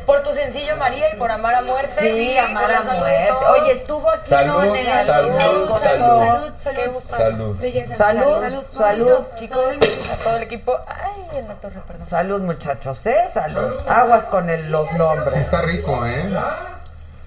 Por 0.07 0.23
tu 0.23 0.35
sencillo 0.35 0.77
María 0.77 1.15
y 1.15 1.17
por 1.17 1.31
amar 1.31 1.55
a 1.55 1.62
muerte. 1.62 1.89
Sí, 1.99 2.37
amar 2.37 2.71
a 2.71 2.83
salud 2.83 2.99
muerte. 2.99 3.33
Oye, 3.49 3.73
estuvo 3.73 4.11
aquí 4.11 4.29
Salud, 4.29 4.65
Nones. 4.65 4.87
salud, 4.87 5.07
Salud, 5.07 5.33
salud. 5.33 5.69
salud, 5.81 5.81
salud. 5.81 6.53
Salud. 6.61 7.07
Salud, 7.97 7.97
salud, 7.97 8.65
salud, 8.71 9.07
bonito. 9.09 9.31
Chicos, 9.39 9.77
a 10.12 10.17
todo 10.23 10.37
el 10.37 10.43
equipo. 10.43 10.79
Ay, 10.87 11.39
en 11.39 11.49
la 11.49 11.55
torre, 11.55 11.81
perdón. 11.87 12.07
Salud, 12.11 12.43
muchachos, 12.43 13.07
¿eh? 13.07 13.25
Salud. 13.29 13.73
Aguas 13.89 14.27
con 14.27 14.51
el- 14.51 14.71
los 14.71 14.89
Sí, 14.91 14.99
nombres. 14.99 15.35
está 15.37 15.62
rico, 15.62 16.05
¿eh? 16.05 16.29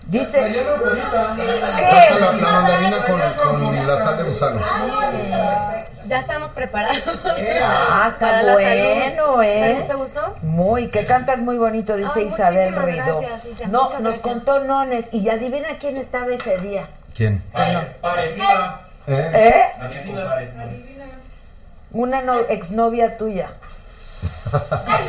Dice, 0.08 0.40
¿qué? 0.42 0.64
la, 2.20 2.32
la 2.32 2.52
mandarina 2.52 3.06
con, 3.06 3.20
con 3.60 3.88
la 3.88 3.98
sal 3.98 4.18
de 4.18 4.24
gusano. 4.24 4.62
Ya 6.06 6.20
estamos 6.20 6.50
preparados. 6.52 7.02
Ah, 7.62 8.10
está 8.14 8.20
Para 8.28 8.44
la 8.44 8.54
bueno, 8.54 9.26
salud. 9.26 9.44
¿eh? 9.44 9.86
¿Te 9.88 9.94
gustó? 9.96 10.36
Muy, 10.42 10.90
que 10.90 11.04
cantas 11.06 11.40
muy 11.42 11.58
bonito, 11.58 11.96
dice 11.96 12.20
Ay, 12.22 12.28
Isabel 12.28 12.76
Ruido. 12.76 13.20
gracias, 13.20 13.46
Isa, 13.46 13.68
no, 13.68 13.84
muchas 13.86 14.02
nos 14.02 14.14
gracias. 14.22 14.44
contó 14.46 14.60
Nones 14.64 15.06
y 15.12 15.28
adivina 15.30 15.78
quién 15.80 15.98
estaba 15.98 16.28
ese 16.34 16.58
día. 16.60 16.88
¿Quién? 17.16 17.44
Parecida. 18.02 18.82
¿Eh? 19.08 19.32
¿Eh? 19.34 19.64
Una 21.92 22.22
no- 22.22 22.40
exnovia 22.50 23.18
tuya. 23.18 23.50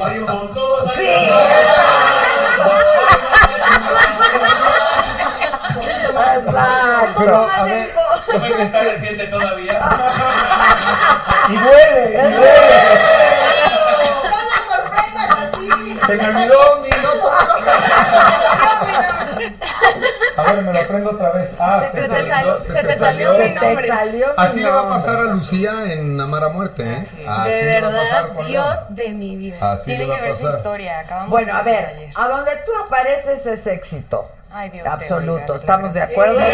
Hay 0.02 0.18
un 0.18 0.24
montón. 0.26 0.88
Sí. 0.94 1.06
Exacto. 6.20 7.14
Pero, 7.18 7.46
Más 7.46 7.58
a 7.58 7.64
ver, 7.64 7.88
info. 7.88 8.00
¿Cómo 8.32 8.44
es 8.46 8.54
que 8.54 8.62
está 8.62 8.80
reciente 8.80 9.26
todavía? 9.28 9.80
y 11.48 11.56
huele, 11.56 12.10
y 12.12 12.16
huele. 12.16 12.38
No 14.22 14.38
las 14.48 14.64
sorprendas 14.70 15.30
así. 15.30 15.98
Se 16.06 16.14
me 16.16 16.28
olvidó 16.28 16.58
mi 16.82 16.88
nota. 17.02 17.48
A 20.36 20.52
ver, 20.52 20.62
me 20.62 20.72
lo 20.72 20.78
aprendo 20.78 21.10
otra 21.10 21.30
vez. 21.32 21.50
Ah, 21.58 21.82
Se 21.90 22.00
te 22.00 22.08
salió- 22.08 22.62
se 22.64 22.82
te 22.84 22.96
salió 22.96 23.32
Se 23.34 23.48
mi 23.48 23.54
te 23.54 23.66
nombre. 23.66 23.88
salió 23.88 24.26
Así 24.36 24.60
le 24.60 24.70
va 24.70 24.80
a 24.82 24.88
pasar 24.88 25.16
a 25.16 25.22
Lucía 25.24 25.92
en 25.92 26.20
Amar 26.20 26.44
a 26.44 26.48
Muerte, 26.50 26.82
¿eh? 26.84 27.02
Así 27.26 27.50
De 27.50 27.62
le 27.62 27.80
va 27.80 27.88
a 27.88 27.90
pasar 27.92 28.22
verdad, 28.22 28.36
con 28.36 28.46
Dios 28.46 28.78
de 28.90 29.08
mi 29.10 29.36
vida. 29.36 29.72
Así 29.72 29.86
Tiene 29.86 30.04
le 30.04 30.10
va 30.10 30.16
que 30.16 30.20
a 30.20 30.28
ver 30.28 30.36
su 30.36 30.48
historia. 30.48 31.00
Acabamos 31.00 31.30
Bueno, 31.30 31.56
a 31.56 31.62
ver, 31.62 31.86
ayer. 31.96 32.10
a 32.14 32.28
donde 32.28 32.52
tú 32.64 32.70
apareces 32.86 33.44
es 33.46 33.66
éxito. 33.66 34.30
Ay, 34.50 34.70
Dios 34.70 34.86
Absoluto, 34.86 35.56
¿estamos 35.56 35.92
de 35.92 36.02
acuerdo? 36.02 36.40
Sí. 36.40 36.52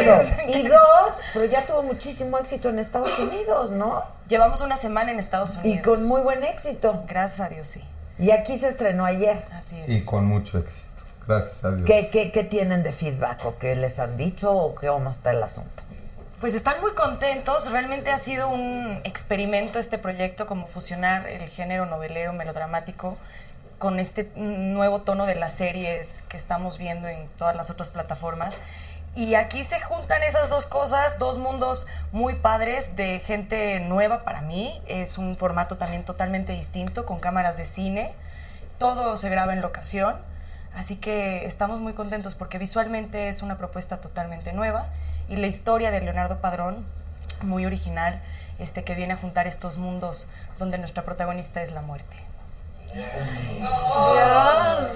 Uno. 0.00 0.22
Y 0.48 0.68
dos, 0.68 1.14
pero 1.32 1.44
ya 1.46 1.66
tuvo 1.66 1.82
muchísimo 1.82 2.38
éxito 2.38 2.68
en 2.68 2.78
Estados 2.78 3.18
Unidos, 3.18 3.70
¿no? 3.70 4.04
Llevamos 4.28 4.60
una 4.60 4.76
semana 4.76 5.12
en 5.12 5.18
Estados 5.18 5.56
Unidos. 5.56 5.78
Y 5.78 5.82
con 5.82 6.04
muy 6.04 6.20
buen 6.22 6.44
éxito. 6.44 7.04
Gracias 7.06 7.40
a 7.40 7.48
Dios, 7.48 7.68
sí. 7.68 7.82
Y 8.18 8.30
aquí 8.30 8.56
se 8.56 8.68
estrenó 8.68 9.04
ayer. 9.04 9.44
Así 9.52 9.78
es. 9.80 9.88
Y 9.88 10.04
con 10.04 10.26
mucho 10.26 10.58
éxito. 10.58 10.88
Gracias 11.26 11.64
a 11.64 11.72
Dios. 11.72 11.86
¿Qué, 11.86 12.08
qué, 12.10 12.30
qué 12.30 12.44
tienen 12.44 12.82
de 12.82 12.92
feedback 12.92 13.44
o 13.44 13.58
qué 13.58 13.76
les 13.76 13.98
han 13.98 14.16
dicho 14.16 14.52
o 14.52 14.74
qué 14.74 14.88
cómo 14.88 15.10
está 15.10 15.30
el 15.32 15.42
asunto? 15.42 15.82
Pues 16.40 16.54
están 16.54 16.80
muy 16.80 16.92
contentos. 16.92 17.70
Realmente 17.70 18.10
ha 18.10 18.18
sido 18.18 18.48
un 18.48 19.00
experimento 19.04 19.78
este 19.78 19.98
proyecto, 19.98 20.46
como 20.46 20.66
fusionar 20.66 21.28
el 21.28 21.48
género 21.48 21.86
novelero 21.86 22.32
melodramático 22.32 23.16
con 23.82 23.98
este 23.98 24.30
nuevo 24.36 25.00
tono 25.00 25.26
de 25.26 25.34
las 25.34 25.54
series 25.54 26.22
que 26.28 26.36
estamos 26.36 26.78
viendo 26.78 27.08
en 27.08 27.26
todas 27.36 27.56
las 27.56 27.68
otras 27.68 27.90
plataformas. 27.90 28.60
Y 29.16 29.34
aquí 29.34 29.64
se 29.64 29.80
juntan 29.80 30.22
esas 30.22 30.48
dos 30.48 30.66
cosas, 30.66 31.18
dos 31.18 31.38
mundos 31.38 31.88
muy 32.12 32.36
padres 32.36 32.94
de 32.94 33.18
gente 33.18 33.80
nueva 33.80 34.22
para 34.22 34.40
mí. 34.40 34.80
Es 34.86 35.18
un 35.18 35.36
formato 35.36 35.78
también 35.78 36.04
totalmente 36.04 36.52
distinto, 36.52 37.04
con 37.06 37.18
cámaras 37.18 37.56
de 37.56 37.64
cine. 37.64 38.12
Todo 38.78 39.16
se 39.16 39.28
graba 39.30 39.52
en 39.52 39.62
locación. 39.62 40.14
Así 40.76 40.94
que 40.98 41.44
estamos 41.44 41.80
muy 41.80 41.94
contentos 41.94 42.36
porque 42.36 42.58
visualmente 42.58 43.28
es 43.28 43.42
una 43.42 43.58
propuesta 43.58 44.00
totalmente 44.00 44.52
nueva 44.52 44.86
y 45.28 45.34
la 45.34 45.48
historia 45.48 45.90
de 45.90 46.02
Leonardo 46.02 46.40
Padrón, 46.40 46.86
muy 47.40 47.66
original, 47.66 48.20
este, 48.60 48.84
que 48.84 48.94
viene 48.94 49.14
a 49.14 49.16
juntar 49.16 49.48
estos 49.48 49.76
mundos 49.76 50.30
donde 50.60 50.78
nuestra 50.78 51.02
protagonista 51.02 51.64
es 51.64 51.72
la 51.72 51.82
muerte. 51.82 52.31
Dios, 52.94 54.90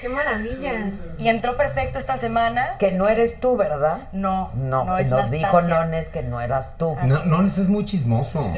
qué 0.00 0.08
maravilla. 0.08 0.72
Y 1.18 1.28
entró 1.28 1.56
perfecto 1.56 1.98
esta 1.98 2.16
semana. 2.16 2.76
Que 2.78 2.92
no 2.92 3.08
eres 3.08 3.40
tú, 3.40 3.56
¿verdad? 3.56 4.08
No, 4.12 4.50
No, 4.54 4.84
no 4.84 4.98
es 4.98 5.08
nos 5.08 5.30
dijo 5.30 5.60
Nastasia. 5.60 5.84
Nones 5.84 6.08
que 6.08 6.22
no 6.22 6.40
eras 6.40 6.76
tú. 6.78 6.96
No, 7.02 7.24
no, 7.24 7.46
ese 7.46 7.60
es 7.62 7.68
muy 7.68 7.84
chismoso. 7.84 8.40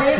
Ves. 0.00 0.18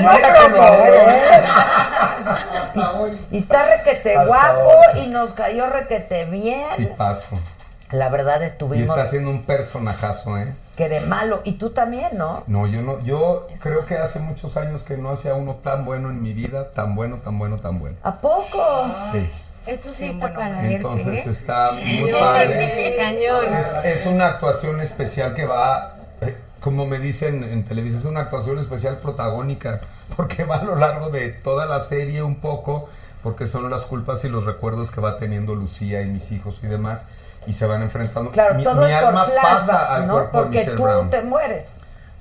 Y, 2.74 3.36
y 3.36 3.38
está 3.38 3.64
requete 3.64 4.24
guapo 4.26 4.70
y 5.02 5.06
nos 5.06 5.32
cayó 5.32 5.68
requete 5.68 6.24
bien. 6.26 6.66
Y 6.78 6.86
paso. 6.86 7.38
La 7.96 8.10
verdad 8.10 8.42
Y 8.42 8.44
estuvimos 8.44 8.90
está 8.90 9.02
haciendo 9.02 9.30
un 9.30 9.44
personajazo, 9.44 10.36
¿eh? 10.36 10.54
que 10.76 10.88
de 10.90 11.00
malo. 11.00 11.40
Y 11.44 11.52
tú 11.52 11.70
también, 11.70 12.18
¿no? 12.18 12.44
No, 12.46 12.66
yo 12.66 12.82
no, 12.82 13.02
yo 13.02 13.48
creo 13.62 13.86
que 13.86 13.94
hace 13.94 14.20
muchos 14.20 14.58
años 14.58 14.82
que 14.82 14.98
no 14.98 15.10
hacía 15.10 15.34
uno 15.34 15.54
tan 15.54 15.86
bueno 15.86 16.10
en 16.10 16.20
mi 16.20 16.34
vida, 16.34 16.72
tan 16.72 16.94
bueno, 16.94 17.16
tan 17.24 17.38
bueno, 17.38 17.56
tan 17.56 17.78
bueno. 17.78 17.96
¿A 18.02 18.14
poco? 18.16 18.90
Sí. 19.12 19.30
Eso 19.66 19.88
sí, 19.88 19.94
Sí, 19.94 20.04
está 20.04 20.28
bueno, 20.28 20.38
para 20.38 20.60
verse. 20.60 20.76
Entonces 20.76 21.26
¿eh? 21.26 21.30
está 21.30 21.72
muy 21.72 22.12
padre. 22.12 22.94
cañón. 22.98 23.54
Es, 23.54 24.00
es 24.00 24.06
una 24.06 24.26
actuación 24.26 24.80
especial 24.82 25.32
que 25.32 25.46
va, 25.46 25.96
eh, 26.20 26.36
como 26.60 26.84
me 26.84 26.98
dicen 26.98 27.42
en 27.42 27.64
televisión, 27.64 28.00
es 28.00 28.06
una 28.06 28.20
actuación 28.20 28.58
especial 28.58 28.98
protagónica, 28.98 29.80
porque 30.16 30.44
va 30.44 30.56
a 30.56 30.64
lo 30.64 30.76
largo 30.76 31.08
de 31.08 31.30
toda 31.30 31.64
la 31.64 31.80
serie 31.80 32.22
un 32.22 32.36
poco, 32.36 32.90
porque 33.22 33.46
son 33.46 33.68
las 33.70 33.86
culpas 33.86 34.22
y 34.26 34.28
los 34.28 34.44
recuerdos 34.44 34.90
que 34.90 35.00
va 35.00 35.16
teniendo 35.16 35.54
Lucía 35.54 36.02
y 36.02 36.06
mis 36.06 36.30
hijos 36.30 36.60
y 36.62 36.66
demás, 36.66 37.08
y 37.46 37.52
se 37.52 37.66
van 37.66 37.82
enfrentando. 37.82 38.30
Claro, 38.30 38.54
mi 38.54 38.64
todo 38.64 38.82
mi 38.82 38.90
es 38.92 38.98
por 38.98 39.08
alma 39.08 39.24
flashback, 39.26 39.52
pasa 39.66 39.94
al 39.94 40.06
¿no? 40.06 40.12
cuerpo 40.14 40.36
de 40.38 40.42
Porque 40.44 40.58
Michelle 40.58 40.76
tú 40.76 40.82
Brown. 40.82 41.10
te 41.10 41.22
mueres. 41.22 41.64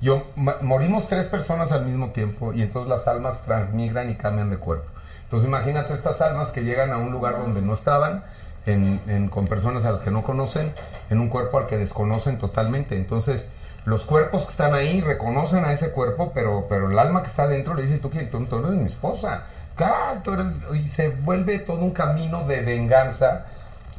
Yo, 0.00 0.24
morimos 0.60 1.06
tres 1.06 1.26
personas 1.28 1.72
al 1.72 1.84
mismo 1.84 2.10
tiempo 2.10 2.52
y 2.52 2.62
entonces 2.62 2.88
las 2.88 3.08
almas 3.08 3.40
transmigran 3.42 4.10
y 4.10 4.14
cambian 4.16 4.50
de 4.50 4.58
cuerpo. 4.58 4.90
Entonces 5.24 5.48
imagínate 5.48 5.92
estas 5.94 6.20
almas 6.20 6.52
que 6.52 6.62
llegan 6.62 6.92
a 6.92 6.98
un 6.98 7.10
lugar 7.12 7.38
donde 7.38 7.62
no 7.62 7.72
estaban, 7.74 8.22
en, 8.66 9.00
en- 9.06 9.28
con 9.28 9.46
personas 9.46 9.84
a 9.84 9.92
las 9.92 10.00
que 10.02 10.10
no 10.10 10.22
conocen, 10.22 10.74
en 11.08 11.20
un 11.20 11.28
cuerpo 11.28 11.58
al 11.58 11.66
que 11.66 11.78
desconocen 11.78 12.36
totalmente. 12.38 12.96
Entonces 12.96 13.48
los 13.86 14.04
cuerpos 14.04 14.44
que 14.44 14.50
están 14.50 14.74
ahí 14.74 15.00
reconocen 15.00 15.64
a 15.64 15.72
ese 15.72 15.90
cuerpo, 15.92 16.32
pero, 16.34 16.66
pero 16.68 16.90
el 16.90 16.98
alma 16.98 17.22
que 17.22 17.28
está 17.28 17.44
adentro 17.44 17.74
le 17.74 17.82
dice, 17.82 17.98
tú, 17.98 18.10
quién- 18.10 18.30
tú, 18.30 18.44
tú 18.46 18.58
eres 18.58 18.72
mi 18.72 18.86
esposa. 18.86 19.44
Claro, 19.76 20.20
tú 20.22 20.32
eres-". 20.32 20.46
Y 20.74 20.88
se 20.88 21.08
vuelve 21.08 21.58
todo 21.60 21.78
un 21.78 21.92
camino 21.92 22.44
de 22.46 22.60
venganza 22.60 23.46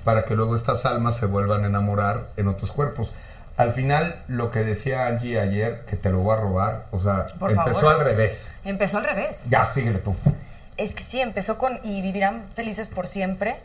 para 0.07 0.23
que 0.23 0.37
luego 0.37 0.55
estas 0.55 0.85
almas 0.85 1.17
se 1.17 1.25
vuelvan 1.25 1.65
a 1.65 1.67
enamorar 1.67 2.27
en 2.37 2.47
otros 2.47 2.71
cuerpos. 2.71 3.11
Al 3.57 3.73
final, 3.73 4.23
lo 4.29 4.51
que 4.51 4.59
decía 4.59 5.05
Angie 5.05 5.37
ayer, 5.37 5.83
que 5.85 5.97
te 5.97 6.09
lo 6.11 6.19
voy 6.19 6.37
a 6.37 6.39
robar, 6.39 6.85
o 6.91 6.99
sea, 6.99 7.27
Por 7.37 7.51
empezó 7.51 7.81
favor. 7.81 7.95
al 7.95 8.05
revés. 8.05 8.53
Empezó 8.63 8.99
al 8.99 9.03
revés. 9.03 9.45
Ya, 9.49 9.65
síguele 9.65 9.99
tú. 9.99 10.15
Es 10.77 10.95
que 10.95 11.03
sí, 11.03 11.19
empezó 11.19 11.57
con 11.57 11.81
Y 11.83 12.01
vivirán 12.01 12.45
felices 12.55 12.87
por 12.87 13.09
siempre. 13.09 13.57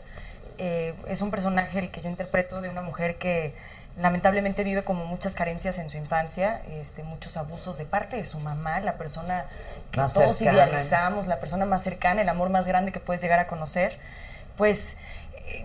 Eh, 0.57 0.93
es 1.07 1.21
un 1.21 1.31
personaje 1.31 1.79
el 1.79 1.91
que 1.91 2.01
yo 2.01 2.09
interpreto 2.09 2.59
de 2.59 2.67
una 2.67 2.81
mujer 2.81 3.15
que 3.15 3.55
lamentablemente 3.97 4.65
vive 4.65 4.83
como 4.83 5.05
muchas 5.05 5.35
carencias 5.35 5.79
en 5.79 5.89
su 5.89 5.95
infancia, 5.95 6.61
este, 6.71 7.03
muchos 7.03 7.37
abusos 7.37 7.77
de 7.77 7.85
parte 7.85 8.17
de 8.17 8.25
su 8.25 8.37
mamá, 8.37 8.81
la 8.81 8.95
persona 8.95 9.45
que 9.91 10.01
Más 10.01 10.11
todos 10.11 10.35
cercana. 10.35 10.57
idealizamos, 10.67 11.25
la 11.25 11.39
persona 11.39 11.65
más 11.65 11.83
cercana, 11.85 12.21
el 12.21 12.27
amor 12.27 12.49
más 12.49 12.67
grande 12.67 12.91
que 12.91 12.99
puedes 12.99 13.21
llegar 13.21 13.39
a 13.39 13.47
conocer. 13.47 13.97
Pues 14.57 14.97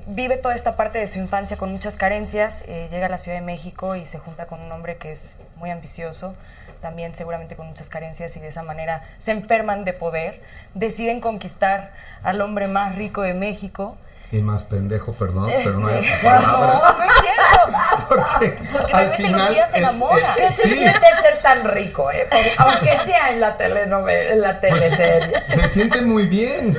vive 0.06 0.36
toda 0.36 0.54
esta 0.54 0.76
parte 0.76 0.98
de 0.98 1.06
su 1.06 1.18
infancia 1.18 1.56
con 1.56 1.70
muchas 1.72 1.96
carencias, 1.96 2.62
eh, 2.66 2.88
llega 2.90 3.06
a 3.06 3.08
la 3.08 3.18
Ciudad 3.18 3.38
de 3.38 3.44
México 3.44 3.94
y 3.96 4.06
se 4.06 4.18
junta 4.18 4.46
con 4.46 4.60
un 4.60 4.70
hombre 4.72 4.96
que 4.96 5.12
es 5.12 5.38
muy 5.56 5.70
ambicioso, 5.70 6.34
también 6.80 7.14
seguramente 7.16 7.56
con 7.56 7.66
muchas 7.66 7.88
carencias 7.88 8.36
y 8.36 8.40
de 8.40 8.48
esa 8.48 8.62
manera 8.62 9.02
se 9.18 9.32
enferman 9.32 9.84
de 9.84 9.92
poder, 9.92 10.40
deciden 10.74 11.20
conquistar 11.20 11.92
al 12.22 12.40
hombre 12.40 12.68
más 12.68 12.94
rico 12.96 13.22
de 13.22 13.34
México. 13.34 13.96
Y 14.30 14.42
más 14.42 14.62
pendejo, 14.64 15.14
perdón, 15.14 15.50
pero 15.64 15.78
no 15.78 15.88
hay 15.88 16.04
Este, 16.04 16.16
otra 16.26 16.40
palabra. 16.40 16.82
no, 16.92 16.98
no 16.98 17.04
es 17.04 17.12
cierto. 17.22 18.08
Porque, 18.08 18.58
Porque 18.72 18.92
al 18.92 19.06
realmente 19.08 19.16
final 19.16 19.48
Lucía 19.48 19.66
se 19.66 19.72
es- 19.72 19.78
enamora. 19.78 20.34
eh, 20.34 20.36
¿Qué 20.48 20.54
se 20.54 20.62
sí, 20.64 20.68
siente 20.74 21.06
ser 21.22 21.42
tan 21.42 21.64
rico, 21.64 22.10
eh? 22.12 22.26
Porque 22.30 22.52
Aunque 22.58 22.98
sea 23.06 23.30
en 23.30 23.40
la 23.40 23.56
telenovela, 23.56 24.32
en 24.34 24.40
la 24.42 24.60
teleserie. 24.60 25.32
se 25.54 25.68
siente 25.68 26.02
muy 26.02 26.26
bien. 26.26 26.76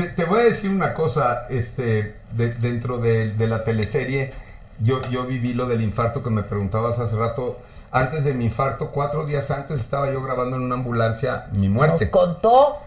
Te, 0.00 0.08
te 0.08 0.24
voy 0.24 0.40
a 0.40 0.44
decir 0.44 0.70
una 0.70 0.94
cosa, 0.94 1.46
este, 1.50 2.14
de- 2.32 2.54
dentro 2.54 2.96
de, 2.98 3.32
de 3.32 3.46
la 3.46 3.64
teleserie, 3.64 4.32
yo, 4.78 5.02
yo 5.10 5.24
viví 5.24 5.52
lo 5.52 5.66
del 5.66 5.82
infarto 5.82 6.22
que 6.22 6.30
me 6.30 6.42
preguntabas 6.42 6.98
hace 6.98 7.16
rato. 7.16 7.58
Antes 7.92 8.24
de 8.24 8.32
mi 8.32 8.46
infarto, 8.46 8.90
cuatro 8.92 9.26
días 9.26 9.50
antes, 9.50 9.78
estaba 9.80 10.10
yo 10.10 10.22
grabando 10.22 10.56
en 10.56 10.62
una 10.62 10.76
ambulancia 10.76 11.46
mi 11.52 11.66
Nos 11.68 11.76
muerte, 11.76 12.10
contó. 12.10 12.78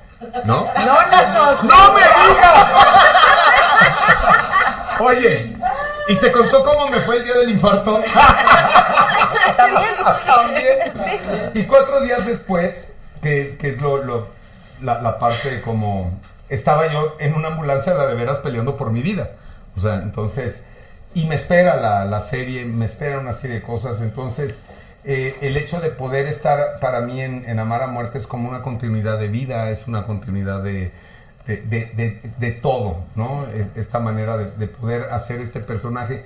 ¿no? 0.46 0.66
No, 0.66 0.86
no, 0.86 1.34
no. 1.34 1.64
¡No 1.64 1.94
me 1.94 2.00
digas! 2.02 2.68
Oye, 5.00 5.56
¿y 6.08 6.16
te 6.16 6.32
contó 6.32 6.64
cómo 6.64 6.88
me 6.90 7.00
fue 7.02 7.18
el 7.18 7.26
día 7.26 7.36
del 7.36 7.50
infarto? 7.52 8.02
También. 9.58 9.90
También. 10.26 10.78
Sí. 10.96 11.60
Y 11.60 11.64
cuatro 11.66 12.02
días 12.02 12.26
después, 12.26 12.94
que, 13.22 13.56
que 13.60 13.70
es 13.70 13.82
lo, 13.82 14.04
lo- 14.04 14.28
la, 14.82 15.00
la 15.02 15.20
parte 15.20 15.62
como... 15.62 16.20
Estaba 16.50 16.92
yo 16.92 17.16
en 17.20 17.34
una 17.34 17.50
ambulancia 17.50 17.94
de, 17.94 18.08
de 18.08 18.14
veras 18.16 18.40
peleando 18.40 18.78
por 18.78 18.92
mi 18.92 19.02
vida. 19.02 19.32
O 19.76 19.80
sea, 19.80 19.96
entonces... 19.96 20.64
Y 21.16 21.26
me 21.28 21.36
espera 21.36 21.76
la, 21.76 22.06
la 22.06 22.22
serie, 22.22 22.66
me 22.66 22.86
espera 22.86 23.20
una 23.20 23.34
serie 23.34 23.58
de 23.58 23.62
cosas. 23.62 24.02
Entonces, 24.02 24.64
eh, 25.04 25.36
el 25.42 25.56
hecho 25.58 25.80
de 25.80 25.90
poder 25.92 26.26
estar 26.26 26.80
para 26.80 27.02
mí 27.02 27.22
en, 27.22 27.48
en 27.48 27.60
Amar 27.60 27.84
a 27.84 27.88
Muerte 27.88 28.18
es 28.18 28.26
como 28.26 28.50
una 28.50 28.64
continuidad 28.64 29.20
de 29.20 29.28
vida, 29.28 29.70
es 29.70 29.88
una 29.88 30.08
continuidad 30.08 30.64
de, 30.64 30.92
de, 31.46 32.20
de- 32.40 32.52
todo, 32.54 33.04
¿no? 33.16 33.46
Es- 33.54 33.68
Esta 33.76 34.00
manera 34.00 34.38
de, 34.38 34.50
de 34.52 34.66
poder 34.68 35.10
hacer 35.12 35.40
este 35.40 35.60
personaje. 35.60 36.26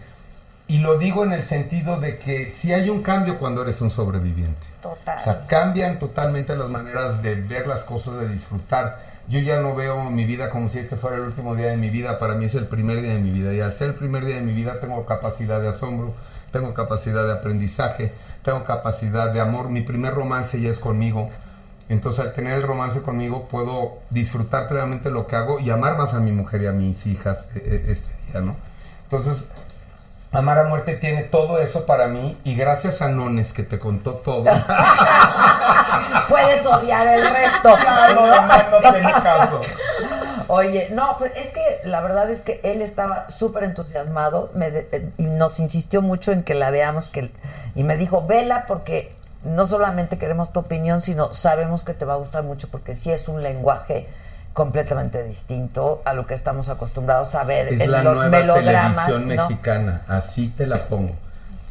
Y 0.69 0.79
lo 0.79 0.97
digo 0.97 1.25
en 1.25 1.33
el 1.33 1.43
sentido 1.43 1.99
de 1.99 2.17
que 2.17 2.47
si 2.47 2.71
hay 2.71 2.89
un 2.89 3.03
cambio 3.03 3.39
cuando 3.39 3.63
eres 3.63 3.81
un 3.81 3.91
sobreviviente. 3.91 4.67
Total. 4.81 5.17
O 5.19 5.21
sea, 5.21 5.45
cambian 5.47 5.99
totalmente 5.99 6.55
las 6.55 6.69
maneras 6.69 7.21
de 7.21 7.35
ver 7.35 7.67
las 7.67 7.83
cosas, 7.83 8.21
de 8.21 8.29
disfrutar. 8.29 9.16
Yo 9.29 9.39
ya 9.39 9.59
no 9.59 9.75
veo 9.75 10.09
mi 10.09 10.23
vida 10.23 10.49
como 10.49 10.69
si 10.69 10.79
este 10.79 10.95
fuera 10.95 11.17
el 11.17 11.23
último 11.23 11.53
día 11.53 11.67
de 11.67 11.77
mi 11.77 11.89
vida, 11.89 12.17
para 12.17 12.35
mí 12.35 12.45
es 12.45 12.55
el 12.55 12.67
primer 12.67 13.01
día 13.01 13.11
de 13.11 13.19
mi 13.19 13.31
vida. 13.31 13.53
Y 13.53 13.59
al 13.59 13.73
ser 13.73 13.89
el 13.89 13.95
primer 13.95 14.25
día 14.25 14.35
de 14.35 14.41
mi 14.41 14.53
vida 14.53 14.79
tengo 14.79 15.05
capacidad 15.05 15.59
de 15.59 15.67
asombro, 15.67 16.13
tengo 16.51 16.73
capacidad 16.73 17.25
de 17.25 17.33
aprendizaje, 17.33 18.13
tengo 18.41 18.63
capacidad 18.63 19.31
de 19.31 19.41
amor. 19.41 19.69
Mi 19.69 19.81
primer 19.81 20.13
romance 20.13 20.61
ya 20.61 20.69
es 20.69 20.79
conmigo. 20.79 21.29
Entonces 21.89 22.25
al 22.25 22.33
tener 22.33 22.55
el 22.55 22.63
romance 22.63 23.01
conmigo 23.01 23.47
puedo 23.49 23.99
disfrutar 24.09 24.67
plenamente 24.67 25.09
lo 25.09 25.27
que 25.27 25.35
hago 25.35 25.59
y 25.59 25.69
amar 25.69 25.97
más 25.97 26.13
a 26.13 26.19
mi 26.19 26.31
mujer 26.31 26.61
y 26.61 26.67
a 26.67 26.71
mis 26.71 27.05
hijas 27.05 27.49
eh, 27.55 27.61
eh, 27.63 27.85
este 27.87 28.09
día, 28.27 28.41
¿no? 28.41 28.55
Entonces 29.03 29.45
Amar 30.37 30.59
a 30.59 30.63
muerte 30.65 30.93
tiene 30.95 31.23
todo 31.23 31.59
eso 31.59 31.85
para 31.85 32.07
mí 32.07 32.37
y 32.43 32.55
gracias 32.55 33.01
a 33.01 33.07
Nones 33.09 33.53
que 33.53 33.63
te 33.63 33.79
contó 33.79 34.15
todo. 34.15 34.43
Puedes 36.29 36.65
odiar 36.65 37.07
el 37.07 37.21
resto. 37.29 37.69
no, 38.15 38.27
no, 38.27 38.81
no 38.81 38.91
tiene 38.93 39.11
caso. 39.13 39.61
Oye, 40.47 40.89
no, 40.91 41.17
pues 41.17 41.31
es 41.35 41.51
que 41.51 41.81
la 41.83 42.01
verdad 42.01 42.29
es 42.29 42.41
que 42.41 42.61
él 42.63 42.81
estaba 42.81 43.29
súper 43.31 43.63
entusiasmado 43.63 44.49
me 44.53 44.71
de- 44.71 44.87
eh, 44.91 45.09
y 45.17 45.25
nos 45.25 45.59
insistió 45.59 46.01
mucho 46.01 46.31
en 46.31 46.43
que 46.43 46.53
la 46.53 46.69
veamos 46.69 47.09
que, 47.09 47.31
y 47.75 47.83
me 47.83 47.97
dijo, 47.97 48.25
vela 48.25 48.65
porque 48.67 49.13
no 49.43 49.65
solamente 49.67 50.17
queremos 50.17 50.53
tu 50.53 50.59
opinión, 50.61 51.01
sino 51.01 51.33
sabemos 51.33 51.83
que 51.83 51.93
te 51.93 52.05
va 52.05 52.13
a 52.13 52.17
gustar 52.17 52.43
mucho 52.43 52.69
porque 52.69 52.95
sí 52.95 53.11
es 53.11 53.27
un 53.27 53.41
lenguaje 53.43 54.07
completamente 54.57 55.23
distinto 55.23 56.01
a 56.03 56.15
lo 56.15 56.25
que 56.25 56.33
estamos 56.33 56.67
acostumbrados 56.67 57.35
a 57.35 57.43
ver 57.43 57.67
Es 57.67 57.79
en 57.79 57.91
la 57.91 58.01
los 58.01 58.15
nueva 58.15 58.29
melodramas. 58.39 59.05
televisión 59.05 59.35
¿no? 59.35 59.43
mexicana, 59.43 60.01
así 60.07 60.47
te 60.47 60.65
la 60.65 60.87
pongo. 60.87 61.13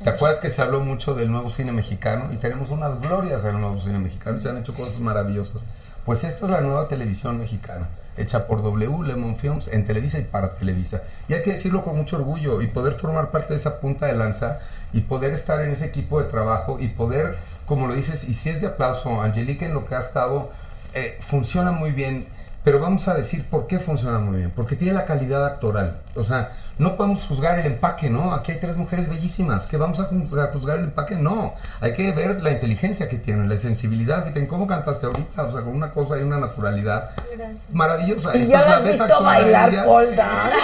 ¿Te 0.05 0.09
acuerdas 0.09 0.39
que 0.39 0.51
se 0.51 0.63
habló 0.63 0.79
mucho 0.79 1.13
del 1.17 1.33
nuevo 1.33 1.51
cine 1.51 1.73
mexicano? 1.73 2.29
Y 2.33 2.37
tenemos 2.37 2.71
unas 2.71 3.01
glorias 3.01 3.43
en 3.43 3.57
el 3.57 3.61
nuevo 3.61 3.81
cine 3.81 3.99
mexicano, 3.99 4.41
se 4.41 4.51
han 4.51 4.59
hecho 4.59 4.73
cosas 4.73 5.01
maravillosas. 5.01 5.65
Pues 6.05 6.23
esta 6.23 6.45
es 6.45 6.51
la 6.53 6.61
nueva 6.61 6.87
televisión 6.87 7.41
mexicana, 7.41 7.89
hecha 8.17 8.47
por 8.47 8.63
W, 8.63 9.03
Lemon 9.03 9.35
Films, 9.35 9.67
en 9.67 9.85
Televisa 9.85 10.21
y 10.21 10.23
para 10.23 10.55
Televisa. 10.55 11.03
Y 11.27 11.35
hay 11.35 11.43
que 11.43 11.55
decirlo 11.55 11.83
con 11.83 11.97
mucho 11.97 12.15
orgullo 12.19 12.63
y 12.63 12.69
poder 12.69 12.93
formar 12.93 13.33
parte 13.33 13.55
de 13.55 13.59
esa 13.59 13.81
punta 13.81 14.07
de 14.07 14.13
lanza 14.13 14.61
y 14.93 15.01
poder 15.01 15.33
estar 15.33 15.61
en 15.61 15.71
ese 15.71 15.87
equipo 15.87 16.23
de 16.23 16.29
trabajo 16.29 16.79
y 16.79 16.87
poder, 16.87 17.37
como 17.67 17.89
lo 17.89 17.95
dices, 17.95 18.29
y 18.29 18.35
si 18.35 18.51
es 18.51 18.61
de 18.61 18.69
aplauso, 18.69 19.23
Angelique 19.23 19.65
en 19.65 19.75
lo 19.75 19.87
que 19.87 19.97
ha 19.97 20.01
estado, 20.01 20.53
eh, 20.95 21.19
funciona 21.29 21.73
muy 21.73 21.91
bien. 21.91 22.36
Pero 22.67 22.81
vamos 22.81 23.07
a 23.07 23.15
decir 23.15 23.47
por 23.49 23.69
qué 23.69 23.79
funciona 23.79 24.19
muy 24.19 24.39
bien. 24.39 24.51
Porque 24.51 24.75
tiene 24.75 24.93
la 24.95 25.05
calidad 25.05 25.47
actoral. 25.47 25.99
O 26.17 26.25
sea, 26.25 26.51
no 26.79 26.97
podemos 26.97 27.25
juzgar 27.25 27.61
el 27.61 27.67
empaque, 27.67 28.11
¿no? 28.11 28.35
Aquí 28.35 28.51
hay 28.51 28.59
tres 28.59 28.77
mujeres 28.77 29.09
bellísimas. 29.09 29.67
¿Que 29.67 29.77
vamos 29.77 30.01
a 30.01 30.11
ju- 30.11 30.43
a 30.43 30.51
juzgar 30.53 30.79
el 30.79 30.87
empaque? 30.87 31.15
No. 31.15 31.55
Hay 31.81 31.93
que 31.93 32.11
ver 32.11 32.43
la 32.43 32.51
inteligencia 32.51 33.09
que 33.09 33.19
tienen, 33.19 33.49
la 33.49 33.57
sensibilidad 33.57 34.25
que 34.25 34.33
tienen. 34.33 34.49
¿Cómo 34.49 34.67
cantaste 34.67 35.07
ahorita? 35.07 35.45
O 35.45 35.53
sea, 35.53 35.61
con 35.63 35.77
una 35.77 35.93
cosa 35.93 36.19
y 36.19 36.23
una 36.23 36.39
naturalidad 36.39 37.11
Gracias. 37.37 37.63
maravillosa. 37.73 38.31
Y 38.37 38.43
Entonces, 38.43 38.49
ya 38.49 38.61
la 38.69 38.77
has 38.79 38.83
visto 38.85 39.23
bailar 39.23 39.73
dance. 40.17 40.57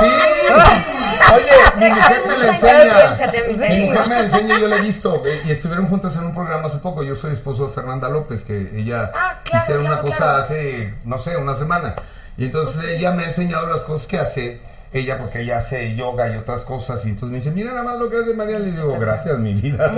Sí. 0.00 0.06
Oye, 1.32 1.44
mi 1.78 1.88
mujer 1.94 2.22
me 2.26 2.36
la 2.38 2.52
enseña. 2.54 3.76
Mi 3.76 3.84
mujer 3.84 4.08
me 4.08 4.14
la 4.14 4.20
enseña 4.20 4.56
y 4.56 4.60
yo 4.62 4.68
la 4.68 4.76
he 4.76 4.80
visto. 4.80 5.22
eh, 5.26 5.42
Y 5.44 5.50
estuvieron 5.52 5.86
juntas 5.86 6.16
en 6.16 6.24
un 6.24 6.32
programa 6.34 6.66
hace 6.66 6.78
poco. 6.78 7.02
Yo 7.04 7.14
soy 7.14 7.32
esposo 7.32 7.66
de 7.68 7.72
Fernanda 7.74 8.08
López, 8.08 8.42
que 8.44 8.80
ella 8.80 9.12
Ah, 9.14 9.38
claro, 9.44 9.62
hicieron 9.62 9.86
una 9.86 10.00
cosa 10.00 10.16
claro. 10.16 10.36
hace, 10.38 10.94
no 11.04 11.18
sé, 11.18 11.36
una 11.36 11.49
semana. 11.54 11.94
Y 12.36 12.46
entonces 12.46 12.82
ella 12.96 13.12
me 13.12 13.24
ha 13.24 13.26
enseñado 13.26 13.66
las 13.66 13.84
cosas 13.84 14.06
que 14.08 14.18
hace. 14.18 14.60
ella 14.92 15.18
porque 15.18 15.42
ella 15.42 15.58
hace 15.58 15.94
yoga 15.94 16.28
y 16.30 16.36
otras 16.36 16.64
cosas, 16.64 17.04
y 17.06 17.10
entonces 17.10 17.30
me 17.30 17.36
dice, 17.36 17.50
mira 17.52 17.70
nada 17.70 17.84
más 17.84 17.98
lo 17.98 18.10
que 18.10 18.16
hace 18.16 18.34
María, 18.34 18.58
le 18.58 18.72
digo, 18.72 18.98
gracias, 18.98 19.38
mi 19.38 19.54
vida. 19.54 19.86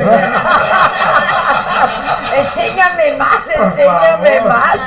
enséñame 2.37 3.17
más, 3.17 3.43
enséñame 3.49 4.41
más. 4.43 4.79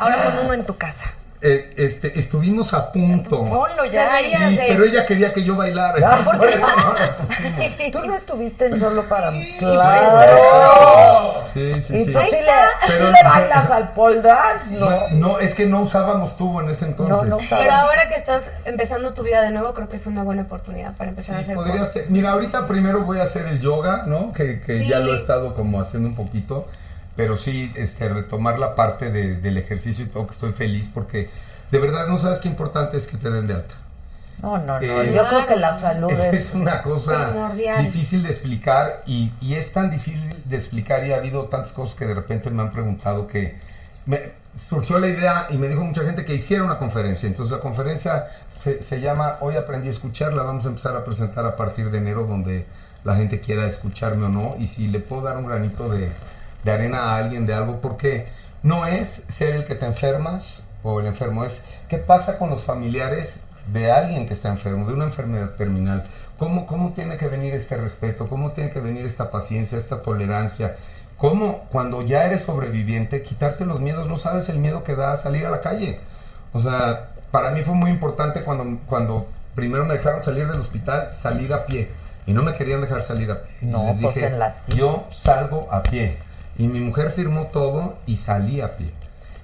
Ahora 0.00 0.24
con 0.24 0.38
uno 0.44 0.54
en 0.54 0.64
tu 0.64 0.76
casa. 0.76 1.06
Eh, 1.40 1.74
este, 1.76 2.18
estuvimos 2.18 2.72
a 2.72 2.90
punto. 2.90 3.44
Ponlo 3.44 3.84
ya. 3.84 4.18
Sí, 4.22 4.58
pero 4.66 4.84
ella 4.84 5.04
quería 5.04 5.30
que 5.32 5.44
yo 5.44 5.56
bailara. 5.56 5.94
Ah, 6.02 6.20
¿por 6.24 6.40
qué? 6.48 7.90
Tú 7.92 7.98
no 8.06 8.14
estuviste 8.14 8.66
en 8.66 8.80
solo 8.80 9.02
para 9.04 9.30
mí. 9.30 9.46
Claro. 9.58 11.44
Sí, 11.52 11.80
sí, 11.80 11.94
¿Y 11.96 12.04
sí. 12.06 12.12
tú 12.12 12.18
sí 12.18 12.30
le, 12.30 12.46
Pero- 12.86 13.06
sí 13.08 13.12
le 13.12 13.28
bailas 13.28 13.70
al 13.70 13.90
pole 13.92 14.20
dance? 14.22 14.70
No. 14.74 14.88
No, 15.12 15.38
es 15.38 15.54
que 15.54 15.66
no 15.66 15.80
usábamos 15.82 16.36
tubo 16.36 16.62
en 16.62 16.70
ese 16.70 16.86
entonces. 16.86 17.14
No, 17.16 17.24
no 17.24 17.38
Pero 17.48 17.72
ahora 17.72 18.08
que 18.08 18.14
estás 18.16 18.44
empezando 18.64 19.12
tu 19.14 19.22
vida 19.22 19.42
de 19.42 19.50
nuevo, 19.50 19.74
creo 19.74 19.88
que 19.88 19.96
es 19.96 20.06
una 20.06 20.22
buena 20.24 20.42
oportunidad 20.42 20.94
para 20.96 21.10
empezar 21.10 21.36
a 21.36 21.38
Sí, 21.40 21.44
hacer 21.44 21.56
podría 21.56 21.86
ser. 21.86 22.06
Mira, 22.08 22.30
ahorita 22.32 22.66
primero 22.66 23.02
voy 23.02 23.18
a 23.18 23.24
hacer 23.24 23.46
el 23.46 23.60
yoga, 23.60 24.04
¿no? 24.06 24.32
Que, 24.32 24.60
que 24.60 24.78
Sí. 24.78 24.88
ya 24.88 24.98
lo 25.00 25.12
he 25.12 25.16
estado 25.16 25.54
como 25.54 25.80
haciendo 25.80 26.08
un 26.08 26.14
poquito. 26.16 26.66
Pero 27.16 27.36
sí, 27.36 27.72
este, 27.76 28.08
retomar 28.08 28.58
la 28.58 28.74
parte 28.74 29.10
de- 29.10 29.36
del 29.36 29.56
ejercicio 29.58 30.04
y 30.04 30.08
todo, 30.08 30.26
que 30.26 30.32
estoy 30.32 30.52
feliz 30.52 30.90
porque 30.92 31.30
de 31.70 31.78
verdad 31.78 32.06
no 32.08 32.18
sabes 32.18 32.40
qué 32.40 32.48
importante 32.48 32.96
es 32.96 33.06
que 33.06 33.16
te 33.16 33.30
den 33.30 33.46
de 33.46 33.54
alta. 33.54 33.74
No, 34.42 34.58
no, 34.58 34.80
no. 34.80 34.80
Eh, 34.80 35.12
Yo 35.14 35.26
creo 35.28 35.46
que 35.46 35.56
la 35.56 35.78
salud 35.78 36.10
Es, 36.10 36.54
una 36.54 36.82
cosa 36.82 37.30
Primordial. 37.30 37.84
difícil 37.84 38.24
de 38.24 38.30
explicar 38.30 39.02
y, 39.06 39.32
y 39.40 39.54
es 39.54 39.72
tan 39.72 39.90
difícil 39.90 40.42
de 40.44 40.56
explicar 40.56 41.06
y 41.06 41.12
ha 41.12 41.16
habido 41.16 41.44
tantas 41.44 41.70
cosas 41.72 41.94
que 41.94 42.04
de 42.04 42.14
repente 42.14 42.50
me 42.50 42.62
han 42.62 42.72
preguntado 42.72 43.26
que 43.28 43.54
me 44.06 44.32
surgió 44.56 44.98
la 44.98 45.06
idea 45.06 45.46
y 45.50 45.56
me 45.56 45.68
dijo 45.68 45.82
mucha 45.84 46.02
gente 46.02 46.24
que 46.24 46.34
hiciera 46.34 46.64
una 46.64 46.78
conferencia. 46.78 47.28
Entonces 47.28 47.52
la 47.56 47.60
conferencia 47.60 48.26
se, 48.50 48.82
se 48.82 49.00
llama 49.00 49.38
Hoy 49.40 49.56
aprendí 49.56 49.86
a 49.88 49.92
escuchar, 49.92 50.32
la 50.32 50.42
vamos 50.42 50.64
a 50.66 50.68
empezar 50.68 50.96
a 50.96 51.04
presentar 51.04 51.46
a 51.46 51.54
partir 51.56 51.90
de 51.90 51.98
enero 51.98 52.24
donde 52.24 52.66
la 53.04 53.14
gente 53.14 53.40
quiera 53.40 53.66
escucharme 53.66 54.26
o 54.26 54.28
no 54.28 54.56
y 54.58 54.66
si 54.66 54.88
le 54.88 54.98
puedo 54.98 55.22
dar 55.22 55.36
un 55.38 55.46
granito 55.46 55.88
de, 55.88 56.10
de 56.64 56.72
arena 56.72 57.12
a 57.12 57.16
alguien 57.16 57.46
de 57.46 57.54
algo 57.54 57.80
porque 57.80 58.26
no 58.62 58.86
es 58.86 59.24
ser 59.28 59.54
el 59.54 59.64
que 59.64 59.74
te 59.74 59.86
enfermas 59.86 60.62
o 60.82 61.00
el 61.00 61.06
enfermo, 61.06 61.44
es 61.44 61.62
qué 61.88 61.98
pasa 61.98 62.38
con 62.38 62.50
los 62.50 62.62
familiares 62.62 63.42
de 63.72 63.90
alguien 63.90 64.26
que 64.26 64.34
está 64.34 64.48
enfermo, 64.48 64.86
de 64.86 64.94
una 64.94 65.04
enfermedad 65.04 65.50
terminal. 65.50 66.04
¿Cómo, 66.38 66.66
¿Cómo 66.66 66.92
tiene 66.92 67.16
que 67.16 67.28
venir 67.28 67.54
este 67.54 67.76
respeto? 67.76 68.28
¿Cómo 68.28 68.52
tiene 68.52 68.70
que 68.70 68.80
venir 68.80 69.06
esta 69.06 69.30
paciencia, 69.30 69.78
esta 69.78 70.02
tolerancia? 70.02 70.76
¿Cómo 71.16 71.64
cuando 71.70 72.02
ya 72.02 72.24
eres 72.24 72.42
sobreviviente, 72.42 73.22
quitarte 73.22 73.64
los 73.64 73.80
miedos? 73.80 74.06
No 74.08 74.18
sabes 74.18 74.48
el 74.48 74.58
miedo 74.58 74.82
que 74.84 74.96
da 74.96 75.16
salir 75.16 75.46
a 75.46 75.50
la 75.50 75.60
calle. 75.60 76.00
O 76.52 76.60
sea, 76.60 77.10
para 77.30 77.50
mí 77.50 77.62
fue 77.62 77.74
muy 77.74 77.90
importante 77.90 78.42
cuando, 78.42 78.78
cuando 78.86 79.26
primero 79.54 79.84
me 79.84 79.94
dejaron 79.94 80.22
salir 80.22 80.48
del 80.48 80.60
hospital, 80.60 81.12
salir 81.12 81.52
a 81.52 81.66
pie. 81.66 81.90
Y 82.26 82.32
no 82.32 82.42
me 82.42 82.54
querían 82.54 82.80
dejar 82.80 83.02
salir 83.02 83.30
a 83.30 83.42
pie. 83.42 83.52
Y 83.62 83.66
No, 83.66 83.86
les 83.86 84.00
pues 84.00 84.14
dije, 84.14 84.26
en 84.26 84.38
la 84.38 84.52
yo 84.74 85.06
salgo 85.10 85.68
a 85.70 85.82
pie. 85.82 86.18
Y 86.56 86.68
mi 86.68 86.80
mujer 86.80 87.10
firmó 87.10 87.46
todo 87.48 87.96
y 88.06 88.16
salí 88.16 88.60
a 88.60 88.76
pie. 88.76 88.90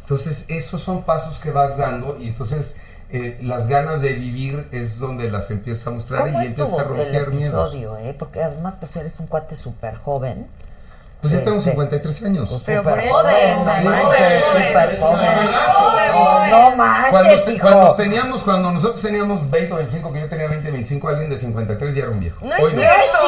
Entonces, 0.02 0.44
esos 0.48 0.80
son 0.82 1.02
pasos 1.04 1.38
que 1.38 1.50
vas 1.50 1.76
dando 1.76 2.18
y 2.20 2.28
entonces 2.28 2.76
eh, 3.10 3.38
las 3.42 3.66
ganas 3.66 4.00
de 4.00 4.12
vivir 4.12 4.68
es 4.70 4.98
donde 4.98 5.30
las 5.30 5.50
empiezas 5.50 5.86
a 5.88 5.90
mostrar 5.90 6.22
¿Cómo 6.26 6.42
y 6.42 6.46
empiezas 6.46 6.78
a 6.78 6.82
estuvo 6.82 6.96
el 6.96 7.02
romper 7.12 7.30
miedos. 7.32 7.74
episodio, 7.74 7.96
eh? 7.98 8.14
Porque 8.18 8.42
además, 8.42 8.76
pues 8.78 8.94
eres 8.96 9.18
un 9.18 9.26
cuate 9.26 9.56
súper 9.56 9.96
joven. 9.96 10.46
Pues 11.20 11.34
ya 11.34 11.40
tengo 11.40 11.58
Este, 11.58 11.70
53 11.70 12.22
años. 12.22 12.48
Pues 12.48 12.62
Pero 12.64 12.82
por 12.82 12.98
eso, 12.98 13.14
o 13.14 13.22
no 16.48 16.76
manches, 16.76 17.60
Cuando, 17.60 17.94
teníamos, 17.94 18.42
cuando 18.42 18.70
nosotros 18.70 19.00
teníamos 19.02 19.50
20 19.50 19.72
o 19.72 19.76
25, 19.76 20.12
que 20.12 20.20
yo 20.20 20.28
tenía 20.28 20.48
20 20.48 20.70
25, 20.70 21.08
alguien 21.08 21.30
de 21.30 21.38
53 21.38 21.94
ya 21.94 22.02
era 22.02 22.10
un 22.10 22.20
viejo. 22.20 22.38
No 22.44 22.56
es 22.56 22.62
Hoy 22.62 22.72
¡No 22.72 22.80
cierto. 22.80 23.18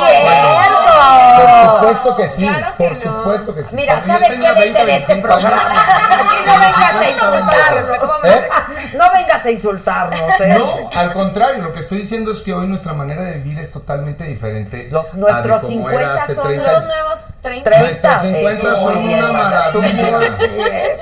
Por 1.37 1.91
supuesto 1.93 2.17
que 2.17 2.29
sí, 2.29 2.47
Claro 2.47 2.77
que 2.77 2.85
por 2.85 2.93
no. 2.93 3.01
supuesto 3.19 3.55
que 3.55 3.65
sí. 3.65 3.77
Mira, 3.77 4.03
¿sabes 4.07 4.29
qué? 4.29 4.37
Vete 4.37 4.55
20, 4.55 4.87
de 4.87 4.97
este 4.97 5.15
25 5.15 5.29
años, 5.29 5.43
programa. 5.43 5.85
Aquí 6.19 6.37
no 6.47 6.53
vengas 6.61 6.95
a 6.95 7.11
insultarnos. 7.11 8.11
¿Eh? 8.25 8.49
No 8.97 9.13
vengas 9.13 9.45
a 9.45 9.51
insultarnos, 9.51 10.41
¿eh? 10.41 10.55
No, 10.59 10.91
al 10.95 11.13
contrario, 11.13 11.63
lo 11.63 11.73
que 11.73 11.81
estoy 11.81 11.99
diciendo 11.99 12.33
es 12.33 12.43
que 12.43 12.53
hoy 12.55 12.67
nuestra 12.67 12.93
manera 12.93 13.23
de 13.23 13.33
vivir 13.39 13.59
es 13.59 13.71
totalmente 13.71 14.25
diferente. 14.25 14.89
Nuestros 15.15 15.61
cómo 15.63 15.73
50 15.73 16.01
era 16.01 16.23
hace 16.23 16.35
son 16.35 16.45
30 16.47 16.65
Son 16.65 16.73
los 16.75 16.85
nuevos 16.85 17.19
30. 17.43 17.71
30. 17.85 18.23
Nuestros 18.23 18.23
50 18.23 18.77
son 18.77 18.97
una 18.99 19.33
maravilla. 19.33 20.21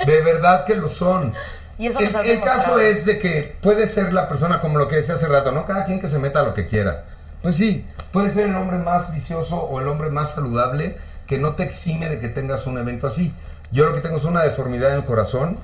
De 0.06 0.20
verdad 0.22 0.64
que 0.64 0.74
lo 0.76 0.88
son. 0.88 1.32
Y 1.78 1.86
eso 1.86 1.98
el, 2.00 2.14
el 2.26 2.40
caso 2.40 2.78
es 2.78 3.06
de 3.06 3.18
que 3.18 3.56
puede 3.62 3.86
ser 3.86 4.12
la 4.12 4.28
persona 4.28 4.60
como 4.60 4.78
lo 4.78 4.86
que 4.86 4.96
decía 4.96 5.14
hace 5.14 5.26
rato, 5.28 5.50
¿no? 5.50 5.64
Cada 5.64 5.84
quien 5.86 5.98
que 6.00 6.08
se 6.08 6.18
meta 6.18 6.40
a 6.40 6.42
lo 6.42 6.52
que 6.52 6.66
quiera. 6.66 7.04
Pues 7.42 7.56
sí, 7.56 7.86
puede 8.12 8.28
ser 8.28 8.46
el 8.48 8.54
hombre 8.56 8.76
más 8.76 9.10
vicioso 9.14 9.56
o 9.56 9.80
el 9.80 9.88
hombre 9.88 10.10
más 10.10 10.32
saludable 10.32 10.98
que 11.26 11.38
no 11.38 11.54
te 11.54 11.62
exime 11.62 12.08
de 12.10 12.18
que 12.18 12.28
tengas 12.28 12.66
un 12.66 12.76
evento 12.76 13.06
así. 13.06 13.32
Yo 13.72 13.86
lo 13.86 13.94
que 13.94 14.00
tengo 14.00 14.18
es 14.18 14.24
una 14.24 14.42
deformidad 14.42 14.90
en 14.90 14.96
el 14.96 15.04
corazón 15.04 15.58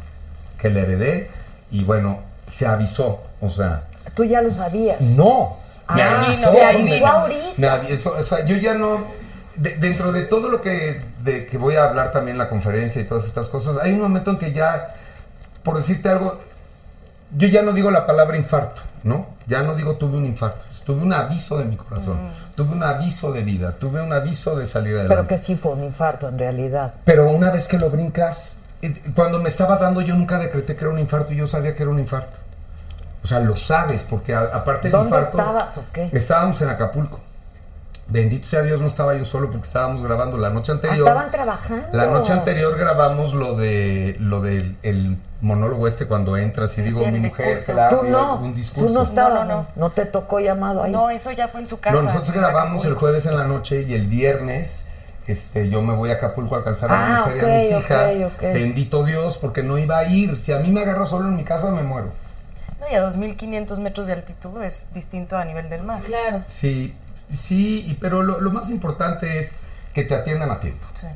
que 0.58 0.70
le 0.70 0.80
heredé 0.82 1.30
y 1.70 1.84
bueno, 1.84 2.20
se 2.46 2.66
avisó, 2.66 3.22
o 3.42 3.50
sea, 3.50 3.82
Tú 4.14 4.24
ya 4.24 4.40
lo 4.40 4.50
sabías. 4.50 4.98
no, 5.02 5.58
me 5.94 6.02
Ah, 6.02 6.22
avisó. 6.24 6.50
te 6.50 6.58
me- 6.58 6.64
avisó 6.64 7.06
ahorita. 7.06 7.40
me 7.58 7.68
avisó, 7.68 8.12
o 8.18 8.22
sea, 8.22 8.42
yo 8.46 8.56
ya 8.56 8.72
no, 8.72 9.04
de- 9.56 9.76
dentro 9.76 10.12
de 10.12 10.22
todo 10.22 10.48
lo 10.48 10.60
que, 10.60 11.00
de, 11.22 11.46
que 11.46 11.58
voy 11.58 11.76
a 11.76 11.84
hablar 11.84 12.12
también 12.12 12.34
en 12.36 12.38
la 12.38 12.48
conferencia 12.48 13.00
y 13.00 13.04
todas 13.04 13.24
estas 13.26 13.48
cosas, 13.48 13.78
hay 13.82 13.92
un 13.92 14.00
momento 14.00 14.30
en 14.30 14.38
que 14.38 14.52
ya, 14.52 14.94
por 15.62 15.76
decirte 15.76 16.08
algo, 16.08 16.40
yo 17.36 17.48
ya 17.48 17.62
no 17.62 17.72
digo 17.72 17.90
la 17.90 18.06
palabra 18.06 18.36
infarto, 18.36 18.82
¿no? 19.02 19.26
Ya 19.46 19.62
no 19.62 19.74
digo 19.74 19.96
tuve 19.96 20.16
un 20.16 20.24
infarto, 20.26 20.64
tuve 20.84 21.02
un 21.02 21.12
aviso 21.12 21.58
de 21.58 21.64
mi 21.64 21.76
corazón, 21.76 22.18
tuve 22.54 22.72
un 22.72 22.82
aviso 22.82 23.32
de 23.32 23.42
vida, 23.42 23.72
tuve 23.72 24.00
un 24.00 24.12
aviso 24.12 24.56
de 24.56 24.66
salir 24.66 24.94
adelante. 24.94 25.14
Pero 25.16 25.28
que 25.28 25.38
sí 25.38 25.56
fue 25.56 25.72
un 25.72 25.84
infarto 25.84 26.28
en 26.28 26.38
realidad. 26.38 26.94
Pero 27.04 27.28
una 27.30 27.50
vez 27.50 27.66
que 27.68 27.78
lo 27.78 27.90
brincas, 27.90 28.56
eh, 28.82 28.94
cuando 29.14 29.40
me 29.40 29.48
estaba 29.48 29.76
dando 29.76 30.00
yo 30.00 30.14
nunca 30.14 30.38
decreté 30.38 30.74
que 30.76 30.84
era 30.84 30.92
un 30.92 30.98
infarto 30.98 31.32
y 31.32 31.36
yo 31.36 31.46
sabía 31.46 31.74
que 31.74 31.82
era 31.82 31.90
un 31.90 31.98
infarto. 31.98 32.36
O 33.22 33.26
sea, 33.28 33.40
lo 33.40 33.56
sabes, 33.56 34.02
porque 34.08 34.34
a- 34.34 34.42
aparte 34.52 34.82
del 34.88 34.92
¿Dónde 34.92 35.08
infarto... 35.08 35.38
estabas 35.38 35.76
o 35.78 35.82
qué? 35.92 36.08
Estábamos 36.12 36.60
en 36.62 36.68
Acapulco. 36.68 37.20
Bendito 38.08 38.46
sea 38.46 38.62
Dios, 38.62 38.80
no 38.80 38.86
estaba 38.86 39.14
yo 39.16 39.24
solo 39.24 39.50
porque 39.50 39.66
estábamos 39.66 40.00
grabando 40.00 40.38
la 40.38 40.48
noche 40.48 40.70
Ah, 40.70 40.74
anterior. 40.76 41.08
Estaban 41.08 41.30
trabajando. 41.30 41.86
La 41.92 42.06
noche 42.06 42.32
anterior 42.32 42.78
grabamos 42.78 43.34
lo 43.34 43.56
de 43.56 44.16
lo 44.20 44.40
del 44.40 44.76
el 44.84 45.16
monólogo 45.40 45.88
este 45.88 46.06
cuando 46.06 46.36
entras 46.36 46.78
y 46.78 46.82
digo 46.82 47.00
sí, 47.04 47.10
mi 47.10 47.20
mujer 47.20 47.62
claro, 47.64 47.98
Tú 47.98 48.06
no, 48.06 48.36
un 48.36 48.54
tú 48.54 48.88
no 48.90 49.02
estabas, 49.02 49.46
No, 49.48 49.54
no, 49.54 49.60
no, 49.62 49.66
no 49.74 49.90
te 49.90 50.04
tocó 50.06 50.38
llamado 50.38 50.84
ahí. 50.84 50.92
No, 50.92 51.10
eso 51.10 51.32
ya 51.32 51.48
fue 51.48 51.60
en 51.60 51.68
su 51.68 51.80
casa. 51.80 51.96
No, 51.96 52.02
nosotros 52.02 52.32
grabamos 52.32 52.84
el 52.84 52.94
jueves 52.94 53.26
en 53.26 53.36
la 53.36 53.44
noche 53.44 53.82
y 53.82 53.94
el 53.94 54.06
viernes 54.06 54.86
este, 55.26 55.68
yo 55.68 55.82
me 55.82 55.92
voy 55.92 56.10
a 56.10 56.14
Acapulco 56.14 56.54
a 56.54 56.58
alcanzar 56.58 56.88
a 56.92 56.94
mi 56.96 57.12
Ah, 57.12 57.24
mujer 57.26 57.36
y 57.36 57.40
a 57.40 57.56
mis 57.76 57.84
hijas. 57.84 58.14
Bendito 58.40 59.02
Dios, 59.04 59.38
porque 59.38 59.64
no 59.64 59.76
iba 59.78 59.98
a 59.98 60.04
ir. 60.04 60.38
Si 60.38 60.52
a 60.52 60.58
mí 60.60 60.70
me 60.70 60.82
agarra 60.82 61.04
solo 61.06 61.26
en 61.26 61.34
mi 61.34 61.42
casa, 61.42 61.68
me 61.72 61.82
muero. 61.82 62.10
No, 62.80 62.86
y 62.88 62.94
a 62.94 63.04
2.500 63.04 63.78
metros 63.78 64.06
de 64.06 64.12
altitud 64.12 64.62
es 64.62 64.90
distinto 64.94 65.36
a 65.36 65.44
nivel 65.44 65.68
del 65.68 65.82
mar. 65.82 66.00
Claro. 66.02 66.42
Sí, 66.46 66.94
sí, 67.32 67.96
pero 68.00 68.22
lo, 68.22 68.40
lo 68.40 68.50
más 68.50 68.70
importante 68.70 69.38
es 69.38 69.56
que 69.94 70.04
te 70.04 70.14
atiendan 70.14 70.50
a 70.50 70.60
tiempo. 70.60 70.86
Sí. 70.94 71.06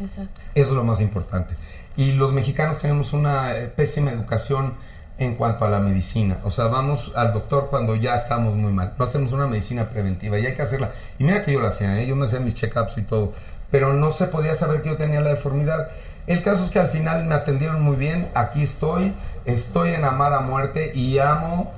Exacto. 0.00 0.40
Eso 0.54 0.70
es 0.70 0.76
lo 0.76 0.84
más 0.84 1.00
importante. 1.00 1.54
Y 1.96 2.12
los 2.12 2.32
mexicanos 2.32 2.78
tenemos 2.78 3.12
una 3.12 3.56
eh, 3.56 3.68
pésima 3.68 4.10
educación 4.10 4.74
en 5.18 5.34
cuanto 5.34 5.64
a 5.64 5.70
la 5.70 5.78
medicina. 5.80 6.38
O 6.44 6.50
sea, 6.50 6.66
vamos 6.66 7.12
al 7.14 7.32
doctor 7.32 7.68
cuando 7.70 7.96
ya 7.96 8.16
estamos 8.16 8.54
muy 8.54 8.72
mal. 8.72 8.92
No 8.98 9.04
hacemos 9.06 9.32
una 9.32 9.46
medicina 9.46 9.88
preventiva 9.88 10.38
y 10.38 10.46
hay 10.46 10.54
que 10.54 10.62
hacerla. 10.62 10.90
Y 11.18 11.24
mira 11.24 11.42
que 11.42 11.52
yo 11.52 11.60
la 11.60 11.68
hacía, 11.68 11.98
¿eh? 12.00 12.06
yo 12.06 12.16
me 12.16 12.26
hacía 12.26 12.40
mis 12.40 12.54
check-ups 12.54 12.98
y 12.98 13.02
todo. 13.02 13.32
Pero 13.70 13.94
no 13.94 14.10
se 14.10 14.26
podía 14.26 14.54
saber 14.54 14.82
que 14.82 14.90
yo 14.90 14.96
tenía 14.96 15.20
la 15.20 15.30
deformidad. 15.30 15.88
El 16.26 16.42
caso 16.42 16.64
es 16.64 16.70
que 16.70 16.78
al 16.78 16.88
final 16.88 17.24
me 17.24 17.34
atendieron 17.34 17.80
muy 17.80 17.96
bien. 17.96 18.28
Aquí 18.34 18.62
estoy. 18.62 19.14
Estoy 19.46 19.94
en 19.94 20.04
amar 20.04 20.34
a 20.34 20.40
muerte 20.40 20.92
y 20.94 21.18
amo 21.18 21.72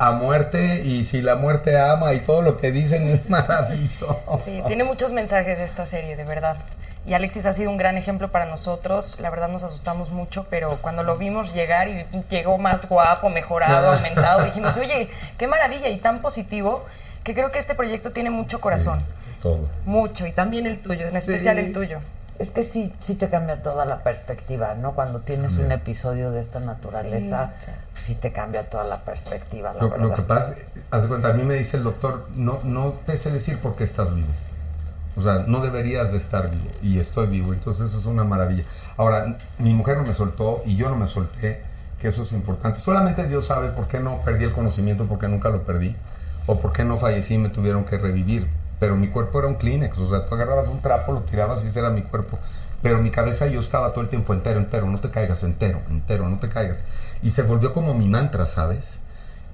a 0.00 0.12
muerte. 0.12 0.82
Y 0.84 1.04
si 1.04 1.20
la 1.22 1.36
muerte 1.36 1.78
ama 1.80 2.12
y 2.14 2.20
todo 2.20 2.42
lo 2.42 2.56
que 2.56 2.72
dicen 2.72 3.08
es 3.10 3.28
maravilloso. 3.30 4.20
Sí, 4.44 4.60
tiene 4.66 4.82
muchos 4.84 5.12
mensajes 5.12 5.58
esta 5.58 5.86
serie, 5.86 6.16
de 6.16 6.24
verdad. 6.24 6.56
Y 7.06 7.14
Alexis 7.14 7.46
ha 7.46 7.52
sido 7.52 7.70
un 7.70 7.76
gran 7.76 7.96
ejemplo 7.96 8.30
para 8.30 8.44
nosotros. 8.46 9.18
La 9.20 9.30
verdad 9.30 9.48
nos 9.48 9.62
asustamos 9.62 10.10
mucho, 10.10 10.46
pero 10.50 10.78
cuando 10.82 11.02
lo 11.02 11.16
vimos 11.16 11.54
llegar 11.54 11.88
y 11.88 12.04
llegó 12.28 12.58
más 12.58 12.88
guapo, 12.88 13.28
mejorado, 13.30 13.90
Ah. 13.92 13.96
aumentado, 13.96 14.44
dijimos, 14.44 14.76
oye, 14.76 15.08
qué 15.38 15.46
maravilla 15.46 15.88
y 15.88 15.96
tan 15.98 16.20
positivo 16.20 16.84
que 17.24 17.34
creo 17.34 17.50
que 17.52 17.58
este 17.58 17.74
proyecto 17.74 18.10
tiene 18.12 18.30
mucho 18.30 18.60
corazón. 18.60 19.02
Todo. 19.42 19.68
Mucho, 19.86 20.26
y 20.26 20.32
también 20.32 20.66
el 20.66 20.80
tuyo, 20.80 21.06
en 21.08 21.16
especial 21.16 21.56
Sí. 21.56 21.62
el 21.64 21.72
tuyo. 21.72 22.00
Es 22.40 22.52
que 22.52 22.62
sí, 22.62 22.90
sí 23.00 23.16
te 23.16 23.28
cambia 23.28 23.62
toda 23.62 23.84
la 23.84 24.02
perspectiva, 24.02 24.74
¿no? 24.74 24.94
Cuando 24.94 25.20
tienes 25.20 25.58
un 25.58 25.70
episodio 25.72 26.30
de 26.30 26.40
esta 26.40 26.58
naturaleza, 26.58 27.52
sí, 27.98 28.14
te 28.14 28.32
cambia 28.32 28.70
toda 28.70 28.84
la 28.84 29.04
perspectiva, 29.04 29.74
la 29.74 29.82
Lo, 29.82 29.90
verdad. 29.90 30.08
lo 30.08 30.14
que 30.14 30.22
pasa, 30.22 30.54
haz 30.90 31.02
de 31.02 31.08
cuenta, 31.08 31.28
a 31.28 31.32
mí 31.34 31.42
me 31.42 31.56
dice 31.56 31.76
el 31.76 31.82
doctor, 31.82 32.28
no, 32.34 32.60
no 32.64 32.94
te 33.04 33.18
sé 33.18 33.30
decir 33.30 33.58
por 33.58 33.76
qué 33.76 33.84
estás 33.84 34.14
vivo. 34.14 34.28
O 35.16 35.22
sea, 35.22 35.44
no 35.46 35.60
deberías 35.60 36.12
de 36.12 36.16
estar 36.16 36.50
vivo 36.50 36.70
y 36.80 36.98
estoy 36.98 37.26
vivo, 37.26 37.52
entonces 37.52 37.90
eso 37.90 37.98
es 37.98 38.06
una 38.06 38.24
maravilla. 38.24 38.64
Ahora, 38.96 39.36
mi 39.58 39.74
mujer 39.74 39.98
no 39.98 40.04
me 40.04 40.14
soltó 40.14 40.62
y 40.64 40.76
yo 40.76 40.88
no 40.88 40.96
me 40.96 41.06
solté 41.08 41.60
que 42.00 42.08
eso 42.08 42.22
es 42.22 42.32
importante. 42.32 42.80
Solamente 42.80 43.26
Dios 43.26 43.48
sabe 43.48 43.68
por 43.68 43.86
qué 43.86 44.00
no 44.00 44.22
perdí 44.24 44.44
el 44.44 44.52
conocimiento, 44.52 45.06
porque 45.06 45.28
nunca 45.28 45.50
lo 45.50 45.64
perdí, 45.64 45.94
o 46.46 46.58
por 46.58 46.72
qué 46.72 46.84
no 46.84 46.96
fallecí 46.96 47.34
y 47.34 47.38
me 47.38 47.50
tuvieron 47.50 47.84
que 47.84 47.98
revivir. 47.98 48.48
Pero 48.80 48.96
mi 48.96 49.08
cuerpo 49.08 49.38
era 49.38 49.48
un 49.48 49.54
Kleenex, 49.54 49.96
o 49.98 50.10
sea, 50.10 50.26
tú 50.26 50.34
agarrabas 50.34 50.68
un 50.68 50.80
trapo, 50.80 51.12
lo 51.12 51.20
tirabas 51.20 51.62
y 51.64 51.68
ese 51.68 51.78
era 51.78 51.90
mi 51.90 52.02
cuerpo. 52.02 52.38
Pero 52.82 52.98
mi 52.98 53.10
cabeza 53.10 53.46
yo 53.46 53.60
estaba 53.60 53.92
todo 53.92 54.00
el 54.00 54.08
tiempo 54.08 54.32
entero, 54.32 54.58
entero, 54.58 54.86
no 54.86 54.98
te 54.98 55.10
caigas, 55.10 55.42
entero, 55.42 55.82
entero, 55.90 56.28
no 56.28 56.38
te 56.38 56.48
caigas. 56.48 56.82
Y 57.22 57.30
se 57.30 57.42
volvió 57.42 57.72
como 57.72 57.94
mi 57.94 58.08
mantra, 58.08 58.46
¿sabes? 58.46 58.98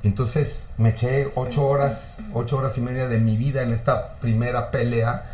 Entonces 0.05 0.69
me 0.79 0.91
eché 0.91 1.33
ocho 1.35 1.67
horas, 1.67 2.19
ocho 2.33 2.59
horas 2.59 2.79
y 2.79 2.81
media 2.81 3.09
de 3.09 3.19
mi 3.19 3.37
vida 3.37 3.63
en 3.63 3.73
esta 3.73 4.15
primera 4.21 4.71
pelea. 4.71 5.25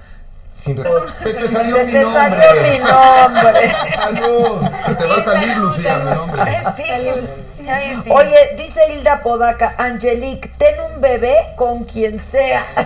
Sin 0.55 0.77
re- 0.83 0.91
se 1.23 1.33
te 1.35 1.49
salió 1.49 1.77
Se 1.77 1.85
mi 1.85 1.93
te 1.93 2.03
nombre. 2.03 2.21
salió 2.21 2.63
mi 2.63 2.79
nombre. 2.79 3.73
Salud. 3.97 4.69
Se 4.87 4.95
te 4.95 5.07
va 5.07 5.17
a 5.17 5.25
salir, 5.25 5.57
Lucía, 5.59 5.97
mi 5.99 6.11
nombre. 6.15 6.43
Sí, 6.77 7.69
ay, 7.69 7.95
sí. 8.03 8.11
Oye, 8.11 8.37
dice 8.57 8.81
Hilda 8.93 9.23
Podaca, 9.23 9.75
Angelique, 9.79 10.49
ten 10.59 10.75
un 10.81 11.01
bebé 11.01 11.53
con 11.57 11.85
quien 11.85 12.21
sea. 12.21 12.65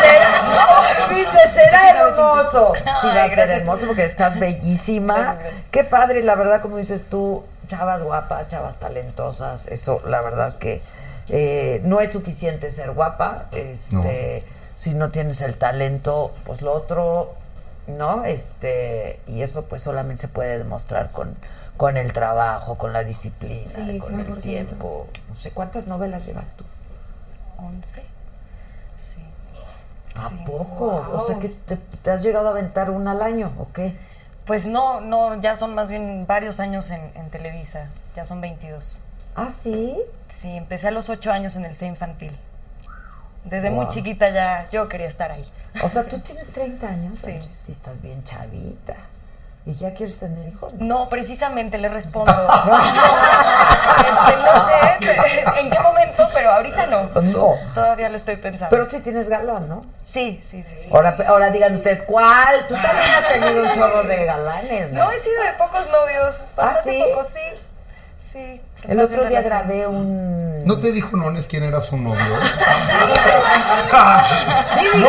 será, 0.00 1.06
dice, 1.10 1.38
será 1.54 1.90
hermoso. 1.90 2.72
Sí, 2.74 3.06
va 3.06 3.24
a 3.24 3.28
ser 3.28 3.50
hermoso 3.50 3.86
porque 3.86 4.04
estás 4.04 4.38
bellísima. 4.38 5.38
Qué 5.70 5.84
padre, 5.84 6.22
la 6.22 6.34
verdad, 6.34 6.60
como 6.62 6.78
dices 6.78 7.02
tú, 7.10 7.44
chavas 7.68 8.02
guapas, 8.02 8.48
chavas 8.48 8.78
talentosas. 8.78 9.68
Eso, 9.68 10.00
la 10.06 10.20
verdad 10.22 10.56
que 10.58 10.80
eh, 11.28 11.80
no 11.84 12.00
es 12.00 12.12
suficiente 12.12 12.70
ser 12.70 12.92
guapa. 12.92 13.44
Este, 13.52 14.44
Si 14.78 14.94
no 14.94 15.10
tienes 15.10 15.40
el 15.42 15.56
talento, 15.56 16.32
pues 16.46 16.62
lo 16.62 16.72
otro, 16.72 17.34
¿no? 17.86 18.24
Este, 18.24 19.20
y 19.26 19.42
eso 19.42 19.64
pues 19.64 19.82
solamente 19.82 20.22
se 20.22 20.28
puede 20.28 20.56
demostrar 20.58 21.10
con, 21.10 21.34
con 21.76 21.96
el 21.96 22.12
trabajo, 22.12 22.78
con 22.78 22.92
la 22.92 23.02
disciplina, 23.04 23.68
Sí, 23.68 23.98
con 23.98 24.20
el 24.20 24.26
100%. 24.30 24.40
tiempo. 24.40 25.06
No 25.28 25.36
sé 25.36 25.50
cuántas 25.50 25.86
novelas 25.86 26.24
llevas 26.24 26.48
tú. 26.56 26.64
11. 27.58 28.02
Sí. 29.00 29.20
¿A 30.14 30.28
Sí. 30.28 30.36
poco? 30.46 30.86
O 31.12 31.26
sea 31.26 31.38
que 31.40 31.48
te, 31.48 31.76
te 31.76 32.10
has 32.10 32.22
llegado 32.22 32.46
a 32.48 32.50
aventar 32.52 32.90
una 32.90 33.10
al 33.12 33.22
año, 33.22 33.52
¿o 33.58 33.72
qué? 33.72 33.96
Pues 34.46 34.66
no, 34.66 35.00
no, 35.00 35.40
ya 35.40 35.56
son 35.56 35.74
más 35.74 35.90
bien 35.90 36.24
varios 36.26 36.60
años 36.60 36.90
en, 36.90 37.10
en 37.16 37.30
Televisa. 37.30 37.88
Ya 38.16 38.24
son 38.24 38.40
22. 38.40 38.98
¿Ah, 39.36 39.50
sí? 39.50 39.96
Sí, 40.30 40.56
empecé 40.56 40.88
a 40.88 40.90
los 40.90 41.10
8 41.10 41.30
años 41.32 41.56
en 41.56 41.64
el 41.64 41.74
C 41.76 41.86
infantil. 41.86 42.36
Desde 43.44 43.70
muy 43.70 43.88
chiquita 43.88 44.30
ya 44.30 44.68
yo 44.70 44.88
quería 44.88 45.06
estar 45.06 45.30
ahí. 45.30 45.44
O 45.82 45.88
sea, 45.88 46.04
tú 46.04 46.18
tienes 46.20 46.52
30 46.52 46.86
años. 46.86 47.18
Sí. 47.24 47.40
Sí, 47.66 47.72
estás 47.72 48.02
bien 48.02 48.22
chavita. 48.24 48.94
¿Y 49.66 49.74
ya 49.74 49.92
quieres 49.92 50.16
tener 50.18 50.48
hijos? 50.48 50.72
No, 50.74 51.08
precisamente 51.08 51.78
le 51.78 51.88
respondo. 51.88 52.32
Este, 53.98 54.36
no 54.36 54.66
sé 54.66 55.60
en 55.60 55.70
qué 55.70 55.80
momento, 55.80 56.26
pero 56.32 56.52
ahorita 56.52 56.86
no. 56.86 57.04
No. 57.20 57.54
Todavía 57.74 58.08
lo 58.08 58.16
estoy 58.16 58.36
pensando. 58.36 58.70
Pero 58.70 58.84
sí 58.86 59.00
tienes 59.00 59.28
galán, 59.28 59.68
¿no? 59.68 59.84
sí, 60.10 60.40
sí, 60.48 60.62
sí. 60.62 60.88
Ahora, 60.90 61.16
ahora 61.26 61.50
digan 61.50 61.74
ustedes, 61.74 62.02
¿cuál? 62.02 62.66
Tú 62.66 62.74
también 62.74 63.10
has 63.14 63.28
tenido 63.28 63.62
un 63.62 63.74
chorro 63.74 64.02
de 64.04 64.24
galanes, 64.24 64.92
¿no? 64.92 65.04
No 65.04 65.10
he 65.10 65.18
sido 65.18 65.42
de 65.42 65.52
pocos 65.58 65.86
novios. 65.90 66.40
¿Ah, 66.56 66.62
Bastante 66.64 66.90
sí? 66.92 67.04
pocos, 67.10 67.26
sí. 67.26 67.40
Sí. 68.32 68.60
El 68.86 69.00
otro 69.00 69.24
día 69.26 69.40
relación. 69.40 69.68
grabé 69.68 69.86
un... 69.86 70.64
¿No 70.64 70.78
te 70.78 70.92
dijo 70.92 71.16
Nones 71.16 71.46
quién 71.46 71.64
era 71.64 71.80
su 71.80 71.96
novio? 71.96 72.20
Sí, 74.74 74.86
dijo. 74.94 75.08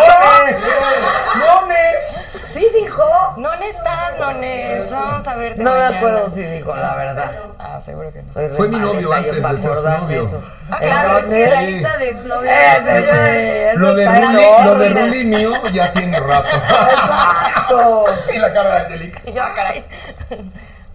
¡Nones! 1.37 2.17
Sí 2.53 2.67
dijo. 2.81 3.03
No 3.37 3.53
estás, 3.53 4.17
Nones. 4.19 4.89
Vamos 4.91 5.27
a 5.27 5.35
verte 5.35 5.61
No 5.61 5.75
me 5.75 5.83
acuerdo 5.83 6.29
si 6.29 6.41
dijo, 6.41 6.75
la 6.75 6.95
verdad. 6.95 7.31
Ah, 7.59 7.79
seguro 7.81 8.11
que 8.11 8.23
no. 8.23 8.33
Soy 8.33 8.49
Fue 8.55 8.67
mi 8.69 8.79
novio 8.79 9.13
antes 9.13 9.35
de 9.35 9.57
ser 9.59 9.75
su 9.75 9.83
novio. 9.89 10.41
Ah, 10.71 10.77
claro, 10.79 11.17
es 11.19 11.25
que 11.25 11.47
la 11.49 11.61
lista 11.61 11.97
de 11.97 12.09
exnovios 12.09 12.53
es- 12.53 12.87
eso 12.87 13.79
Lo 13.79 13.95
de 13.95 14.05
Ruli, 14.07 14.43
lo 14.65 14.75
de 14.77 14.89
Ruli 14.89 15.23
mío 15.25 15.53
ya 15.71 15.91
tiene 15.91 16.19
rato. 16.19 16.55
Exacto. 16.55 18.05
y 18.33 18.37
la 18.37 18.53
cara 18.53 18.69
de 18.71 18.77
Angélica. 18.85 19.21
Y 19.29 19.33
yo, 19.33 19.43
caray. 19.55 19.83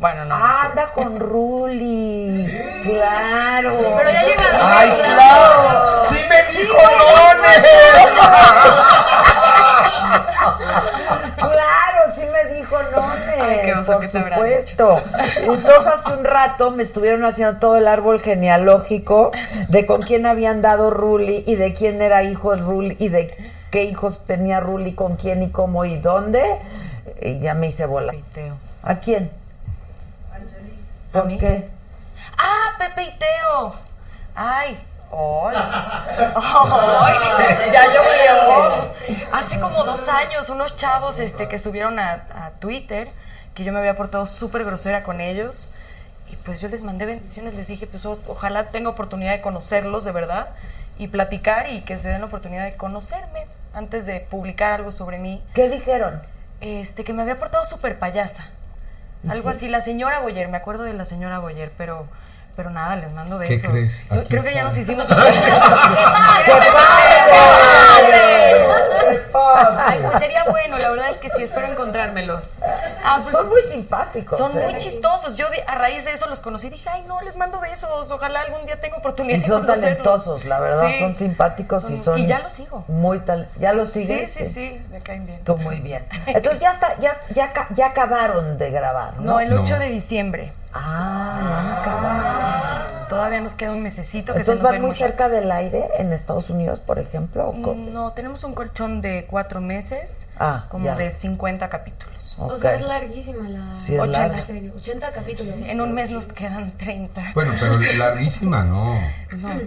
Bueno, 0.05 0.27
no. 0.27 0.35
Ah, 0.35 0.65
Anda 0.67 0.89
con 0.89 1.19
Ruli. 1.19 2.47
Claro. 2.85 3.79
Pero 3.97 4.11
ya 4.11 4.23
llegaron. 4.23 4.61
¡Ay, 4.63 4.91
claro! 5.03 6.05
¡Sí 6.11 6.17
me 6.29 6.61
dijo 6.61 6.77
Claro, 11.39 12.15
sí 12.15 12.23
me 12.31 12.55
dijo 12.55 12.83
None. 12.83 13.33
Ay, 13.41 13.61
qué 13.65 13.73
oso 13.73 13.93
por 13.93 14.01
que 14.03 14.09
supuesto. 14.09 15.03
Entonces 15.39 15.87
hace 15.87 16.13
un 16.13 16.25
rato 16.25 16.71
me 16.71 16.83
estuvieron 16.83 17.25
haciendo 17.25 17.59
todo 17.59 17.79
el 17.79 17.89
árbol 17.89 18.21
genealógico 18.21 19.33
de 19.69 19.87
con 19.87 20.03
quién 20.03 20.27
habían 20.27 20.61
dado 20.61 20.91
Ruli 20.91 21.45
y 21.47 21.55
de 21.55 21.73
quién 21.73 22.03
era 22.03 22.23
hijo 22.25 22.55
de 22.55 22.61
Ruli 22.61 22.97
y 22.99 23.09
de 23.09 23.35
qué 23.71 23.85
hijos 23.85 24.23
tenía 24.27 24.61
Ruli, 24.61 24.93
con 24.93 25.17
quién 25.17 25.43
y 25.43 25.49
cómo 25.49 25.87
y 25.87 25.97
dónde. 25.97 26.59
Y 27.23 27.41
ya 27.41 27.55
me 27.55 27.69
hice 27.69 27.87
bola. 27.87 28.13
¿A 28.83 28.97
quién? 28.97 29.31
¿A 31.15 31.19
¿Por 31.21 31.27
mí? 31.27 31.39
qué? 31.39 31.69
Ah, 32.37 32.75
Pepe 32.79 33.03
y 33.05 33.19
Teo. 33.19 33.75
Ay. 34.35 34.79
¡Ay! 35.17 35.57
¡Ay! 36.35 37.15
Ya 37.73 37.85
llovió. 37.87 38.95
Hace 39.33 39.61
como 39.61 39.85
dos 39.85 40.09
años, 40.09 40.49
unos 40.51 40.75
chavos 40.77 41.21
este, 41.21 41.49
que 41.49 41.59
subieron 41.59 41.99
a, 41.99 42.25
a 42.35 42.51
Twitter 42.61 43.11
que 43.55 43.63
yo 43.63 43.73
me 43.73 43.79
había 43.79 43.97
portado 43.97 44.27
súper 44.27 44.65
grosera 44.65 45.05
con 45.05 45.21
ellos. 45.21 45.71
Y 46.31 46.37
pues 46.37 46.61
yo 46.61 46.69
les 46.69 46.83
mandé 46.83 47.07
bendiciones, 47.07 47.55
les 47.55 47.69
dije, 47.69 47.87
pues 47.87 48.05
o- 48.07 48.19
ojalá 48.27 48.71
tenga 48.71 48.91
oportunidad 48.91 49.33
de 49.33 49.41
conocerlos 49.41 50.05
de 50.05 50.11
verdad 50.13 50.49
y 50.99 51.07
platicar 51.09 51.71
y 51.71 51.83
que 51.83 51.97
se 51.99 52.09
den 52.09 52.21
la 52.23 52.27
oportunidad 52.27 52.65
de 52.65 52.75
conocerme 52.77 53.47
antes 53.73 54.07
de 54.07 54.19
publicar 54.21 54.73
algo 54.73 54.91
sobre 54.91 55.19
mí. 55.19 55.45
¿Qué 55.55 55.69
dijeron? 55.69 56.23
Este, 56.61 57.05
que 57.05 57.13
me 57.13 57.23
había 57.23 57.39
portado 57.39 57.65
súper 57.65 57.99
payasa. 57.99 58.49
Algo 59.29 59.49
así, 59.49 59.69
la 59.69 59.81
señora 59.81 60.21
Boyer, 60.21 60.49
me 60.49 60.57
acuerdo 60.57 60.83
de 60.85 60.95
la 60.95 61.05
señora 61.05 61.39
Boyer, 61.39 61.73
pero, 61.77 62.07
pero 62.57 62.71
nada, 62.71 62.97
les 62.97 63.13
mando 63.13 63.39
¿Qué 63.39 63.49
besos. 63.51 63.71
crees? 63.71 64.09
Yo 64.09 64.21
Aquí 64.21 64.29
Creo 64.29 64.43
que 64.43 64.55
ya 64.55 64.65
nos 64.65 64.77
hicimos. 64.79 65.07
¡Qué 65.07 65.15
Ay, 69.35 70.01
pues 70.03 70.19
sería 70.19 70.45
bueno, 70.45 70.77
la 70.79 70.91
verdad 70.91 71.11
es 71.11 71.19
que 71.19 71.29
sí, 71.31 71.43
espero 71.43 71.67
encontrármelos. 71.71 72.57
Ah, 73.05 73.19
pues 73.23 73.33
Son 73.33 73.49
muy 73.49 73.63
simpáticos. 73.63 74.39
son 74.39 74.59
¿eh? 74.59 74.65
muy 74.69 74.79
chistosos. 74.79 75.37
Yo 75.37 75.49
de- 75.51 75.63
a 75.67 75.75
raíz 75.77 76.05
de 76.05 76.13
eso 76.13 76.27
los 76.29 76.41
conocí 76.41 76.67
y 76.69 76.71
dije, 76.71 76.89
ay, 76.91 77.03
no, 77.07 77.21
les 77.23 77.37
mando 77.37 77.61
besos. 77.61 78.11
Ojalá 78.11 78.41
algún 78.41 78.65
día 78.67 78.81
tenga 78.81 78.97
oportunidad 78.97 79.39
Y 79.39 79.41
de 79.41 79.47
son 79.47 79.61
conocerlos. 79.63 79.83
talentosos, 80.03 80.45
la 80.45 80.61
verdad, 80.61 80.89
Sí. 80.93 80.99
son 81.01 81.17
simpáticos 81.17 81.91
y 81.91 81.97
son... 81.99 82.19
Y 82.19 82.27
ya 82.27 82.41
los 82.41 82.53
sigo. 82.53 82.85
Muy 82.89 83.19
tal... 83.21 83.49
¿Ya 83.59 83.73
los 83.73 83.91
Sí, 83.91 84.07
sigues? 84.07 84.33
sí, 84.33 84.45
sí, 84.47 84.81
me 84.91 85.01
caen 85.01 85.27
bien. 85.27 85.45
Tú 85.45 85.57
muy 85.57 85.77
bien. 85.81 86.07
Entonces 86.27 86.61
ya 86.61 86.73
está, 86.73 86.99
ya, 86.99 87.17
ya, 87.31 87.53
ca- 87.53 87.69
ya 87.71 87.87
acabaron 87.87 88.59
de 88.59 88.71
grabar, 88.71 89.15
¿no? 89.19 89.33
No, 89.35 89.41
el 89.41 89.51
No. 89.51 89.63
8 89.63 89.79
de 89.79 89.87
diciembre. 89.87 90.53
Ah, 90.75 91.41
no 91.43 91.55
han 91.57 91.69
acabado. 91.79 93.09
Todavía 93.09 93.41
nos 93.41 93.55
queda 93.55 93.73
un 93.73 93.83
mesecito 93.83 94.33
que 94.33 94.41
Entonces 94.41 94.59
se 94.59 94.63
nos 94.63 94.73
van 94.73 94.81
muy 94.81 94.91
hermoso. 94.91 94.99
cerca 95.07 95.29
del 95.29 95.51
aire 95.53 95.89
en 95.99 96.13
Estados 96.13 96.51
Unidos, 96.51 96.81
por 96.81 96.99
ejemplo. 96.99 97.49
¿o 97.49 97.63
cómo? 97.63 97.91
No, 97.91 98.13
tenemos 98.13 98.43
un 98.45 98.55
colchón 98.55 99.01
de 99.01 99.27
cuatro 99.31 99.61
meses, 99.61 100.27
Ah, 100.39 100.65
como 100.69 100.87
ya. 100.87 100.97
de 100.97 101.11
50 101.11 101.69
capítulos. 101.69 102.35
O 102.39 102.47
Ok. 102.47 102.59
sea, 102.59 102.75
es 102.75 102.81
larguísima 102.89 103.49
la, 103.49 103.81
Sí, 103.81 103.95
es 103.95 104.01
80 104.01 104.19
larga. 104.19 104.41
serie. 104.43 104.73
80 104.77 105.13
capítulos. 105.13 105.55
En 105.61 105.81
un 105.81 105.93
mes 105.93 106.11
nos 106.11 106.27
quedan 106.27 106.73
30. 106.73 107.23
Bueno, 107.35 107.53
pero 107.61 107.79
larguísima, 107.97 108.65
no. 108.65 108.95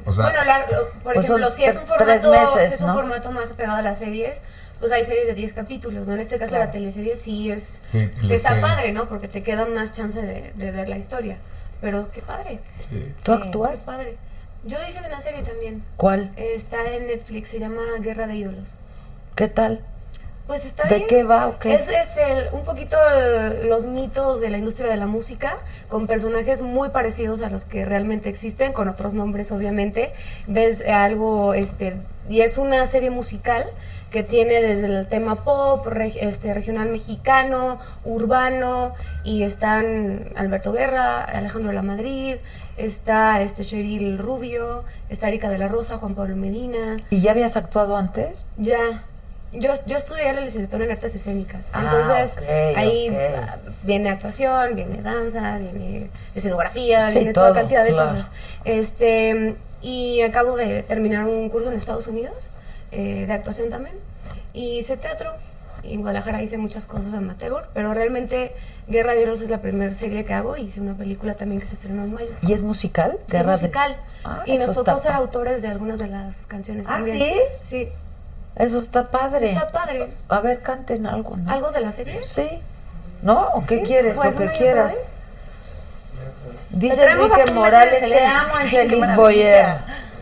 O 0.06 0.14
sea, 0.14 0.24
bueno, 0.26 0.44
la- 0.44 0.66
por 1.04 1.14
Pues 1.14 1.28
son 1.28 1.38
ejemplo, 1.40 1.52
si 1.52 1.64
es 1.64 1.78
un 1.78 1.86
formato, 1.88 2.32
meses, 2.32 2.68
si 2.70 2.74
es 2.76 2.82
un 2.82 2.88
¿no? 2.88 2.96
formato 2.96 3.32
más 3.32 3.54
pegado 3.54 3.78
a 3.78 3.82
las 3.82 4.00
series, 4.00 4.44
pues 4.80 4.92
hay 4.92 5.04
series 5.06 5.28
de 5.28 5.34
10 5.34 5.54
capítulos, 5.54 6.08
¿no? 6.08 6.14
En 6.14 6.20
este 6.20 6.38
caso 6.38 6.52
Claro. 6.52 6.66
la 6.66 6.72
teleserie 6.72 7.18
sí 7.18 7.50
es 7.52 7.82
Sí, 7.86 8.10
está 8.30 8.60
padre, 8.62 8.92
¿no? 8.94 9.08
Porque 9.10 9.28
te 9.28 9.44
queda 9.44 9.66
más 9.66 9.92
chance 9.94 10.22
de, 10.22 10.54
de 10.54 10.72
ver 10.72 10.88
la 10.90 10.98
historia. 10.98 11.38
Pero 11.82 12.10
qué 12.12 12.22
padre, 12.22 12.60
sí. 12.90 13.14
¿Tú 13.24 13.34
Sí. 13.34 13.40
qué 13.40 13.44
actúas? 13.48 13.80
padre. 13.82 14.18
Yo 14.66 14.78
hice 14.90 15.00
una 15.06 15.22
serie 15.22 15.44
también. 15.44 15.84
¿Cuál? 15.96 16.32
Está 16.36 16.86
en 16.94 17.08
Netflix, 17.08 17.50
se 17.50 17.60
llama 17.60 17.82
Guerra 18.02 18.28
de 18.28 18.36
Ídolos. 18.36 18.70
¿Qué 19.36 19.48
tal? 19.48 19.82
Pues 20.48 20.66
está 20.66 20.88
¿De 20.88 20.96
bien. 20.96 21.08
qué 21.10 21.24
va 21.24 21.48
o 21.48 21.60
qué? 21.60 21.76
Es 21.76 21.90
este, 21.90 22.50
un 22.54 22.64
poquito 22.64 22.98
el- 23.16 23.68
los 23.68 23.86
mitos 23.86 24.40
de 24.40 24.50
la 24.50 24.58
industria 24.58 24.90
de 24.90 24.96
la 24.98 25.06
música, 25.06 25.58
con 25.90 26.08
personajes 26.08 26.62
muy 26.62 26.90
parecidos 26.90 27.42
a 27.42 27.50
los 27.50 27.66
que 27.66 27.84
realmente 27.84 28.30
existen, 28.30 28.72
con 28.72 28.88
otros 28.88 29.14
nombres 29.14 29.52
obviamente. 29.52 30.14
Ves 30.48 30.82
algo, 30.88 31.54
este, 31.54 31.98
y 32.30 32.42
es 32.42 32.58
una 32.58 32.88
serie 32.88 33.10
musical 33.10 33.66
que 34.10 34.24
tiene 34.24 34.62
desde 34.62 34.86
el 34.86 35.06
tema 35.10 35.44
pop, 35.44 35.86
reg- 35.86 36.18
este, 36.22 36.54
regional 36.54 36.88
mexicano, 36.90 37.78
urbano, 38.06 38.94
y 39.26 39.44
están 39.44 40.30
Alberto 40.38 40.72
Guerra, 40.72 41.26
Alejandro 41.26 41.74
la 41.74 41.82
Madrid, 41.82 42.36
está 42.78 43.42
este 43.42 43.66
Cheryl 43.66 44.18
Rubio, 44.18 44.86
está 45.10 45.28
Erika 45.28 45.50
de 45.50 45.58
la 45.58 45.68
Rosa, 45.68 45.98
Juan 45.98 46.16
Pablo 46.16 46.38
Medina, 46.38 47.02
¿Y 47.10 47.20
ya 47.20 47.32
habías 47.32 47.58
actuado 47.58 47.98
antes? 47.98 48.48
ya. 48.58 49.04
Yo, 49.60 49.72
yo 49.86 49.98
estudié 49.98 50.34
la 50.34 50.42
licenciatura 50.42 50.86
en 50.86 50.92
artes 50.92 51.16
escénicas. 51.16 51.68
Ah, 51.74 51.82
Entonces, 51.84 52.38
ok, 52.38 52.78
ahí 52.78 53.10
ok. 53.10 53.16
ah, 53.38 53.58
viene 53.84 54.10
actuación, 54.10 54.76
viene 54.76 55.02
danza, 55.02 55.58
viene 55.58 56.10
escenografía, 56.36 57.10
Sí, 57.10 57.16
viene 57.20 57.34
toda 57.34 57.48
todo, 57.50 57.56
cantidad 57.60 57.84
de 57.84 57.92
claro. 57.92 58.12
cosas. 58.12 58.30
Este, 58.66 59.56
y 59.82 60.22
acabo 60.22 60.56
de 60.56 60.84
terminar 60.84 61.26
un 61.26 61.50
curso 61.50 61.72
en 61.72 61.78
Estados 61.78 62.08
Unidos 62.08 62.54
eh, 62.92 63.26
de 63.28 63.34
actuación 63.34 63.70
también. 63.70 63.96
Y 64.54 64.80
hice 64.80 64.98
teatro. 64.98 65.32
Y 65.84 65.94
en 65.94 66.02
Guadalajara 66.02 66.42
hice 66.42 66.58
muchas 66.58 66.86
cosas 66.86 67.14
amateur, 67.14 67.70
pero 67.74 67.94
realmente 67.94 68.52
Guerra 68.88 69.14
de 69.14 69.20
Hielos 69.20 69.42
es 69.42 69.50
la 69.50 69.62
primera 69.62 69.94
serie 69.94 70.26
que 70.26 70.34
hago. 70.34 70.58
Hice 70.58 70.82
una 70.82 70.96
película 70.96 71.36
también 71.36 71.62
que 71.62 71.68
se 71.68 71.76
estrenó 71.76 72.04
en 72.04 72.14
mayo. 72.14 72.32
¿Y 72.42 72.52
es 72.54 72.64
musical? 72.64 73.18
Es 73.28 73.32
Guerra 73.32 73.56
de- 73.56 73.62
musical. 73.62 73.98
Ah, 74.26 74.44
y 74.46 74.58
nos 74.58 74.72
tocó 74.74 74.98
ser 75.00 75.12
autores 75.12 75.62
de 75.62 75.68
algunas 75.70 76.00
de 76.00 76.08
las 76.08 76.36
canciones 76.48 76.88
¿Ah, 76.90 76.96
también. 76.98 77.18
sí? 77.20 77.32
Sí. 77.64 77.90
Eso 78.58 78.80
está 78.80 79.08
padre. 79.10 79.52
Está 79.54 79.70
padre. 79.72 80.08
A 80.30 80.40
ver, 80.40 80.62
canten 80.62 81.06
algo, 81.06 81.38
¿no? 81.38 81.52
¿Algo 81.52 81.72
de 81.72 81.82
la 81.82 81.92
serie? 81.92 82.22
Sí. 82.24 82.48
¿No? 83.22 83.48
¿O 83.54 83.66
qué 83.66 83.78
Sí, 83.78 83.84
quieres? 83.84 84.18
pues 84.18 84.34
Lo 84.36 84.42
que 84.42 84.52
quieras. 84.52 84.96
Dice 86.70 87.04
Enrique 87.04 87.52
Morales, 87.54 88.00
te 88.00 88.26
amo, 88.26 88.56
Angelique. 88.56 89.16
Boyer. 89.16 89.78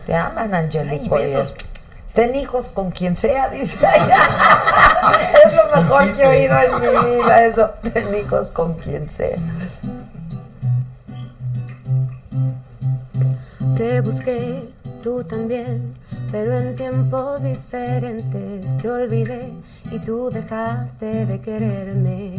Te 0.06 0.14
aman, 0.14 0.54
Angelique 0.54 1.00
Ay, 1.02 1.08
Boyer. 1.08 1.26
besos. 1.28 1.54
Ten 2.14 2.34
hijos 2.34 2.66
con 2.72 2.90
quien 2.90 3.16
sea, 3.16 3.48
dice 3.50 3.76
ella. 3.78 4.16
es 5.44 5.52
lo 5.54 5.82
mejor 5.82 6.14
que 6.16 6.22
he 6.22 6.26
oído 6.26 6.56
en 6.58 6.80
mi 7.10 7.16
vida, 7.16 7.44
eso. 7.44 7.70
Ten 7.92 8.14
hijos 8.14 8.50
con 8.52 8.74
quien 8.74 9.10
sea. 9.10 9.36
Te 13.76 14.00
busqué, 14.00 14.64
tú 15.06 15.22
también, 15.22 15.94
pero 16.32 16.58
en 16.58 16.74
tiempos 16.74 17.44
diferentes 17.44 18.76
te 18.78 18.90
olvidé 18.90 19.52
y 19.92 20.00
tú 20.00 20.30
dejaste 20.32 21.26
de 21.26 21.40
quererme. 21.40 22.32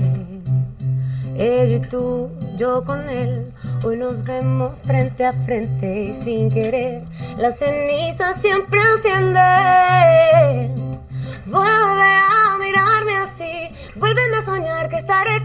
Ella 1.37 1.77
y 1.77 1.79
tú, 1.79 2.29
yo 2.57 2.83
con 2.83 3.09
él, 3.09 3.53
hoy 3.85 3.95
nos 3.95 4.21
vemos 4.25 4.83
frente 4.83 5.23
a 5.23 5.31
frente 5.31 6.07
y 6.09 6.13
sin 6.13 6.49
querer, 6.49 7.03
la 7.37 7.53
ceniza 7.53 8.33
siempre 8.33 8.81
enciende. 8.95 9.39
Vuelve 11.45 12.11
a 12.33 12.57
mirarme 12.59 13.15
así, 13.15 13.69
vuélveme 13.95 14.35
a 14.35 14.41
soñar 14.41 14.89
que 14.89 14.97
estaré 14.97 15.39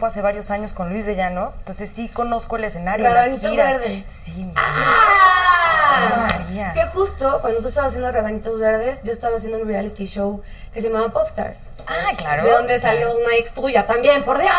grupo 0.00 0.06
hace 0.06 0.22
varios 0.22 0.50
años 0.50 0.72
con 0.72 0.88
Luis 0.88 1.04
de 1.04 1.14
Llano, 1.14 1.52
entonces 1.58 1.90
sí 1.90 2.08
conozco 2.08 2.56
el 2.56 2.64
escenario, 2.64 3.04
las 3.04 3.12
Rabanitos 3.12 3.50
giras. 3.50 3.78
Verdes. 3.80 4.10
Sí, 4.10 4.50
¡Ah! 4.56 6.16
María. 6.16 6.68
Es 6.68 6.74
que 6.74 6.86
justo 6.94 7.38
cuando 7.42 7.60
tú 7.60 7.68
estabas 7.68 7.90
haciendo 7.90 8.10
Rabanitos 8.10 8.58
Verdes, 8.58 9.02
yo 9.02 9.12
estaba 9.12 9.36
haciendo 9.36 9.58
un 9.58 9.68
reality 9.68 10.06
show 10.06 10.42
que 10.72 10.80
se 10.80 10.88
llamaba 10.88 11.12
Popstars. 11.12 11.74
Ah, 11.86 12.12
claro. 12.16 12.46
De 12.46 12.50
donde 12.50 12.78
salió 12.78 13.14
una 13.14 13.36
ex 13.36 13.52
tuya 13.52 13.84
también, 13.86 14.24
por 14.24 14.38
Dios. 14.38 14.54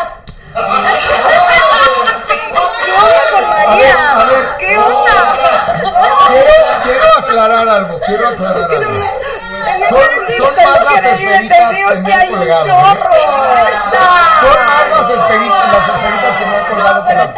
A 3.66 4.26
ver, 4.26 4.38
¿Qué 4.60 4.78
onda? 4.78 5.36
Quiero, 6.28 6.82
quiero 6.84 7.18
aclarar 7.18 7.68
algo, 7.68 8.00
quiero 8.06 8.28
aclarar 8.28 8.70
algo. 8.70 9.32
Son, 9.88 9.98
son 10.38 10.54
más 10.56 10.84
las 10.84 11.04
esferitas 11.04 11.70
que 11.70 12.00
me 12.00 12.12
han 12.12 12.28
colgado. 12.28 12.62
¿eh? 12.62 12.72
Son 14.40 14.66
más 14.66 14.81
las 15.02 15.10
esferitas, 15.10 15.72
las 15.72 15.88
esferitas 15.88 16.36
que 16.38 16.46
me 16.46 16.56
han 16.56 16.64
colgado 16.66 17.00
No, 17.00 17.06
pero 17.08 17.22
él. 17.22 17.28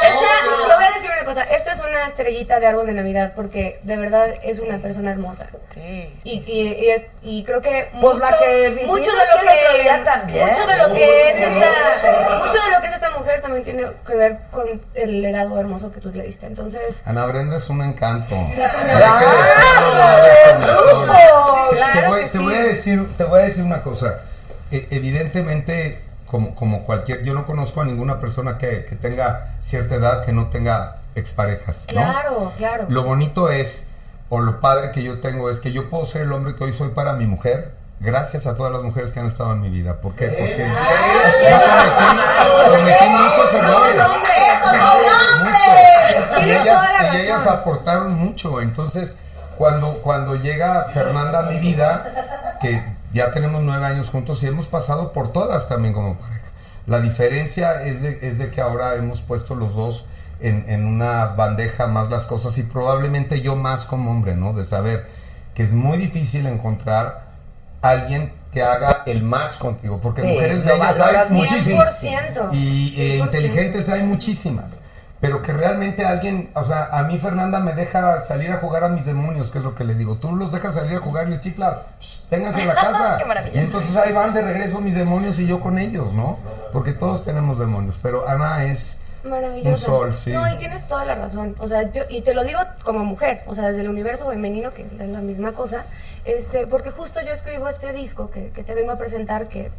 Esta, 0.00 0.68
te 0.68 0.74
voy 0.76 0.84
a 0.84 0.90
decir 0.94 1.10
una 1.12 1.24
cosa. 1.24 1.42
Esta 1.42 1.72
es 1.72 1.80
una 1.80 2.06
estrellita 2.06 2.60
de 2.60 2.66
árbol 2.68 2.86
de 2.86 2.92
Navidad 2.92 3.32
porque 3.34 3.80
de 3.82 3.96
verdad 3.96 4.28
es 4.44 4.60
una 4.60 4.78
persona 4.78 5.10
hermosa. 5.10 5.46
Sí. 5.74 6.14
Y, 6.24 6.30
y, 6.46 6.68
y 6.84 6.90
es, 6.90 7.06
y 7.22 7.42
creo 7.44 7.60
que 7.60 7.90
Pues 8.00 8.14
mucho, 8.16 8.26
que 8.38 8.46
de 8.46 8.70
lo 8.70 8.86
que 8.86 9.82
día 9.82 10.04
también. 10.04 10.46
mucho 10.48 10.66
de 10.66 10.76
lo 10.76 10.92
que 10.94 11.30
es 11.30 11.36
esta 11.40 12.38
mucho 12.38 12.52
de 12.64 12.70
lo 12.70 12.80
que 12.80 12.86
es 12.86 12.94
esta 12.94 13.10
mujer 13.10 13.40
también 13.42 13.64
tiene 13.64 13.86
que 14.06 14.14
ver 14.14 14.38
con 14.52 14.80
el 14.94 15.22
legado 15.22 15.58
hermoso 15.58 15.90
que 15.92 16.00
tú 16.00 16.10
le 16.14 16.24
diste. 16.24 16.46
Entonces, 16.46 17.02
Ana 17.04 17.26
Brenda 17.26 17.56
es 17.56 17.68
un 17.68 17.82
encanto. 17.82 18.36
sí 18.52 18.60
es 18.62 18.72
una. 18.74 18.94
Claro 21.72 22.28
te, 22.32 22.38
voy 22.38 22.54
a 22.54 22.62
decir, 22.62 23.08
te 23.16 23.24
voy 23.24 23.40
a 23.40 23.44
decir 23.44 23.64
una 23.64 23.82
cosa. 23.82 24.20
E- 24.70 24.86
evidentemente, 24.90 26.02
como, 26.30 26.54
como 26.54 26.84
cualquier, 26.84 27.24
yo 27.24 27.34
no 27.34 27.46
conozco 27.46 27.80
a 27.80 27.84
ninguna 27.84 28.20
persona 28.20 28.58
que, 28.58 28.84
que 28.84 28.96
tenga 28.96 29.56
cierta 29.60 29.94
edad 29.94 30.24
que 30.24 30.32
no 30.32 30.48
tenga 30.48 30.98
exparejas, 31.14 31.86
¿no? 31.94 32.00
Claro, 32.00 32.52
claro. 32.56 32.86
Lo 32.88 33.04
bonito 33.04 33.50
es, 33.50 33.86
o 34.28 34.40
lo 34.40 34.60
padre 34.60 34.90
que 34.92 35.02
yo 35.02 35.20
tengo 35.20 35.50
es 35.50 35.58
que 35.60 35.72
yo 35.72 35.88
puedo 35.88 36.06
ser 36.06 36.22
el 36.22 36.32
hombre 36.32 36.54
que 36.54 36.64
hoy 36.64 36.72
soy 36.72 36.90
para 36.90 37.14
mi 37.14 37.26
mujer, 37.26 37.72
gracias 38.00 38.46
a 38.46 38.56
todas 38.56 38.72
las 38.72 38.82
mujeres 38.82 39.12
que 39.12 39.20
han 39.20 39.26
estado 39.26 39.52
en 39.52 39.62
mi 39.62 39.70
vida. 39.70 39.96
¿Por 39.96 40.14
qué? 40.14 40.28
Porque 40.28 40.68
yo 40.68 41.58
cometí, 41.66 42.78
cometí 42.78 43.04
muchos 43.08 43.54
errores. 43.54 44.02
Y 46.44 46.50
ellas, 46.50 46.88
y 47.14 47.16
ellas 47.16 47.46
aportaron 47.46 48.14
mucho. 48.14 48.60
Entonces, 48.60 49.16
cuando, 49.56 49.94
cuando 50.02 50.36
llega 50.36 50.84
Fernanda 50.92 51.40
a 51.40 51.42
mi 51.42 51.58
vida, 51.58 52.58
que 52.60 52.97
ya 53.12 53.30
tenemos 53.30 53.62
nueve 53.62 53.84
años 53.86 54.10
juntos 54.10 54.42
y 54.42 54.46
hemos 54.46 54.66
pasado 54.66 55.12
por 55.12 55.32
todas 55.32 55.68
también 55.68 55.94
como 55.94 56.16
pareja. 56.18 56.46
La 56.86 57.00
diferencia 57.00 57.84
es 57.84 58.02
de, 58.02 58.18
es 58.22 58.38
de 58.38 58.50
que 58.50 58.60
ahora 58.60 58.94
hemos 58.94 59.20
puesto 59.20 59.54
los 59.54 59.74
dos 59.74 60.06
en, 60.40 60.64
en 60.68 60.86
una 60.86 61.26
bandeja 61.26 61.86
más 61.86 62.08
las 62.10 62.26
cosas 62.26 62.56
y 62.58 62.62
probablemente 62.62 63.40
yo 63.40 63.56
más 63.56 63.84
como 63.84 64.10
hombre, 64.10 64.36
¿no? 64.36 64.52
De 64.52 64.64
saber 64.64 65.06
que 65.54 65.62
es 65.62 65.72
muy 65.72 65.98
difícil 65.98 66.46
encontrar 66.46 67.28
alguien 67.82 68.32
que 68.52 68.62
haga 68.62 69.02
el 69.06 69.22
match 69.22 69.58
contigo, 69.58 70.00
porque 70.00 70.22
Sí, 70.22 70.28
mujeres 70.28 70.64
bellas 70.64 70.98
valoras 70.98 71.30
hay 71.30 71.36
muchísimas 71.36 72.02
100%. 72.02 72.50
y 72.52 72.94
eh, 72.96 73.18
100%. 73.18 73.24
inteligentes 73.24 73.88
hay 73.88 74.02
muchísimas. 74.04 74.82
Pero 75.20 75.42
que 75.42 75.52
realmente 75.52 76.04
alguien, 76.04 76.50
o 76.54 76.62
sea, 76.62 76.88
a 76.92 77.02
mí 77.02 77.18
Fernanda 77.18 77.58
me 77.58 77.72
deja 77.72 78.20
salir 78.20 78.52
a 78.52 78.58
jugar 78.58 78.84
a 78.84 78.88
mis 78.88 79.04
demonios, 79.04 79.50
que 79.50 79.58
es 79.58 79.64
lo 79.64 79.74
que 79.74 79.82
le 79.82 79.94
digo. 79.94 80.16
Tú 80.16 80.36
los 80.36 80.52
dejas 80.52 80.74
salir 80.76 80.96
a 80.96 81.00
jugar 81.00 81.26
y 81.26 81.30
les 81.30 81.40
chiflas, 81.40 81.78
"Shh, 82.00 82.20
vénganse 82.30 82.62
a 82.62 82.66
la 82.66 82.74
casa. 82.76 83.18
Y 83.52 83.58
entonces 83.58 83.96
ahí 83.96 84.12
van 84.12 84.32
de 84.32 84.42
regreso 84.42 84.80
mis 84.80 84.94
demonios 84.94 85.38
y 85.40 85.46
yo 85.46 85.60
con 85.60 85.78
ellos, 85.78 86.12
¿no? 86.12 86.38
Porque 86.72 86.92
todos 86.92 87.24
tenemos 87.24 87.58
demonios. 87.58 87.98
Pero 88.00 88.28
Ana 88.28 88.64
es 88.64 88.98
un 89.64 89.76
sol, 89.78 90.14
sí. 90.14 90.30
No, 90.30 90.48
y 90.52 90.56
tienes 90.58 90.86
toda 90.86 91.04
la 91.04 91.16
razón. 91.16 91.56
O 91.58 91.66
sea, 91.66 91.90
yo, 91.90 92.02
y 92.08 92.22
te 92.22 92.32
lo 92.34 92.44
digo 92.44 92.60
como 92.84 93.00
mujer, 93.04 93.42
o 93.46 93.54
sea, 93.56 93.68
desde 93.68 93.80
el 93.82 93.88
universo 93.88 94.28
femenino, 94.30 94.70
que 94.72 94.82
es 94.82 95.08
la 95.08 95.20
misma 95.20 95.52
cosa, 95.52 95.84
este, 96.24 96.68
porque 96.68 96.90
justo 96.92 97.20
yo 97.22 97.32
escribo 97.32 97.68
este 97.68 97.92
disco 97.92 98.30
que, 98.30 98.50
que 98.50 98.62
te 98.62 98.74
vengo 98.74 98.92
a 98.92 98.98
presentar, 98.98 99.48
que 99.48 99.70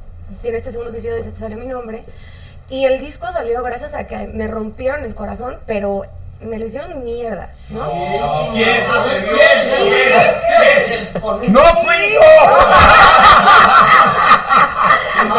tiene 0.41 0.57
este 0.57 0.71
segundo 0.71 0.91
sencillo 0.91 1.15
de 1.15 1.23
Se 1.23 1.31
te 1.31 1.39
salió 1.39 1.57
mi 1.57 1.67
nombre, 1.67 2.03
y 2.69 2.85
el 2.85 2.99
disco 2.99 3.31
salió 3.31 3.63
gracias 3.63 3.95
a 3.95 4.05
que 4.07 4.27
me 4.27 4.47
rompieron 4.47 5.03
el 5.03 5.15
corazón, 5.15 5.57
pero 5.65 6.03
me 6.41 6.57
lo 6.57 6.65
hicieron 6.65 7.03
mierda, 7.03 7.49
¿no? 7.69 7.85
¡No 11.47 11.63
fui 11.81 12.13
yo! 12.13 12.21
No, 15.19 15.35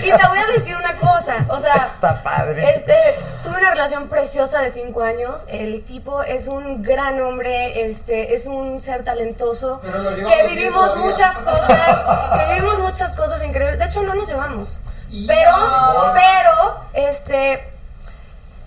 y 0.00 0.12
te 0.12 0.28
voy 0.28 0.38
a 0.38 0.46
decir 0.52 0.76
una 0.76 0.96
cosa, 0.98 1.44
o 1.48 1.60
sea, 1.60 1.92
Está 1.94 2.22
padre. 2.22 2.70
Este, 2.70 2.94
tuve 3.42 3.58
una 3.58 3.70
relación 3.70 4.08
preciosa 4.08 4.60
de 4.60 4.70
cinco 4.70 5.02
años. 5.02 5.42
El 5.48 5.84
tipo 5.84 6.22
es 6.22 6.46
un 6.46 6.82
gran 6.82 7.20
hombre, 7.20 7.86
este, 7.86 8.34
es 8.34 8.46
un 8.46 8.80
ser 8.80 9.04
talentoso. 9.04 9.80
Que 9.82 10.46
vivimos 10.48 10.96
muchas 10.96 11.36
cosas, 11.38 11.98
que 12.38 12.54
vivimos 12.54 12.78
muchas 12.78 13.12
cosas 13.14 13.42
increíbles. 13.42 13.78
De 13.78 13.86
hecho, 13.86 14.02
no 14.02 14.14
nos 14.14 14.28
llevamos. 14.28 14.78
Pero, 15.26 16.12
pero, 16.14 16.76
este, 17.08 17.73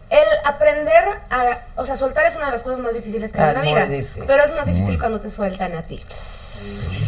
el 0.09 0.25
aprender 0.45 1.03
a, 1.29 1.59
o 1.75 1.85
sea, 1.85 1.97
soltar 1.97 2.25
es 2.25 2.35
una 2.35 2.45
de 2.47 2.51
las 2.53 2.63
cosas 2.63 2.79
más 2.79 2.93
difíciles 2.93 3.31
que 3.33 3.39
hay 3.41 3.51
en 3.51 3.57
Ah, 3.57 3.63
la 3.63 3.65
vida. 3.65 3.85
difícil. 3.85 4.23
Pero 4.25 4.43
es 4.43 4.55
más 4.55 4.67
difícil 4.67 4.99
cuando 4.99 5.19
te 5.19 5.29
sueltan 5.29 5.75
a 5.75 5.83
ti. 5.83 6.03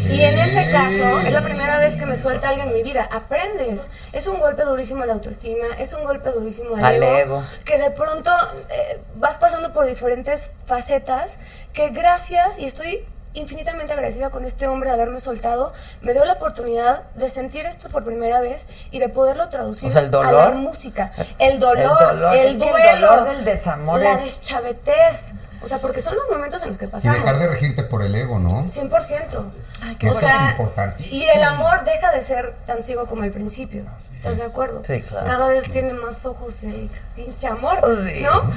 Y 0.08 0.22
en 0.22 0.38
ese 0.38 0.70
caso, 0.70 1.20
es 1.20 1.32
la 1.32 1.42
primera 1.42 1.78
vez 1.78 1.96
que 1.96 2.06
me 2.06 2.16
suelta 2.16 2.50
alguien 2.50 2.68
en 2.68 2.74
mi 2.74 2.82
vida. 2.82 3.08
Aprendes. 3.10 3.90
Es 4.12 4.26
un 4.26 4.38
golpe 4.38 4.62
durísimo 4.64 5.02
a 5.02 5.06
la 5.06 5.14
autoestima, 5.14 5.66
es 5.78 5.92
un 5.92 6.04
golpe 6.04 6.30
durísimo 6.30 6.76
al, 6.76 6.84
Al 6.84 7.02
ego, 7.02 7.16
ego. 7.18 7.44
Que 7.64 7.78
de 7.78 7.90
pronto 7.90 8.30
eh, 8.70 9.00
vas 9.16 9.38
pasando 9.38 9.72
por 9.72 9.86
diferentes 9.86 10.50
facetas 10.66 11.38
que 11.72 11.88
gracias, 11.90 12.58
y 12.58 12.64
estoy 12.66 13.04
infinitamente 13.34 13.92
agradecida 13.92 14.30
con 14.30 14.44
este 14.44 14.66
hombre 14.66 14.88
de 14.90 14.94
haberme 14.96 15.20
soltado, 15.20 15.72
me 16.00 16.12
dio 16.12 16.24
la 16.24 16.32
oportunidad 16.34 17.04
de 17.14 17.30
sentir 17.30 17.64
esto 17.66 17.88
por 17.88 18.04
primera 18.04 18.40
vez 18.40 18.68
y 18.90 18.98
de 18.98 19.08
poderlo 19.08 19.48
traducir 19.48 19.88
O 19.88 19.90
sea, 19.92 20.00
el 20.00 20.08
a 20.08 20.10
dolor. 20.10 20.32
la 20.32 20.50
música. 20.50 21.12
El 21.38 21.60
dolor, 21.60 21.78
El 21.78 22.08
dolor, 22.08 22.34
el, 22.34 22.40
que 22.40 22.46
el 22.48 22.58
duelo, 22.58 23.06
dolor 23.08 23.28
del 23.36 23.44
desamor 23.44 24.00
la 24.00 24.12
es- 24.14 24.24
deschavetez. 24.24 25.34
O 25.62 25.68
sea, 25.68 25.78
porque 25.78 26.00
son 26.00 26.16
los 26.16 26.28
momentos 26.30 26.62
en 26.62 26.70
los 26.70 26.78
que 26.78 26.86
Y 26.86 26.88
pasamos. 26.88 27.18
dejar 27.18 27.38
de 27.38 27.46
regirte 27.48 27.82
por 27.82 28.02
el 28.02 28.14
ego, 28.14 28.38
¿no? 28.38 28.64
100%. 28.70 29.52
que 29.98 30.08
o 30.08 30.12
eso 30.12 30.26
es 30.26 30.34
importantísimo. 30.52 31.14
y 31.16 31.24
el 31.28 31.42
amor 31.42 31.84
deja 31.84 32.10
de 32.12 32.22
ser 32.24 32.54
tan 32.66 32.82
ciego 32.82 33.06
como 33.06 33.24
al 33.24 33.30
principio. 33.30 33.84
¿Estás 34.16 34.38
de 34.38 34.44
acuerdo? 34.44 34.82
Sí, 34.84 35.02
claro. 35.02 35.26
Cada 35.26 35.48
vez 35.48 35.70
tiene 35.70 35.92
más 35.92 36.24
ojos 36.24 36.62
el 36.64 36.90
pinche 37.14 37.46
amor, 37.48 37.78
Sí. 38.06 38.22
¿no? 38.22 38.50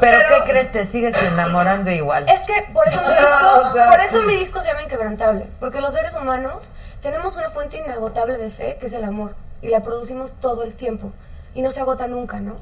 ¿Pero, 0.00 0.18
qué 0.28 0.50
crees? 0.50 0.70
Te 0.70 0.84
sigues 0.86 1.14
enamorando 1.14 1.90
igual. 1.90 2.28
Es 2.28 2.40
que 2.46 2.54
por 2.72 2.86
eso 2.86 3.00
mi 3.02 3.14
disco, 3.14 3.72
por 3.90 4.00
eso 4.00 4.22
mi 4.22 4.36
disco 4.36 4.60
se 4.60 4.68
llama 4.68 4.82
Inquebrantable, 4.84 5.46
porque 5.58 5.80
los 5.80 5.92
seres 5.92 6.14
humanos 6.14 6.70
tenemos 7.02 7.36
una 7.36 7.50
fuente 7.50 7.78
inagotable 7.78 8.38
de 8.38 8.50
fe, 8.50 8.76
que 8.80 8.86
es 8.86 8.92
el 8.94 9.02
amor, 9.04 9.34
y 9.60 9.68
la 9.68 9.82
producimos 9.82 10.32
todo 10.40 10.62
el 10.62 10.74
tiempo 10.74 11.12
y 11.54 11.62
no 11.62 11.70
se 11.72 11.80
agota 11.80 12.06
nunca, 12.06 12.38
¿no? 12.40 12.56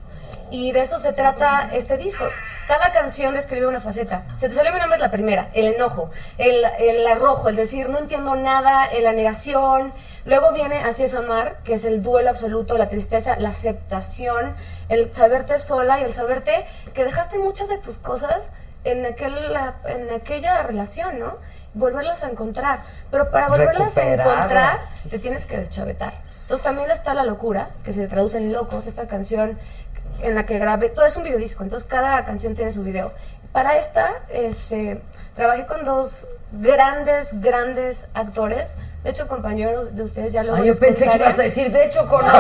Y 0.51 0.73
de 0.73 0.83
eso 0.83 0.99
se 0.99 1.13
trata 1.13 1.71
este 1.73 1.97
disco. 1.97 2.25
Cada 2.69 2.93
canción 2.93 3.35
describe 3.35 3.67
una 3.67 3.81
faceta. 3.81 4.23
Se 4.39 4.49
te 4.49 4.55
sale 4.55 4.71
mi 4.73 4.79
nombre 4.79 4.97
es 4.97 5.03
la 5.03 5.11
primera, 5.11 5.49
el 5.53 5.75
enojo, 5.75 6.11
el, 6.39 6.65
el 6.79 7.07
arrojo, 7.07 7.49
el 7.49 7.57
decir 7.57 7.89
no 7.89 7.99
entiendo 7.99 8.35
nada, 8.37 8.89
la 9.01 9.13
negación. 9.13 9.93
Luego 10.25 10.53
viene 10.53 10.79
Así 10.79 11.03
es 11.05 11.15
amar, 11.15 11.57
que 11.65 11.75
es 11.75 11.85
el 11.85 12.03
duelo 12.03 12.31
absoluto, 12.31 12.79
la 12.79 12.89
tristeza, 12.89 13.37
la 13.39 13.49
aceptación, 13.51 14.55
el 14.89 15.13
saberte 15.15 15.59
sola 15.59 16.01
y 16.01 16.05
el 16.05 16.15
saberte 16.15 16.67
que 16.95 17.05
dejaste 17.05 17.39
muchas 17.39 17.69
de 17.69 17.79
tus 17.79 17.99
cosas 17.99 18.53
en, 18.85 19.05
aquel, 19.07 19.53
la- 19.53 19.75
en 19.87 20.11
aquella 20.15 20.63
relación, 20.63 21.19
¿no? 21.19 21.39
Volverlas 21.75 22.23
a 22.23 22.29
encontrar. 22.31 22.81
Pero 23.11 23.31
para 23.31 23.49
volverlas 23.49 23.97
a 23.97 24.03
encontrar, 24.37 24.81
te 25.11 25.19
tienes 25.19 25.47
que 25.47 25.57
deschavetar. 25.59 26.13
Entonces 26.43 26.65
también 26.65 26.91
está 26.91 27.15
La 27.15 27.25
Locura, 27.25 27.71
que 27.85 27.93
se 27.95 28.07
traduce 28.09 28.37
en 28.37 28.53
Locos, 28.53 28.87
esta 28.87 29.07
canción 29.07 29.59
en 30.23 30.35
la 30.35 30.47
que 30.47 30.59
grabé, 30.59 30.89
todo 30.89 31.05
es 31.05 31.17
un 31.17 31.25
videodisco, 31.25 31.63
entonces 31.63 31.89
cada 31.89 32.25
canción 32.25 32.55
tiene 32.55 32.73
su 32.73 32.83
video. 32.83 33.13
Para 33.53 33.77
esta, 33.77 34.13
este, 34.31 35.03
trabajé 35.35 35.67
con 35.67 35.85
dos 35.85 36.27
grandes, 36.53 37.41
grandes 37.41 38.07
actores, 38.15 38.77
de 39.05 39.11
hecho 39.11 39.27
compañeros 39.27 39.97
de 39.97 40.03
ustedes 40.03 40.33
ya 40.33 40.43
lo 40.43 40.55
Ay, 40.55 40.67
yo 40.67 40.75
pensé 40.77 41.09
que 41.09 41.17
ibas 41.17 41.39
a 41.39 41.43
decir, 41.43 41.71
de 41.71 41.87
hecho, 41.87 42.07
con 42.09 42.21
ay, 42.25 42.31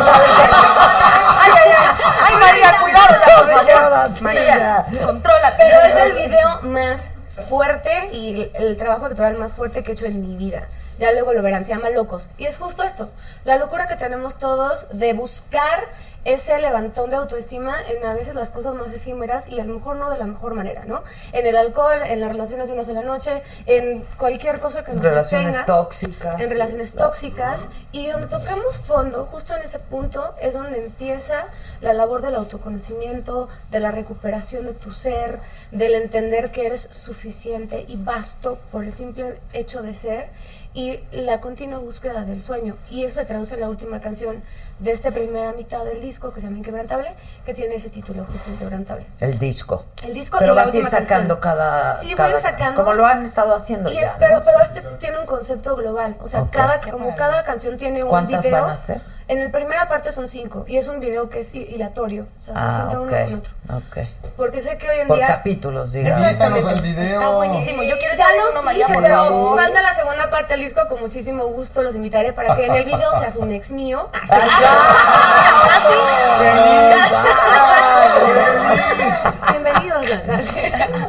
ay, 1.45 1.51
ay, 1.55 2.05
ay, 2.21 2.35
María, 2.37 2.79
cuidado, 2.81 3.15
ya, 3.27 3.37
por 3.37 3.67
favor. 3.67 4.23
María. 4.23 4.87
Contrólate. 5.05 5.57
Pero 5.59 5.81
es 5.81 6.05
el 6.05 6.13
video 6.13 6.63
más 6.63 7.15
fuerte 7.49 8.11
y 8.13 8.35
el, 8.35 8.51
el 8.55 8.77
trabajo 8.77 9.07
actoral 9.07 9.37
más 9.37 9.55
fuerte 9.55 9.83
que 9.83 9.93
he 9.93 9.95
hecho 9.95 10.07
en 10.07 10.21
mi 10.21 10.37
vida. 10.37 10.69
Ya 10.99 11.11
luego 11.13 11.33
lo 11.33 11.43
verán, 11.43 11.65
se 11.65 11.75
llama 11.75 11.91
Locos. 11.91 12.29
Y 12.37 12.45
es 12.45 12.59
justo 12.59 12.83
esto, 12.83 13.11
la 13.45 13.57
locura 13.57 13.89
que 13.89 13.97
tenemos 13.97 14.39
todos 14.39 14.87
de 14.93 15.15
buscar 15.15 15.89
ese 16.24 16.59
levantón 16.59 17.11
de 17.11 17.16
autoestima 17.16 17.77
en 17.89 18.05
a 18.05 18.15
veces 18.15 18.35
las 18.35 18.51
cosas 18.51 18.74
más 18.74 18.93
efímeras 18.93 19.49
y 19.49 19.59
a 19.59 19.65
lo 19.65 19.74
mejor 19.74 19.97
no 19.97 20.11
de 20.11 20.19
la 20.19 20.27
mejor 20.27 20.55
manera, 20.55 20.85
¿no? 20.85 21.03
En 21.32 21.47
el 21.47 21.57
alcohol, 21.57 21.99
en 22.05 22.20
las 22.20 22.31
relaciones 22.31 22.69
de 22.69 22.74
una 22.74 22.85
sola 22.85 23.03
noche, 23.03 23.43
en 23.66 24.05
cualquier 24.16 24.61
cosa 24.61 24.85
que 24.85 24.93
nos 24.93 25.03
Relaciones 25.03 25.55
sostenga, 25.55 25.66
tóxicas. 25.66 26.40
En 26.40 26.51
relaciones 26.51 26.93
tóxicas. 26.93 27.69
Y 27.90 28.07
donde 28.09 28.28
tocamos 28.28 28.81
fondo, 28.81 29.27
justo 29.27 29.57
en 29.57 29.62
ese 29.62 29.78
punto, 29.78 30.35
es 30.40 30.55
donde 30.55 30.85
empieza 30.85 31.47
la 31.81 31.93
labor 31.93 32.23
del 32.23 32.36
autoconocimiento, 32.36 33.49
de 33.70 33.81
la 33.81 33.90
recuperación 33.90 34.66
de 34.66 34.74
tu 34.74 34.93
ser, 34.93 35.40
del 35.70 35.94
entender 35.94 36.53
que 36.53 36.66
eres 36.66 36.89
suficiente 36.90 37.85
y 37.89 37.97
vasto 37.97 38.59
por 38.70 38.85
el 38.85 38.93
simple 38.93 39.35
hecho 39.53 39.82
de 39.82 39.94
ser 39.94 40.31
y 40.74 41.01
la 41.12 41.40
continua 41.40 41.78
búsqueda 41.78 42.24
del 42.24 42.43
sueño. 42.43 42.77
Y 42.90 43.05
eso 43.05 43.16
se 43.20 43.27
traduce 43.27 43.55
en 43.55 43.61
la 43.61 43.69
última 43.69 44.01
canción 44.01 44.43
de 44.78 44.93
esta 44.93 45.11
primera 45.11 45.53
mitad 45.53 45.85
del 45.85 46.01
disco 46.01 46.32
que 46.32 46.40
se 46.40 46.47
llama 46.47 46.59
Inquebrantable, 46.59 47.15
que 47.44 47.55
tiene 47.55 47.74
ese 47.77 47.90
título 47.90 48.24
justo 48.24 48.51
Inquebrantable. 48.51 49.07
El 49.20 49.39
disco. 49.39 49.85
El 50.03 50.15
disco 50.15 50.39
Pero 50.39 50.55
y 50.55 50.57
vas 50.57 50.73
a 50.73 50.77
ir 50.77 50.85
sacando 50.86 51.39
canción. 51.39 51.40
cada, 51.40 51.99
Sí, 51.99 52.15
voy 52.15 52.27
a 52.27 52.31
ir 52.31 52.40
sacando. 52.40 52.82
Como 52.82 52.94
lo 52.94 53.07
han 53.07 53.23
estado 53.23 53.55
haciendo 53.55 53.90
Y 53.90 53.94
ya, 53.97 54.03
espero, 54.03 54.39
¿no? 54.39 54.44
pero 54.44 54.61
este 54.62 54.81
tiene 54.99 55.19
un 55.20 55.27
concepto 55.27 55.77
global. 55.77 56.16
O 56.20 56.28
sea, 56.28 56.49
cada, 56.51 56.81
como 56.81 57.15
cada 57.16 57.44
canción 57.44 57.77
tiene 57.77 58.03
un 58.03 58.09
¿Cuántas 58.09 58.43
video. 58.44 58.62
van 58.62 58.70
a 58.70 58.77
ser? 58.77 59.01
En 59.28 59.43
la 59.44 59.51
primera 59.51 59.89
parte 59.89 60.11
son 60.12 60.28
cinco. 60.28 60.65
Y 60.66 60.77
es 60.77 60.89
un 60.89 61.01
video 61.01 61.31
que 61.31 61.40
es 61.40 61.55
hi- 61.55 61.62
hilatorio. 61.74 62.27
O 62.36 62.40
sea, 62.40 62.55
se 62.55 62.61
Ah, 62.61 62.89
junta 62.90 62.99
ok. 62.99 63.07
uno 63.07 63.24
con 63.24 63.35
otro. 63.39 63.53
Ok. 63.89 63.97
Porque 64.36 64.61
sé 64.61 64.77
que 64.78 64.89
hoy 64.90 64.99
en 65.01 65.09
Por 65.09 65.16
día. 65.19 65.27
capítulos, 65.27 65.93
digamos. 65.93 66.20
Exactamente. 66.20 66.69
al 66.70 66.81
video. 66.82 67.20
Está 67.20 67.28
buenísimo. 67.36 67.82
Yo 67.82 67.97
quiero 67.99 68.15
Ya 68.16 68.27
los 68.32 68.55
uno, 68.62 68.73
hice, 68.73 68.93
por 68.93 69.03
pero 69.03 69.15
favor. 69.16 69.57
falta 69.61 69.82
la 69.82 69.94
segunda 69.97 70.31
parte 70.31 70.53
del 70.55 70.61
disco. 70.65 70.81
Con 70.89 71.01
muchísimo 71.01 71.47
gusto 71.47 71.82
los 71.82 71.97
invitaré 71.97 72.32
para 72.32 72.57
que 72.57 72.66
en 72.66 72.74
el 72.74 72.85
video 72.85 73.15
seas 73.19 73.36
un 73.36 73.53
ex 73.53 73.70
mío. 73.70 74.09
Bienvenidos. 79.51 80.07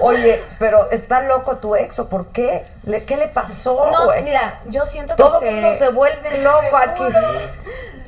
Oye, 0.01 0.43
pero 0.59 0.89
está 0.91 1.21
loco 1.21 1.57
tu 1.57 1.75
ex, 1.75 1.99
¿o 1.99 2.07
por 2.09 2.27
qué? 2.27 2.65
Le- 2.83 3.03
¿Qué 3.05 3.17
le 3.17 3.27
pasó, 3.27 3.89
No, 3.91 4.07
mira, 4.21 4.59
yo 4.67 4.85
siento 4.85 5.15
que 5.15 5.23
Todo 5.23 5.39
se... 5.39 5.47
el 5.49 5.55
mundo 5.55 5.77
se 5.77 5.89
vuelve 5.89 6.41
loco 6.41 6.77
aquí. 6.77 7.03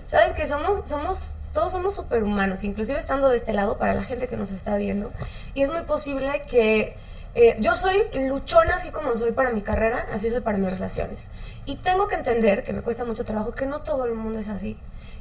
Sabes 0.07 0.33
que 0.33 0.45
somos, 0.45 0.87
somos, 0.87 1.31
todos 1.53 1.71
somos 1.71 1.95
superhumanos, 1.95 2.63
inclusive 2.63 2.99
estando 2.99 3.29
de 3.29 3.37
este 3.37 3.53
lado 3.53 3.77
para 3.77 3.93
la 3.93 4.03
gente 4.03 4.27
que 4.27 4.37
nos 4.37 4.51
está 4.51 4.77
viendo. 4.77 5.11
Y 5.53 5.63
es 5.63 5.71
muy 5.71 5.81
posible 5.81 6.43
que 6.47 6.95
eh, 7.33 7.57
yo 7.59 7.75
soy 7.75 7.97
luchona 8.13 8.75
así 8.75 8.91
como 8.91 9.15
soy 9.17 9.31
para 9.31 9.51
mi 9.51 9.61
carrera, 9.61 10.05
así 10.13 10.29
soy 10.29 10.41
para 10.41 10.57
mis 10.57 10.69
relaciones. 10.69 11.29
Y 11.65 11.77
tengo 11.77 12.07
que 12.07 12.15
entender, 12.15 12.63
que 12.63 12.71
me 12.71 12.81
cuesta 12.81 13.03
mucho 13.03 13.25
trabajo, 13.25 13.53
que 13.53 13.65
no 13.65 13.81
todo 13.81 14.05
el 14.05 14.13
mundo 14.13 14.39
es 14.39 14.47
así. 14.47 14.77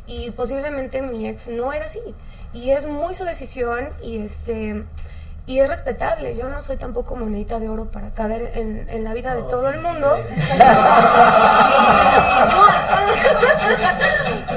Y 0.06 0.30
posiblemente 0.32 1.00
mi 1.02 1.26
ex 1.26 1.48
no 1.48 1.72
era 1.72 1.86
así. 1.86 2.00
Y 2.52 2.70
es 2.70 2.86
muy 2.86 3.14
su 3.14 3.24
decisión 3.24 3.90
y 4.02 4.18
este... 4.18 4.84
Y 5.46 5.58
es 5.58 5.68
respetable, 5.68 6.36
yo 6.36 6.48
no 6.48 6.62
soy 6.62 6.78
tampoco 6.78 7.16
monedita 7.16 7.60
de 7.60 7.68
oro 7.68 7.90
para 7.90 8.14
caber 8.14 8.52
en, 8.54 8.88
en 8.88 9.04
la 9.04 9.12
vida 9.12 9.34
de 9.34 9.42
todo 9.42 9.68
el 9.68 9.78
mundo. 9.82 10.16
Le 14.48 14.56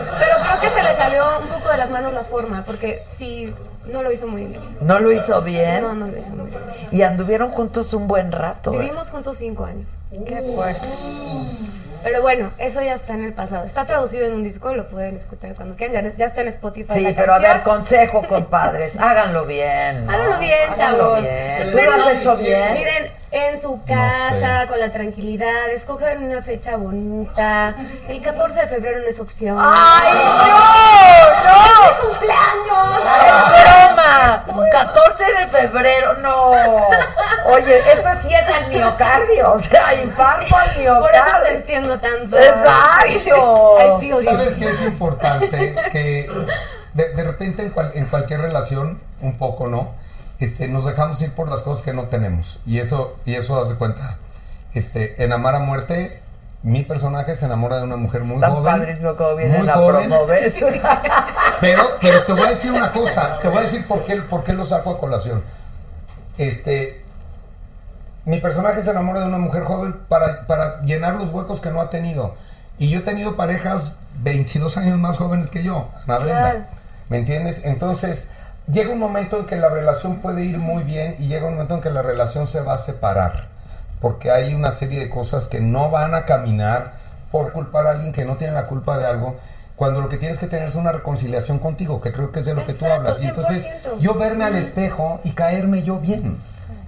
salió 0.98 1.24
un 1.40 1.48
poco 1.48 1.70
de 1.70 1.78
las 1.78 1.90
manos 1.90 2.14
la 2.14 2.24
forma, 2.24 2.64
porque 2.66 3.04
sí, 3.16 3.54
no 3.92 4.04
lo 4.04 4.12
hizo 4.12 4.28
muy 4.28 4.46
bien. 4.46 4.62
¿No 4.82 5.00
lo 5.00 5.12
hizo 5.12 5.42
bien? 5.42 5.82
No, 5.82 5.94
no 5.94 6.08
lo 6.08 6.18
hizo 6.18 6.32
muy 6.32 6.50
bien. 6.50 6.62
Y 6.92 7.02
anduvieron 7.04 7.52
juntos 7.52 7.94
un 7.94 8.08
buen 8.08 8.32
rato. 8.32 8.74
¿eh? 8.74 8.80
Vivimos 8.80 9.12
juntos 9.12 9.38
cinco 9.38 9.66
años. 9.66 9.98
Qué 10.26 10.42
fuerte. 10.56 10.88
Pero 12.04 12.22
bueno, 12.22 12.50
eso 12.58 12.82
ya 12.82 12.96
está 12.96 13.14
en 13.14 13.26
el 13.26 13.34
pasado. 13.34 13.66
Está 13.66 13.86
traducido 13.86 14.26
en 14.28 14.34
un 14.34 14.44
disco, 14.44 14.74
lo 14.74 14.88
pueden 14.88 15.18
escuchar 15.18 15.54
cuando 15.56 15.76
quieran. 15.76 16.04
Ya, 16.06 16.16
ya 16.18 16.26
está 16.26 16.42
en 16.42 16.50
Spotify. 16.50 16.94
Sí, 16.94 17.14
pero 17.16 17.34
a 17.34 17.40
ver, 17.40 17.64
consejo, 17.64 18.22
compadres. 18.28 19.00
Háganlo 19.00 19.46
bien. 19.46 20.06
¿no? 20.06 20.12
Háganlo 20.12 20.40
bien, 20.40 20.76
chavos. 20.76 21.22
bien. 21.22 21.72
¿Tú 21.72 21.78
lo 21.78 21.94
has 21.94 22.14
hecho 22.14 22.38
bien? 22.38 22.74
Miren, 22.74 23.12
en 23.32 23.62
su 23.62 23.84
casa, 23.84 24.68
con 24.68 24.80
la 24.80 24.92
tranquilidad, 24.92 25.70
escogen 25.72 26.24
una 26.24 26.42
fecha 26.42 26.78
bonita. 26.78 27.76
El 28.08 28.22
14 28.22 28.62
de 28.62 28.68
febrero 28.68 29.00
no 29.02 29.08
es 29.08 29.20
opción. 29.20 29.58
¡Ay, 29.60 30.14
no! 30.14 30.48
¡No! 31.44 31.82
¡Mi 31.82 32.08
cumpleaños! 32.08 33.02
¡Es 33.58 33.96
broma! 33.96 34.46
14 34.72 35.26
de 35.26 35.48
febrero, 35.48 36.14
no. 36.16 36.52
Oye, 37.48 37.80
eso 37.80 38.10
sí 38.22 38.34
es 38.34 38.58
el 38.58 38.68
miocardio. 38.78 39.52
O 39.52 39.60
sea, 39.60 39.94
infarto 39.94 40.56
al 40.56 40.68
Por 41.00 41.16
eso 41.16 41.26
te 41.66 41.80
miocardio. 41.80 41.87
Tanto. 42.00 42.38
Exacto. 42.38 43.78
¿Sabes 44.24 44.58
qué 44.58 44.70
es 44.70 44.82
importante? 44.84 45.76
Que 45.92 46.30
de, 46.94 47.10
de 47.14 47.24
repente 47.24 47.64
en, 47.64 47.70
cual- 47.72 47.92
en 47.96 48.06
cualquier 48.06 48.42
relación, 48.42 49.00
un 49.22 49.38
poco, 49.38 49.68
¿no? 49.68 49.92
Este, 50.40 50.68
nos 50.68 50.86
dejamos 50.86 51.22
ir 51.22 51.32
por 51.32 51.48
las 51.50 51.62
cosas 51.62 51.84
que 51.84 51.94
no 51.94 52.04
tenemos. 52.04 52.60
Y 52.66 52.80
eso, 52.80 53.16
y 53.26 53.36
eso 53.36 53.60
haz 53.62 53.70
de 53.70 53.76
cuenta. 53.76 54.18
Este, 54.74 55.24
en 55.24 55.34
Amar 55.34 55.56
a 55.56 55.60
Muerte, 55.60 56.22
mi 56.64 56.84
personaje 56.84 57.34
se 57.36 57.46
enamora 57.46 57.78
de 57.78 57.84
una 57.84 57.96
mujer 57.96 58.22
muy 58.24 58.36
Está 58.36 58.50
joven. 58.50 58.64
padrísimo 58.80 59.16
muy 59.60 59.70
a 59.70 59.74
joven. 59.74 60.10
Pero, 61.62 61.84
pero 62.02 62.24
te 62.24 62.34
voy 62.34 62.44
a 62.44 62.50
decir 62.50 62.72
una 62.72 62.92
cosa, 62.92 63.40
te 63.42 63.48
voy 63.48 63.58
a 63.60 63.62
decir 63.62 63.84
por 63.88 64.06
qué, 64.06 64.16
por 64.18 64.44
qué 64.44 64.54
lo 64.54 64.64
saco 64.64 64.92
a 64.92 65.00
colación. 65.00 65.42
Este, 66.38 67.02
mi 68.28 68.42
personaje 68.42 68.84
se 68.84 68.92
enamora 68.92 69.22
de 69.22 69.28
una 69.28 69.38
mujer 69.38 69.64
joven 69.64 69.96
para, 70.10 70.46
para 70.48 70.82
llenar 70.82 71.16
los 71.16 71.32
huecos 71.32 71.62
que 71.62 71.72
no 71.72 71.80
ha 71.80 71.90
tenido. 71.90 72.36
Y 72.78 72.90
yo 72.90 73.00
he 73.00 73.02
tenido 73.02 73.38
parejas 73.38 73.94
22 74.22 74.76
años 74.76 75.00
más 75.00 75.18
jóvenes 75.18 75.50
que 75.50 75.64
yo. 75.64 75.88
Claro. 76.04 76.60
¿Me 77.08 77.20
entiendes? 77.20 77.64
Entonces, 77.64 78.30
llega 78.70 78.92
un 78.92 79.00
momento 79.00 79.40
en 79.40 79.46
que 79.46 79.56
la 79.56 79.70
relación 79.70 80.18
puede 80.18 80.44
ir 80.44 80.58
muy 80.58 80.84
bien 80.84 81.16
y 81.20 81.28
llega 81.28 81.48
un 81.48 81.54
momento 81.54 81.76
en 81.76 81.82
que 81.82 81.90
la 81.90 82.02
relación 82.02 82.48
se 82.48 82.60
va 82.60 82.74
a 82.74 82.78
separar. 82.78 83.48
porque 84.02 84.30
hay 84.30 84.54
una 84.54 84.72
serie 84.72 85.00
de 85.00 85.10
cosas 85.10 85.48
que 85.48 85.62
no 85.62 85.90
van 85.90 86.14
a 86.14 86.26
caminar 86.26 86.96
por 87.32 87.54
culpar 87.54 87.88
a 87.88 87.92
alguien 87.92 88.12
que 88.12 88.26
no 88.26 88.36
tiene 88.36 88.54
la 88.54 88.68
culpa 88.68 88.98
de 88.98 89.06
algo. 89.06 89.38
Cuando 89.78 90.02
lo 90.02 90.10
que 90.10 90.18
tienes 90.18 90.38
que 90.38 90.48
tener 90.48 90.68
es 90.68 90.76
una 90.76 90.92
reconciliación 90.92 91.60
contigo, 91.60 92.02
que 92.02 92.12
creo 92.12 92.32
que 92.32 92.40
es 92.40 92.46
de 92.46 92.56
lo 92.56 92.66
que 92.66 92.74
tú 92.74 92.86
hablas. 92.88 93.24
Y 93.24 93.28
entonces 93.28 93.68
100%. 93.86 94.00
yo 94.00 94.16
verme 94.16 94.44
al 94.44 94.56
espejo 94.58 95.22
y 95.24 95.32
caerme 95.32 95.82
yo 95.82 96.00
bien. 96.00 96.38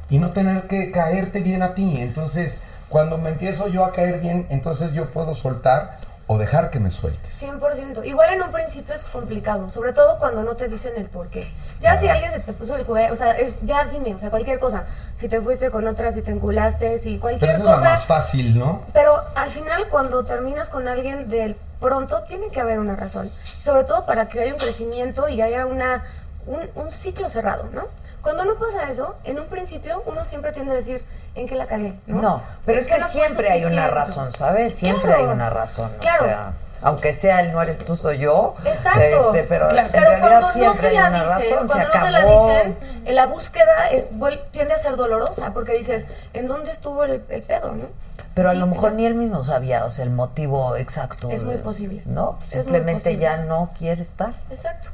Y 0.09 0.17
no 0.17 0.31
tener 0.31 0.67
que 0.67 0.91
caerte 0.91 1.39
bien 1.39 1.61
a 1.61 1.73
ti. 1.75 1.97
Entonces, 2.01 2.61
cuando 2.89 3.17
me 3.17 3.29
empiezo 3.29 3.67
yo 3.67 3.85
a 3.85 3.93
caer 3.93 4.19
bien, 4.19 4.47
entonces 4.49 4.93
yo 4.93 5.11
puedo 5.11 5.35
soltar 5.35 5.99
o 6.31 6.37
dejar 6.37 6.69
que 6.69 6.79
me 6.79 6.91
sueltes. 6.91 7.41
100%. 7.41 8.05
Igual 8.05 8.33
en 8.35 8.43
un 8.43 8.51
principio 8.51 8.93
es 8.93 9.03
complicado, 9.03 9.71
sobre 9.71 9.93
todo 9.93 10.19
cuando 10.19 10.43
no 10.43 10.55
te 10.55 10.67
dicen 10.67 10.93
el 10.95 11.07
por 11.07 11.27
qué. 11.29 11.51
Ya 11.81 11.99
si 11.99 12.07
alguien 12.07 12.31
se 12.31 12.39
te 12.39 12.53
puso 12.53 12.75
el 12.75 12.83
juego, 12.83 13.11
o 13.11 13.17
sea, 13.17 13.31
es, 13.31 13.57
ya 13.63 13.85
dime, 13.85 14.13
o 14.13 14.19
sea, 14.19 14.29
cualquier 14.29 14.59
cosa. 14.59 14.83
Si 15.15 15.27
te 15.27 15.41
fuiste 15.41 15.71
con 15.71 15.87
otra, 15.87 16.11
si 16.11 16.21
te 16.21 16.29
enculaste, 16.29 16.99
si 16.99 17.17
Pero 17.17 17.21
cualquier 17.21 17.49
eso 17.49 17.59
es 17.61 17.65
lo 17.65 17.71
cosa. 17.75 17.89
más 17.89 18.05
fácil, 18.05 18.59
¿no? 18.59 18.83
Pero 18.93 19.13
al 19.33 19.49
final, 19.49 19.87
cuando 19.89 20.23
terminas 20.23 20.69
con 20.69 20.87
alguien 20.87 21.29
del 21.29 21.55
pronto, 21.79 22.21
tiene 22.27 22.49
que 22.49 22.59
haber 22.59 22.77
una 22.77 22.95
razón. 22.95 23.27
Sobre 23.59 23.83
todo 23.85 24.05
para 24.05 24.29
que 24.29 24.39
haya 24.39 24.53
un 24.53 24.59
crecimiento 24.59 25.29
y 25.29 25.41
haya 25.41 25.65
una, 25.65 26.03
un, 26.49 26.69
un 26.75 26.91
ciclo 26.91 27.29
cerrado, 27.29 27.65
¿no? 27.71 27.83
Cuando 28.21 28.43
no 28.43 28.55
pasa 28.55 28.89
eso, 28.89 29.15
en 29.23 29.39
un 29.39 29.45
principio 29.47 30.03
uno 30.05 30.25
siempre 30.25 30.51
tiende 30.51 30.71
a 30.73 30.75
decir, 30.75 31.03
¿en 31.35 31.47
qué 31.47 31.55
la 31.55 31.67
cagué? 31.67 31.93
No, 32.07 32.21
No, 32.21 32.41
pero 32.65 32.81
es 32.81 32.87
que 32.87 32.97
no 32.97 33.07
siempre 33.07 33.49
hay 33.49 33.63
una 33.65 33.87
razón, 33.87 34.31
¿sabes? 34.33 34.75
Siempre 34.75 35.05
Claro. 35.07 35.27
hay 35.27 35.33
una 35.33 35.49
razón. 35.49 35.91
o 35.95 35.99
Claro. 35.99 36.25
sea, 36.25 36.53
aunque 36.81 37.13
sea 37.13 37.39
el 37.41 37.51
no 37.53 37.61
eres 37.61 37.79
tú, 37.85 37.95
soy 37.95 38.17
yo. 38.19 38.55
Exacto. 38.65 38.99
este, 39.33 39.43
pero 39.47 39.69
Claro. 39.69 39.87
en 39.87 39.91
Pero 39.91 40.03
realidad 40.05 40.29
cuando 40.41 40.47
no 40.47 40.53
siempre 40.53 40.89
te 40.89 40.95
la 40.95 41.09
dicen, 41.09 41.27
razón. 41.27 41.67
Cuando 41.67 41.85
no 41.85 41.91
te 42.03 42.11
la 42.11 42.25
dicen, 42.25 42.77
eh, 43.05 43.13
la 43.13 43.25
búsqueda 43.27 43.89
es, 43.91 44.07
tiende 44.51 44.73
a 44.73 44.77
ser 44.79 44.95
dolorosa 44.97 45.53
porque 45.53 45.73
dices, 45.77 46.07
¿en 46.33 46.47
dónde 46.47 46.71
estuvo 46.71 47.03
el, 47.05 47.23
el 47.29 47.41
pedo, 47.43 47.71
no? 47.73 47.85
Pero 48.33 48.49
a 48.49 48.53
lo 48.53 48.67
mejor 48.67 48.93
ni 48.93 49.05
él 49.05 49.15
mismo 49.15 49.43
sabía, 49.43 49.85
o 49.85 49.91
sea, 49.91 50.03
el 50.05 50.11
motivo 50.11 50.75
exacto. 50.75 51.29
Es 51.29 51.43
muy 51.43 51.57
posible. 51.57 52.01
No, 52.05 52.37
simplemente 52.47 53.03
posible. 53.03 53.21
ya 53.21 53.37
no 53.37 53.71
quiere 53.77 54.01
estar. 54.01 54.33
Exacto. 54.49 54.89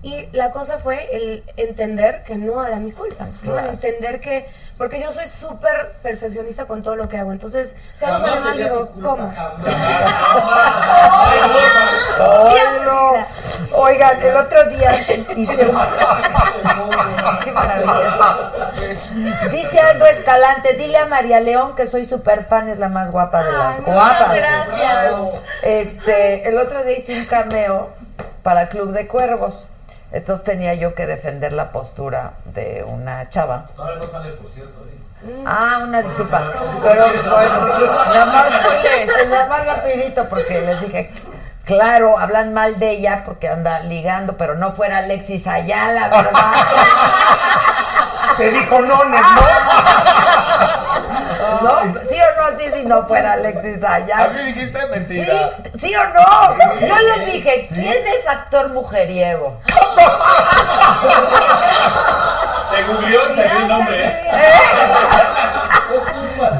Y 0.00 0.28
la 0.32 0.52
cosa 0.52 0.78
fue 0.78 1.08
el 1.12 1.42
entender 1.56 2.22
que 2.24 2.36
no 2.36 2.64
era 2.64 2.76
mi 2.76 2.92
culpa, 2.92 3.24
¿no? 3.42 3.52
El 3.52 3.58
Claro. 3.58 3.68
entender 3.70 4.20
que, 4.20 4.48
porque 4.76 5.00
yo 5.00 5.10
soy 5.12 5.26
súper 5.26 5.94
perfeccionista 6.02 6.66
con 6.66 6.82
todo 6.84 6.94
lo 6.94 7.08
que 7.08 7.18
hago, 7.18 7.32
entonces 7.32 7.74
si 7.96 8.04
algo 8.04 8.20
sale 8.26 8.40
mal 8.40 8.56
digo, 8.56 8.92
¿cómo? 9.02 9.34
Oigan, 13.72 14.22
el 14.22 14.36
otro 14.36 14.64
día 14.64 14.92
hice 15.36 15.68
un... 15.68 15.78
Qué 17.44 17.52
maravilla. 17.52 18.72
Dice 19.50 19.80
Aldo 19.80 20.06
Escalante, 20.06 20.74
dile 20.74 20.98
a 20.98 21.06
María 21.06 21.40
León 21.40 21.74
que 21.74 21.86
soy 21.86 22.04
súper 22.04 22.44
fan, 22.44 22.68
es 22.68 22.78
la 22.78 22.88
más 22.88 23.10
guapa 23.10 23.44
de 23.44 23.52
las 23.52 23.76
Ay, 23.80 23.84
guapas. 23.84 24.28
muchas 24.28 24.36
gracias. 24.36 25.14
Este, 25.62 26.48
el 26.48 26.58
otro 26.58 26.84
día 26.84 26.98
hice 26.98 27.18
un 27.18 27.26
cameo 27.26 27.90
para 28.42 28.68
Club 28.68 28.92
de 28.92 29.06
Cuervos. 29.06 29.66
Entonces 30.10 30.44
tenía 30.44 30.74
yo 30.74 30.94
que 30.94 31.06
defender 31.06 31.52
la 31.52 31.70
postura 31.70 32.32
de 32.46 32.84
una 32.86 33.28
chava. 33.28 33.68
Todavía 33.76 33.96
no 34.02 34.06
sale, 34.06 34.30
por 34.32 34.50
cierto. 34.50 34.84
¿eh? 35.26 35.42
Ah, 35.44 35.80
una 35.82 36.02
disculpa. 36.02 36.42
Pero 36.82 37.04
bueno, 37.06 37.68
nada 38.14 38.26
más, 38.26 38.52
nada 39.28 39.46
más 39.46 39.66
rapidito 39.66 40.28
porque 40.28 40.60
les 40.60 40.80
dije, 40.80 41.12
claro, 41.64 42.18
hablan 42.18 42.54
mal 42.54 42.78
de 42.78 42.90
ella 42.92 43.22
porque 43.26 43.48
anda 43.48 43.80
ligando, 43.80 44.36
pero 44.36 44.54
no 44.54 44.72
fuera 44.72 44.98
Alexis 44.98 45.46
Ayala, 45.46 46.08
¿verdad? 46.08 46.52
Te 48.38 48.50
dijo 48.52 48.80
nones, 48.80 49.20
¿No? 49.20 49.42
¿Sí 52.08 52.16
o 52.20 52.42
no? 52.42 52.58
Sí, 52.58 52.64
sí, 52.74 52.82
no 52.84 53.06
fuera 53.06 53.32
Alexis 53.32 53.80
¿no? 53.80 53.88
Ayala. 53.88 54.24
Así 54.24 54.38
dijiste 54.38 54.80
¿Sí? 54.80 54.86
mentira. 54.90 55.50
¿Sí 55.78 55.94
o 55.94 56.04
no? 56.08 56.56
Yo 56.86 56.96
les 56.98 57.32
dije, 57.32 57.68
¿quién 57.72 58.06
es 58.08 58.26
actor 58.26 58.70
mujeriego? 58.70 59.60
Se 62.78 62.84
googleó 62.92 63.32
y 63.32 63.36
salió 63.36 63.58
el 63.58 63.68
nombre, 63.68 64.06
¿eh? 64.06 64.22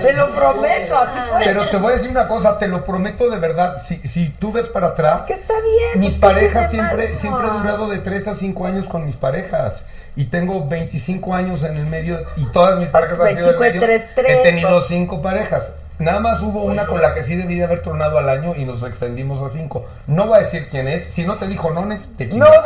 Te 0.03 0.12
lo 0.12 0.28
prometo, 0.35 0.99
así 0.99 1.19
fue. 1.31 1.40
Pero 1.45 1.69
te 1.69 1.77
voy 1.77 1.93
a 1.93 1.97
decir 1.97 2.11
una 2.11 2.27
cosa, 2.27 2.59
te 2.59 2.66
lo 2.66 2.82
prometo 2.82 3.31
de 3.31 3.39
verdad. 3.39 3.77
Si, 3.82 3.97
si 3.99 4.31
tú 4.31 4.51
ves 4.51 4.69
para 4.69 4.89
atrás, 4.89 5.27
Que 5.27 5.35
está 5.35 5.55
bien. 5.55 6.01
mis 6.01 6.15
pues, 6.15 6.15
¿qué 6.15 6.20
parejas 6.20 6.70
siempre, 6.70 7.15
siempre 7.15 7.47
he 7.47 7.51
durado 7.51 7.89
de 7.89 7.99
3 7.99 8.28
a 8.28 8.35
5 8.35 8.66
años 8.66 8.89
con 8.89 9.05
mis 9.05 9.16
parejas. 9.16 9.86
Y 10.16 10.24
tengo 10.27 10.66
25 10.66 11.35
años 11.35 11.62
en 11.62 11.77
el 11.77 11.86
medio 11.86 12.20
y 12.36 12.47
todas 12.47 12.78
mis 12.81 12.89
parejas 12.89 13.20
han 13.20 13.36
sido 13.36 13.57
25 13.59 13.61
medio. 13.61 13.82
He 14.27 14.36
tenido 14.43 14.70
pues. 14.70 14.86
5 14.86 15.23
parejas. 15.23 15.73
Nada 15.99 16.19
más 16.20 16.40
hubo 16.43 16.62
una 16.62 16.86
con 16.86 17.01
la 17.01 17.15
que 17.15 17.23
sí 17.23 17.36
debí 17.36 17.55
de 17.57 17.65
haber 17.65 17.82
tornado 17.82 18.19
al 18.19 18.28
año 18.28 18.55
y 18.57 18.65
nos 18.65 18.82
extendimos 18.82 19.40
a 19.43 19.49
5. 19.49 19.85
No 20.09 20.27
voy 20.27 20.36
a 20.36 20.39
decir 20.40 20.66
quién 20.70 20.89
es. 20.89 21.05
Si 21.12 21.24
no 21.24 21.36
te 21.39 21.47
dijo 21.47 21.70
Nones, 21.70 22.09
te 22.16 22.27
No, 22.27 22.47
chingas. 22.47 22.65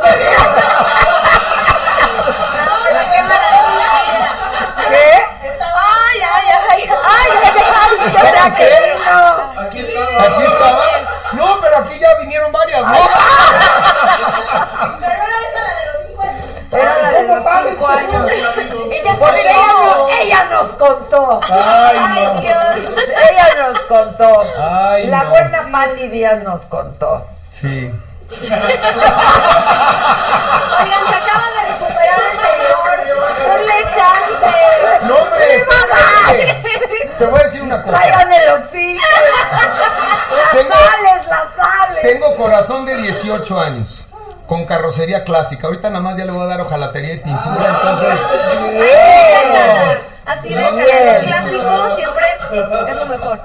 ¿Qué? 4.89 5.11
Ay, 5.75 6.19
ay, 6.21 6.45
ay, 6.51 6.57
ay, 6.69 6.81
ay, 6.89 7.31
ay, 7.49 8.13
ya 8.13 8.21
se 8.21 8.37
aclaró. 8.37 9.59
Aquí 9.61 9.79
estaba. 9.79 10.25
Aquí 10.25 10.43
estaba. 10.43 10.83
No, 11.33 11.47
pero 11.61 11.77
aquí 11.77 11.97
ya 11.99 12.09
vinieron 12.85 13.11
varias, 13.13 14.33
¿no? 16.15 16.77
Era 16.77 16.93
la 16.97 17.09
de 17.11 17.27
¿Cómo 17.27 17.35
los 17.35 17.43
cinco 17.69 17.87
años. 17.87 18.23
Ella 18.91 19.13
Porque 19.19 19.43
sabe 19.43 20.21
ella, 20.23 20.39
nos 20.51 20.69
contó. 20.71 21.39
Ay, 21.49 21.97
no. 21.99 22.41
Dios, 22.41 22.57
ella 23.29 23.47
nos 23.59 23.79
contó. 23.81 24.29
Ay, 24.59 25.07
La 25.07 25.23
no. 25.23 25.29
buena 25.29 25.59
Patti 25.71 26.07
Díaz 26.09 26.43
nos 26.43 26.61
contó. 26.63 27.25
Sí. 27.51 27.91
Oigan, 28.31 28.61
se 31.07 31.15
acaba 31.15 31.47
de 31.51 31.61
recuperar 31.71 32.19
el 32.31 32.37
señor. 32.41 32.83
Denle 33.45 33.77
chance. 33.95 34.51
No, 35.03 35.15
hombre. 35.17 35.45
Te 37.17 37.25
voy 37.25 37.39
a 37.39 37.43
decir 37.43 37.61
una 37.61 37.81
cosa. 37.81 37.97
Traigan 37.97 38.33
el 38.33 38.49
oxígeno. 38.49 39.01
Las 40.53 40.67
sales, 40.67 41.27
las 41.27 41.55
sales. 41.55 42.01
Tengo 42.01 42.35
corazón 42.35 42.85
de 42.85 42.95
18 42.97 43.59
años. 43.59 44.05
Con 44.47 44.65
carrocería 44.65 45.23
clásica. 45.23 45.67
Ahorita 45.67 45.89
nada 45.89 46.01
más 46.01 46.17
ya 46.17 46.25
le 46.25 46.31
voy 46.31 46.43
a 46.43 46.47
dar 46.47 46.61
hojalatería 46.61 47.13
y 47.13 47.19
pintura, 47.19 47.69
entonces. 47.69 48.19
Así 50.25 50.49
de 50.49 50.55
Bien. 50.55 51.25
clásico 51.25 51.95
siempre 51.95 52.25
es 52.87 52.95
lo 52.95 53.05
mejor. 53.05 53.39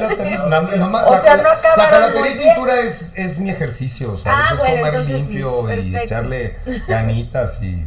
Lo 0.00 0.08
tengo. 0.16 0.98
O 1.06 1.16
sea, 1.16 1.36
no 1.36 1.50
acabaron 1.50 2.14
La 2.14 2.28
y 2.28 2.38
pintura 2.38 2.80
es, 2.80 3.12
es 3.14 3.38
mi 3.38 3.50
ejercicio, 3.50 4.16
¿sabes? 4.18 4.48
Ah, 4.50 4.54
es 4.54 4.60
bueno, 4.60 4.76
comer 4.76 5.06
sí, 5.06 5.12
limpio 5.12 5.74
y 5.74 5.96
echarle 5.96 6.58
ganitas 6.88 7.62
y. 7.62 7.84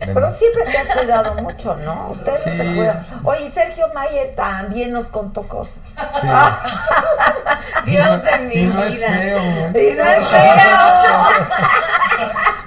Pero 0.00 0.32
siempre 0.32 0.64
te 0.66 0.78
has 0.78 0.88
cuidado 0.88 1.34
mucho, 1.34 1.76
¿no? 1.76 2.08
Ustedes 2.10 2.42
Sí. 2.42 2.50
se 2.50 2.64
cuidan. 2.74 3.06
Oye, 3.24 3.50
Sergio 3.50 3.86
Mayer 3.94 4.34
también 4.36 4.92
nos 4.92 5.06
contó 5.06 5.42
cosas. 5.48 5.74
Sí. 6.20 6.26
Dios 7.90 8.22
de 8.22 8.38
mi 8.40 8.54
y 8.54 8.66
no 8.66 8.82
es 8.82 8.94
vida. 8.94 9.08
feo. 9.08 9.38
Y 9.70 9.94
no 9.96 10.04
es 10.04 10.28
feo. 10.28 10.78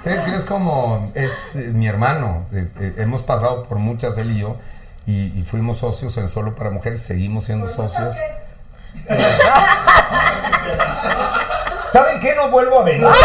Sergio 0.00 0.34
es 0.36 0.44
como, 0.44 1.10
es 1.14 1.56
eh, 1.56 1.70
mi 1.72 1.86
hermano. 1.88 2.46
Eh, 2.52 2.68
eh, 2.80 2.94
hemos 2.98 3.22
pasado 3.22 3.64
por 3.64 3.78
muchas, 3.78 4.16
él 4.18 4.30
y 4.32 4.40
yo, 4.40 4.56
y, 5.06 5.38
y 5.38 5.42
fuimos 5.44 5.78
socios 5.78 6.16
en 6.18 6.28
Solo 6.28 6.54
para 6.54 6.70
Mujeres, 6.70 7.02
seguimos 7.02 7.44
siendo 7.46 7.68
socios. 7.68 8.16
¿Saben 11.92 12.20
qué? 12.20 12.34
No 12.34 12.48
vuelvo 12.48 12.80
a 12.80 12.84
venir. 12.84 13.06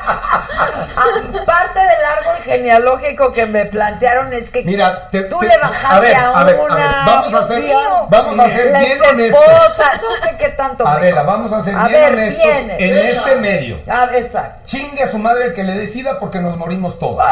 Parte 1.46 1.78
del 1.80 2.04
árbol 2.18 2.36
genealógico 2.44 3.32
que 3.32 3.46
me 3.46 3.64
plantearon 3.66 4.32
es 4.32 4.50
que 4.50 4.62
Mira, 4.62 5.06
te- 5.08 5.22
tú 5.24 5.38
te- 5.38 5.46
le 5.46 5.56
bajaste 5.58 5.86
a 5.88 6.00
ver, 6.00 6.14
a, 6.14 6.38
a 6.40 6.44
ver, 6.44 6.56
a 6.58 6.62
una. 6.62 6.74
ver, 6.76 6.86
vamos 7.06 7.34
a 7.34 7.42
ser- 7.44 7.64
vamos 8.08 8.38
a 8.38 8.48
ser 8.50 8.78
bien 8.78 8.92
exesposa, 8.92 9.92
No 10.02 10.16
sé 10.28 10.36
qué 10.38 10.48
tanto. 10.50 10.86
Adela, 10.86 11.22
vamos 11.22 11.52
a 11.52 11.62
ser 11.62 11.74
A 11.76 11.86
bien 11.86 12.00
ver, 12.00 12.12
honestos 12.12 12.44
vienes. 12.44 12.80
en 12.80 12.98
este 13.16 13.34
medio. 13.36 13.80
Ah, 13.88 14.08
exacto. 14.14 14.60
Chingue 14.64 15.02
a 15.04 15.08
su 15.08 15.18
madre 15.18 15.46
el 15.46 15.54
que 15.54 15.62
le 15.64 15.72
decida 15.74 16.18
porque 16.18 16.38
nos 16.40 16.56
morimos 16.56 16.98
todos. 16.98 17.22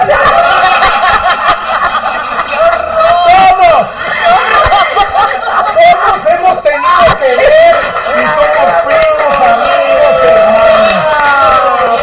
¡Todos! 2.49 3.89
Todos 5.75 6.27
hemos 6.33 6.63
tenido 6.63 7.17
que 7.19 7.37
ver 7.37 7.77
y 8.17 8.23
somos 8.35 8.71
primos, 8.87 9.37
amigos, 9.47 10.17
hermanos. 10.25 12.03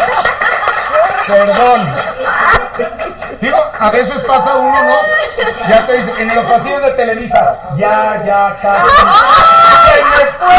Perdón. 1.28 1.96
Digo, 3.42 3.58
a 3.86 3.92
veces 3.92 4.20
pasa 4.28 4.56
uno, 4.56 4.84
¿no? 4.84 4.96
Ya 5.70 5.86
te 5.86 5.94
dice, 5.98 6.22
en 6.22 6.36
los 6.36 6.46
pasillos 6.46 6.82
de 6.84 6.92
Televisa, 6.92 7.60
ya, 7.76 8.24
ya, 8.26 8.58
casi. 8.62 8.88
¡Se 9.94 10.04
me 10.04 10.26
fue! 10.40 10.58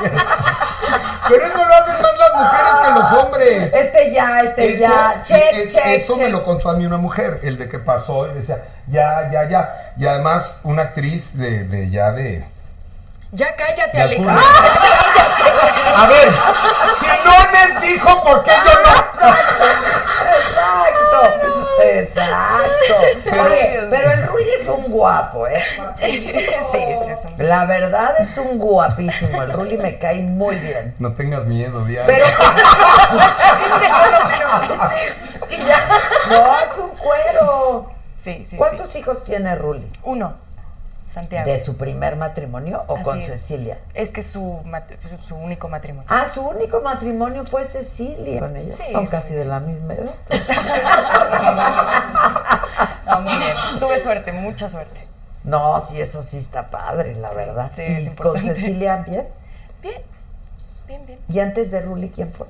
Cierto. 0.00 0.24
Pero 1.28 1.44
eso 1.46 1.56
lo 1.64 1.74
hacen 1.74 2.02
más 2.02 2.12
las 2.18 2.34
mujeres 2.36 2.72
que 2.82 2.90
los 3.00 3.12
hombres. 3.12 3.74
Este 3.74 4.12
ya, 4.12 4.40
este 4.42 4.72
Eso, 4.74 4.82
ya, 4.82 5.22
check, 5.24 5.52
es- 5.54 5.74
check, 5.74 5.86
eso 5.86 6.16
me 6.16 6.28
lo 6.30 6.44
contó 6.44 6.70
a 6.70 6.74
mí 6.74 6.86
una 6.86 6.98
mujer, 6.98 7.40
el 7.42 7.58
de 7.58 7.68
que 7.68 7.78
pasó 7.78 8.30
y 8.30 8.34
decía, 8.34 8.58
ya, 8.86 9.28
ya, 9.30 9.48
ya. 9.48 9.92
Y 9.98 10.06
además, 10.06 10.56
una 10.62 10.82
actriz 10.82 11.36
de, 11.36 11.64
de 11.64 11.90
ya 11.90 12.12
de. 12.12 12.46
Ya 13.32 13.54
cállate, 13.56 14.00
alcurnia. 14.00 14.34
A 15.96 16.06
ver, 16.06 16.28
si 17.00 17.06
no 17.28 17.34
les 17.52 17.80
dijo, 17.82 18.22
¿por 18.22 18.42
qué 18.44 18.52
yo 18.64 18.72
no? 18.82 19.06
Exacto. 22.00 23.30
Oye, 23.44 23.86
pero 23.90 24.10
el 24.10 24.26
Rulli 24.26 24.50
es 24.60 24.68
un 24.68 24.90
guapo, 24.90 25.46
¿eh? 25.46 25.62
Sí, 26.00 26.30
sí, 26.72 26.78
es 26.78 27.24
un 27.24 27.46
La 27.46 27.64
verdad 27.64 28.20
es 28.20 28.36
un 28.38 28.58
guapísimo. 28.58 29.42
El 29.42 29.52
Rulli 29.52 29.76
me 29.76 29.98
cae 29.98 30.22
muy 30.22 30.56
bien. 30.56 30.94
No 30.98 31.12
tengas 31.12 31.46
miedo, 31.46 31.84
Diana. 31.84 32.06
Pero. 32.06 32.26
no, 36.30 36.58
es 36.58 36.78
un 36.78 36.90
cuero. 36.90 37.90
Sí, 38.22 38.44
sí. 38.48 38.56
¿Cuántos 38.56 38.90
sí. 38.90 38.98
hijos 38.98 39.22
tiene 39.24 39.54
Rulli? 39.54 39.90
Uno, 40.02 40.34
Santiago. 41.12 41.50
¿De 41.50 41.58
su 41.58 41.76
primer 41.76 42.16
matrimonio 42.16 42.82
o 42.88 42.94
Así 42.96 43.04
con 43.04 43.20
es. 43.20 43.26
Cecilia? 43.26 43.78
Es 43.94 44.10
que 44.10 44.22
su, 44.22 44.60
su 45.22 45.36
único 45.36 45.68
matrimonio. 45.68 46.06
Ah, 46.10 46.26
su 46.32 46.42
único 46.46 46.80
matrimonio 46.80 47.44
fue 47.46 47.64
Cecilia. 47.64 48.40
Con 48.40 48.56
ella. 48.56 48.76
Sí. 48.76 48.92
Son 48.92 49.06
casi 49.06 49.34
de 49.34 49.44
la 49.44 49.60
misma 49.60 49.94
edad. 49.94 50.14
No, 53.06 53.20
muy 53.22 53.36
bien. 53.38 53.52
Tuve 53.78 53.98
suerte, 53.98 54.32
mucha 54.32 54.68
suerte. 54.68 55.06
No, 55.44 55.80
sí, 55.80 56.00
eso 56.00 56.22
sí 56.22 56.38
está 56.38 56.70
padre, 56.70 57.14
la 57.14 57.32
verdad. 57.32 57.70
sí, 57.72 57.82
y 57.82 57.84
es 57.84 57.98
con 58.04 58.08
importante. 58.10 58.54
Cecilia 58.56 58.96
bien. 58.96 59.28
Bien, 59.80 60.02
bien, 60.88 61.06
bien. 61.06 61.18
¿Y 61.28 61.38
antes 61.38 61.70
de 61.70 61.82
Rulli 61.82 62.10
quién 62.10 62.32
fue? 62.32 62.46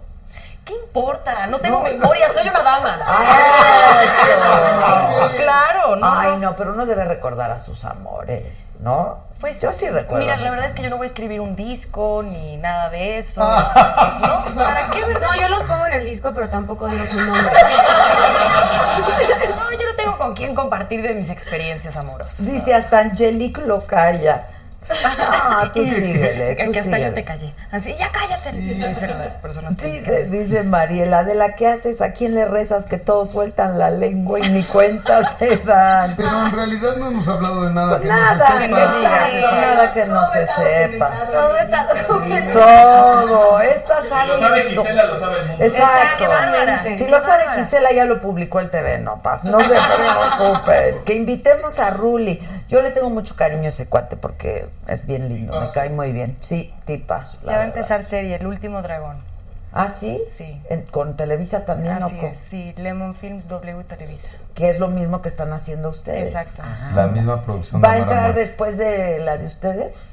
¿Qué 0.66 0.74
importa? 0.74 1.46
No 1.46 1.58
tengo 1.60 1.80
memoria, 1.80 2.28
soy 2.28 2.48
una 2.48 2.60
dama. 2.60 2.98
Eso. 5.16 5.30
Claro, 5.36 5.94
no. 5.94 6.18
Ay, 6.18 6.36
no. 6.38 6.56
pero 6.56 6.72
uno 6.72 6.84
debe 6.84 7.04
recordar 7.04 7.52
a 7.52 7.58
sus 7.60 7.84
amores, 7.84 8.58
¿no? 8.80 9.18
Pues 9.40 9.60
yo 9.60 9.70
sí 9.70 9.88
recuerdo. 9.88 10.24
Mira, 10.24 10.36
la 10.36 10.50
verdad 10.50 10.66
es 10.66 10.74
que 10.74 10.82
yo 10.82 10.90
no 10.90 10.96
voy 10.96 11.04
a 11.04 11.10
escribir 11.10 11.40
un 11.40 11.54
disco 11.54 12.20
ni 12.24 12.56
nada 12.56 12.88
de 12.88 13.18
eso. 13.18 13.44
Ah. 13.44 13.72
Entonces, 13.76 14.54
¿no? 14.56 14.64
¿Para 14.64 14.90
qué? 14.90 15.00
No, 15.20 15.36
yo 15.40 15.48
los 15.48 15.62
pongo 15.62 15.86
en 15.86 15.92
el 15.92 16.04
disco, 16.04 16.32
pero 16.34 16.48
tampoco 16.48 16.88
digo 16.88 17.06
su 17.06 17.16
nombre. 17.16 17.42
No, 19.56 19.70
yo 19.70 19.86
no 19.86 19.94
tengo 19.96 20.18
con 20.18 20.34
quién 20.34 20.52
compartir 20.54 21.00
de 21.02 21.14
mis 21.14 21.30
experiencias 21.30 21.96
amorosas. 21.96 22.44
Dice 22.44 22.74
hasta 22.74 22.98
Angelique 22.98 23.60
lo 23.60 23.86
Ah, 25.18 25.70
tú 25.72 25.84
síguele, 25.84 26.56
Que 26.56 26.64
tú 26.64 26.70
hasta 26.70 26.82
síguele. 26.84 27.04
yo 27.06 27.14
te 27.14 27.24
callé. 27.24 27.54
Así, 27.70 27.94
ya 27.98 28.10
cállate. 28.12 28.52
Dicen 28.52 29.18
las 29.18 29.36
personas 29.36 29.76
que 29.76 29.86
Dice, 29.86 30.24
dice 30.24 30.62
Mariela, 30.62 31.24
de 31.24 31.34
la 31.34 31.54
que 31.54 31.66
haces, 31.68 32.00
¿a 32.02 32.12
quién 32.12 32.34
le 32.34 32.44
rezas 32.46 32.86
que 32.86 32.98
todos 32.98 33.30
sueltan 33.30 33.78
la 33.78 33.90
lengua 33.90 34.38
y 34.40 34.48
ni 34.50 34.62
cuenta 34.64 35.22
se 35.24 35.56
dan? 35.58 36.14
Pero 36.16 36.46
en 36.46 36.52
realidad 36.52 36.96
no 36.96 37.08
hemos 37.08 37.28
hablado 37.28 37.66
de 37.66 37.72
nada 37.74 38.00
que 38.00 38.06
Nada, 38.06 38.34
no 38.34 38.44
se 38.46 38.46
que 38.46 38.74
sepa. 38.74 38.96
digas 38.96 39.52
nada 39.52 39.92
que 39.92 40.04
no 40.06 40.28
se 40.30 40.46
sepa. 40.46 41.10
Todo 41.32 41.56
está 41.58 41.86
documentado. 42.08 43.26
Todo, 43.26 43.60
esta 43.60 44.02
sabe. 44.08 44.28
Lo 44.28 44.38
sabe 44.38 44.62
Gisela, 44.70 45.04
lo 45.06 45.18
sabe 45.20 45.40
el 45.40 45.46
mundo. 45.48 45.64
Exacto. 45.64 46.24
Exactamente. 46.24 46.96
Si 46.96 47.06
lo 47.08 47.20
sabe 47.20 47.44
Gisela, 47.56 47.92
ya 47.92 48.04
lo 48.04 48.20
publicó 48.20 48.60
el 48.60 48.70
TV 48.70 48.98
Notas. 48.98 49.44
No 49.44 49.60
se 49.60 49.66
preocupen. 50.38 51.04
Que 51.04 51.14
invitemos 51.14 51.78
a 51.80 51.90
Ruli. 51.90 52.40
Yo 52.68 52.80
le 52.82 52.90
tengo 52.90 53.10
mucho 53.10 53.36
cariño 53.36 53.64
a 53.64 53.68
ese 53.68 53.86
cuate 53.88 54.16
porque 54.16 54.66
es 54.86 55.06
bien 55.06 55.28
lindo. 55.28 55.60
Me 55.60 55.70
cae 55.70 55.90
muy 55.90 56.12
bien. 56.12 56.36
Sí, 56.40 56.72
tipazo. 56.84 57.38
la 57.42 57.52
Ya 57.52 57.58
va 57.58 57.64
a 57.64 57.66
empezar 57.66 58.04
serie, 58.04 58.36
El 58.36 58.46
Último 58.46 58.82
Dragón. 58.82 59.18
¿Ah, 59.72 59.88
sí? 59.88 60.22
Sí. 60.32 60.58
En- 60.70 60.82
¿Con 60.86 61.16
Televisa 61.16 61.66
también 61.66 61.94
Así 62.02 62.16
o 62.16 62.20
con- 62.20 62.30
es, 62.30 62.38
sí, 62.38 62.72
Lemon 62.78 63.14
Films 63.14 63.48
W 63.48 63.84
Televisa. 63.84 64.30
Que 64.54 64.70
es 64.70 64.78
lo 64.80 64.88
mismo 64.88 65.20
que 65.20 65.28
están 65.28 65.52
haciendo 65.52 65.90
ustedes. 65.90 66.28
Exacto. 66.30 66.62
Ajá. 66.62 66.92
La 66.94 67.08
misma 67.08 67.42
producción 67.42 67.82
¿Va 67.84 67.90
a 67.90 67.94
de 67.96 68.00
entrar 68.00 68.34
después 68.34 68.78
de 68.78 69.18
la 69.18 69.36
de 69.36 69.46
ustedes? 69.46 70.08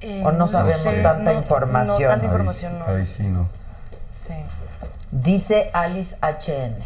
Eh, 0.00 0.22
¿O 0.24 0.32
no 0.32 0.48
sabemos 0.48 0.80
sé, 0.82 1.02
tanta 1.02 1.32
no- 1.32 1.38
información? 1.38 2.02
No, 2.02 2.08
tanta 2.08 2.24
Ahí, 2.24 2.30
información 2.30 2.78
no. 2.80 2.86
ahí 2.86 3.06
sí 3.06 3.26
no. 3.28 3.48
Sí. 4.14 4.34
Dice 5.12 5.70
Alice 5.72 6.16
HN. 6.20 6.84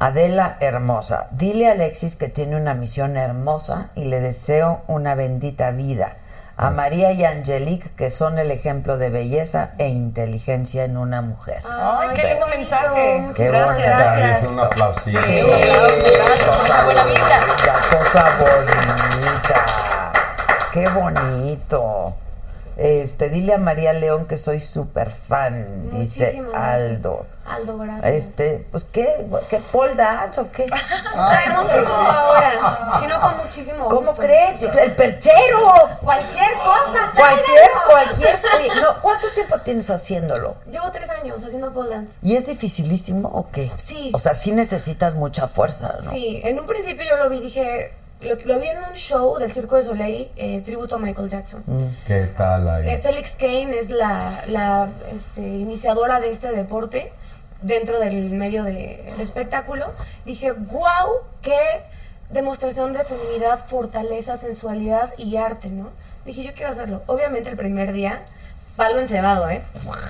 Adela 0.00 0.58
hermosa, 0.60 1.26
dile 1.32 1.68
a 1.68 1.72
Alexis 1.72 2.14
que 2.14 2.28
tiene 2.28 2.54
una 2.54 2.74
misión 2.74 3.16
hermosa 3.16 3.90
y 3.96 4.04
le 4.04 4.20
deseo 4.20 4.82
una 4.86 5.16
bendita 5.16 5.72
vida. 5.72 6.18
A 6.56 6.70
María 6.70 7.10
y 7.12 7.24
Angelique, 7.24 7.90
que 7.96 8.10
son 8.10 8.38
el 8.38 8.52
ejemplo 8.52 8.96
de 8.96 9.10
belleza 9.10 9.70
e 9.78 9.88
inteligencia 9.88 10.84
en 10.84 10.96
una 10.96 11.20
mujer. 11.20 11.62
Ay, 11.68 12.10
qué 12.14 12.24
lindo 12.30 12.46
mensaje. 12.46 13.24
Qué 13.34 13.48
gracias. 13.48 14.42
Es 14.42 14.48
un 14.48 14.60
aplausito. 14.60 15.20
Sí, 15.22 15.40
un 15.40 15.52
aplauso, 15.52 16.06
gracias. 16.14 16.84
Buena 16.84 17.04
vida. 17.04 17.40
Cosa 17.90 18.36
bonita. 18.38 20.12
Qué 20.72 20.88
bonito. 20.88 22.14
Este, 22.78 23.28
dile 23.28 23.54
a 23.54 23.58
María 23.58 23.92
León 23.92 24.26
que 24.26 24.36
soy 24.36 24.60
súper 24.60 25.10
fan, 25.10 25.90
dice 25.90 26.26
Muchísimas 26.26 26.52
gracias. 26.52 26.90
Aldo. 26.92 27.26
Aldo, 27.44 27.78
gracias. 27.78 28.04
Este, 28.14 28.66
pues 28.70 28.84
qué, 28.84 29.26
qué 29.50 29.58
pole 29.72 29.94
dance 29.96 30.40
o 30.40 30.52
qué? 30.52 30.66
Traemos 31.12 31.66
todo 31.68 31.86
ahora, 31.96 32.96
sino 33.00 33.20
con 33.20 33.36
muchísimo 33.38 33.88
¿Cómo 33.88 34.14
crees? 34.14 34.60
Yo- 34.60 34.68
El 34.70 34.94
perchero. 34.94 35.72
Cualquier 36.02 36.52
cosa, 36.54 37.12
Cualquier, 37.16 37.70
cualquier. 37.90 38.40
Oye, 38.58 38.80
no, 38.80 39.02
¿cuánto 39.02 39.28
tiempo 39.34 39.58
tienes 39.62 39.90
haciéndolo? 39.90 40.54
Llevo 40.70 40.92
tres 40.92 41.10
años 41.10 41.42
haciendo 41.42 41.72
pole 41.72 41.90
dance. 41.90 42.16
¿Y 42.22 42.36
es 42.36 42.46
dificilísimo 42.46 43.28
o 43.28 43.50
qué? 43.50 43.72
Sí. 43.78 44.12
O 44.14 44.20
sea, 44.20 44.34
sí 44.34 44.52
necesitas 44.52 45.16
mucha 45.16 45.48
fuerza, 45.48 45.96
¿no? 46.04 46.12
Sí, 46.12 46.40
en 46.44 46.60
un 46.60 46.66
principio 46.68 47.04
yo 47.08 47.16
lo 47.16 47.28
vi, 47.28 47.40
dije, 47.40 47.92
lo, 48.20 48.34
lo 48.44 48.58
vi 48.60 48.68
en 48.68 48.78
un 48.78 48.94
show 48.96 49.38
del 49.38 49.52
Circo 49.52 49.76
de 49.76 49.82
Soleil, 49.84 50.30
eh, 50.36 50.60
tributo 50.62 50.96
a 50.96 50.98
Michael 50.98 51.28
Jackson. 51.30 51.62
¿Qué 52.06 52.26
tal 52.36 52.68
ahí? 52.68 52.88
Eh, 52.90 53.00
Felix 53.02 53.36
Kane 53.36 53.78
es 53.78 53.90
la, 53.90 54.44
la 54.48 54.88
este, 55.14 55.40
iniciadora 55.40 56.20
de 56.20 56.30
este 56.30 56.50
deporte 56.52 57.12
dentro 57.62 57.98
del 58.00 58.30
medio 58.30 58.64
de- 58.64 59.12
espectáculo. 59.20 59.92
Dije, 60.24 60.52
wow, 60.52 61.20
qué 61.42 61.58
demostración 62.30 62.92
de 62.92 63.04
feminidad, 63.04 63.66
fortaleza, 63.66 64.36
sensualidad 64.36 65.14
y 65.16 65.36
arte, 65.36 65.68
¿no? 65.68 65.90
Dije, 66.24 66.42
yo 66.42 66.52
quiero 66.54 66.70
hacerlo. 66.72 67.02
Obviamente 67.06 67.48
el 67.50 67.56
primer 67.56 67.92
día, 67.92 68.22
palo 68.78 69.00
encebado, 69.00 69.50
¿eh? 69.50 69.62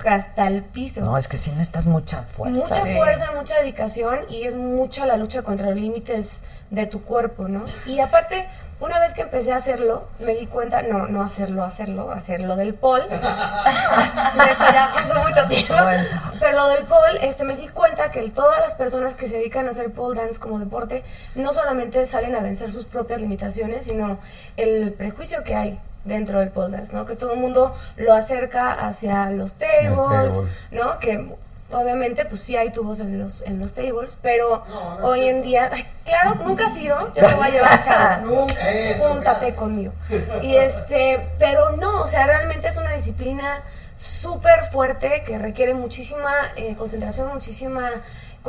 Hasta 0.07 0.47
el 0.47 0.63
piso. 0.63 1.01
No, 1.01 1.17
es 1.17 1.27
que 1.27 1.37
sí 1.37 1.49
necesitas 1.51 1.87
mucha 1.87 2.21
fuerza. 2.23 2.55
Mucha 2.55 2.85
fuerza, 2.85 3.31
mucha 3.35 3.57
dedicación 3.57 4.19
y 4.29 4.43
es 4.43 4.55
mucha 4.55 5.07
la 5.07 5.17
lucha 5.17 5.41
contra 5.41 5.71
los 5.71 5.75
límites 5.75 6.43
de 6.69 6.85
tu 6.85 7.01
cuerpo, 7.01 7.47
¿no? 7.47 7.65
Y 7.87 7.99
aparte, 7.99 8.47
una 8.79 8.99
vez 8.99 9.15
que 9.15 9.21
empecé 9.23 9.53
a 9.53 9.55
hacerlo, 9.55 10.07
me 10.19 10.35
di 10.35 10.45
cuenta, 10.45 10.83
no, 10.83 11.07
no 11.07 11.23
hacerlo, 11.23 11.63
hacerlo, 11.63 12.11
hacerlo 12.11 12.55
del 12.55 12.75
pole. 12.75 13.05
Eso 13.09 14.63
ya 14.71 14.91
pasó 14.93 15.15
mucho 15.15 15.47
tiempo. 15.47 15.73
Bueno. 15.73 16.05
Pero 16.39 16.57
lo 16.57 16.67
del 16.67 16.85
pole, 16.85 17.27
este, 17.27 17.45
me 17.45 17.55
di 17.55 17.69
cuenta 17.69 18.11
que 18.11 18.29
todas 18.29 18.59
las 18.59 18.75
personas 18.75 19.15
que 19.15 19.27
se 19.27 19.37
dedican 19.37 19.67
a 19.67 19.71
hacer 19.71 19.91
pole 19.91 20.21
dance 20.21 20.39
como 20.39 20.59
deporte, 20.59 21.03
no 21.33 21.53
solamente 21.53 22.05
salen 22.05 22.35
a 22.35 22.41
vencer 22.41 22.71
sus 22.71 22.85
propias 22.85 23.19
limitaciones, 23.19 23.85
sino 23.85 24.19
el 24.57 24.93
prejuicio 24.93 25.43
que 25.43 25.55
hay 25.55 25.79
dentro 26.03 26.39
del 26.39 26.49
pole 26.49 26.77
dance, 26.77 26.93
¿no? 26.93 27.05
Que 27.05 27.15
todo 27.15 27.33
el 27.33 27.39
mundo 27.39 27.75
lo 27.97 28.13
acerca 28.13 28.73
hacia 28.73 29.29
los 29.29 29.55
tables, 29.55 29.95
table. 29.95 30.49
¿no? 30.71 30.99
Que 30.99 31.27
obviamente 31.71 32.25
pues 32.25 32.41
sí 32.41 32.55
hay 32.55 32.71
tubos 32.71 32.99
en 32.99 33.19
los 33.19 33.41
en 33.43 33.59
los 33.59 33.73
tables, 33.73 34.17
pero 34.21 34.63
hoy 35.01 35.27
en 35.27 35.41
día, 35.41 35.69
ay, 35.71 35.85
claro, 36.05 36.35
nunca 36.43 36.67
ha 36.67 36.73
sido, 36.73 37.13
yo 37.13 37.27
te 37.27 37.35
voy 37.35 37.47
a 37.47 37.49
llevar 37.49 37.83
chavo, 37.83 38.47
júntate 38.99 39.55
conmigo. 39.55 39.93
Y 40.41 40.55
este, 40.55 41.29
pero 41.37 41.75
no, 41.75 42.01
o 42.01 42.07
sea, 42.07 42.25
realmente 42.25 42.69
es 42.69 42.77
una 42.77 42.93
disciplina 42.93 43.61
súper 43.97 44.63
fuerte 44.71 45.23
que 45.25 45.37
requiere 45.37 45.73
muchísima 45.73 46.31
eh, 46.55 46.75
concentración, 46.77 47.27
muchísima 47.33 47.91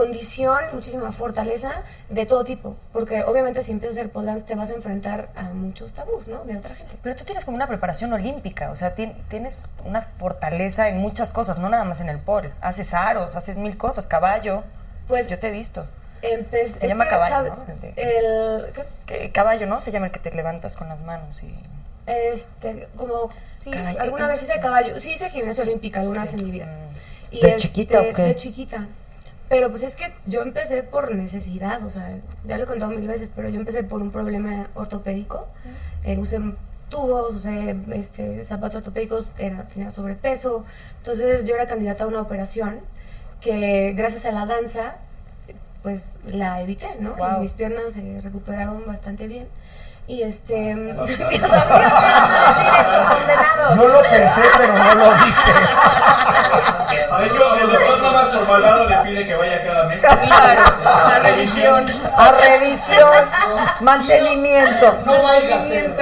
condición, 0.05 0.59
muchísima 0.73 1.13
fortaleza 1.13 1.83
de 2.09 2.25
todo 2.27 2.45
tipo, 2.45 2.77
porque 2.93 3.23
obviamente 3.25 3.63
si 3.63 3.73
empiezas 3.73 3.99
a 3.99 4.01
hacer 4.01 4.13
pole 4.13 4.27
dance 4.29 4.45
te 4.47 4.55
vas 4.55 4.71
a 4.71 4.75
enfrentar 4.75 5.29
a 5.37 5.43
muchos 5.53 5.93
tabús, 5.93 6.27
¿no? 6.27 6.45
De 6.45 6.57
otra 6.57 6.75
gente. 6.75 6.97
Pero 7.03 7.17
tú 7.17 7.25
tienes 7.25 7.45
como 7.45 7.57
una 7.57 7.67
preparación 7.67 8.13
olímpica, 8.13 8.71
o 8.71 8.77
sea, 8.77 8.95
tien- 8.97 9.15
tienes 9.29 9.73
una 9.85 10.01
fortaleza 10.01 10.89
en 10.89 10.99
muchas 10.99 11.33
cosas, 11.33 11.59
no 11.59 11.69
nada 11.69 11.85
más 11.85 12.01
en 12.01 12.09
el 12.09 12.19
pole. 12.19 12.53
Haces 12.63 12.95
aros, 12.95 13.37
haces 13.37 13.59
mil 13.59 13.77
cosas, 13.77 14.07
caballo. 14.07 14.65
Pues 15.07 15.29
Yo 15.29 15.39
te 15.39 15.49
he 15.49 15.51
visto. 15.51 15.87
Se 16.23 16.87
llama 16.89 17.05
que, 17.05 17.11
caballo, 17.11 17.35
¿sabe? 17.35 17.49
¿no? 17.51 17.65
El 17.97 18.73
de- 18.75 19.25
El, 19.25 19.33
caballo, 19.33 19.67
¿no? 19.67 19.81
Se 19.81 19.91
llama 19.93 20.07
el 20.07 20.13
que 20.13 20.19
te 20.21 20.31
levantas 20.33 20.77
con 20.77 20.89
las 20.89 21.01
manos 21.01 21.43
y... 21.43 21.55
Este, 22.07 22.89
como, 22.97 23.31
sí, 23.61 23.71
Caballo, 23.71 24.01
alguna 24.01 24.27
vez 24.29 24.43
hice 24.43 24.55
sí. 24.55 24.61
caballo, 24.61 24.99
sí 24.99 25.13
hice 25.13 25.29
gimnasia 25.31 25.63
olímpica 25.65 26.01
alguna 26.01 26.23
vez 26.23 26.33
en 26.35 26.45
mi 26.45 26.51
vida. 26.51 26.67
Y 27.31 27.41
¿De 27.41 27.49
este, 27.51 27.61
chiquita 27.61 28.01
o 28.01 28.13
qué? 28.15 28.23
De 28.23 28.37
chiquita. 28.37 28.87
Pero 29.51 29.69
pues 29.69 29.83
es 29.83 29.97
que 29.97 30.15
yo 30.27 30.43
empecé 30.43 30.85
por 30.85 31.13
necesidad, 31.13 31.85
o 31.85 31.91
sea, 31.91 32.21
ya 32.47 32.57
lo 32.57 32.63
he 32.63 32.67
contado 32.69 32.93
mil 32.93 33.09
veces, 33.09 33.33
pero 33.35 33.49
yo 33.49 33.59
empecé 33.59 33.83
por 33.83 34.01
un 34.01 34.13
problema 34.13 34.69
ortopédico. 34.75 35.49
Eh, 36.05 36.17
usé 36.19 36.41
tubos, 36.89 37.35
usé 37.35 37.77
este, 37.93 38.45
zapatos 38.45 38.77
ortopédicos, 38.77 39.35
era, 39.39 39.65
tenía 39.65 39.91
sobrepeso. 39.91 40.65
Entonces 40.99 41.47
yo 41.47 41.57
era 41.57 41.67
candidata 41.67 42.05
a 42.05 42.07
una 42.07 42.23
operación 42.23 42.79
que 43.41 43.93
gracias 43.97 44.25
a 44.25 44.31
la 44.31 44.47
danza, 44.47 44.99
pues 45.83 46.13
la 46.25 46.63
evité, 46.63 46.87
¿no? 47.01 47.17
Wow. 47.17 47.41
Mis 47.41 47.55
piernas 47.55 47.95
se 47.95 48.21
recuperaron 48.21 48.85
bastante 48.87 49.27
bien. 49.27 49.49
Y 50.11 50.23
este. 50.25 50.55
condenado. 50.75 50.97
No 53.77 53.87
lo 53.87 54.03
pensé, 54.03 54.43
pero 54.59 54.73
no 54.77 54.95
lo 54.97 55.15
dije. 55.15 55.53
De 57.21 57.27
hecho, 57.27 57.55
el 57.55 57.71
doctor 57.71 58.03
nada 58.03 58.13
más 58.13 58.35
por 58.35 58.49
malvado 58.49 58.89
le 58.89 58.97
pide 58.97 59.27
que 59.27 59.35
vaya 59.37 59.63
cada 59.63 59.85
mes. 59.87 60.03
La 60.03 61.19
revisión. 61.21 61.87
A 62.17 62.33
revisión, 62.33 63.31
mantenimiento. 63.81 64.99
No 65.07 65.23
vaya 65.23 65.57
a 65.57 65.63
ser. 65.69 65.95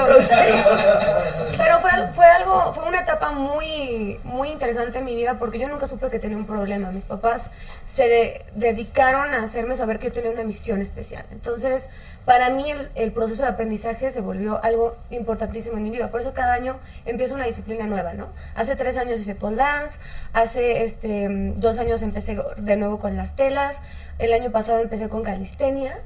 Fue, 1.80 2.24
algo, 2.24 2.72
fue 2.72 2.88
una 2.88 3.00
etapa 3.00 3.32
muy, 3.32 4.20
muy 4.24 4.48
interesante 4.50 4.98
en 4.98 5.04
mi 5.04 5.14
vida 5.14 5.38
porque 5.38 5.58
yo 5.58 5.68
nunca 5.68 5.86
supe 5.88 6.10
que 6.10 6.18
tenía 6.18 6.36
un 6.36 6.46
problema. 6.46 6.90
Mis 6.90 7.04
papás 7.04 7.50
se 7.86 8.08
de- 8.08 8.44
dedicaron 8.54 9.34
a 9.34 9.42
hacerme 9.42 9.76
saber 9.76 9.98
que 9.98 10.10
tenía 10.10 10.30
una 10.30 10.44
misión 10.44 10.80
especial. 10.80 11.24
Entonces, 11.30 11.88
para 12.24 12.50
mí 12.50 12.72
el, 12.94 13.12
proceso 13.12 13.42
de 13.42 13.48
aprendizaje 13.48 14.10
se 14.10 14.20
volvió 14.20 14.62
algo 14.62 14.96
importantísimo 15.10 15.76
en 15.76 15.84
mi 15.84 15.90
vida. 15.90 16.10
Por 16.10 16.20
eso 16.20 16.34
cada 16.34 16.54
año 16.54 16.78
empiezo 17.06 17.34
una 17.34 17.46
disciplina 17.46 17.86
nueva, 17.86 18.12
¿no? 18.14 18.26
Hace 18.54 18.76
tres 18.76 18.96
años 18.96 19.20
hice 19.20 19.34
pole 19.34 19.56
dance, 19.56 19.98
hace 20.32 20.84
este, 20.84 21.26
dos 21.56 21.78
años 21.78 22.02
empecé 22.02 22.36
de 22.56 22.76
nuevo 22.76 22.98
con 22.98 23.16
las 23.16 23.34
telas, 23.36 23.80
el 24.18 24.32
año 24.32 24.50
pasado 24.50 24.80
empecé 24.80 25.08
con 25.08 25.22
calistenia, 25.22 25.98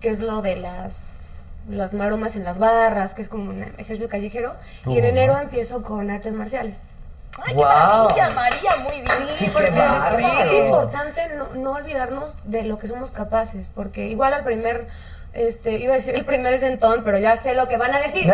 que 0.00 0.10
es 0.10 0.20
lo 0.20 0.42
de 0.42 0.56
las 0.56 1.15
las 1.68 1.94
maromas 1.94 2.36
en 2.36 2.44
las 2.44 2.58
barras, 2.58 3.14
que 3.14 3.22
es 3.22 3.28
como 3.28 3.50
un 3.50 3.62
ejercicio 3.62 4.08
callejero, 4.08 4.54
y 4.86 4.98
en 4.98 5.04
enero 5.04 5.36
empiezo 5.38 5.82
con 5.82 6.10
artes 6.10 6.32
marciales. 6.34 6.78
Ay, 7.38 7.54
qué 7.54 7.54
Wow. 7.54 7.64
maravilla, 7.66 8.30
María, 8.30 8.70
muy 8.82 9.00
bien. 9.02 9.28
Sí, 9.38 9.50
porque 9.52 9.68
es, 9.68 10.46
es 10.46 10.52
importante 10.52 11.20
no, 11.36 11.48
no 11.54 11.72
olvidarnos 11.72 12.38
de 12.44 12.62
lo 12.62 12.78
que 12.78 12.86
somos 12.88 13.10
capaces, 13.10 13.70
porque 13.74 14.06
igual 14.08 14.32
al 14.32 14.42
primer, 14.44 14.86
este, 15.34 15.72
iba 15.78 15.92
a 15.92 15.96
decir 15.96 16.14
el 16.14 16.24
primer 16.24 16.58
sentón, 16.58 17.02
pero 17.04 17.18
ya 17.18 17.36
sé 17.36 17.54
lo 17.54 17.68
que 17.68 17.76
van 17.76 17.94
a 17.94 17.98
decir. 17.98 18.26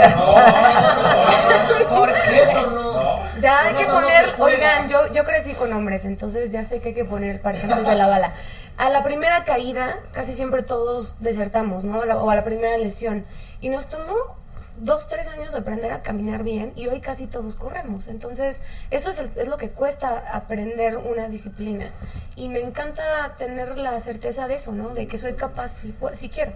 Eso 2.42 2.70
no. 2.70 3.22
Ya 3.40 3.60
hay 3.62 3.72
No, 3.72 3.78
que 3.78 3.84
eso 3.84 3.92
no 3.94 4.00
poner, 4.02 4.34
oigan, 4.38 4.88
yo, 4.88 5.12
yo 5.12 5.24
crecí 5.24 5.52
con 5.54 5.72
hombres, 5.72 6.04
entonces 6.04 6.50
ya 6.50 6.64
sé 6.64 6.80
que 6.80 6.88
hay 6.90 6.94
que 6.94 7.04
poner 7.04 7.30
el 7.30 7.40
parche 7.40 7.62
antes 7.64 7.86
de 7.86 7.94
la 7.96 8.06
bala. 8.06 8.32
A 8.76 8.88
la 8.90 9.04
primera 9.04 9.44
caída, 9.44 10.00
casi 10.12 10.32
siempre 10.32 10.62
todos 10.62 11.14
desertamos, 11.20 11.84
¿no? 11.84 11.98
O 11.98 12.30
a 12.30 12.34
la 12.34 12.44
primera 12.44 12.76
lesión. 12.78 13.24
Y 13.60 13.68
nos 13.68 13.88
tomó 13.88 14.36
dos, 14.78 15.08
tres 15.08 15.28
años 15.28 15.54
aprender 15.54 15.92
a 15.92 16.02
caminar 16.02 16.42
bien 16.42 16.72
y 16.76 16.86
hoy 16.88 17.00
casi 17.00 17.26
todos 17.26 17.56
corremos. 17.56 18.08
Entonces, 18.08 18.62
eso 18.90 19.10
es, 19.10 19.18
el- 19.20 19.30
es 19.36 19.48
lo 19.48 19.56
que 19.58 19.70
cuesta 19.70 20.24
aprender 20.32 20.96
una 20.96 21.28
disciplina. 21.28 21.90
Y 22.34 22.48
me 22.48 22.60
encanta 22.60 23.34
tener 23.38 23.76
la 23.78 24.00
certeza 24.00 24.48
de 24.48 24.54
eso, 24.56 24.72
¿no? 24.72 24.88
De 24.90 25.06
que 25.06 25.18
soy 25.18 25.34
capaz 25.34 25.68
si, 25.68 25.94
si 26.14 26.28
quiero. 26.30 26.52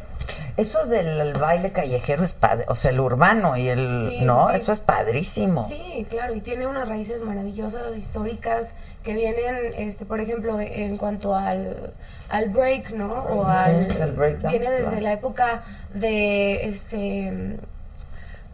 Eso 0.57 0.87
del 0.87 1.35
baile 1.35 1.71
callejero 1.73 2.25
es 2.25 2.33
padre, 2.33 2.65
o 2.69 2.75
sea, 2.75 2.91
el 2.91 2.99
urbano 3.01 3.57
y 3.59 3.69
el, 3.69 4.09
Sí, 4.11 4.21
¿no? 4.23 4.49
sí. 4.49 4.55
Eso 4.57 4.73
es 4.73 4.81
padrísimo. 4.81 5.69
Sí, 5.69 6.07
claro, 6.09 6.35
y 6.35 6.41
tiene 6.41 6.67
unas 6.67 6.89
raíces 6.89 7.21
maravillosas, 7.23 7.95
históricas, 7.97 8.73
que 9.05 9.13
vienen, 9.15 9.75
este, 9.77 10.07
por 10.07 10.21
ejemplo, 10.21 10.59
en 10.59 10.97
cuanto 10.97 11.35
al, 11.35 11.93
al 12.31 12.49
break, 12.49 12.91
¿no? 12.93 13.13
O 13.25 13.45
al... 13.45 13.85
el 13.91 14.13
viene 14.49 14.71
desde 14.71 14.83
claro. 14.85 15.01
la 15.01 15.13
época 15.13 15.63
de, 15.93 16.65
este... 16.65 17.59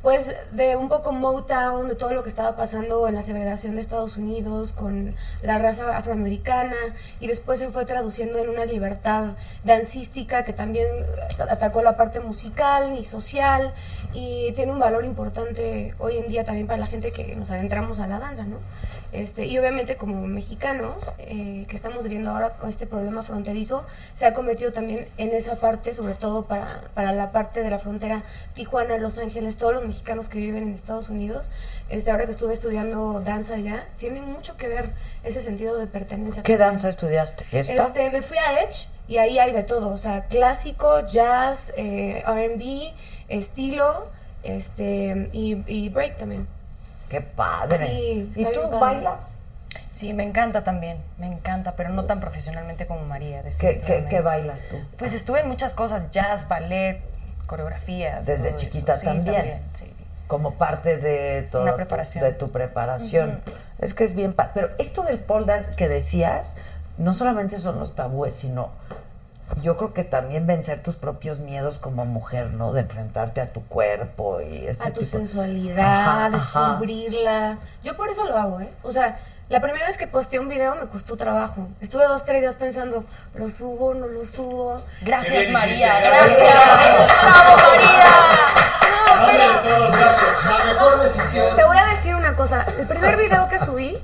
Pues 0.02 0.34
de 0.50 0.74
un 0.74 0.88
poco 0.88 1.12
Motown, 1.12 1.86
de 1.86 1.94
todo 1.94 2.12
lo 2.12 2.24
que 2.24 2.28
estaba 2.28 2.56
pasando 2.56 3.06
en 3.06 3.14
la 3.14 3.22
segregación 3.22 3.76
de 3.76 3.82
Estados 3.82 4.16
Unidos 4.16 4.72
con 4.72 5.14
la 5.42 5.58
raza 5.58 5.96
afroamericana 5.96 6.74
y 7.20 7.28
después 7.28 7.60
se 7.60 7.68
fue 7.68 7.86
traduciendo 7.86 8.40
en 8.40 8.48
una 8.48 8.64
libertad 8.64 9.36
dancística 9.62 10.44
que 10.44 10.52
también 10.52 10.88
atacó 11.48 11.82
la 11.82 11.96
parte 11.96 12.18
musical 12.18 12.98
y 12.98 13.04
social 13.04 13.74
y 14.12 14.50
tiene 14.56 14.72
un 14.72 14.80
valor 14.80 15.04
importante 15.04 15.94
hoy 16.00 16.16
en 16.16 16.28
día 16.28 16.44
también 16.44 16.66
para 16.66 16.80
la 16.80 16.86
gente 16.86 17.12
que 17.12 17.36
nos 17.36 17.52
adentramos 17.52 18.00
a 18.00 18.08
la 18.08 18.18
danza, 18.18 18.44
¿no? 18.44 18.56
Este, 19.12 19.44
y 19.44 19.58
obviamente 19.58 19.96
como 19.96 20.26
mexicanos 20.26 21.12
eh, 21.18 21.66
que 21.68 21.76
estamos 21.76 22.02
viviendo 22.02 22.30
ahora 22.30 22.54
con 22.54 22.70
este 22.70 22.86
problema 22.86 23.22
fronterizo, 23.22 23.84
se 24.14 24.24
ha 24.24 24.32
convertido 24.32 24.72
también 24.72 25.06
en 25.18 25.34
esa 25.34 25.56
parte, 25.56 25.92
sobre 25.92 26.14
todo 26.14 26.46
para, 26.46 26.84
para 26.94 27.12
la 27.12 27.30
parte 27.30 27.62
de 27.62 27.68
la 27.68 27.78
frontera 27.78 28.22
Tijuana, 28.54 28.96
Los 28.96 29.18
Ángeles, 29.18 29.58
todos 29.58 29.74
los 29.74 29.86
mexicanos 29.86 30.30
que 30.30 30.38
viven 30.38 30.62
en 30.62 30.72
Estados 30.72 31.10
Unidos, 31.10 31.50
este, 31.90 32.10
ahora 32.10 32.24
que 32.24 32.30
estuve 32.30 32.54
estudiando 32.54 33.20
danza 33.20 33.54
allá, 33.54 33.86
tiene 33.98 34.22
mucho 34.22 34.56
que 34.56 34.68
ver 34.68 34.90
ese 35.24 35.42
sentido 35.42 35.76
de 35.76 35.86
pertenencia. 35.86 36.42
¿Qué 36.42 36.56
danza 36.56 36.88
estudiaste? 36.88 37.44
¿Esta? 37.52 37.74
Este, 37.74 38.10
me 38.10 38.22
fui 38.22 38.38
a 38.38 38.62
Edge 38.62 38.88
y 39.08 39.18
ahí 39.18 39.38
hay 39.38 39.52
de 39.52 39.62
todo, 39.62 39.88
o 39.92 39.98
sea, 39.98 40.24
clásico, 40.24 41.06
jazz, 41.06 41.70
eh, 41.76 42.22
R&B, 42.26 42.94
estilo, 43.28 44.08
este, 44.42 45.28
y, 45.32 45.62
y 45.66 45.90
break 45.90 46.16
también. 46.16 46.48
Qué 47.12 47.20
padre. 47.20 47.86
Sí, 47.86 48.32
¿Y 48.36 48.44
tú 48.46 48.62
padre. 48.62 48.78
bailas? 48.80 49.36
Sí, 49.92 50.12
me 50.14 50.22
encanta 50.24 50.64
también, 50.64 50.98
me 51.18 51.26
encanta, 51.26 51.72
pero 51.76 51.90
no 51.90 52.04
tan 52.06 52.18
profesionalmente 52.20 52.86
como 52.86 53.04
María, 53.04 53.42
¿Qué, 53.58 53.78
qué, 53.86 54.06
qué 54.08 54.20
bailas 54.22 54.60
tú? 54.70 54.76
Pues 54.98 55.12
estuve 55.14 55.40
en 55.40 55.48
muchas 55.48 55.74
cosas, 55.74 56.10
jazz, 56.10 56.48
ballet, 56.48 57.00
coreografías. 57.46 58.26
Desde 58.26 58.56
chiquita 58.56 58.96
Sí, 58.96 59.04
también. 59.04 59.60
sí. 59.74 59.92
Como 60.26 60.54
parte 60.54 60.96
de 60.96 61.42
todo 61.52 61.62
Una 61.62 61.72
tu- 61.72 61.76
preparación. 61.76 62.24
de 62.24 62.32
tu 62.32 62.50
preparación. 62.50 63.42
Es 63.78 63.92
que 63.92 64.04
es 64.04 64.14
bien 64.14 64.34
Pero 64.54 64.70
esto 64.78 65.02
del 65.02 65.18
pole 65.18 65.44
dance 65.46 65.70
que 65.76 65.88
decías, 65.88 66.56
no 66.96 67.12
solamente 67.12 67.58
son 67.58 67.78
los 67.78 67.94
tabúes, 67.94 68.34
sino 68.34 68.70
yo 69.62 69.76
creo 69.76 69.92
que 69.92 70.04
también 70.04 70.46
vencer 70.46 70.82
tus 70.82 70.96
propios 70.96 71.38
miedos 71.38 71.78
como 71.78 72.04
mujer, 72.06 72.50
¿no? 72.52 72.72
De 72.72 72.80
enfrentarte 72.80 73.40
a 73.40 73.52
tu 73.52 73.62
cuerpo 73.66 74.40
y 74.40 74.66
este 74.66 74.82
a 74.84 74.92
tu 74.92 75.00
tipo- 75.00 75.04
sensualidad, 75.18 75.78
Ajá, 75.78 76.26
ajá. 76.26 76.30
descubrirla. 76.30 77.58
Yo 77.84 77.96
por 77.96 78.08
eso 78.08 78.24
lo 78.24 78.36
hago, 78.36 78.60
¿eh? 78.60 78.68
O 78.82 78.90
sea, 78.92 79.18
la 79.48 79.60
primera 79.60 79.86
vez 79.86 79.98
que 79.98 80.06
posteé 80.06 80.40
un 80.40 80.48
video 80.48 80.74
me 80.76 80.86
costó 80.86 81.16
trabajo. 81.16 81.68
Estuve 81.80 82.04
dos, 82.06 82.24
tres 82.24 82.40
días 82.40 82.56
pensando, 82.56 83.04
¿lo 83.34 83.50
subo, 83.50 83.92
no 83.92 84.06
lo 84.06 84.24
subo? 84.24 84.80
Gracias, 85.02 85.50
María, 85.50 86.00
gracias. 86.00 86.38
¡Bravo, 86.38 87.56
María! 87.56 88.12
No, 89.06 89.60
pero 89.62 89.88
La 89.90 90.64
mejor 90.64 91.00
decisión. 91.02 91.56
te 91.56 91.64
voy 91.64 91.76
a 91.76 91.86
decir 91.86 92.14
una 92.14 92.34
cosa. 92.34 92.66
El 92.78 92.86
primer 92.86 93.16
video 93.16 93.48
que 93.48 93.58
subí, 93.58 93.98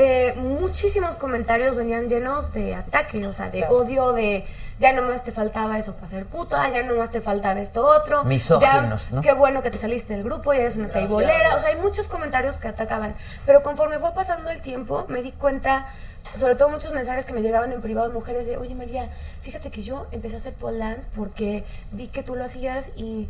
eh, 0.00 0.34
muchísimos 0.36 1.16
comentarios 1.16 1.74
venían 1.74 2.08
llenos 2.08 2.52
de 2.52 2.76
ataque, 2.76 3.26
o 3.26 3.32
sea, 3.32 3.50
de 3.50 3.64
odio, 3.64 4.12
de 4.12 4.46
ya 4.78 4.92
nomás 4.92 5.24
te 5.24 5.32
faltaba 5.32 5.76
eso 5.76 5.96
para 5.96 6.06
ser 6.06 6.26
puta, 6.26 6.70
ya 6.70 6.84
nomás 6.84 7.10
te 7.10 7.20
faltaba 7.20 7.60
esto 7.60 7.84
otro. 7.84 8.22
Misóginos, 8.22 9.08
ya, 9.08 9.16
¿no? 9.16 9.22
Qué 9.22 9.32
bueno 9.32 9.60
que 9.60 9.72
te 9.72 9.76
saliste 9.76 10.12
del 10.12 10.22
grupo 10.22 10.54
y 10.54 10.58
eres 10.58 10.76
una 10.76 10.88
taibolera. 10.88 11.56
O 11.56 11.58
sea, 11.58 11.70
hay 11.70 11.80
muchos 11.80 12.06
comentarios 12.06 12.58
que 12.58 12.68
atacaban. 12.68 13.16
Pero 13.44 13.64
conforme 13.64 13.98
fue 13.98 14.12
pasando 14.12 14.50
el 14.50 14.62
tiempo, 14.62 15.04
me 15.08 15.20
di 15.20 15.32
cuenta, 15.32 15.88
sobre 16.36 16.54
todo 16.54 16.68
muchos 16.68 16.92
mensajes 16.92 17.26
que 17.26 17.32
me 17.32 17.42
llegaban 17.42 17.72
en 17.72 17.80
privado 17.80 18.06
de 18.06 18.14
mujeres 18.14 18.46
de, 18.46 18.56
oye 18.56 18.76
María, 18.76 19.10
fíjate 19.42 19.72
que 19.72 19.82
yo 19.82 20.06
empecé 20.12 20.36
a 20.36 20.38
hacer 20.38 20.54
pole 20.54 20.78
dance 20.78 21.08
porque 21.16 21.64
vi 21.90 22.06
que 22.06 22.22
tú 22.22 22.36
lo 22.36 22.44
hacías 22.44 22.92
y 22.94 23.28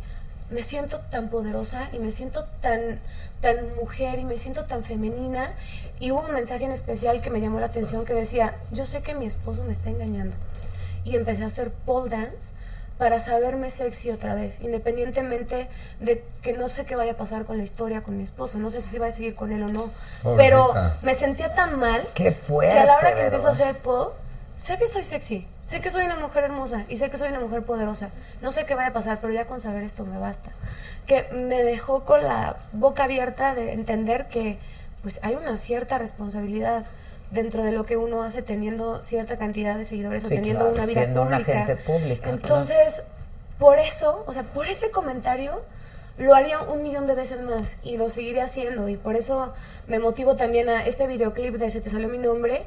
me 0.49 0.63
siento 0.63 0.99
tan 1.11 1.29
poderosa 1.29 1.89
y 1.93 1.99
me 1.99 2.11
siento 2.11 2.45
tan, 2.61 2.99
tan 3.41 3.75
mujer 3.75 4.19
y 4.19 4.25
me 4.25 4.37
siento 4.37 4.65
tan 4.65 4.83
femenina. 4.83 5.53
Y 5.99 6.11
hubo 6.11 6.21
un 6.21 6.31
mensaje 6.33 6.65
en 6.65 6.71
especial 6.71 7.21
que 7.21 7.29
me 7.29 7.41
llamó 7.41 7.59
la 7.59 7.67
atención 7.67 8.05
que 8.05 8.13
decía, 8.13 8.55
yo 8.71 8.85
sé 8.85 9.01
que 9.01 9.13
mi 9.15 9.25
esposo 9.25 9.63
me 9.63 9.71
está 9.71 9.89
engañando. 9.89 10.35
Y 11.03 11.15
empecé 11.15 11.43
a 11.43 11.47
hacer 11.47 11.71
pole 11.71 12.09
dance 12.09 12.53
para 12.97 13.21
saberme 13.21 13.71
sexy 13.71 14.09
otra 14.11 14.35
vez, 14.35 14.59
independientemente 14.59 15.69
de 16.01 16.25
que 16.41 16.51
no 16.51 16.67
sé 16.67 16.85
qué 16.85 16.97
vaya 16.97 17.13
a 17.13 17.15
pasar 17.15 17.45
con 17.45 17.57
la 17.57 17.63
historia 17.63 18.03
con 18.03 18.17
mi 18.17 18.25
esposo, 18.25 18.57
no 18.57 18.71
sé 18.71 18.81
si 18.81 18.97
va 18.97 19.07
a 19.07 19.11
seguir 19.11 19.35
con 19.35 19.53
él 19.53 19.63
o 19.63 19.69
no, 19.69 19.89
pero 20.35 20.73
me 21.01 21.13
sentía 21.13 21.53
tan 21.53 21.79
mal 21.79 22.09
Qué 22.13 22.31
fuerte. 22.33 22.73
que 22.73 22.79
a 22.79 22.83
la 22.85 22.97
hora 22.97 23.07
que 23.11 23.21
¿verdad? 23.21 23.25
empiezo 23.27 23.47
a 23.47 23.51
hacer 23.51 23.77
pole, 23.77 24.09
sé 24.57 24.77
que 24.77 24.85
soy 24.87 25.05
sexy, 25.05 25.47
sé 25.69 25.81
que 25.81 25.91
soy 25.91 26.03
una 26.05 26.15
mujer 26.15 26.45
hermosa 26.45 26.85
y 26.89 26.97
sé 26.97 27.11
que 27.11 27.17
soy 27.19 27.29
una 27.29 27.39
mujer 27.39 27.61
poderosa. 27.61 28.09
No 28.41 28.51
sé 28.51 28.65
qué 28.65 28.73
vaya 28.73 28.89
a 28.89 28.93
pasar, 28.93 29.21
pero 29.21 29.31
ya 29.31 29.45
con 29.45 29.61
saber 29.61 29.83
esto 29.83 30.03
me 30.03 30.17
basta. 30.17 30.49
Que 31.05 31.27
me 31.31 31.63
dejó 31.63 32.05
con 32.05 32.23
la 32.23 32.57
boca 32.71 33.03
abierta 33.03 33.53
de 33.53 33.73
entender 33.73 34.29
que 34.29 34.57
pues 35.03 35.19
hay 35.21 35.35
una 35.35 35.57
cierta 35.57 35.99
responsabilidad 35.99 36.85
dentro 37.29 37.63
de 37.63 37.71
lo 37.71 37.83
que 37.83 37.97
uno 37.97 38.23
hace 38.23 38.41
teniendo 38.41 39.03
cierta 39.03 39.37
cantidad 39.37 39.77
de 39.77 39.85
seguidores 39.85 40.25
o 40.25 40.29
Sí, 40.29 40.35
teniendo 40.35 40.61
claro, 40.61 40.73
una 40.75 40.85
vida 40.87 41.01
siendo 41.01 41.21
una 41.21 41.37
pública. 41.37 41.65
gente 41.65 41.75
pública, 41.83 42.29
Entonces, 42.31 43.03
por 43.59 43.77
eso, 43.77 44.23
o 44.25 44.33
sea, 44.33 44.43
por 44.43 44.65
ese 44.67 44.89
comentario 44.89 45.61
lo 46.17 46.33
haría 46.33 46.61
un 46.61 46.81
millón 46.81 47.05
de 47.05 47.13
veces 47.13 47.41
más 47.41 47.77
y 47.83 47.97
lo 47.97 48.09
seguiré 48.09 48.41
haciendo 48.41 48.89
y 48.89 48.97
por 48.97 49.15
eso 49.15 49.53
me 49.87 49.99
motivo 49.99 50.35
también 50.35 50.67
a 50.67 50.85
este 50.87 51.05
videoclip 51.05 51.55
de 51.55 51.69
Se 51.69 51.79
te 51.79 51.91
salió 51.91 52.09
mi 52.09 52.17
nombre. 52.17 52.63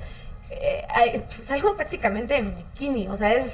Eh, 0.54 1.22
salgo 1.42 1.74
prácticamente 1.76 2.36
en 2.36 2.54
bikini, 2.56 3.08
o 3.08 3.16
sea, 3.16 3.32
es... 3.32 3.52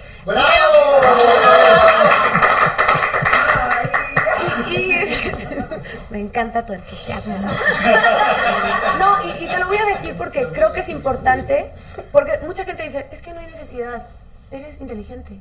Y, 4.69 4.75
y- 4.75 4.89
me 6.11 6.19
encanta 6.21 6.65
tu 6.67 6.73
entusiasmo. 6.73 7.37
No, 8.99 9.23
y, 9.25 9.45
y 9.45 9.47
te 9.47 9.59
lo 9.59 9.69
voy 9.69 9.77
a 9.77 9.85
decir 9.85 10.17
porque 10.17 10.45
creo 10.49 10.73
que 10.73 10.81
es 10.81 10.89
importante, 10.89 11.71
porque 12.11 12.39
mucha 12.45 12.65
gente 12.65 12.83
dice, 12.83 13.07
es 13.13 13.23
que 13.23 13.33
no 13.33 13.39
hay 13.41 13.47
necesidad, 13.47 14.07
eres 14.51 14.81
inteligente. 14.81 15.39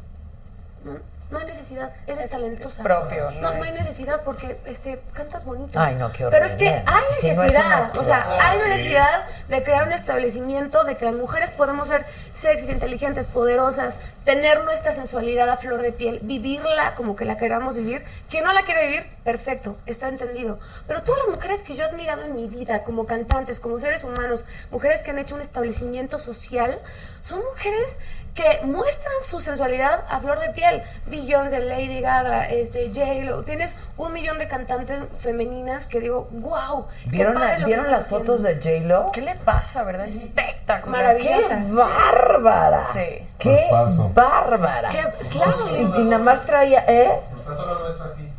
No, 0.83 0.99
no 1.29 1.39
hay 1.39 1.45
necesidad, 1.45 1.91
eres 2.07 2.25
Es- 2.25 2.31
talentosa. 2.31 2.81
es 2.81 2.87
propio, 2.87 3.31
no, 3.31 3.41
no 3.41 3.53
no 3.55 3.63
hay 3.63 3.69
es- 3.69 3.79
necesidad 3.79 4.21
porque 4.23 4.57
este 4.65 5.01
cantas 5.13 5.43
bonito. 5.45 5.79
Ay, 5.79 5.95
no, 5.95 6.11
qué 6.11 6.25
Pero 6.29 6.45
es 6.45 6.55
que 6.55 6.69
horrible. 6.69 6.85
hay 6.87 7.03
no 7.35 7.41
necesidad, 7.43 7.97
o 7.97 8.03
sea, 8.03 8.37
hay 8.49 8.57
una 8.59 8.67
necesidad 8.69 9.25
de 9.49 9.63
crear 9.63 9.83
un 9.83 9.91
establecimiento, 9.91 10.83
de 10.85 10.95
que 10.97 11.05
las 11.05 11.15
mujeres 11.15 11.51
podemos 11.51 11.87
ser 11.89 12.05
sexys, 12.33 12.69
inteligentes, 12.69 13.27
poderosas, 13.27 13.99
tener 14.23 14.63
nuestra 14.63 14.93
sensualidad 14.95 15.49
a 15.49 15.57
flor 15.57 15.81
de 15.81 15.91
piel, 15.91 16.19
vivirla 16.21 16.95
como 16.95 17.15
que 17.15 17.25
la 17.25 17.37
queramos 17.37 17.75
vivir. 17.75 18.03
Quien 18.29 18.43
no 18.43 18.53
la 18.53 18.63
quiere 18.63 18.87
vivir, 18.87 19.05
perfecto, 19.23 19.77
está 19.85 20.07
entendido. 20.07 20.59
Pero 20.87 21.03
todas 21.03 21.21
las 21.27 21.35
mujeres 21.35 21.61
que 21.63 21.75
yo 21.75 21.83
he 21.83 21.85
admirado 21.87 22.23
en 22.23 22.35
mi 22.35 22.47
vida, 22.47 22.83
como 22.83 23.05
cantantes, 23.05 23.59
como 23.59 23.79
seres 23.79 24.03
humanos, 24.03 24.45
mujeres 24.71 25.03
que 25.03 25.11
han 25.11 25.19
hecho 25.19 25.35
un 25.35 25.41
establecimiento 25.41 26.19
social, 26.19 26.79
son 27.21 27.43
mujeres 27.43 27.97
que 28.37 28.61
muestran 28.65 29.15
su 29.23 29.41
sensualidad 29.41 30.05
a 30.09 30.19
flor 30.19 30.39
de 30.39 30.49
piel. 30.51 30.83
Beyoncé, 31.07 31.59
Lady 31.59 31.99
Gaga, 32.01 32.47
este, 32.49 32.89
J-Lo. 32.93 33.41
Tienes 33.43 33.75
un 33.97 34.13
millón 34.13 34.37
de 34.37 34.47
cantantes 34.47 34.99
femeninas 35.17 35.87
que 35.87 35.99
digo, 35.99 36.27
wow. 36.33 36.85
¿Vieron, 37.07 37.33
la- 37.33 37.65
¿vieron 37.65 37.89
las 37.91 38.07
fotos 38.07 38.43
de 38.43 38.55
J-Lo? 38.57 39.11
¿Qué 39.11 39.21
le 39.21 39.35
pasa, 39.37 39.83
verdad? 39.83 40.05
Es 40.05 40.17
espectacular. 40.17 41.01
Maravillosa. 41.03 41.57
¡Qué 41.57 41.71
bárbara! 41.73 42.83
Sí. 42.93 43.27
¡Qué 43.39 43.67
bárbara! 44.13 44.89
Claro. 45.31 45.53
Y, 45.97 46.01
y 46.01 46.03
nada 46.03 46.23
más 46.23 46.45
traía, 46.45 46.85
¿eh? 46.87 47.19
No 47.47 47.87
está 47.89 48.03
así. 48.05 48.31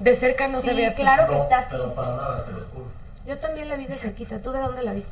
De 0.00 0.14
cerca 0.16 0.48
no 0.48 0.60
se 0.60 0.70
Sí, 0.70 0.76
ve 0.76 0.86
así. 0.86 1.02
claro 1.02 1.28
que 1.28 1.36
está 1.38 1.58
así. 1.58 1.68
Pero 1.76 1.94
para 1.94 2.08
nada, 2.08 2.44
te 2.44 2.50
lo 2.52 2.58
juro. 2.72 2.86
Yo 3.26 3.38
también 3.38 3.68
la 3.68 3.76
vi 3.76 3.86
de 3.86 3.98
cerquita. 3.98 4.40
¿Tú 4.40 4.50
de 4.52 4.58
dónde 4.60 4.82
la 4.82 4.92
viste? 4.94 5.10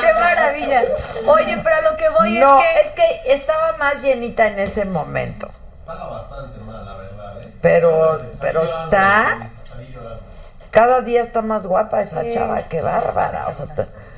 ¡Qué 0.00 0.12
maravilla! 0.14 0.82
Oye, 1.26 1.60
pero 1.62 1.76
a 1.76 1.90
lo 1.90 1.96
que 1.96 2.08
voy 2.10 2.38
no, 2.38 2.60
es 2.60 2.64
que... 2.64 2.80
es 2.80 2.88
que 3.22 3.32
estaba 3.34 3.76
más 3.78 4.02
llenita 4.02 4.46
en 4.46 4.58
ese 4.58 4.84
momento. 4.84 5.48
Paga 5.86 6.06
bastante 6.06 6.58
mal, 6.60 6.84
la 6.84 6.94
verdad, 6.94 7.42
¿eh? 7.42 7.52
Pero, 7.60 8.22
pero 8.40 8.62
está, 8.64 9.48
cada 10.70 11.00
día 11.02 11.22
está 11.22 11.42
más 11.42 11.66
guapa 11.66 12.00
esa 12.00 12.22
Sí. 12.22 12.32
chava, 12.34 12.62
qué 12.68 12.80
bárbara. 12.80 13.46
O 13.48 13.52
sea, 13.52 13.66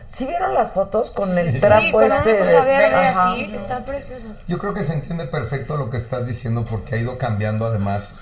¿sí 0.06 0.26
vieron 0.26 0.54
las 0.54 0.70
fotos 0.70 1.10
con 1.10 1.36
el 1.36 1.52
Sí. 1.52 1.60
trapo 1.60 1.82
Sí, 1.82 1.92
con 1.92 2.04
una 2.04 2.16
este? 2.18 2.38
cosa 2.38 2.60
verde 2.62 2.94
así, 3.06 3.52
está 3.54 3.84
precioso. 3.84 4.28
Yo 4.46 4.58
creo 4.58 4.74
que 4.74 4.82
se 4.82 4.94
entiende 4.94 5.26
perfecto 5.26 5.76
lo 5.76 5.90
que 5.90 5.96
estás 5.96 6.26
diciendo 6.26 6.64
porque 6.68 6.94
ha 6.96 6.98
ido 6.98 7.18
cambiando 7.18 7.66
además 7.66 8.14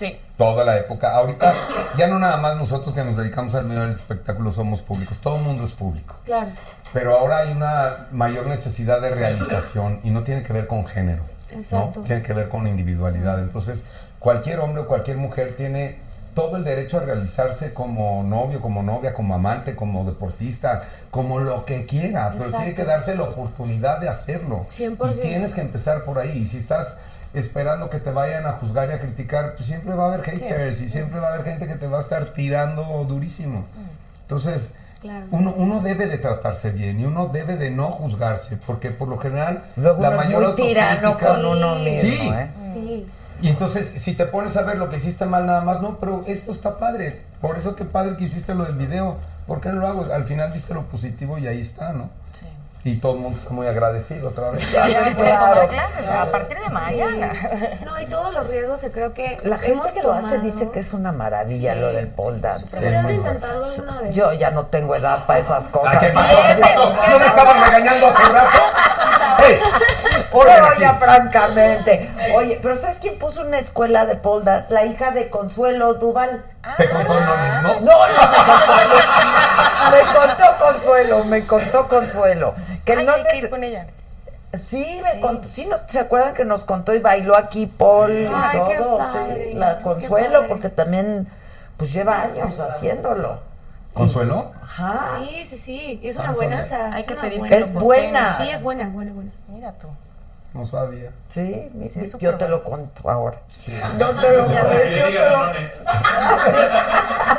Sí. 0.00 0.18
toda 0.36 0.64
la 0.64 0.78
época. 0.78 1.14
Ahorita 1.14 1.54
ya 1.98 2.06
no 2.06 2.18
nada 2.18 2.38
más 2.38 2.56
nosotros 2.56 2.94
que 2.94 3.04
nos 3.04 3.16
dedicamos 3.16 3.54
al 3.54 3.66
medio 3.66 3.82
del 3.82 3.90
espectáculo 3.90 4.50
somos 4.50 4.80
públicos, 4.80 5.18
todo 5.18 5.36
el 5.36 5.42
mundo 5.42 5.64
es 5.64 5.72
público. 5.72 6.16
Claro. 6.24 6.48
Pero 6.92 7.18
ahora 7.18 7.38
hay 7.38 7.52
una 7.52 8.06
mayor 8.10 8.46
necesidad 8.46 9.00
de 9.00 9.10
realización 9.10 10.00
y 10.02 10.10
no 10.10 10.22
tiene 10.22 10.42
que 10.42 10.52
ver 10.52 10.66
con 10.66 10.86
género. 10.86 11.22
Exacto. 11.50 12.00
¿no? 12.00 12.06
Tiene 12.06 12.22
que 12.22 12.32
ver 12.32 12.48
con 12.48 12.66
individualidad. 12.66 13.40
Entonces, 13.40 13.84
cualquier 14.18 14.60
hombre 14.60 14.82
o 14.82 14.86
cualquier 14.86 15.18
mujer 15.18 15.54
tiene 15.56 15.98
todo 16.34 16.56
el 16.56 16.64
derecho 16.64 16.98
a 16.98 17.00
realizarse 17.00 17.74
como 17.74 18.22
novio, 18.22 18.60
como 18.60 18.82
novia, 18.82 19.12
como 19.12 19.34
amante, 19.34 19.74
como 19.74 20.04
deportista, 20.04 20.82
como 21.10 21.40
lo 21.40 21.64
que 21.64 21.86
quiera, 21.86 22.30
pero 22.30 22.44
Exacto. 22.44 22.58
tiene 22.58 22.74
que 22.74 22.84
darse 22.84 23.14
la 23.14 23.24
oportunidad 23.24 23.98
de 23.98 24.08
hacerlo. 24.08 24.64
100%. 24.68 25.16
Y 25.16 25.20
tienes 25.20 25.54
que 25.54 25.60
empezar 25.60 26.04
por 26.04 26.18
ahí. 26.18 26.38
Y 26.38 26.46
si 26.46 26.58
estás 26.58 26.98
esperando 27.34 27.88
que 27.90 27.98
te 27.98 28.10
vayan 28.10 28.46
a 28.46 28.52
juzgar 28.52 28.88
y 28.90 28.92
a 28.92 29.00
criticar, 29.00 29.54
pues 29.54 29.66
siempre 29.66 29.94
va 29.94 30.04
a 30.04 30.08
haber 30.14 30.22
haters 30.24 30.80
y 30.80 30.88
siempre 30.88 31.20
va 31.20 31.28
a 31.28 31.34
haber 31.34 31.44
gente 31.46 31.66
que 31.66 31.76
te 31.76 31.86
va 31.86 31.98
a 31.98 32.00
estar 32.00 32.24
tirando 32.32 32.82
durísimo. 33.08 33.66
Entonces, 34.22 34.74
Claro. 35.00 35.26
uno, 35.30 35.54
uno 35.56 35.80
debe 35.80 36.06
de 36.06 36.18
tratarse 36.18 36.72
bien 36.72 37.00
y 37.00 37.04
uno 37.06 37.28
debe 37.28 37.56
de 37.56 37.70
no 37.70 37.86
juzgarse, 37.88 38.58
porque 38.66 38.90
por 38.90 39.08
lo 39.08 39.16
general 39.18 39.64
Luego 39.76 40.02
la 40.02 40.10
mayor 40.10 40.44
autocrítica- 40.44 41.18
con 41.18 41.44
uno 41.46 41.76
mismo, 41.76 42.00
Sí. 42.00 42.28
¿eh? 42.30 42.50
Sí. 42.74 43.06
Y 43.42 43.48
entonces, 43.48 43.86
si 43.88 44.14
te 44.14 44.26
pones 44.26 44.54
a 44.58 44.62
ver 44.62 44.76
lo 44.76 44.90
que 44.90 44.96
hiciste 44.96 45.24
mal 45.24 45.46
nada 45.46 45.62
más, 45.62 45.80
no, 45.80 45.96
pero 45.98 46.24
esto 46.26 46.50
está 46.52 46.76
padre. 46.76 47.22
Por 47.40 47.56
eso 47.56 47.74
qué 47.74 47.86
padre 47.86 48.16
que 48.16 48.24
hiciste 48.24 48.54
lo 48.54 48.64
del 48.64 48.74
video. 48.74 49.16
¿Por 49.46 49.62
qué 49.62 49.70
no 49.70 49.76
lo 49.76 49.86
hago? 49.86 50.12
Al 50.12 50.24
final 50.24 50.52
viste 50.52 50.74
lo 50.74 50.84
positivo 50.86 51.38
y 51.38 51.46
ahí 51.46 51.62
está, 51.62 51.94
¿no? 51.94 52.10
Sí. 52.38 52.44
Y 52.82 52.96
todo 52.96 53.12
el 53.14 53.18
mundo 53.20 53.38
está 53.38 53.52
muy 53.52 53.66
agradecido 53.66 54.28
otra 54.30 54.50
vez. 54.50 54.70
Ya 54.72 54.84
ven, 54.86 55.14
pueden 55.14 55.36
Claro. 55.36 55.54
tomar 55.54 55.68
clases 55.68 56.08
a 56.08 56.24
partir 56.26 56.58
de 56.58 56.68
mañana. 56.70 57.32
No, 57.84 58.00
y 58.00 58.06
todos 58.06 58.32
los 58.32 58.46
riesgos 58.46 58.80
que 58.80 58.90
creo 58.90 59.12
que 59.12 59.36
La 59.44 59.58
gente 59.58 59.72
hemos 59.72 59.92
que 59.92 60.02
lo 60.02 60.12
hace 60.14 60.22
tomado. 60.22 60.42
dice 60.42 60.70
que 60.70 60.80
es 60.80 60.92
una 60.94 61.12
maravilla 61.12 61.74
Sí, 61.74 61.80
lo 61.80 61.92
del 61.92 62.08
pole 62.08 62.40
dance. 62.40 62.76
Deberías 62.78 63.06
de 63.06 63.14
intentarlo 63.14 63.64
alguna 63.66 64.00
vez. 64.00 64.14
Yo 64.14 64.32
ya 64.32 64.50
no 64.50 64.66
tengo 64.66 64.94
edad 64.96 65.26
para 65.26 65.38
esas 65.40 65.68
cosas. 65.68 65.98
Ay, 66.00 66.08
¿Qué 66.08 66.14
pasó? 66.14 66.36
Sí, 66.36 66.42
¿Qué 66.54 66.60
pasó? 66.60 66.92
¿qué 67.04 67.10
¿No 67.10 67.18
me 67.18 67.26
estaban 67.26 67.64
regañando 67.64 68.06
hace 68.06 68.22
rato? 68.32 68.58
¡Ey! 69.46 69.60
Ya 70.78 70.94
francamente. 70.94 72.10
Oye, 72.34 72.58
pero 72.62 72.76
¿sabes 72.76 72.98
quién 72.98 73.18
puso 73.18 73.42
una 73.42 73.58
escuela 73.58 74.06
de 74.06 74.16
pole 74.16 74.44
dance? 74.44 74.72
La 74.72 74.84
hija 74.84 75.10
de 75.10 75.28
Consuelo 75.28 75.94
Duval. 75.94 76.44
¿Te 76.76 76.88
contó 76.88 77.14
lo 77.14 77.20
mismo? 77.20 77.80
No, 77.80 78.06
no, 78.06 78.30
me 78.30 78.36
contó, 78.46 79.90
me 79.90 80.00
contó 80.14 80.64
Consuelo, 80.64 81.24
me 81.24 81.46
contó 81.46 81.88
Consuelo. 81.88 82.54
Que 82.84 82.96
no. 82.96 83.12
Sí, 84.58 85.00
me 85.02 85.20
contó, 85.20 85.46
sí, 85.46 85.66
no, 85.66 85.76
¿se 85.86 86.00
acuerdan 86.00 86.34
que 86.34 86.44
nos 86.44 86.64
contó 86.64 86.92
y 86.92 86.98
bailó 86.98 87.36
aquí 87.36 87.66
Paul 87.66 88.10
y 88.12 88.30
Ay, 88.34 88.60
qué 88.66 88.74
todo? 88.78 88.98
la 89.54 89.78
qué 89.78 89.84
Consuelo, 89.84 90.32
padre. 90.40 90.48
porque 90.48 90.68
también, 90.70 91.28
pues 91.76 91.92
lleva 91.92 92.22
años 92.22 92.58
haciéndolo. 92.58 93.38
¿Consuelo? 93.94 94.50
Ajá. 94.62 95.18
Sí, 95.18 95.44
sí, 95.44 95.56
sí. 95.56 96.00
Es 96.02 96.16
una 96.16 96.28
no 96.28 96.34
buena. 96.34 96.64
sabía. 96.64 96.94
Hay 96.96 97.04
que 97.04 97.14
pedir 97.14 97.42
que 97.42 97.58
Es 97.58 97.74
buena. 97.74 98.36
Sí, 98.36 98.48
es 98.50 98.60
buena, 98.60 98.88
buena, 98.88 99.12
buena. 99.12 99.30
Mira 99.48 99.72
tú. 99.72 99.86
No 100.52 100.66
sabía. 100.66 101.10
Sí, 101.32 101.70
yo 102.18 102.34
te 102.36 102.48
lo 102.48 102.64
cuento 102.64 103.08
ahora. 103.08 103.38
Sí. 103.48 103.72
No 103.98 104.08
te 104.10 104.36
lo 104.36 104.46
cuento, 104.46 104.70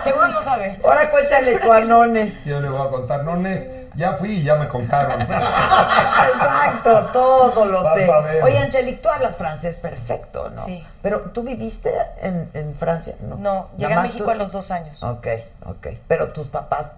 Seguro 0.03 0.27
no 0.29 0.41
sabe. 0.41 0.79
Ahora 0.83 1.11
cuéntale 1.11 1.59
tu 1.59 1.71
anones. 1.71 2.33
Sí, 2.43 2.49
yo 2.49 2.61
le 2.61 2.69
voy 2.69 2.87
a 2.87 2.89
contar. 2.89 3.23
No, 3.23 3.35
Nes, 3.35 3.67
ya 3.95 4.13
fui 4.13 4.29
y 4.37 4.43
ya 4.43 4.55
me 4.55 4.67
contaron. 4.67 5.21
Exacto, 6.33 7.09
todo 7.13 7.65
lo 7.65 7.83
Vas 7.83 7.93
sé. 7.95 8.09
a 8.11 8.19
ver. 8.21 8.43
Oye, 8.43 8.57
Angelique, 8.57 9.01
tú 9.01 9.09
hablas 9.09 9.35
francés 9.35 9.77
perfecto, 9.77 10.49
¿no? 10.49 10.65
Sí. 10.65 10.85
Pero 11.01 11.19
tú 11.33 11.43
viviste 11.43 11.93
en, 12.21 12.49
en 12.53 12.73
Francia, 12.75 13.15
¿no? 13.21 13.35
No, 13.35 13.69
llegué 13.77 13.93
a 13.93 14.01
México 14.01 14.23
tú- 14.25 14.31
a 14.31 14.35
los 14.35 14.51
dos 14.51 14.71
años. 14.71 15.03
Ok, 15.03 15.27
ok. 15.65 15.87
Pero 16.07 16.29
tus 16.31 16.47
papás, 16.47 16.95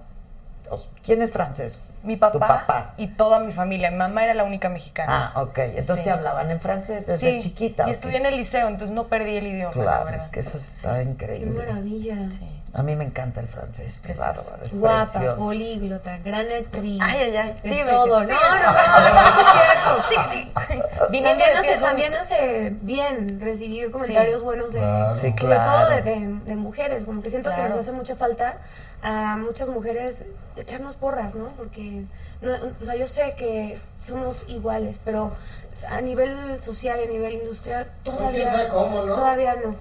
¿quién 1.04 1.22
es 1.22 1.32
francés? 1.32 1.82
Mi 2.04 2.18
papá, 2.18 2.94
y 2.98 3.08
toda 3.08 3.40
mi 3.40 3.52
familia. 3.54 3.90
Mi 3.90 3.98
mamá 3.98 4.24
era 4.26 4.34
la 4.34 4.44
única 4.44 4.68
mexicana. 4.70 5.32
Ah, 5.34 5.42
ok. 5.42 5.58
Entonces 5.60 5.98
Sí. 6.00 6.04
te 6.04 6.12
hablaban 6.12 6.52
en 6.52 6.60
francés 6.60 7.08
desde 7.08 7.42
sí, 7.42 7.50
chiquita. 7.50 7.84
Y 7.84 7.86
ok. 7.88 7.92
estudié 7.92 8.18
en 8.18 8.26
el 8.26 8.36
liceo, 8.36 8.68
entonces 8.68 8.94
no 8.94 9.06
perdí 9.06 9.38
el 9.38 9.48
idioma, 9.48 9.74
la 9.76 9.82
Claro, 9.84 10.06
verdad. 10.06 10.26
es 10.26 10.30
que 10.32 10.40
eso 10.42 10.58
está 10.58 10.96
Qué 10.98 11.04
increíble. 11.04 11.66
maravilla. 11.66 12.16
Sí. 12.32 12.46
A 12.76 12.82
mí 12.82 12.96
me 12.96 13.04
encanta 13.04 13.40
el 13.40 13.48
francés, 13.48 14.00
qué 14.04 14.14
bárbaro, 14.14 14.64
es 14.64 14.74
Guapa, 14.74 15.12
precioso. 15.12 15.38
políglota, 15.38 16.18
gran 16.26 16.48
actriz. 16.52 17.00
Ay, 17.04 17.20
ay, 17.22 17.38
ay. 17.38 17.60
de 17.62 17.70
Sígueme, 17.70 17.92
todo. 17.92 18.20
sígueme, 18.22 18.34
no, 18.34 18.50
no, 18.50 18.58
no, 18.58 19.00
no, 19.00 19.08
eso 19.08 19.42
es 19.42 19.48
cierto. 19.54 20.04
Sí, 20.10 20.16
sí. 20.72 20.82
También 21.00 21.24
de 21.38 22.18
hace, 22.18 22.74
bien 22.82 23.40
recibir 23.40 23.92
comentarios 23.92 24.42
buenos 24.42 24.74
de, 24.74 24.80
Claro. 24.80 25.16
Sí, 25.16 25.22
sobre 25.22 25.34
claro. 25.56 25.88
todo 25.88 25.90
de, 25.98 26.02
de- 26.02 26.40
de 26.46 26.56
mujeres, 26.56 27.06
como 27.06 27.22
que 27.22 27.30
siento 27.30 27.52
que 27.54 27.62
nos 27.62 27.76
hace 27.76 27.92
mucha 27.92 28.16
falta 28.16 28.58
a 29.04 29.38
muchas 29.38 29.70
mujeres 29.70 30.26
echarnos 30.56 30.96
porras, 30.96 31.36
¿no? 31.36 31.50
Porque, 31.50 32.06
no, 32.42 32.54
o 32.82 32.86
sea, 32.86 32.96
yo 32.96 33.06
sé 33.06 33.36
que 33.38 33.78
somos 34.04 34.46
iguales, 34.48 35.00
pero 35.06 35.32
a 35.90 36.02
nivel 36.02 36.62
social 36.62 37.00
y 37.02 37.08
a 37.08 37.12
nivel 37.12 37.34
industrial 37.34 37.88
todavía, 38.04 38.32
quién 38.44 38.48
sabe 38.54 38.70
cómo, 38.70 39.04
¿no? 39.04 39.14
todavía 39.16 39.56
no. 39.64 39.76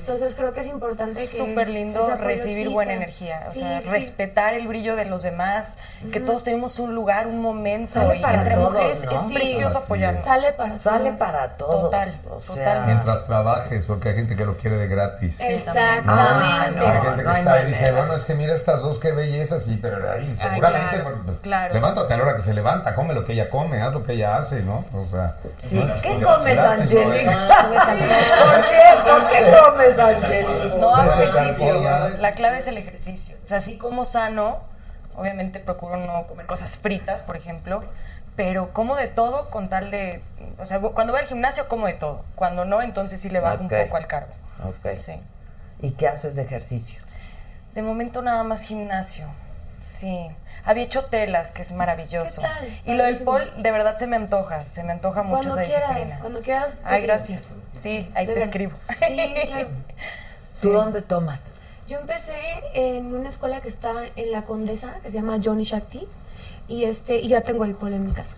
Entonces 0.00 0.34
creo 0.34 0.52
que 0.52 0.60
es 0.60 0.66
importante 0.66 1.28
que 1.28 1.38
súper 1.38 1.68
lindo 1.68 2.00
recibir 2.16 2.48
exista. 2.58 2.70
buena 2.72 2.94
energía, 2.94 3.44
o 3.46 3.50
Sí, 3.50 3.60
sea, 3.60 3.80
sí. 3.80 3.88
respetar 3.90 4.54
el 4.54 4.66
brillo 4.66 4.96
de 4.96 5.04
los 5.04 5.22
demás, 5.22 5.76
que 6.10 6.18
todos 6.18 6.42
tenemos 6.42 6.80
un 6.80 6.94
lugar, 6.96 7.28
un 7.28 7.40
momento, 7.40 7.92
Sale 8.00 8.16
y 8.18 8.20
para 8.22 8.38
entre 8.38 8.54
todos, 8.56 8.72
mujeres 8.72 9.04
¿no? 9.04 9.12
es 9.12 9.20
Sí. 9.28 9.34
precioso 9.34 9.78
apoyarnos. 9.78 10.24
Sale 10.26 10.52
para 10.54 10.78
Sale 10.80 11.04
todas. 11.12 11.18
para 11.18 11.48
todos. 11.56 11.80
Total, 11.82 12.20
o 12.28 12.40
sea, 12.40 12.54
total. 12.56 12.86
Mientras 12.86 13.24
trabajes, 13.26 13.86
porque 13.86 14.08
hay 14.08 14.14
gente 14.16 14.34
que 14.34 14.44
lo 14.46 14.56
quiere 14.56 14.78
de 14.78 14.88
gratis. 14.88 15.38
Exactamente. 15.40 16.08
Ah, 16.08 16.70
no. 16.74 16.86
hay 16.86 17.00
gente 17.00 17.22
que 17.24 17.38
está 17.38 17.52
ahí 17.52 17.64
y 17.64 17.66
dice, 17.68 17.92
bueno, 17.92 18.14
es 18.14 18.24
que 18.24 18.34
mira 18.34 18.54
estas 18.56 18.82
dos, 18.82 18.98
qué 18.98 19.12
bellezas, 19.12 19.62
sí, 19.62 19.78
pero 19.80 19.96
ahí 20.10 20.34
seguramente, 20.40 20.88
claro, 20.96 21.04
bueno, 21.04 21.22
pues, 21.26 21.38
claro. 21.38 21.74
levántate 21.74 22.14
a 22.14 22.16
la 22.16 22.22
hora 22.24 22.34
que 22.36 22.42
se 22.42 22.54
levanta, 22.54 22.94
come 22.96 23.14
lo 23.14 23.24
que 23.24 23.34
ella 23.34 23.48
come, 23.48 23.80
haz 23.80 23.92
lo 23.92 24.02
que 24.02 24.14
ella 24.14 24.38
hace, 24.38 24.60
¿no? 24.62 24.86
O 24.92 25.06
sea, 25.06 25.36
Sí. 25.58 25.78
¿Qué 26.02 26.08
pues, 26.10 26.24
comes, 26.24 26.58
es. 26.58 26.94
Por 26.94 27.14
cierto, 28.66 29.12
¿qué 29.30 29.40
comes, 29.62 29.98
Angelique? 29.98 30.76
No 30.78 30.94
hago 30.94 31.22
ejercicio. 31.22 31.80
La 32.18 32.32
clave 32.32 32.58
es 32.58 32.66
el 32.66 32.78
ejercicio. 32.78 33.36
O 33.44 33.46
sea, 33.46 33.58
así 33.58 33.78
como 33.78 34.04
sano, 34.04 34.58
obviamente 35.16 35.58
procuro 35.60 35.96
no 35.96 36.26
comer 36.26 36.46
cosas 36.46 36.78
fritas, 36.78 37.22
por 37.22 37.36
ejemplo, 37.36 37.82
pero 38.36 38.72
como 38.72 38.96
de 38.96 39.08
todo 39.08 39.50
con 39.50 39.68
tal 39.68 39.90
de... 39.90 40.22
O 40.58 40.64
sea, 40.64 40.80
cuando 40.80 41.12
voy 41.12 41.22
al 41.22 41.28
gimnasio 41.28 41.68
como 41.68 41.86
de 41.86 41.94
todo. 41.94 42.24
Cuando 42.34 42.64
no, 42.64 42.82
entonces 42.82 43.20
sí 43.20 43.30
le 43.30 43.40
bajo 43.40 43.62
un 43.62 43.68
poco 43.68 43.96
al 43.96 44.06
carbo. 44.06 44.32
Ok. 44.64 44.96
Sí. 44.96 45.20
¿Y 45.80 45.92
qué 45.92 46.08
haces 46.08 46.36
de 46.36 46.42
ejercicio? 46.42 47.00
De 47.74 47.82
momento 47.82 48.22
nada 48.22 48.44
más 48.44 48.62
gimnasio. 48.62 49.26
Sí. 49.80 50.28
Había 50.68 50.84
hecho 50.84 51.04
telas, 51.06 51.50
que 51.52 51.62
es 51.62 51.72
maravilloso. 51.72 52.42
¿Qué 52.42 52.46
tal? 52.46 52.80
Y 52.84 52.94
lo 52.94 53.04
del 53.04 53.16
pol, 53.24 53.50
de 53.56 53.70
verdad 53.72 53.96
se 53.96 54.06
me 54.06 54.16
antoja. 54.16 54.64
Se 54.70 54.82
me 54.82 54.92
antoja 54.92 55.22
mucho 55.22 55.38
Cuando 55.38 55.58
esa 55.60 55.64
quieras, 55.68 55.88
disciplina. 55.94 56.20
cuando 56.20 56.40
quieras. 56.42 56.76
Ay, 56.84 57.02
gracias. 57.02 57.54
Sí, 57.82 58.10
ahí 58.14 58.26
De 58.26 58.34
te 58.34 58.42
escribo. 58.42 58.76
Sí, 59.08 59.32
claro. 59.48 59.68
¿Tú 60.60 60.70
dónde 60.72 61.00
tomas? 61.02 61.52
Yo 61.88 61.98
empecé 62.00 62.34
en 62.74 63.14
una 63.14 63.30
escuela 63.30 63.62
que 63.62 63.68
está 63.68 63.92
en 64.16 64.30
la 64.30 64.42
Condesa, 64.42 64.96
que 65.02 65.10
se 65.10 65.16
llama 65.16 65.38
Johnny 65.42 65.64
Shakti, 65.64 66.06
y 66.68 66.84
este 66.84 67.16
y 67.20 67.28
ya 67.28 67.40
tengo 67.40 67.64
el 67.64 67.74
polo 67.74 67.96
en 67.96 68.04
mi 68.06 68.12
casa. 68.12 68.36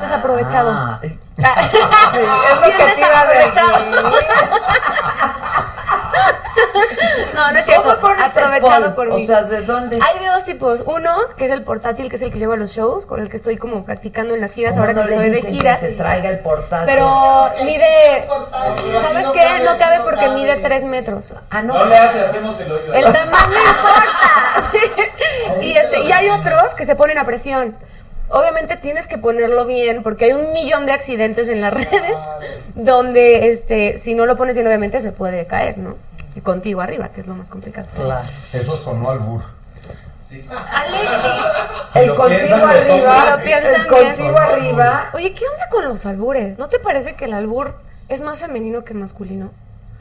Desaprovechado. 0.00 0.70
Ah, 0.70 1.00
Ah, 1.42 1.68
sí, 2.12 2.18
es 2.18 2.60
lo 2.60 2.60
Bien 2.66 2.76
que 2.76 2.94
te 2.94 3.00
iba 3.00 3.20
a 3.20 3.26
decir. 3.26 3.62
No, 7.34 7.50
no 7.52 7.58
es 7.58 7.64
cierto. 7.64 7.82
¿Cómo 7.82 7.96
pones 8.00 8.36
el 8.36 8.44
Aprovechado 8.44 8.94
por 8.94 9.14
mí. 9.14 9.24
O 9.24 9.26
sea, 9.26 9.42
¿de 9.42 9.62
dónde? 9.62 9.98
Hay 10.02 10.18
de 10.24 10.26
dos 10.30 10.44
tipos. 10.44 10.82
Uno, 10.86 11.14
que 11.36 11.46
es 11.46 11.50
el 11.50 11.62
portátil, 11.62 12.08
que 12.10 12.16
es 12.16 12.22
el 12.22 12.30
que 12.30 12.38
llevo 12.38 12.52
a 12.52 12.56
los 12.56 12.70
shows, 12.72 13.06
con 13.06 13.20
el 13.20 13.28
que 13.30 13.36
estoy 13.36 13.56
como 13.56 13.84
practicando 13.84 14.34
en 14.34 14.40
las 14.40 14.54
giras, 14.54 14.72
¿Cómo 14.72 14.82
ahora 14.82 14.92
no 14.94 15.02
que 15.04 15.08
le 15.10 15.14
estoy 15.16 15.30
de 15.30 15.36
dicen 15.36 15.52
gira. 15.52 15.74
Que 15.80 15.86
se 15.88 15.92
traiga 15.92 16.30
el 16.30 16.38
portátil. 16.40 16.86
Pero 16.94 17.50
mide, 17.64 18.24
¿sabes 19.00 19.26
qué? 19.28 19.64
No 19.64 19.78
cabe 19.78 20.00
porque 20.04 20.28
mide 20.30 20.56
3 20.56 20.84
metros. 20.84 21.34
Ah, 21.50 21.62
No 21.62 21.84
le 21.86 21.96
hace, 21.96 22.20
hacemos 22.20 22.58
el 22.60 22.70
hoyo. 22.72 22.92
El 22.92 23.04
tamaño 23.04 23.58
importa. 23.66 25.62
y, 25.62 25.72
este, 25.72 26.00
y 26.04 26.12
hay 26.12 26.28
otros 26.30 26.74
que 26.74 26.84
se 26.84 26.94
ponen 26.94 27.18
a 27.18 27.24
presión. 27.24 27.76
Obviamente 28.28 28.76
tienes 28.78 29.08
que 29.08 29.18
ponerlo 29.18 29.66
bien 29.66 30.02
porque 30.02 30.24
hay 30.26 30.32
un 30.32 30.52
millón 30.54 30.86
de 30.86 30.92
accidentes 30.92 31.48
en 31.48 31.60
las 31.60 31.72
redes 31.74 32.16
donde 32.74 33.48
este, 33.50 33.98
si 33.98 34.14
no 34.14 34.24
lo 34.24 34.36
pones 34.36 34.54
bien 34.56 34.66
obviamente 34.66 35.00
se 35.00 35.12
puede 35.12 35.46
caer, 35.46 35.76
¿no? 35.76 35.96
Y 36.34 36.40
contigo 36.40 36.80
arriba, 36.80 37.08
que 37.10 37.20
es 37.20 37.26
lo 37.26 37.34
más 37.34 37.50
complicado. 37.50 37.88
Claro. 37.94 38.28
Eso 38.52 38.76
sonó 38.76 39.10
al 39.10 39.18
burro. 39.18 39.44
Alexis, 40.50 41.44
Si 41.92 41.98
el 41.98 42.14
contigo 42.14 42.54
arriba. 42.54 42.62
hombres, 42.62 42.86
Si 42.86 43.30
lo 43.30 43.44
piensan 43.44 43.74
el 43.80 43.86
contigo 43.86 44.38
arriba. 44.38 45.10
Oye, 45.12 45.34
¿qué 45.34 45.44
onda 45.46 45.68
con 45.70 45.84
los 45.84 46.06
albures? 46.06 46.58
¿No 46.58 46.68
te 46.68 46.78
parece 46.78 47.14
que 47.14 47.26
el 47.26 47.34
albur 47.34 47.74
es 48.08 48.22
más 48.22 48.40
femenino 48.40 48.82
que 48.84 48.94
masculino? 48.94 49.50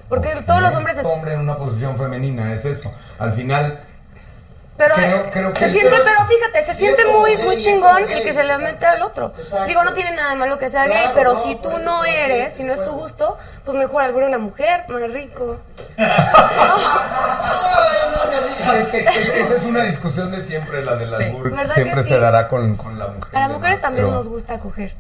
Porque 0.08 0.30
todos 0.46 0.62
los 0.62 0.74
hombres... 0.76 0.98
Hombre 1.04 1.34
en 1.34 1.42
una 1.42 1.58
posición 1.58 1.98
femenina, 1.98 2.54
es 2.54 2.66
eso. 2.66 2.94
Al 3.20 3.34
final, 3.34 3.80
Pero 4.82 4.96
Creo- 4.96 5.30
creo 5.30 5.56
se 5.56 5.72
siente, 5.72 5.96
pero 6.04 6.26
fíjate, 6.26 6.64
se 6.64 6.74
siente 6.74 7.06
muy, 7.06 7.38
muy 7.38 7.58
chingón 7.58 8.10
el 8.10 8.24
que 8.24 8.34
se 8.34 8.44
le 8.44 8.58
mete 8.58 8.88
al 8.88 9.04
otro. 9.04 9.32
Digo, 9.68 9.84
no 9.84 9.94
tiene 9.94 10.16
nada 10.16 10.32
de 10.32 10.36
malo 10.38 10.58
que 10.58 10.70
sea 10.70 10.88
gay, 10.88 11.12
pero 11.14 11.36
si 11.36 11.56
tú 11.58 11.78
no 11.78 12.04
eres, 12.04 12.54
si 12.54 12.64
no 12.64 12.74
es 12.74 12.84
tu 12.84 12.92
gusto, 12.92 13.38
pues 13.64 13.78
mejor 13.78 14.02
albur 14.04 14.24
a 14.24 14.28
una 14.28 14.40
mujer, 14.40 14.86
más 14.90 15.04
rico. 15.12 15.58
esa 18.88 19.56
es 19.56 19.64
una 19.66 19.84
discusión 19.84 20.32
de 20.32 20.42
siempre, 20.42 20.84
la 20.84 20.96
del 20.96 21.14
albur. 21.14 21.52
¿Verdad 21.52 21.74
Siempre 21.74 22.04
se 22.04 22.18
dará 22.20 22.48
con, 22.48 22.76
con 22.76 22.98
la 22.98 23.08
mujer. 23.08 23.36
A 23.36 23.40
las 23.42 23.50
mujeres 23.52 23.82
también 23.82 24.06
pero- 24.06 24.18
nos 24.18 24.28
gusta 24.28 24.58
coger. 24.60 24.94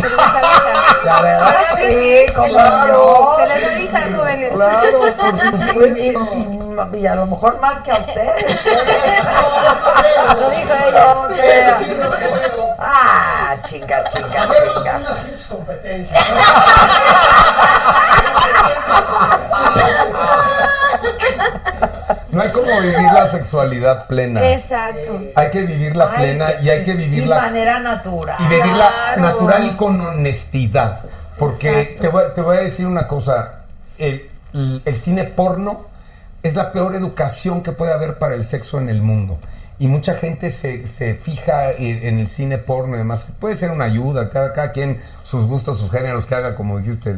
Se 0.00 0.08
les 0.10 0.18
avisa. 0.18 0.72
La 1.04 1.22
verdad 1.22 1.76
que 1.76 1.90
sí, 2.26 2.32
cómo 2.34 2.48
Claro, 2.48 2.92
no. 2.92 3.36
Se 3.36 3.46
les 3.46 3.64
avisa, 3.74 4.00
jóvenes. 4.16 4.52
Claro, 4.54 4.98
por 5.16 5.40
supuesto. 5.40 5.96
Y, 5.96 5.98
y- 6.08 6.14
y 7.00 7.06
a 7.06 7.14
lo 7.14 7.26
mejor 7.26 7.60
más 7.60 7.80
que 7.82 7.92
a 7.92 7.96
ustedes. 7.98 8.64
Lo 10.40 10.50
dijo 10.50 10.74
ella. 10.88 11.14
O 11.14 11.32
sea, 11.34 11.78
Ah, 12.80 13.56
chinga, 13.64 14.04
chinga, 14.08 14.48
chinga. 14.48 15.00
competencia. 15.48 16.20
No 22.34 22.42
hay 22.42 22.50
como 22.50 22.80
vivir 22.80 23.12
la 23.12 23.30
sexualidad 23.30 24.06
plena. 24.06 24.50
Exacto. 24.50 25.22
Hay 25.34 25.50
que 25.50 25.62
vivirla 25.62 26.10
Ay, 26.12 26.18
plena 26.18 26.46
y 26.62 26.68
hay 26.70 26.82
que 26.82 26.92
De 26.92 26.96
vivirla 26.96 27.40
manera 27.40 27.78
natural. 27.80 28.36
y 28.40 28.44
vivirla 28.48 28.88
Claro. 29.14 29.22
natural 29.22 29.66
y 29.66 29.70
con 29.76 30.00
honestidad. 30.00 31.00
Porque 31.38 31.96
te 32.00 32.08
voy, 32.08 32.24
te 32.34 32.40
voy 32.42 32.56
a 32.58 32.60
decir 32.60 32.86
una 32.86 33.06
cosa, 33.08 33.64
el, 33.98 34.28
el- 34.52 34.82
el 34.84 34.96
cine 34.96 35.24
porno 35.24 35.86
es 36.42 36.54
la 36.54 36.70
peor 36.72 36.94
educación 36.94 37.62
que 37.62 37.72
puede 37.72 37.92
haber 37.92 38.18
para 38.18 38.34
el 38.34 38.44
sexo 38.44 38.78
en 38.78 38.88
el 38.88 39.00
mundo. 39.02 39.38
Y 39.78 39.88
mucha 39.88 40.14
gente 40.14 40.50
se, 40.50 40.86
se 40.86 41.14
fija 41.14 41.72
en, 41.72 42.06
en 42.06 42.18
el 42.20 42.28
cine 42.28 42.58
porno 42.58 42.94
y 42.94 42.98
demás. 42.98 43.26
Puede 43.40 43.56
ser 43.56 43.72
una 43.72 43.86
ayuda, 43.86 44.30
cada, 44.30 44.52
cada 44.52 44.70
quien 44.70 45.00
sus 45.24 45.46
gustos, 45.46 45.80
sus 45.80 45.90
géneros, 45.90 46.26
que 46.26 46.34
haga 46.36 46.54
como 46.54 46.78
dijiste, 46.78 47.16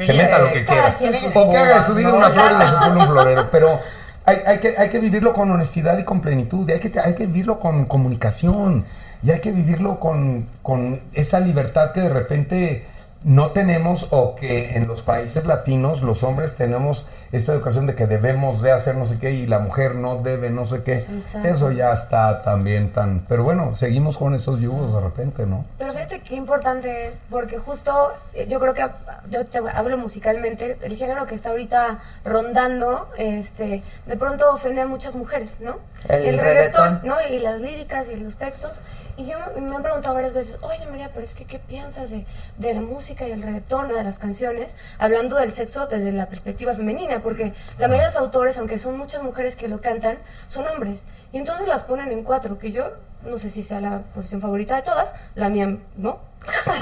se 0.00 0.12
meta 0.12 0.38
lo 0.40 0.50
que 0.50 0.64
quiera. 0.64 0.96
O 1.34 1.50
que 1.50 1.56
haga 1.56 1.76
de 1.76 1.82
su 1.86 1.94
vida 1.94 2.12
una 2.12 2.30
flor 2.30 2.52
y 2.52 2.58
de 2.58 2.66
su 2.66 2.76
culo 2.78 3.00
un 3.00 3.06
florero. 3.06 3.50
Pero 3.52 3.80
hay, 4.24 4.38
hay 4.46 4.58
que, 4.58 4.74
hay 4.76 4.88
que 4.88 4.98
vivirlo 4.98 5.32
con 5.32 5.50
honestidad 5.50 5.98
y 5.98 6.04
con 6.04 6.20
plenitud. 6.20 6.68
Y 6.68 6.72
hay 6.72 6.80
que, 6.80 6.98
hay 7.00 7.14
que 7.14 7.26
vivirlo 7.26 7.60
con 7.60 7.86
comunicación. 7.86 8.84
Y 9.22 9.30
hay 9.30 9.40
que 9.40 9.52
vivirlo 9.52 10.00
con, 10.00 10.48
con 10.62 11.00
esa 11.12 11.40
libertad 11.40 11.92
que 11.92 12.00
de 12.00 12.08
repente 12.08 12.86
no 13.22 13.50
tenemos 13.50 14.08
o 14.10 14.34
que 14.34 14.76
en 14.76 14.86
los 14.86 15.02
países 15.02 15.44
latinos 15.44 16.02
los 16.02 16.22
hombres 16.22 16.54
tenemos 16.54 17.04
esta 17.32 17.52
educación 17.52 17.86
de 17.86 17.94
que 17.94 18.06
debemos 18.06 18.60
de 18.62 18.72
hacer 18.72 18.96
no 18.96 19.06
sé 19.06 19.18
qué 19.18 19.30
y 19.32 19.46
la 19.46 19.58
mujer 19.60 19.94
no 19.94 20.16
debe 20.16 20.50
no 20.50 20.66
sé 20.66 20.82
qué. 20.82 21.06
Exacto. 21.14 21.48
Eso 21.48 21.70
ya 21.72 21.92
está 21.92 22.42
también 22.42 22.92
tan... 22.92 23.20
Pero 23.28 23.44
bueno, 23.44 23.74
seguimos 23.74 24.18
con 24.18 24.34
esos 24.34 24.58
yugos 24.60 24.92
de 24.92 25.00
repente, 25.00 25.46
¿no? 25.46 25.64
Pero 25.78 25.92
fíjate 25.92 26.20
qué 26.22 26.34
importante 26.36 27.06
es, 27.06 27.20
porque 27.30 27.58
justo 27.58 28.12
eh, 28.34 28.46
yo 28.48 28.58
creo 28.58 28.74
que 28.74 28.84
yo 29.30 29.44
te 29.44 29.58
hablo 29.72 29.96
musicalmente, 29.98 30.76
el 30.82 30.96
género 30.96 31.26
que 31.26 31.34
está 31.34 31.50
ahorita 31.50 32.00
rondando, 32.24 33.08
este, 33.18 33.82
de 34.06 34.16
pronto 34.16 34.52
ofende 34.52 34.80
a 34.80 34.86
muchas 34.86 35.14
mujeres, 35.14 35.58
¿no? 35.60 35.78
El 36.08 36.38
reggaetón. 36.38 37.00
¿no? 37.04 37.16
Y 37.30 37.38
las 37.38 37.60
líricas 37.60 38.08
y 38.08 38.16
los 38.16 38.36
textos. 38.36 38.82
Y 39.16 39.26
yo 39.26 39.36
me- 39.60 39.76
han 39.76 39.82
preguntado 39.82 40.14
varias 40.14 40.32
veces, 40.32 40.56
oye 40.62 40.86
María, 40.86 41.10
pero 41.12 41.24
es 41.24 41.34
que 41.34 41.44
¿qué 41.44 41.58
piensas 41.58 42.10
de, 42.10 42.24
de 42.56 42.74
la 42.74 42.80
música 42.80 43.28
y 43.28 43.32
el 43.32 43.42
reggaetón, 43.42 43.88
de 43.88 44.02
las 44.02 44.18
canciones, 44.18 44.76
hablando 44.98 45.36
del 45.36 45.52
sexo 45.52 45.86
desde 45.86 46.12
la 46.12 46.26
perspectiva 46.26 46.72
femenina? 46.74 47.19
Porque 47.22 47.54
la 47.78 47.88
mayoría 47.88 48.08
de 48.08 48.14
los 48.14 48.16
autores, 48.16 48.58
aunque 48.58 48.78
son 48.78 48.96
muchas 48.98 49.22
mujeres 49.22 49.56
que 49.56 49.68
lo 49.68 49.80
cantan, 49.80 50.18
son 50.48 50.66
hombres. 50.68 51.06
Y 51.32 51.38
entonces 51.38 51.68
las 51.68 51.84
ponen 51.84 52.10
en 52.12 52.22
cuatro, 52.24 52.58
que 52.58 52.72
yo 52.72 52.92
no 53.22 53.38
sé 53.38 53.50
si 53.50 53.62
sea 53.62 53.80
la 53.80 53.98
posición 54.14 54.40
favorita 54.40 54.76
de 54.76 54.82
todas, 54.82 55.14
la 55.34 55.48
mía 55.48 55.76
no. 55.96 56.18
Pero 56.64 56.74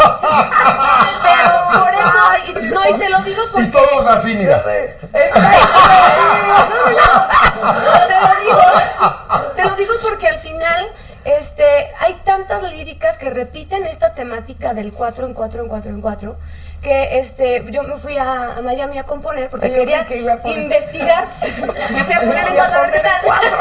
por 1.73 1.93
eso, 1.93 2.21
y, 2.47 2.53
no, 2.73 2.89
y 2.89 2.95
te 2.99 3.09
lo 3.09 3.21
digo 3.23 3.43
porque... 3.53 3.69
Y 3.69 3.71
todos 3.71 4.07
así, 4.07 4.35
mira. 4.37 4.63
te 4.63 5.01
lo 8.21 8.35
digo, 8.45 8.59
te 9.57 9.65
lo 9.65 9.75
digo 9.75 9.95
porque 10.03 10.29
al 10.29 10.39
final 10.39 10.93
este, 11.25 11.65
hay 11.99 12.21
tantas 12.25 12.63
líricas 12.63 13.19
que 13.19 13.31
repiten 13.31 13.85
esta 13.85 14.15
temática 14.15 14.75
del 14.75 14.93
4 14.93 15.27
en 15.27 15.35
4 15.35 15.63
en 15.63 15.69
4 15.69 15.91
en 15.91 16.01
4 16.01 16.37
que 16.83 17.19
este, 17.19 17.65
yo 17.71 17.83
me 17.83 17.97
fui 17.97 18.17
a, 18.17 18.57
a 18.59 18.63
Miami 18.63 18.99
a 18.99 19.05
componer 19.05 19.51
porque 19.51 19.69
Yo 19.69 19.75
quería 19.77 20.05
creí 20.07 20.19
que 20.19 20.23
iba 20.25 20.33
a 20.35 20.37
poner- 20.43 20.63
investigar. 20.63 21.27
Me 21.41 22.05
fui 22.05 22.15
a 22.15 22.21
poner 22.21 22.47
en 22.49 22.55
Iba 22.55 22.65
a 22.65 22.69
4 22.69 22.81
poner 22.83 22.97
en 23.07 23.13
cuatro. 23.25 23.59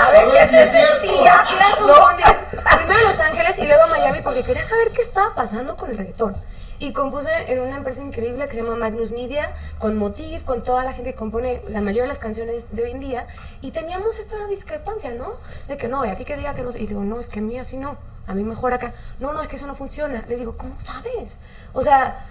A 0.00 0.10
ver 0.10 0.30
qué 0.32 0.46
se 0.48 0.70
sentía. 0.70 1.44
Fui 1.46 1.58
a 1.60 1.76
componer 1.76 2.36
primero 2.76 3.00
en 3.00 3.08
Los 3.08 3.20
Ángeles 3.20 3.58
y 3.58 3.64
luego 3.66 3.82
a 3.84 3.86
Miami 3.86 4.20
porque 4.22 4.42
quería 4.42 4.64
saber 4.64 4.90
qué 4.92 5.02
estaba 5.02 5.34
pasando 5.34 5.76
con 5.76 5.90
el 5.90 5.98
reggaetón. 5.98 6.36
Y 6.78 6.92
compuse 6.92 7.30
en 7.52 7.60
una 7.60 7.76
empresa 7.76 8.02
increíble 8.02 8.48
que 8.48 8.56
se 8.56 8.62
llama 8.62 8.74
Magnus 8.74 9.12
Media, 9.12 9.52
con 9.78 9.96
Motiv, 9.96 10.44
con 10.44 10.64
toda 10.64 10.82
la 10.82 10.92
gente 10.92 11.12
que 11.12 11.16
compone 11.16 11.62
la 11.68 11.80
mayoría 11.80 12.02
de 12.02 12.08
las 12.08 12.18
canciones 12.18 12.74
de 12.74 12.82
hoy 12.82 12.90
en 12.90 12.98
día. 12.98 13.28
Y 13.60 13.70
teníamos 13.70 14.18
esta 14.18 14.48
discrepancia, 14.48 15.10
¿no? 15.12 15.34
De 15.68 15.76
que 15.76 15.86
no, 15.86 16.04
y 16.04 16.08
aquí 16.08 16.24
que 16.24 16.36
diga 16.36 16.54
que 16.54 16.62
no. 16.62 16.70
Y 16.70 16.86
digo, 16.88 17.04
no, 17.04 17.20
es 17.20 17.28
que 17.28 17.38
a 17.38 17.42
mí 17.42 17.56
así 17.56 17.76
no. 17.76 17.96
A 18.26 18.34
mí 18.34 18.44
mejor 18.44 18.72
acá. 18.72 18.92
No, 19.20 19.32
no, 19.32 19.42
es 19.42 19.48
que 19.48 19.56
eso 19.56 19.66
no 19.66 19.74
funciona. 19.74 20.24
Le 20.28 20.36
digo, 20.36 20.56
¿cómo 20.56 20.74
sabes? 20.78 21.38
O 21.72 21.82
sea, 21.82 22.26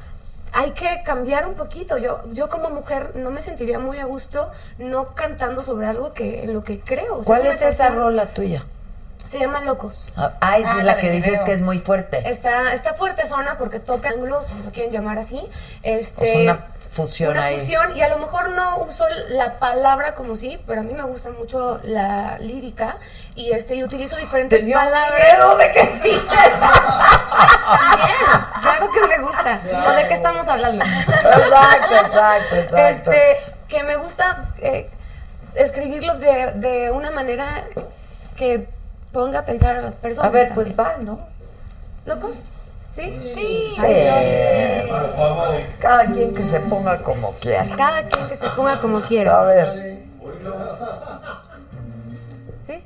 hay 0.54 0.72
que 0.72 1.02
cambiar 1.06 1.48
un 1.48 1.56
poquito. 1.56 1.98
Yo, 1.98 2.22
yo 2.34 2.50
como 2.50 2.70
mujer 2.70 3.12
no 3.16 3.32
me 3.32 3.42
sentiría 3.42 3.80
muy 3.80 4.00
a 4.00 4.06
gusto 4.06 4.52
no 4.78 5.14
cantando 5.16 5.64
sobre 5.64 5.88
algo 5.88 6.14
que 6.14 6.44
en 6.44 6.54
lo 6.54 6.64
que 6.64 6.80
creo. 6.80 7.16
O 7.16 7.24
sea, 7.24 7.26
¿Cuál 7.26 7.42
una 7.42 7.50
es 7.50 7.62
esa 7.62 7.90
rola 7.90 8.28
tuya? 8.28 8.64
Se 9.32 9.40
llama 9.40 9.62
Locos. 9.62 10.04
Ah, 10.18 10.58
es 10.60 10.66
Ah, 10.68 10.84
la 10.84 10.98
que 10.98 11.10
dices 11.10 11.32
video. 11.32 11.46
que 11.46 11.54
es 11.54 11.62
muy 11.62 11.80
fuerte. 11.80 12.22
Está, 12.30 12.74
está 12.74 12.96
fuerte 12.96 13.26
zona 13.26 13.58
porque 13.58 13.80
toca 13.80 14.10
ángulos, 14.10 14.48
si 14.48 14.56
lo 14.62 14.72
quieren 14.72 14.92
llamar 14.92 15.18
así. 15.20 15.42
Este, 15.84 16.32
Es 16.32 16.50
una 16.50 16.66
fusión 16.90 17.32
una 17.32 17.46
ahí. 17.46 17.58
fusión, 17.58 17.96
y 17.96 18.02
a 18.02 18.10
lo 18.10 18.18
mejor 18.18 18.50
no 18.50 18.80
uso 18.80 19.06
la 19.30 19.58
palabra 19.58 20.16
como 20.16 20.36
sí, 20.36 20.60
pero 20.68 20.82
a 20.82 20.84
mí 20.84 20.92
me 20.94 21.04
gusta 21.04 21.30
mucho 21.30 21.80
la 21.84 22.38
lírica 22.40 22.98
y 23.34 23.52
este 23.54 23.76
y 23.76 23.86
utilizo 23.86 24.18
diferentes 24.18 24.60
Tenía 24.60 24.76
palabras. 24.80 25.58
de 25.60 25.72
que 25.72 25.80
También, 25.92 26.20
claro 28.62 28.90
que 28.92 29.08
me 29.08 29.18
gusta. 29.24 29.62
¿O 29.88 29.92
de 29.94 30.08
qué 30.10 30.14
estamos 30.16 30.46
hablando? 30.46 30.84
Exacto, 30.84 31.96
exacto, 31.96 32.56
exacto. 32.58 33.12
Este, 33.14 33.38
que 33.70 33.84
me 33.84 33.96
gusta 33.96 34.50
eh, 34.60 34.90
escribirlo 35.56 36.16
de, 36.18 36.52
de 36.56 36.92
una 36.92 37.12
manera 37.12 37.64
que 38.36 38.68
ponga 39.12 39.40
a 39.40 39.46
pensar 39.46 39.78
a 39.78 39.82
las 39.82 39.96
personas. 39.96 40.30
A 40.30 40.34
ver, 40.34 40.52
pues 40.54 40.78
va, 40.78 40.98
¿no? 41.04 41.20
¿Locos? 42.06 42.38
¿Sí? 42.96 43.20
Sí. 43.34 43.68
Sí. 43.76 43.82
Cada 45.80 46.06
quien 46.06 46.34
que 46.34 46.44
se 46.44 46.60
ponga 46.62 47.02
como 47.02 47.34
quiera. 47.34 47.76
Cada 47.78 48.04
quien 48.08 48.28
que 48.28 48.36
se 48.36 48.50
ponga 48.50 48.80
como 48.82 49.00
quiera. 49.02 49.42
A 49.42 49.46
ver. 49.46 50.04
¿Sí? 52.66 52.84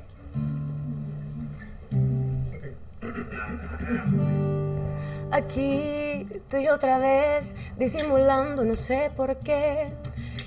Aquí 5.32 6.28
estoy 6.32 6.68
otra 6.68 6.98
vez 6.98 7.56
disimulando, 7.76 8.64
no 8.64 8.76
sé 8.76 9.10
por 9.16 9.36
qué. 9.38 9.92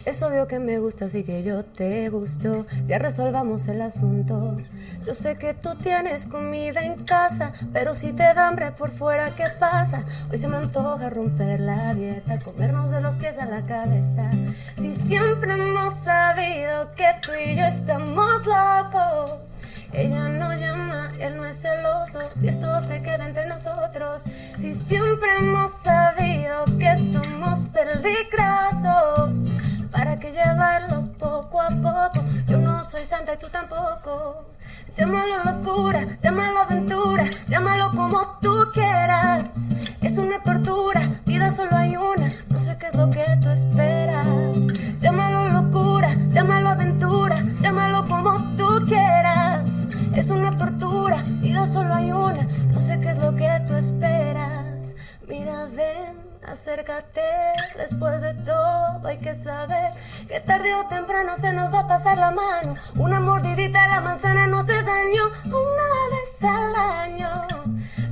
Es 0.09 0.23
obvio 0.23 0.47
que 0.47 0.57
me 0.57 0.79
gusta, 0.79 1.05
así 1.05 1.23
que 1.23 1.43
yo 1.43 1.63
te 1.63 2.09
gusto. 2.09 2.65
Ya 2.87 2.97
resolvamos 2.97 3.67
el 3.67 3.79
asunto. 3.79 4.57
Yo 5.05 5.13
sé 5.13 5.37
que 5.37 5.53
tú 5.53 5.75
tienes 5.75 6.25
comida 6.25 6.81
en 6.81 7.05
casa, 7.05 7.53
pero 7.73 7.93
si 7.93 8.11
te 8.13 8.23
da 8.23 8.47
hambre 8.47 8.71
por 8.71 8.89
fuera, 8.89 9.29
¿qué 9.35 9.45
pasa? 9.59 10.03
Hoy 10.31 10.39
se 10.39 10.47
me 10.47 10.57
antoja 10.57 11.11
romper 11.11 11.59
la 11.59 11.93
dieta, 11.93 12.39
comernos 12.39 12.89
de 12.89 13.01
los 13.01 13.13
pies 13.17 13.37
a 13.37 13.45
la 13.45 13.63
cabeza. 13.67 14.31
Si 14.77 14.95
siempre 14.95 15.53
hemos 15.53 15.93
sabido 15.97 16.91
que 16.95 17.05
tú 17.21 17.29
y 17.31 17.55
yo 17.55 17.65
estamos 17.65 18.47
locos. 18.47 19.59
Ella 19.93 20.27
no 20.27 20.55
llama, 20.55 21.11
él 21.19 21.37
no 21.37 21.45
es 21.45 21.61
celoso. 21.61 22.19
Si 22.33 22.47
esto 22.47 22.81
se 22.81 23.03
queda 23.03 23.27
entre 23.27 23.45
nosotros, 23.45 24.23
si 24.57 24.73
siempre 24.73 25.29
hemos 25.37 25.71
sabido 25.83 26.65
que 26.79 26.95
somos 26.97 27.59
peligrosos, 27.71 29.45
¿para 29.91 30.19
qué 30.19 30.31
llevarlo 30.31 31.07
poco 31.17 31.61
a 31.61 31.69
poco? 31.69 32.25
Yo 32.47 32.57
no 32.57 32.83
soy 32.83 33.05
santa 33.05 33.33
y 33.33 33.37
tú 33.37 33.47
tampoco. 33.49 34.45
Llámalo 34.95 35.43
locura, 35.43 36.05
llámalo 36.21 36.59
aventura, 36.59 37.29
llámalo 37.47 37.91
como 37.91 38.37
tú 38.41 38.69
quieras. 38.73 39.69
Es 40.01 40.17
una 40.17 40.41
tortura, 40.41 41.09
vida 41.25 41.49
solo 41.51 41.75
hay 41.75 41.95
una, 41.95 42.29
no 42.49 42.59
sé 42.59 42.77
qué 42.77 42.87
es 42.87 42.95
lo 42.95 43.09
que 43.09 43.25
tú 43.41 43.49
esperas. 43.49 44.27
Llámalo 44.99 45.49
locura, 45.49 46.15
llámalo 46.31 46.69
aventura, 46.69 47.43
llámalo 47.61 48.07
como 48.07 48.55
tú 48.57 48.85
quieras. 48.87 49.69
Es 50.15 50.29
una 50.29 50.57
tortura, 50.57 51.23
vida 51.41 51.65
solo 51.65 51.93
hay 51.93 52.11
una, 52.11 52.47
no 52.73 52.79
sé 52.81 52.99
qué 52.99 53.11
es 53.11 53.17
lo 53.19 53.35
que 53.35 53.49
tú 53.67 53.75
esperas. 53.75 54.95
Mira, 55.27 55.65
ven. 55.75 56.28
Acércate, 56.49 57.21
después 57.77 58.21
de 58.21 58.33
todo 58.33 59.05
hay 59.05 59.19
que 59.19 59.35
saber 59.35 59.93
que 60.27 60.39
tarde 60.39 60.73
o 60.73 60.87
temprano 60.87 61.35
se 61.35 61.53
nos 61.53 61.71
va 61.71 61.81
a 61.81 61.87
pasar 61.87 62.17
la 62.17 62.31
mano. 62.31 62.75
Una 62.95 63.19
mordidita 63.19 63.83
a 63.83 63.87
la 63.87 64.01
manzana 64.01 64.47
no 64.47 64.59
hace 64.59 64.81
daño, 64.81 65.25
una 65.45 65.89
vez 66.09 66.43
al 66.43 66.75
año. 66.75 67.29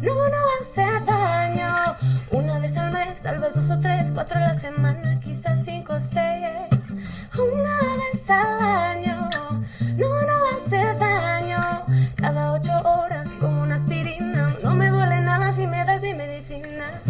No, 0.01 0.13
no 0.13 0.37
hace 0.61 0.85
daño. 1.03 1.73
Una 2.29 2.59
vez 2.59 2.77
al 2.77 2.91
mes, 2.91 3.21
tal 3.23 3.39
vez 3.39 3.55
dos 3.55 3.71
o 3.71 3.79
tres, 3.79 4.11
cuatro 4.11 4.37
a 4.37 4.41
la 4.41 4.53
semana, 4.53 5.19
quizás 5.19 5.65
cinco 5.65 5.93
o 5.93 5.99
seis. 5.99 6.93
Una 7.33 7.79
vez 7.97 8.29
al 8.29 8.61
año. 8.61 9.29
No, 9.95 10.07
no 10.07 10.33
hace 10.55 10.93
daño. 10.93 11.85
Cada 12.15 12.53
ocho 12.53 12.71
horas 12.83 13.33
como 13.39 13.63
una 13.63 13.75
aspirina. 13.75 14.55
No 14.63 14.75
me 14.75 14.89
duele 14.89 15.21
nada 15.21 15.51
si 15.51 15.65
me 15.65 15.83
das 15.85 16.03
mi 16.03 16.13
medicina. 16.13 17.01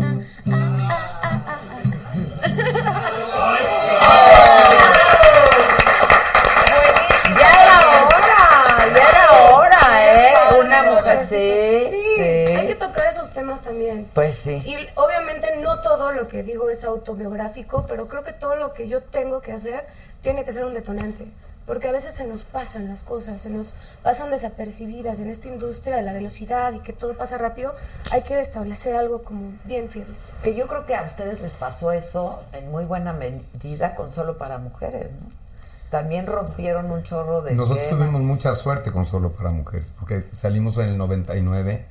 Ya 7.39 7.51
era 7.63 7.79
hora, 7.79 8.93
ya 8.95 9.09
era 9.09 9.31
hora, 9.51 9.79
¿eh? 10.01 10.33
Una 10.61 10.83
mujer, 10.83 11.17
sí, 11.25 11.87
Sí, 11.89 12.03
sí. 12.15 12.21
hay 12.55 12.67
que 12.67 12.75
tocar 12.75 13.07
esos 13.11 13.31
temas 13.33 13.61
también. 13.61 14.09
Pues 14.13 14.35
sí. 14.35 14.61
Y 14.65 14.75
obviamente 14.95 15.57
no 15.57 15.81
todo 15.81 16.11
lo 16.13 16.27
que 16.27 16.43
digo 16.43 16.69
es 16.69 16.83
autobiográfico, 16.83 17.85
pero 17.87 18.07
creo 18.07 18.23
que 18.23 18.33
todo 18.33 18.55
lo 18.55 18.73
que 18.73 18.87
yo 18.87 19.01
tengo 19.03 19.41
que 19.41 19.51
hacer 19.51 19.85
tiene 20.21 20.43
que 20.45 20.53
ser 20.53 20.65
un 20.65 20.73
detonante. 20.73 21.25
Porque 21.67 21.89
a 21.89 21.91
veces 21.91 22.15
se 22.15 22.25
nos 22.25 22.43
pasan 22.43 22.87
las 22.87 23.03
cosas, 23.03 23.41
se 23.41 23.51
nos 23.51 23.75
pasan 24.01 24.31
desapercibidas 24.31 25.19
en 25.19 25.29
esta 25.29 25.49
industria 25.49 25.97
de 25.97 26.01
la 26.01 26.13
velocidad 26.13 26.73
y 26.73 26.79
que 26.79 26.93
todo 26.93 27.15
pasa 27.15 27.37
rápido. 27.37 27.75
Hay 28.11 28.23
que 28.23 28.39
establecer 28.39 28.95
algo 28.95 29.21
como 29.21 29.51
bien 29.65 29.89
firme. 29.89 30.15
Que 30.41 30.55
yo 30.55 30.67
creo 30.67 30.85
que 30.85 30.95
a 30.95 31.03
ustedes 31.03 31.41
les 31.41 31.51
pasó 31.51 31.91
eso 31.91 32.41
en 32.53 32.71
muy 32.71 32.85
buena 32.85 33.13
medida 33.13 33.95
con 33.95 34.09
solo 34.09 34.39
para 34.39 34.57
mujeres, 34.57 35.11
¿no? 35.11 35.47
También 35.89 36.25
rompieron 36.25 36.91
un 36.91 37.03
chorro 37.03 37.41
de 37.41 37.53
Nosotros 37.53 37.83
esquemas. 37.83 38.09
tuvimos 38.09 38.21
mucha 38.21 38.55
suerte 38.55 38.91
con 38.91 39.05
Solo 39.05 39.31
para 39.31 39.51
Mujeres, 39.51 39.93
porque 39.97 40.25
salimos 40.31 40.77
en 40.79 40.89
el 40.89 40.97
99 40.97 41.85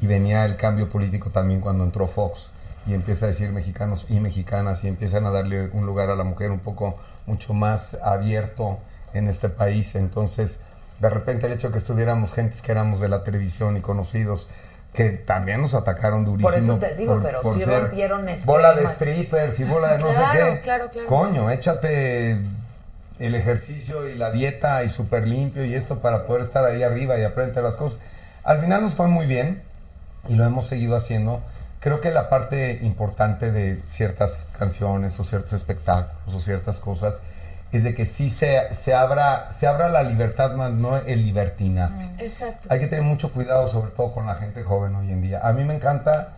y 0.00 0.06
venía 0.06 0.44
el 0.46 0.56
cambio 0.56 0.88
político 0.88 1.30
también 1.30 1.60
cuando 1.60 1.84
entró 1.84 2.06
Fox 2.06 2.50
y 2.86 2.94
empieza 2.94 3.26
a 3.26 3.28
decir 3.28 3.52
mexicanos 3.52 4.06
y 4.08 4.20
mexicanas 4.20 4.82
y 4.84 4.88
empiezan 4.88 5.26
a 5.26 5.30
darle 5.30 5.68
un 5.72 5.84
lugar 5.84 6.08
a 6.10 6.16
la 6.16 6.24
mujer 6.24 6.50
un 6.50 6.60
poco 6.60 6.96
mucho 7.26 7.52
más 7.52 7.94
abierto 8.02 8.78
en 9.14 9.28
este 9.28 9.48
país. 9.48 9.94
Entonces, 9.94 10.60
de 11.00 11.10
repente 11.10 11.46
el 11.46 11.52
hecho 11.52 11.68
de 11.68 11.72
que 11.72 11.78
estuviéramos 11.78 12.34
gentes 12.34 12.62
que 12.62 12.72
éramos 12.72 13.00
de 13.00 13.08
la 13.08 13.24
televisión 13.24 13.76
y 13.76 13.80
conocidos 13.80 14.48
que 14.92 15.08
también 15.10 15.62
nos 15.62 15.72
atacaron 15.74 16.24
durísimo. 16.24 16.74
eso 16.74 16.78
te 16.78 16.94
digo, 16.94 17.18
pero 17.22 17.40
sí 17.54 17.62
ser 17.62 17.84
rompieron 17.84 18.26
bola 18.44 18.74
de 18.74 18.86
strippers 18.88 19.58
y 19.60 19.64
bola 19.64 19.92
de 19.94 19.98
no 19.98 20.08
Claro, 20.10 20.32
sé 20.32 20.38
qué. 20.56 20.60
claro, 20.60 20.90
claro. 20.90 21.08
Coño, 21.08 21.50
échate 21.50 22.38
el 23.18 23.34
ejercicio 23.34 24.06
y 24.08 24.16
la 24.16 24.30
dieta 24.30 24.84
y 24.84 24.88
súper 24.90 25.26
limpio 25.26 25.64
y 25.64 25.74
esto 25.74 26.00
para 26.00 26.26
poder 26.26 26.42
estar 26.42 26.64
ahí 26.64 26.82
arriba 26.82 27.18
y 27.18 27.24
aprender 27.24 27.62
las 27.64 27.78
cosas. 27.78 28.00
Al 28.44 28.60
final 28.60 28.82
nos 28.82 28.94
fue 28.94 29.06
muy 29.08 29.26
bien 29.26 29.62
y 30.28 30.34
lo 30.34 30.44
hemos 30.44 30.66
seguido 30.66 30.94
haciendo. 30.94 31.40
Creo 31.80 32.00
que 32.00 32.10
la 32.10 32.28
parte 32.28 32.78
importante 32.82 33.50
de 33.50 33.80
ciertas 33.86 34.46
canciones 34.58 35.18
o 35.18 35.24
ciertos 35.24 35.54
espectáculos 35.54 36.34
o 36.34 36.40
ciertas 36.40 36.80
cosas 36.80 37.22
es 37.72 37.84
de 37.84 37.94
que 37.94 38.04
sí 38.04 38.28
se, 38.30 38.74
se, 38.74 38.94
abra, 38.94 39.48
se 39.52 39.66
abra 39.66 39.88
la 39.88 40.02
libertad, 40.02 40.52
más 40.54 40.70
no 40.72 40.96
el 40.98 41.24
libertinaje. 41.24 42.10
Exacto. 42.18 42.68
Hay 42.70 42.80
que 42.80 42.86
tener 42.86 43.04
mucho 43.04 43.32
cuidado, 43.32 43.66
sobre 43.68 43.90
todo 43.92 44.12
con 44.12 44.26
la 44.26 44.34
gente 44.34 44.62
joven 44.62 44.94
hoy 44.94 45.10
en 45.10 45.22
día. 45.22 45.40
A 45.42 45.52
mí 45.52 45.64
me 45.64 45.74
encanta 45.74 46.34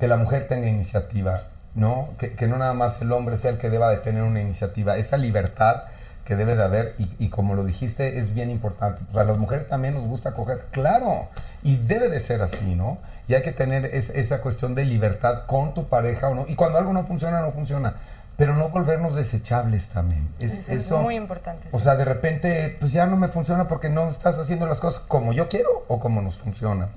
que 0.00 0.08
la 0.08 0.16
mujer 0.16 0.48
tenga 0.48 0.66
iniciativa, 0.66 1.44
¿no? 1.74 2.10
Que, 2.18 2.32
que 2.34 2.46
no 2.48 2.58
nada 2.58 2.74
más 2.74 3.00
el 3.00 3.12
hombre 3.12 3.36
sea 3.36 3.50
el 3.52 3.58
que 3.58 3.70
deba 3.70 3.90
de 3.90 3.98
tener 3.98 4.22
una 4.24 4.40
iniciativa. 4.40 4.96
Esa 4.96 5.16
libertad 5.16 5.84
que 6.24 6.36
debe 6.36 6.54
de 6.56 6.62
haber, 6.62 6.94
y, 6.98 7.08
y 7.18 7.28
como 7.30 7.54
lo 7.54 7.64
dijiste, 7.64 8.18
es 8.18 8.32
bien 8.34 8.50
importante. 8.50 9.02
Pues 9.10 9.24
a 9.24 9.24
las 9.26 9.38
mujeres 9.38 9.68
también 9.68 9.94
nos 9.94 10.04
gusta 10.06 10.32
coger, 10.32 10.66
claro, 10.70 11.28
y 11.64 11.76
debe 11.76 12.08
de 12.08 12.20
ser 12.20 12.42
así, 12.42 12.74
¿no? 12.76 12.98
Y 13.28 13.34
hay 13.34 13.42
que 13.42 13.50
tener 13.52 13.86
es- 13.86 14.10
esa 14.10 14.40
cuestión 14.40 14.74
de 14.76 14.84
libertad 14.84 15.46
con 15.46 15.74
tu 15.74 15.88
pareja 15.88 16.28
o 16.28 16.34
no. 16.34 16.44
Y 16.48 16.54
cuando 16.54 16.78
algo 16.78 16.92
no 16.92 17.04
funciona, 17.04 17.40
no 17.40 17.50
funciona. 17.52 17.94
Pero 18.42 18.56
no 18.56 18.70
volvernos 18.70 19.14
desechables 19.14 19.90
también. 19.90 20.28
Es, 20.40 20.68
Eso 20.68 20.96
es 20.96 21.02
muy 21.02 21.14
importante, 21.14 21.68
O 21.70 21.78
sí. 21.78 21.84
sea, 21.84 21.94
de 21.94 22.04
repente, 22.04 22.76
pues 22.80 22.90
ya 22.90 23.06
no 23.06 23.16
me 23.16 23.28
funciona 23.28 23.68
porque 23.68 23.88
no 23.88 24.10
estás 24.10 24.36
haciendo 24.36 24.66
las 24.66 24.80
cosas 24.80 25.00
como 25.06 25.32
yo 25.32 25.48
quiero 25.48 25.84
o 25.86 26.00
como 26.00 26.20
nos 26.22 26.38
funciona. 26.38 26.88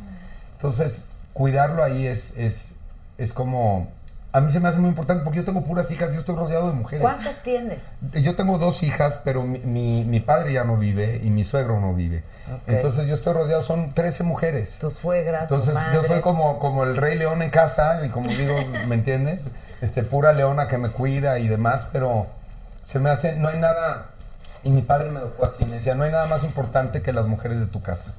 Entonces, 0.53 1.03
cuidarlo 1.33 1.83
ahí 1.83 2.07
es, 2.07 2.35
es, 2.35 2.71
es 3.19 3.31
como... 3.31 3.89
A 4.31 4.41
mí 4.41 4.49
se 4.51 4.59
me 4.59 4.69
hace 4.69 4.79
muy 4.79 4.89
importante 4.89 5.23
porque 5.23 5.37
yo 5.37 5.45
tengo 5.45 5.61
puras 5.63 5.91
hijas, 5.91 6.13
yo 6.13 6.19
estoy 6.19 6.35
rodeado 6.35 6.67
de 6.67 6.73
mujeres. 6.73 7.03
¿Cuántas 7.03 7.41
tienes? 7.43 7.83
Yo 8.11 8.35
tengo 8.35 8.57
dos 8.57 8.81
hijas, 8.81 9.19
pero 9.23 9.43
mi, 9.43 9.59
mi, 9.59 10.03
mi 10.03 10.19
padre 10.21 10.51
ya 10.51 10.63
no 10.63 10.77
vive 10.77 11.21
y 11.23 11.29
mi 11.29 11.43
suegro 11.43 11.79
no 11.79 11.93
vive. 11.93 12.23
Ok. 12.53 12.61
Entonces 12.69 13.05
yo 13.05 13.13
estoy 13.13 13.33
rodeado, 13.33 13.61
son 13.61 13.93
13 13.93 14.23
mujeres. 14.23 14.79
Tu 14.81 14.89
suegra, 14.89 15.47
tu 15.47 15.53
Entonces 15.55 15.75
yo 15.93 15.99
madre. 16.01 16.07
soy 16.07 16.21
como, 16.21 16.57
como 16.57 16.83
el 16.85 16.97
rey 16.97 17.17
león 17.19 17.43
en 17.43 17.51
casa 17.51 18.03
y 18.03 18.09
como 18.09 18.29
digo, 18.29 18.55
¿me 18.87 18.95
entiendes? 18.95 19.51
Este, 19.81 20.03
pura 20.03 20.31
leona 20.33 20.67
que 20.67 20.77
me 20.77 20.89
cuida 20.89 21.39
y 21.39 21.47
demás, 21.47 21.87
pero 21.91 22.27
se 22.81 22.99
me 22.99 23.09
hace, 23.09 23.35
no 23.35 23.49
hay 23.49 23.59
nada, 23.59 24.07
y 24.63 24.69
mi 24.69 24.81
padre 24.81 25.09
me 25.11 25.19
educó 25.19 25.45
así, 25.45 25.65
me 25.65 25.75
decía, 25.75 25.95
no 25.95 26.03
hay 26.03 26.11
nada 26.11 26.25
más 26.27 26.43
importante 26.43 27.01
que 27.01 27.13
las 27.13 27.27
mujeres 27.27 27.59
de 27.59 27.67
tu 27.67 27.81
casa. 27.81 28.13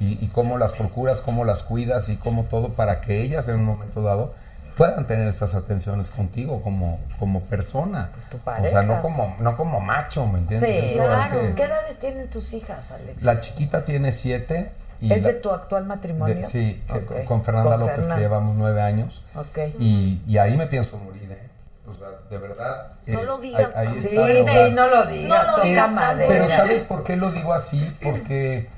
Y, 0.00 0.18
y 0.24 0.28
cómo 0.28 0.56
las 0.58 0.72
procuras, 0.72 1.20
cómo 1.20 1.44
las 1.44 1.62
cuidas 1.62 2.08
y 2.08 2.16
cómo 2.16 2.44
todo 2.44 2.70
para 2.70 3.00
que 3.02 3.20
ellas 3.20 3.46
en 3.48 3.56
un 3.56 3.64
momento 3.66 4.00
dado 4.02 4.32
puedan 4.76 5.06
tener 5.06 5.28
estas 5.28 5.54
atenciones 5.54 6.08
contigo 6.08 6.62
como, 6.62 6.98
como 7.18 7.42
persona. 7.42 8.08
tu 8.30 8.38
o 8.38 8.40
sea, 8.42 8.82
no 8.82 8.94
pareja. 8.94 9.00
como, 9.02 9.36
no 9.38 9.54
como 9.54 9.80
macho, 9.80 10.26
¿me 10.26 10.38
entiendes? 10.38 10.74
Sí, 10.92 10.96
Eso 10.96 11.04
claro. 11.04 11.40
que- 11.42 11.54
¿Qué 11.54 11.62
edades 11.64 11.98
tienen 12.00 12.28
tus 12.30 12.54
hijas, 12.54 12.90
Alex? 12.90 13.22
la 13.22 13.38
chiquita 13.40 13.84
tiene 13.84 14.12
siete. 14.12 14.72
¿Es 15.10 15.22
la- 15.22 15.28
de 15.28 15.34
tu 15.34 15.50
actual 15.50 15.84
matrimonio? 15.86 16.34
de- 16.36 16.44
sí, 16.44 16.82
con- 16.88 17.24
con 17.24 17.44
Fernanda 17.44 17.70
Con 17.70 17.80
López, 17.80 17.94
Fernanda. 17.96 18.14
que 18.16 18.20
llevamos 18.22 18.56
nueve 18.56 18.82
años. 18.82 19.24
Ok. 19.34 19.58
Y, 19.78 20.20
y 20.26 20.38
ahí 20.38 20.56
me 20.56 20.66
pienso 20.66 20.96
morir, 20.98 21.30
¿eh? 21.32 21.48
O 21.90 21.94
sea, 21.94 22.08
de 22.30 22.38
verdad. 22.38 22.92
No 23.06 23.20
eh, 23.20 23.24
lo 23.24 23.38
digas, 23.38 23.70
Ahí, 23.74 23.86
ahí 23.88 23.94
Pablo. 23.94 23.98
está, 24.00 24.10
Sí, 24.10 24.16
o 24.40 24.44
sea, 24.44 24.66
sí, 24.66 24.72
no 24.72 24.86
lo 24.88 25.04
digas, 25.06 25.46
No 25.46 25.56
lo 25.58 25.62
digas, 25.64 25.90
madera. 25.92 26.28
Pero 26.28 26.48
¿sabes 26.48 26.82
por 26.84 27.04
qué 27.04 27.16
lo 27.16 27.30
digo 27.32 27.52
así? 27.52 27.96
Porque, 28.02 28.68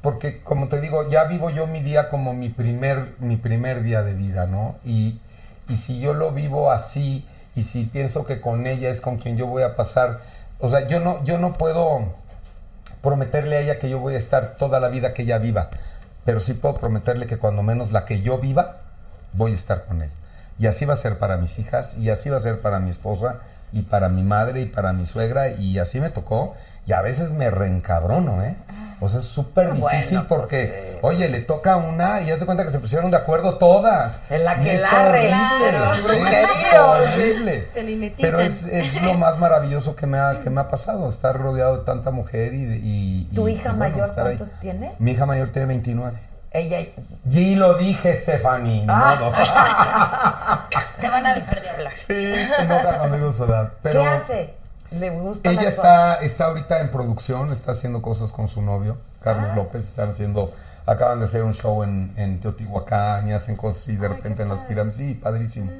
porque 0.00 0.40
como 0.42 0.68
te 0.68 0.80
digo, 0.80 1.08
ya 1.08 1.24
vivo 1.24 1.50
yo 1.50 1.66
mi 1.66 1.80
día 1.82 2.08
como 2.08 2.32
mi 2.32 2.48
primer, 2.48 3.14
mi 3.18 3.36
primer 3.36 3.82
día 3.82 4.02
de 4.02 4.14
vida, 4.14 4.46
¿no? 4.46 4.76
Y, 4.84 5.20
y 5.68 5.76
si 5.76 6.00
yo 6.00 6.14
lo 6.14 6.32
vivo 6.32 6.70
así, 6.72 7.26
y 7.54 7.62
si 7.64 7.84
pienso 7.84 8.24
que 8.26 8.40
con 8.40 8.66
ella 8.66 8.88
es 8.88 9.00
con 9.00 9.16
quien 9.18 9.36
yo 9.36 9.46
voy 9.46 9.62
a 9.62 9.76
pasar, 9.76 10.20
o 10.58 10.68
sea, 10.70 10.86
yo 10.88 11.00
no, 11.00 11.22
yo 11.24 11.38
no 11.38 11.52
puedo 11.54 12.14
prometerle 13.06 13.56
a 13.56 13.60
ella 13.60 13.78
que 13.78 13.88
yo 13.88 14.00
voy 14.00 14.14
a 14.14 14.18
estar 14.18 14.56
toda 14.56 14.80
la 14.80 14.88
vida 14.88 15.14
que 15.14 15.22
ella 15.22 15.38
viva, 15.38 15.70
pero 16.24 16.40
sí 16.40 16.54
puedo 16.54 16.76
prometerle 16.76 17.28
que 17.28 17.38
cuando 17.38 17.62
menos 17.62 17.92
la 17.92 18.04
que 18.04 18.20
yo 18.20 18.38
viva, 18.38 18.78
voy 19.32 19.52
a 19.52 19.54
estar 19.54 19.84
con 19.84 20.02
ella. 20.02 20.12
Y 20.58 20.66
así 20.66 20.86
va 20.86 20.94
a 20.94 20.96
ser 20.96 21.16
para 21.20 21.36
mis 21.36 21.60
hijas, 21.60 21.96
y 21.96 22.10
así 22.10 22.30
va 22.30 22.38
a 22.38 22.40
ser 22.40 22.60
para 22.60 22.80
mi 22.80 22.90
esposa, 22.90 23.36
y 23.70 23.82
para 23.82 24.08
mi 24.08 24.24
madre, 24.24 24.62
y 24.62 24.66
para 24.66 24.92
mi 24.92 25.04
suegra, 25.04 25.50
y 25.50 25.78
así 25.78 26.00
me 26.00 26.10
tocó. 26.10 26.56
Y 26.86 26.92
a 26.92 27.02
veces 27.02 27.30
me 27.30 27.50
reencabrono, 27.50 28.42
¿eh? 28.44 28.56
O 29.00 29.08
sea, 29.10 29.18
es 29.20 29.26
súper 29.26 29.72
Bueno, 29.74 29.88
difícil 29.90 30.22
pues, 30.22 30.40
porque, 30.40 30.90
sí. 30.94 30.98
oye, 31.02 31.28
le 31.28 31.40
toca 31.40 31.76
una 31.76 32.22
y 32.22 32.30
haz 32.30 32.40
de 32.40 32.46
cuenta 32.46 32.64
que 32.64 32.70
se 32.70 32.78
pusieron 32.78 33.10
de 33.10 33.18
acuerdo 33.18 33.58
todas. 33.58 34.22
En 34.30 34.42
la 34.44 34.56
que 34.56 34.74
es 34.76 34.82
la 34.90 35.08
horrible, 35.08 35.28
Claro, 35.28 35.92
es 37.04 37.12
horrible. 37.12 37.68
Se. 37.74 38.12
Pero 38.18 38.40
es, 38.40 38.64
es 38.66 39.02
lo 39.02 39.14
más 39.14 39.36
maravilloso 39.38 39.94
que 39.96 40.06
me, 40.06 40.18
ha, 40.18 40.40
que 40.40 40.48
me 40.48 40.60
ha 40.62 40.68
pasado, 40.68 41.08
estar 41.10 41.36
rodeado 41.38 41.78
de 41.78 41.84
tanta 41.84 42.10
mujer 42.10 42.54
y... 42.54 42.62
y- 42.82 43.30
¿Tu 43.34 43.48
y- 43.48 43.52
hija 43.52 43.72
y 43.72 43.76
bueno, 43.76 43.96
mayor 43.96 44.08
ahí. 44.08 44.14
cuántos 44.36 44.50
tiene? 44.60 44.94
Mi 44.98 45.10
hija 45.10 45.26
mayor 45.26 45.48
tiene 45.48 45.66
29. 45.66 46.16
Ella. 46.52 46.78
Y 47.30 47.54
lo 47.54 47.74
dije, 47.74 48.16
Stephanie, 48.16 48.80
ni 48.80 48.86
modo. 48.86 49.30
Te 51.00 51.08
van 51.08 51.26
a 51.26 51.34
dejar 51.34 51.60
de 51.62 51.68
hablar. 51.70 51.92
sí, 51.98 52.04
se 52.14 52.62
enoja 52.62 52.98
cuando 52.98 53.16
digo 53.16 53.32
su 53.32 53.44
edad. 53.44 53.72
Pero 53.82 54.02
¿Qué 54.02 54.08
hace? 54.08 54.54
¿Le 54.90 55.10
gusta 55.10 55.50
ella 55.50 55.62
la 55.62 55.68
está, 55.68 56.14
está 56.16 56.44
ahorita 56.46 56.80
en 56.80 56.90
producción, 56.90 57.52
está 57.52 57.72
haciendo 57.72 58.02
cosas 58.02 58.32
con 58.32 58.48
su 58.48 58.62
novio, 58.62 58.98
Carlos 59.20 59.48
Ah. 59.52 59.56
López, 59.56 59.84
están 59.86 60.10
haciendo, 60.10 60.52
acaban 60.86 61.18
de 61.18 61.24
hacer 61.24 61.42
un 61.42 61.54
show 61.54 61.82
en, 61.82 62.12
en 62.16 62.40
Teotihuacán 62.40 63.28
y 63.28 63.32
hacen 63.32 63.56
cosas 63.56 63.88
y 63.88 63.96
de 63.96 64.08
repente 64.08 64.42
en 64.42 64.48
las 64.48 64.60
pirámides, 64.60 64.96
sí, 64.96 65.14
padrísimo. 65.14 65.70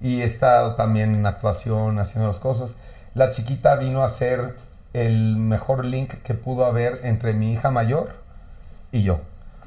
Y 0.00 0.22
he 0.22 0.24
estado 0.24 0.74
también 0.74 1.14
en 1.14 1.26
actuación, 1.26 1.98
haciendo 1.98 2.28
las 2.28 2.40
cosas. 2.40 2.70
La 3.14 3.30
chiquita 3.30 3.76
vino 3.76 4.02
a 4.04 4.08
ser 4.08 4.56
el 4.92 5.36
mejor 5.36 5.84
link 5.84 6.14
que 6.22 6.34
pudo 6.34 6.64
haber 6.66 7.00
entre 7.04 7.32
mi 7.34 7.52
hija 7.52 7.70
mayor 7.70 8.10
y 8.92 9.02
yo. 9.02 9.20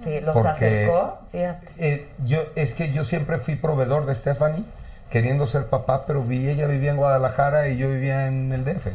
Sí, 0.03 0.19
los 0.21 0.33
Porque- 0.33 0.49
acercó, 0.49 1.19
fíjate. 1.31 1.67
Eh, 1.77 2.07
yo, 2.25 2.39
es 2.55 2.73
que 2.73 2.91
yo 2.93 3.03
siempre 3.03 3.37
fui 3.37 3.55
proveedor 3.55 4.05
de 4.05 4.15
Stephanie, 4.15 4.63
queriendo 5.09 5.45
ser 5.47 5.67
papá, 5.67 6.05
pero 6.05 6.23
vi, 6.23 6.47
ella 6.49 6.67
vivía 6.67 6.91
en 6.91 6.97
Guadalajara 6.97 7.67
y 7.69 7.77
yo 7.77 7.89
vivía 7.89 8.27
en 8.27 8.51
el 8.51 8.63
DF. 8.65 8.87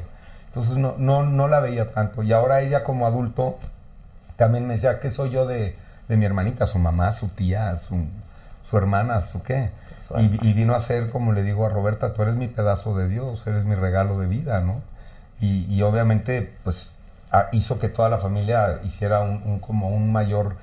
Entonces 0.47 0.77
no, 0.77 0.95
no, 0.99 1.25
no 1.25 1.49
la 1.49 1.61
veía 1.61 1.91
tanto. 1.93 2.23
Y 2.23 2.33
ahora 2.33 2.61
ella 2.61 2.85
como 2.85 3.07
adulto 3.07 3.59
también 4.37 4.67
me 4.67 4.75
decía, 4.75 5.01
¿qué 5.01 5.11
soy 5.11 5.31
yo 5.31 5.47
de, 5.47 5.77
de 6.09 6.17
mi 6.17 6.25
hermanita? 6.25 6.67
Su 6.67 6.79
mamá, 6.79 7.13
su 7.13 7.29
tía, 7.29 7.77
su, 7.77 8.05
su 8.63 8.77
hermana, 8.79 9.21
su 9.21 9.43
qué. 9.43 9.71
Y, 10.21 10.49
y 10.49 10.53
vino 10.53 10.75
a 10.75 10.81
ser, 10.81 11.11
como 11.11 11.33
le 11.33 11.43
digo 11.43 11.67
a 11.67 11.71
Roberta, 11.71 12.13
tú 12.13 12.23
eres 12.23 12.35
mi 12.35 12.47
pedazo 12.47 12.97
de 12.97 13.09
Dios, 13.09 13.45
eres 13.47 13.65
mi 13.65 13.75
regalo 13.75 14.19
de 14.21 14.27
vida, 14.27 14.61
¿no? 14.61 14.83
Y, 15.41 15.65
y 15.75 15.83
obviamente, 15.83 16.53
pues, 16.63 16.93
hizo 17.53 17.81
que 17.81 17.89
toda 17.89 18.09
la 18.09 18.19
familia 18.19 18.79
hiciera 18.85 19.21
un, 19.23 19.43
un- 19.45 19.59
como 19.59 19.89
un 19.89 20.13
mayor, 20.13 20.55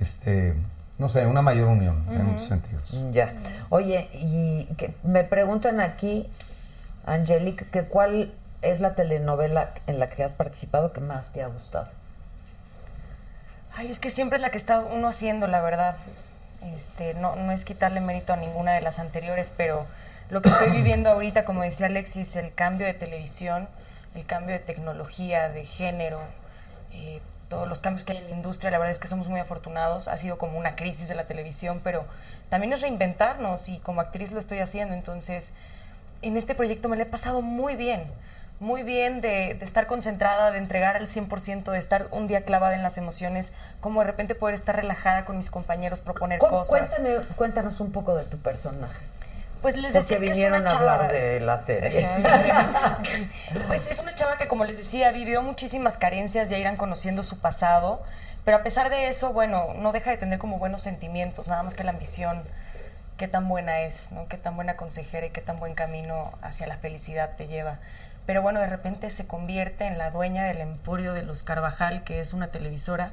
este, 0.00 0.54
no 0.98 1.08
sé, 1.08 1.26
una 1.26 1.42
mayor 1.42 1.68
unión 1.68 2.06
en 2.10 2.26
muchos 2.26 2.48
sentidos. 2.48 2.94
Ya. 3.12 3.34
Oye, 3.68 4.08
y 4.14 4.64
que 4.76 4.94
me 5.02 5.24
preguntan 5.24 5.80
aquí, 5.80 6.28
Angelique, 7.04 7.66
que 7.66 7.82
cuál 7.84 8.32
es 8.62 8.80
la 8.80 8.94
telenovela 8.94 9.74
en 9.86 9.98
la 9.98 10.08
que 10.08 10.24
has 10.24 10.34
participado 10.34 10.92
que 10.92 11.00
más 11.00 11.32
te 11.32 11.42
ha 11.42 11.48
gustado. 11.48 11.88
Ay, 13.74 13.90
es 13.90 14.00
que 14.00 14.10
siempre 14.10 14.36
es 14.36 14.42
la 14.42 14.50
que 14.50 14.56
está 14.56 14.80
uno 14.80 15.08
haciendo, 15.08 15.46
la 15.46 15.60
verdad. 15.60 15.96
Este, 16.74 17.14
no, 17.14 17.36
no 17.36 17.52
es 17.52 17.64
quitarle 17.64 18.00
mérito 18.00 18.32
a 18.32 18.36
ninguna 18.36 18.72
de 18.72 18.80
las 18.80 18.98
anteriores, 18.98 19.52
pero 19.54 19.86
lo 20.30 20.40
que 20.40 20.48
estoy 20.48 20.70
viviendo 20.70 21.10
ahorita, 21.10 21.44
como 21.44 21.62
decía 21.62 21.86
Alexis, 21.86 22.36
el 22.36 22.54
cambio 22.54 22.86
de 22.86 22.94
televisión, 22.94 23.68
el 24.14 24.24
cambio 24.24 24.54
de 24.54 24.60
tecnología, 24.60 25.50
de 25.50 25.66
género, 25.66 26.20
eh, 26.92 27.20
todos 27.48 27.68
los 27.68 27.80
cambios 27.80 28.04
que 28.04 28.12
hay 28.12 28.18
en 28.18 28.30
la 28.30 28.36
industria, 28.36 28.70
la 28.70 28.78
verdad 28.78 28.92
es 28.92 29.00
que 29.00 29.08
somos 29.08 29.28
muy 29.28 29.40
afortunados. 29.40 30.08
Ha 30.08 30.16
sido 30.16 30.38
como 30.38 30.58
una 30.58 30.74
crisis 30.76 31.08
de 31.08 31.14
la 31.14 31.24
televisión, 31.24 31.80
pero 31.84 32.04
también 32.50 32.72
es 32.72 32.80
reinventarnos 32.80 33.68
y 33.68 33.78
como 33.78 34.00
actriz 34.00 34.32
lo 34.32 34.40
estoy 34.40 34.58
haciendo. 34.60 34.94
Entonces, 34.94 35.52
en 36.22 36.36
este 36.36 36.54
proyecto 36.54 36.88
me 36.88 36.96
lo 36.96 37.02
he 37.02 37.06
pasado 37.06 37.42
muy 37.42 37.76
bien, 37.76 38.04
muy 38.58 38.82
bien 38.82 39.20
de, 39.20 39.54
de 39.54 39.64
estar 39.64 39.86
concentrada, 39.86 40.50
de 40.50 40.58
entregar 40.58 40.96
al 40.96 41.06
100%, 41.06 41.70
de 41.70 41.78
estar 41.78 42.08
un 42.10 42.26
día 42.26 42.42
clavada 42.42 42.74
en 42.74 42.82
las 42.82 42.96
emociones, 42.98 43.52
como 43.80 44.00
de 44.00 44.06
repente 44.06 44.34
poder 44.34 44.54
estar 44.54 44.74
relajada 44.74 45.24
con 45.24 45.36
mis 45.36 45.50
compañeros, 45.50 46.00
proponer 46.00 46.38
Cu- 46.38 46.48
cosas. 46.48 46.90
Cuéntame, 46.94 47.24
cuéntanos 47.36 47.80
un 47.80 47.92
poco 47.92 48.14
de 48.16 48.24
tu 48.24 48.38
personaje. 48.38 48.96
Pues 49.62 49.76
les 49.76 49.92
Porque 49.92 49.98
decía 50.04 50.18
que 50.18 50.24
es 50.26 50.30
vinieron 50.32 50.60
una 50.62 50.70
a 50.70 50.76
hablar 50.78 51.00
chava- 51.00 51.12
de 51.12 51.40
la 51.40 51.64
serie. 51.64 52.08
Pues 53.66 53.86
es 53.90 53.98
una 53.98 54.14
chava 54.14 54.36
que, 54.38 54.46
como 54.48 54.64
les 54.64 54.76
decía, 54.76 55.10
vivió 55.12 55.42
muchísimas 55.42 55.96
carencias, 55.96 56.48
ya 56.48 56.58
irán 56.58 56.76
conociendo 56.76 57.22
su 57.22 57.38
pasado, 57.40 58.02
pero 58.44 58.58
a 58.58 58.62
pesar 58.62 58.90
de 58.90 59.08
eso, 59.08 59.32
bueno, 59.32 59.74
no 59.74 59.92
deja 59.92 60.10
de 60.10 60.18
tener 60.18 60.38
como 60.38 60.58
buenos 60.58 60.82
sentimientos, 60.82 61.48
nada 61.48 61.62
más 61.62 61.74
que 61.74 61.84
la 61.84 61.90
ambición, 61.90 62.42
qué 63.16 63.28
tan 63.28 63.48
buena 63.48 63.80
es, 63.80 64.12
¿no? 64.12 64.28
Qué 64.28 64.36
tan 64.36 64.54
buena 64.56 64.76
consejera 64.76 65.26
y 65.26 65.30
qué 65.30 65.40
tan 65.40 65.58
buen 65.58 65.74
camino 65.74 66.32
hacia 66.42 66.66
la 66.66 66.76
felicidad 66.76 67.30
te 67.36 67.48
lleva. 67.48 67.78
Pero 68.26 68.42
bueno, 68.42 68.60
de 68.60 68.66
repente 68.66 69.10
se 69.10 69.26
convierte 69.26 69.86
en 69.86 69.98
la 69.98 70.10
dueña 70.10 70.44
del 70.44 70.60
emporio 70.60 71.12
de 71.12 71.22
los 71.22 71.42
Carvajal, 71.42 72.04
que 72.04 72.20
es 72.20 72.32
una 72.32 72.48
televisora. 72.48 73.12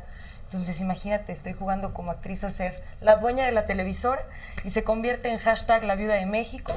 Entonces, 0.53 0.81
imagínate, 0.81 1.31
estoy 1.31 1.53
jugando 1.53 1.93
como 1.93 2.11
actriz 2.11 2.43
a 2.43 2.49
ser 2.51 2.83
la 3.01 3.15
dueña 3.15 3.45
de 3.45 3.51
la 3.51 3.65
televisora 3.65 4.21
y 4.63 4.69
se 4.69 4.83
convierte 4.83 5.29
en 5.29 5.39
hashtag 5.39 5.83
la 5.83 5.95
viuda 5.95 6.13
de 6.13 6.27
México. 6.27 6.73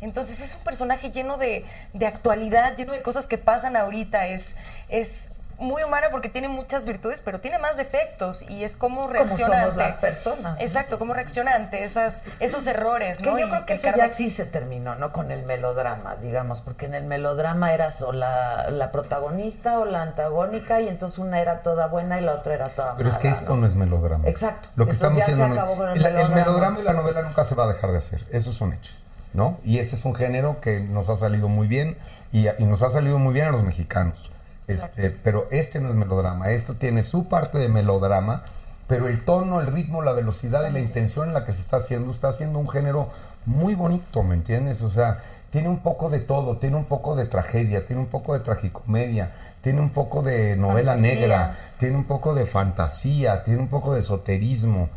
Entonces, 0.00 0.40
es 0.40 0.56
un 0.56 0.62
personaje 0.62 1.12
lleno 1.12 1.36
de, 1.38 1.64
de 1.92 2.06
actualidad, 2.06 2.76
lleno 2.76 2.92
de 2.92 3.02
cosas 3.02 3.26
que 3.26 3.38
pasan 3.38 3.76
ahorita. 3.76 4.26
Es, 4.26 4.56
es 4.88 5.31
muy 5.58 5.82
humana 5.82 6.08
porque 6.10 6.28
tiene 6.28 6.48
muchas 6.48 6.84
virtudes, 6.84 7.20
pero 7.24 7.40
tiene 7.40 7.58
más 7.58 7.76
defectos 7.76 8.42
y 8.50 8.64
es 8.64 8.76
cómo 8.76 9.06
reacciona 9.08 9.60
somos 9.60 9.72
ante- 9.72 9.76
las 9.84 9.96
personas. 9.96 10.60
Exacto, 10.60 10.98
cómo 10.98 11.14
reacciona 11.14 11.54
ante 11.54 11.84
esas, 11.84 12.22
esos 12.40 12.66
errores, 12.66 13.18
Que 13.18 13.30
¿no? 13.30 13.38
yo 13.38 13.46
Y 13.46 13.50
creo 13.50 13.66
que 13.66 13.72
el 13.74 13.78
eso 13.78 13.88
ya 13.96 14.08
sí 14.08 14.30
se 14.30 14.44
terminó, 14.46 14.94
¿no? 14.96 15.12
Con 15.12 15.30
el 15.30 15.44
melodrama, 15.44 16.16
digamos, 16.16 16.60
porque 16.60 16.86
en 16.86 16.94
el 16.94 17.04
melodrama 17.04 17.72
eras 17.72 18.02
o 18.02 18.12
la, 18.12 18.70
la 18.70 18.90
protagonista 18.92 19.78
o 19.78 19.84
la 19.84 20.02
antagónica 20.02 20.80
y 20.80 20.88
entonces 20.88 21.18
una 21.18 21.40
era 21.40 21.62
toda 21.62 21.86
buena 21.86 22.20
y 22.20 22.24
la 22.24 22.32
otra 22.34 22.54
era 22.54 22.68
toda 22.68 22.96
Pero 22.96 23.08
es 23.08 23.18
que 23.18 23.28
mala, 23.28 23.40
esto 23.40 23.56
no 23.56 23.66
es 23.66 23.74
melodrama. 23.76 24.28
Exacto. 24.28 24.68
Lo 24.76 24.86
que 24.86 24.92
estamos 24.92 25.22
haciendo. 25.22 25.44
el 25.46 26.00
el, 26.00 26.06
el 26.06 26.12
melodrama. 26.14 26.34
melodrama 26.36 26.78
y 26.80 26.82
la 26.82 26.92
novela 26.92 27.22
nunca 27.22 27.44
se 27.44 27.54
va 27.54 27.64
a 27.64 27.68
dejar 27.68 27.92
de 27.92 27.98
hacer. 27.98 28.24
Eso 28.30 28.50
es 28.50 28.60
un 28.60 28.72
hecho. 28.72 28.92
¿No? 29.34 29.58
Y 29.64 29.78
ese 29.78 29.94
es 29.96 30.04
un 30.04 30.14
género 30.14 30.60
que 30.60 30.78
nos 30.80 31.08
ha 31.08 31.16
salido 31.16 31.48
muy 31.48 31.66
bien 31.66 31.96
y, 32.32 32.48
y 32.48 32.64
nos 32.66 32.82
ha 32.82 32.90
salido 32.90 33.18
muy 33.18 33.32
bien 33.32 33.46
a 33.46 33.50
los 33.50 33.62
mexicanos. 33.62 34.30
Este, 34.66 35.10
pero 35.10 35.48
este 35.50 35.80
no 35.80 35.88
es 35.88 35.94
melodrama. 35.94 36.50
Esto 36.50 36.74
tiene 36.74 37.02
su 37.02 37.28
parte 37.28 37.58
de 37.58 37.68
melodrama, 37.68 38.44
pero 38.86 39.08
el 39.08 39.24
tono, 39.24 39.60
el 39.60 39.66
ritmo, 39.66 40.02
la 40.02 40.12
velocidad 40.12 40.68
y 40.68 40.72
la 40.72 40.80
intención 40.80 41.28
en 41.28 41.34
la 41.34 41.44
que 41.44 41.52
se 41.52 41.60
está 41.60 41.78
haciendo, 41.78 42.10
está 42.10 42.28
haciendo 42.28 42.58
un 42.58 42.68
género 42.68 43.10
muy 43.44 43.74
bonito, 43.74 44.22
¿me 44.22 44.34
entiendes? 44.34 44.82
O 44.82 44.90
sea, 44.90 45.18
tiene 45.50 45.68
un 45.68 45.80
poco 45.80 46.08
de 46.08 46.20
todo, 46.20 46.58
tiene 46.58 46.76
un 46.76 46.84
poco 46.84 47.16
de 47.16 47.26
tragedia, 47.26 47.86
tiene 47.86 48.02
un 48.02 48.08
poco 48.08 48.34
de 48.34 48.40
tragicomedia, 48.40 49.32
tiene 49.60 49.80
un 49.80 49.90
poco 49.90 50.22
de 50.22 50.56
novela 50.56 50.92
Fantasía. 50.92 51.14
negra, 51.14 51.58
tiene 51.78 51.96
un 51.96 52.04
poco 52.04 52.34
de 52.34 52.46
fantasía, 52.46 53.44
tiene 53.44 53.60
un 53.60 53.68
poco 53.68 53.94
de 53.94 54.00
esoterismo. 54.00 54.88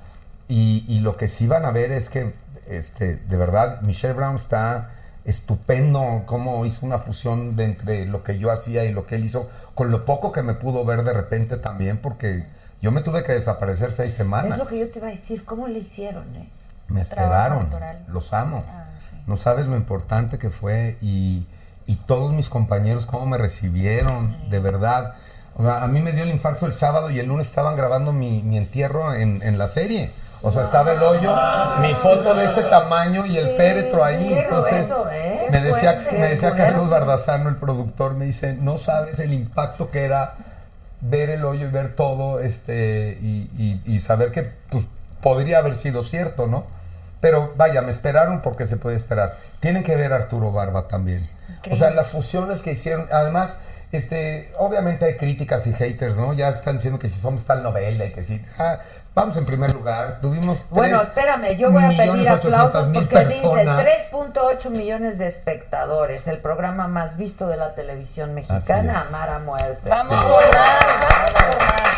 Y, 0.48 0.86
y 0.88 1.00
lo 1.00 1.18
que 1.18 1.28
sí 1.28 1.48
van 1.48 1.66
a 1.66 1.72
ver 1.72 1.92
es 1.92 2.10
que, 2.10 2.34
este, 2.68 3.16
de 3.16 3.38
verdad, 3.38 3.82
Michelle 3.82 4.14
Brown 4.14 4.36
está 4.36 4.92
estupendo 5.26 6.24
cómo 6.26 6.66
hizo 6.66 6.86
una 6.86 7.00
fusión 7.00 7.56
de 7.56 7.66
entre 7.66 8.06
lo 8.06 8.24
que 8.24 8.38
yo 8.38 8.52
hacía 8.52 8.86
y 8.86 8.92
lo 8.92 9.06
que 9.06 9.16
él 9.16 9.26
hizo, 9.26 9.50
con 9.74 9.92
lo 9.92 10.06
poco 10.06 10.32
que 10.32 10.44
me 10.44 10.54
pudo 10.54 10.86
ver 10.86 11.04
de 11.04 11.14
repente 11.14 11.58
también, 11.58 11.98
porque 11.98 12.46
yo 12.82 12.92
me 12.92 13.02
tuve 13.02 13.24
que 13.24 13.34
desaparecer 13.34 13.92
seis 13.92 14.14
semanas. 14.14 14.54
Es 14.54 14.58
lo 14.58 14.66
que 14.66 14.80
yo 14.80 14.92
te 14.92 15.00
iba 15.00 15.08
a 15.08 15.12
decir, 15.12 15.44
¿cómo 15.44 15.68
le 15.68 15.80
hicieron, 15.80 16.36
eh? 16.36 16.50
Me 16.88 17.02
esperaron, 17.02 17.70
los 18.08 18.32
amo. 18.34 18.64
Ah, 18.68 18.86
sí. 19.10 19.18
No 19.26 19.38
sabes 19.38 19.66
lo 19.66 19.76
importante 19.76 20.38
que 20.38 20.52
fue 20.52 20.98
y, 21.02 21.48
y 21.88 21.96
todos 21.96 22.32
mis 22.32 22.48
compañeros 22.48 23.08
cómo 23.08 23.26
me 23.26 23.40
recibieron, 23.40 24.50
de 24.52 24.60
verdad. 24.60 25.16
O 25.56 25.64
sea, 25.64 25.84
a 25.84 25.88
mí 25.88 26.02
me 26.02 26.12
dio 26.12 26.24
el 26.24 26.30
infarto 26.30 26.68
el 26.68 26.74
sábado 26.74 27.10
y 27.10 27.18
el 27.18 27.26
lunes 27.26 27.48
estaban 27.48 27.76
grabando 27.76 28.14
mi, 28.14 28.44
mi 28.44 28.58
entierro 28.58 29.16
en, 29.16 29.42
en 29.42 29.58
la 29.58 29.68
serie. 29.68 30.12
O 30.46 30.52
sea, 30.52 30.62
estaba 30.64 30.92
el 30.92 31.02
hoyo, 31.02 31.36
mi 31.82 31.94
foto 31.96 32.36
de 32.36 32.46
este 32.46 32.62
tamaño 32.64 33.26
y 33.26 33.38
el 33.38 33.56
féretro 33.58 34.04
ahí. 34.04 34.32
Entonces, 34.34 34.88
grueso, 34.90 35.10
¿eh? 35.12 35.48
me 35.52 35.60
decía, 35.60 35.94
fuerte, 35.94 36.18
me 36.20 36.28
decía 36.30 36.52
Carlos. 36.56 36.88
Bardazano, 36.90 37.50
el 37.50 37.56
productor, 37.56 38.14
me 38.14 38.26
dice, 38.26 38.54
no 38.54 38.78
sabes 38.78 39.20
el 39.20 39.34
impacto 39.34 39.90
que 39.90 40.06
era 40.06 40.36
ver 41.02 41.32
el 41.32 41.44
hoyo 41.46 41.68
y 41.68 41.72
ver 41.72 41.96
todo 41.96 42.40
este 42.40 43.18
y, 43.22 43.50
y- 43.86 43.92
y 43.96 44.00
saber 44.02 44.32
que 44.32 44.52
pues, 44.70 44.86
podría 45.22 45.58
haber 45.58 45.76
sido 45.76 46.04
cierto, 46.04 46.46
¿no? 46.48 46.66
Pero 47.22 47.54
vaya, 47.58 47.82
me 47.82 47.90
esperaron 47.90 48.42
porque 48.42 48.68
se 48.68 48.78
puede 48.78 48.96
esperar. 48.96 49.38
Tienen 49.60 49.82
que 49.82 49.96
ver 49.96 50.14
a 50.14 50.18
Arturo 50.18 50.52
Barba 50.52 50.88
también. 50.88 51.28
O 51.72 51.76
sea, 51.76 51.90
las 51.90 52.10
fusiones 52.10 52.62
que 52.62 52.72
hicieron, 52.74 53.08
además, 53.12 53.58
este, 53.92 54.54
obviamente 54.60 55.06
hay 55.06 55.16
críticas 55.18 55.66
y 55.66 55.74
haters, 55.74 56.18
¿no? 56.18 56.34
Ya 56.34 56.50
están 56.50 56.76
diciendo 56.76 57.00
que 57.00 57.08
si 57.10 57.20
somos 57.20 57.46
tal 57.46 57.64
novela 57.64 58.06
y 58.06 58.12
que 58.12 58.22
si... 58.22 58.46
ah, 58.60 58.78
vamos 59.16 59.38
en 59.38 59.46
primer 59.46 59.74
lugar, 59.74 60.20
tuvimos 60.22 60.62
Bueno, 60.70 61.02
espérame, 61.02 61.56
yo 61.58 61.72
voy 61.72 61.84
a 61.86 61.88
pedir 61.90 62.30
aplausos 62.30 62.88
porque 62.94 63.16
personas. 63.16 63.78
dice 63.86 64.12
3.8 64.14 64.70
millones 64.70 65.18
de 65.18 65.28
espectadores, 65.28 66.28
el 66.28 66.40
programa 66.40 66.88
más 66.88 67.18
visto 67.18 67.48
de 67.48 67.58
la 67.58 67.74
televisión 67.74 68.34
mexicana. 68.36 69.02
Amar 69.08 69.30
a 69.30 69.40
Muerte. 69.40 69.90
Vamos 69.90 70.20
Sí. 70.20 70.26
por 70.26 70.56
más, 70.56 70.80
vamos 71.10 71.32
por 71.32 71.60
más. 71.66 71.96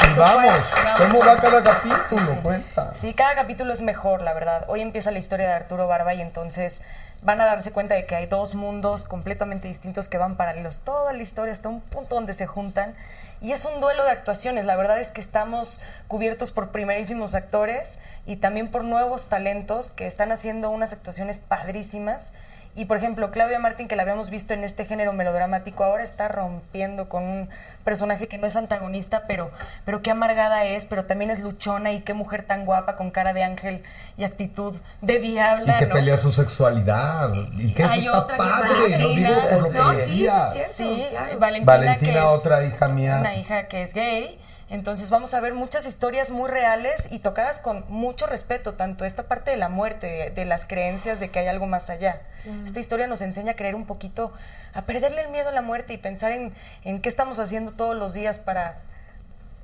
Sí, 0.00 0.14
vamos. 0.16 0.66
¿Cómo 0.98 1.18
va 1.24 1.36
cada 1.36 1.62
capítulo? 1.62 2.40
Cuenta. 2.42 2.92
Sí, 3.00 3.12
cada 3.14 3.34
capítulo 3.34 3.72
es 3.72 3.82
mejor, 3.82 4.22
la 4.22 4.32
verdad. 4.32 4.64
Hoy 4.68 4.80
empieza 4.80 5.10
la 5.10 5.18
historia 5.18 5.46
de 5.46 5.52
Arturo 5.52 5.86
Barba 5.86 6.14
y 6.14 6.22
entonces 6.22 6.80
van 7.20 7.40
a 7.40 7.44
darse 7.46 7.72
cuenta 7.72 7.94
de 7.96 8.06
que 8.06 8.14
hay 8.16 8.26
dos 8.26 8.54
mundos 8.54 9.06
completamente 9.06 9.68
distintos 9.68 10.08
que 10.08 10.16
van 10.18 10.36
paralelos. 10.36 10.78
Toda 10.78 11.12
la 11.12 11.22
historia 11.22 11.52
hasta 11.52 11.68
un 11.68 11.80
punto 11.82 12.14
donde 12.14 12.32
se 12.32 12.46
juntan. 12.46 12.94
Y 13.40 13.52
es 13.52 13.64
un 13.64 13.80
duelo 13.80 14.04
de 14.04 14.10
actuaciones. 14.10 14.64
La 14.64 14.76
verdad 14.76 15.00
es 15.00 15.12
que 15.12 15.20
estamos 15.20 15.80
cubiertos 16.08 16.50
por 16.50 16.70
primerísimos 16.70 17.34
actores 17.34 17.98
y 18.26 18.36
también 18.36 18.68
por 18.68 18.84
nuevos 18.84 19.28
talentos 19.28 19.90
que 19.92 20.06
están 20.06 20.32
haciendo 20.32 20.70
unas 20.70 20.92
actuaciones 20.92 21.38
padrísimas. 21.38 22.32
Y 22.78 22.84
por 22.84 22.96
ejemplo, 22.96 23.32
Claudia 23.32 23.58
Martín, 23.58 23.88
que 23.88 23.96
la 23.96 24.02
habíamos 24.02 24.30
visto 24.30 24.54
en 24.54 24.62
este 24.62 24.84
género 24.84 25.12
melodramático, 25.12 25.82
ahora 25.82 26.04
está 26.04 26.28
rompiendo 26.28 27.08
con 27.08 27.24
un 27.24 27.48
personaje 27.82 28.28
que 28.28 28.38
no 28.38 28.46
es 28.46 28.54
antagonista, 28.54 29.24
pero, 29.26 29.50
pero 29.84 30.00
qué 30.00 30.12
amargada 30.12 30.64
es, 30.64 30.84
pero 30.84 31.04
también 31.04 31.32
es 31.32 31.40
luchona 31.40 31.90
y 31.90 32.02
qué 32.02 32.14
mujer 32.14 32.44
tan 32.44 32.64
guapa, 32.66 32.94
con 32.94 33.10
cara 33.10 33.32
de 33.32 33.42
ángel 33.42 33.82
y 34.16 34.22
actitud 34.22 34.76
de 35.00 35.18
diabla. 35.18 35.74
Y 35.74 35.76
que 35.78 35.86
¿no? 35.86 35.94
pelea 35.94 36.16
su 36.18 36.30
sexualidad. 36.30 37.32
Y 37.56 37.74
que 37.74 37.82
eso 37.82 37.92
Hay 37.92 37.98
está 38.06 38.18
otra 38.18 38.36
que 38.36 38.42
padre. 38.42 38.68
Valentina. 38.68 38.98
No 38.98 39.08
digo 39.08 39.34
por 39.50 39.62
lo 39.62 39.72
que 39.72 39.78
No, 39.78 39.92
sí, 39.94 39.98
decías. 39.98 40.52
sí, 40.52 40.58
es 40.60 40.72
cierto, 40.76 40.94
Sí, 40.94 41.06
claro. 41.10 41.38
Valentina, 41.40 41.72
Valentina, 41.72 42.12
que 42.12 42.18
es 42.18 42.24
otra 42.24 42.64
hija 42.64 42.88
mía. 42.88 43.16
Una 43.20 43.34
hija 43.36 43.66
que 43.66 43.82
es 43.82 43.92
gay. 43.92 44.38
Entonces 44.70 45.08
vamos 45.08 45.32
a 45.32 45.40
ver 45.40 45.54
muchas 45.54 45.86
historias 45.86 46.30
muy 46.30 46.50
reales 46.50 47.08
y 47.10 47.20
tocadas 47.20 47.60
con 47.60 47.84
mucho 47.88 48.26
respeto, 48.26 48.74
tanto 48.74 49.06
esta 49.06 49.22
parte 49.22 49.50
de 49.50 49.56
la 49.56 49.70
muerte, 49.70 50.06
de, 50.06 50.30
de 50.30 50.44
las 50.44 50.66
creencias 50.66 51.20
de 51.20 51.30
que 51.30 51.38
hay 51.38 51.46
algo 51.46 51.66
más 51.66 51.88
allá. 51.88 52.20
Esta 52.66 52.78
historia 52.78 53.06
nos 53.06 53.20
enseña 53.22 53.52
a 53.52 53.56
creer 53.56 53.74
un 53.74 53.86
poquito, 53.86 54.32
a 54.74 54.82
perderle 54.82 55.22
el 55.22 55.30
miedo 55.30 55.48
a 55.48 55.52
la 55.52 55.62
muerte 55.62 55.94
y 55.94 55.98
pensar 55.98 56.32
en, 56.32 56.52
en 56.84 57.00
qué 57.00 57.08
estamos 57.08 57.38
haciendo 57.38 57.72
todos 57.72 57.96
los 57.96 58.12
días 58.12 58.38
para, 58.38 58.76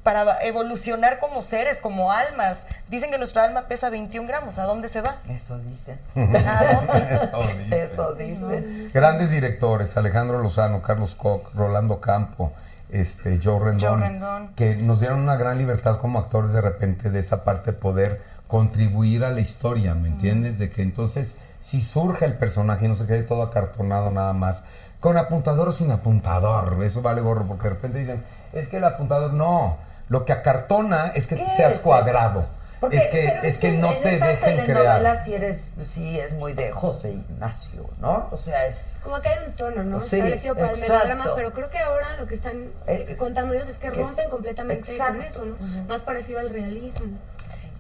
para 0.03 0.43
evolucionar 0.43 1.19
como 1.19 1.43
seres, 1.43 1.81
como 1.81 2.11
almas. 2.11 2.67
Dicen 2.89 3.11
que 3.11 3.19
nuestra 3.19 3.45
alma 3.45 3.69
pesa 3.69 3.91
21 3.91 4.27
gramos. 4.27 4.59
¿A 4.59 4.65
dónde 4.65 4.89
se 4.89 5.01
va? 5.03 5.17
Eso 5.29 5.59
dicen. 5.59 5.99
¿A 6.17 6.81
dónde? 6.81 7.17
Eso 7.23 7.43
dicen. 7.43 7.73
Eso 7.73 8.13
dicen. 8.15 8.91
Grandes 8.93 9.31
directores, 9.31 9.97
Alejandro 9.97 10.39
Lozano, 10.39 10.81
Carlos 10.83 11.15
Koch, 11.15 11.53
Rolando 11.55 12.01
Campo, 12.01 12.53
este, 12.95 13.39
Joe 13.43 13.59
Rendón, 13.59 14.01
Joe 14.01 14.09
Rendón. 14.09 14.49
que 14.55 14.77
nos 14.77 15.01
dieron 15.01 15.21
una 15.21 15.37
gran 15.37 15.59
libertad 15.59 15.99
como 15.99 16.19
actores 16.19 16.53
de 16.53 16.61
repente 16.61 17.11
de 17.11 17.19
esa 17.21 17.45
parte 17.45 17.73
de 17.73 17.79
poder 17.79 18.23
contribuir 18.47 19.25
a 19.25 19.31
la 19.31 19.41
historia, 19.41 19.95
¿me 19.95 20.09
entiendes? 20.09 20.59
De 20.59 20.71
que 20.71 20.83
entonces 20.83 21.35
si 21.61 21.81
surge 21.81 22.25
el 22.27 22.35
personaje 22.35 22.85
y 22.85 22.89
no 22.89 22.95
se 22.95 23.07
quede 23.07 23.23
todo 23.23 23.43
acartonado 23.43 24.11
nada 24.11 24.33
más, 24.33 24.65
con 25.01 25.17
apuntador 25.17 25.69
o 25.69 25.73
sin 25.73 25.91
apuntador, 25.91 26.83
eso 26.85 27.03
vale 27.03 27.21
gorro, 27.21 27.47
porque 27.47 27.65
de 27.65 27.75
repente 27.75 27.99
dicen, 27.99 28.23
es 28.53 28.69
que 28.69 28.77
el 28.77 28.85
apuntador 28.85 29.33
no, 29.33 29.79
lo 30.09 30.25
que 30.25 30.33
acartona 30.33 31.09
es 31.15 31.27
que 31.27 31.37
¿Qué 31.37 31.47
seas 31.57 31.75
es? 31.75 31.79
cuadrado, 31.81 32.47
Porque- 32.85 32.97
es 32.97 33.07
que, 33.09 33.49
es 33.49 33.59
que 33.59 33.73
no 33.73 33.93
te 33.99 34.19
dejen 34.19 34.65
crear. 34.65 35.23
Sí, 35.25 35.35
eres, 35.35 35.69
sí 35.93 36.19
es 36.19 36.33
muy 36.33 36.53
de 36.55 36.71
José 36.73 37.13
Ignacio, 37.13 37.89
¿no? 38.01 38.29
O 38.31 38.37
sea, 38.39 38.67
es... 38.67 38.93
Como 39.03 39.21
que 39.21 39.29
hay 39.29 39.47
un 39.47 39.53
tono, 39.55 39.83
¿no? 39.85 40.01
Sí, 40.01 40.17
Establecido 40.17 40.55
para 40.55 40.71
el 40.73 40.81
melodrama, 40.81 41.25
pero 41.35 41.53
creo 41.53 41.71
que 41.71 41.79
ahora 41.79 42.17
lo 42.19 42.27
que 42.27 42.35
están 42.35 42.71
eh, 42.87 43.17
contando 43.19 43.55
ellos 43.55 43.69
es 43.69 43.79
que 43.79 43.89
es- 43.89 43.97
rompen 43.97 44.31
completamente 44.31 44.83
con 44.83 44.95
exacto. 44.95 45.23
eso, 45.23 45.45
¿no? 45.45 45.85
Más 45.89 46.03
parecido 46.03 46.41
al 46.41 46.51
realismo. 46.51 47.07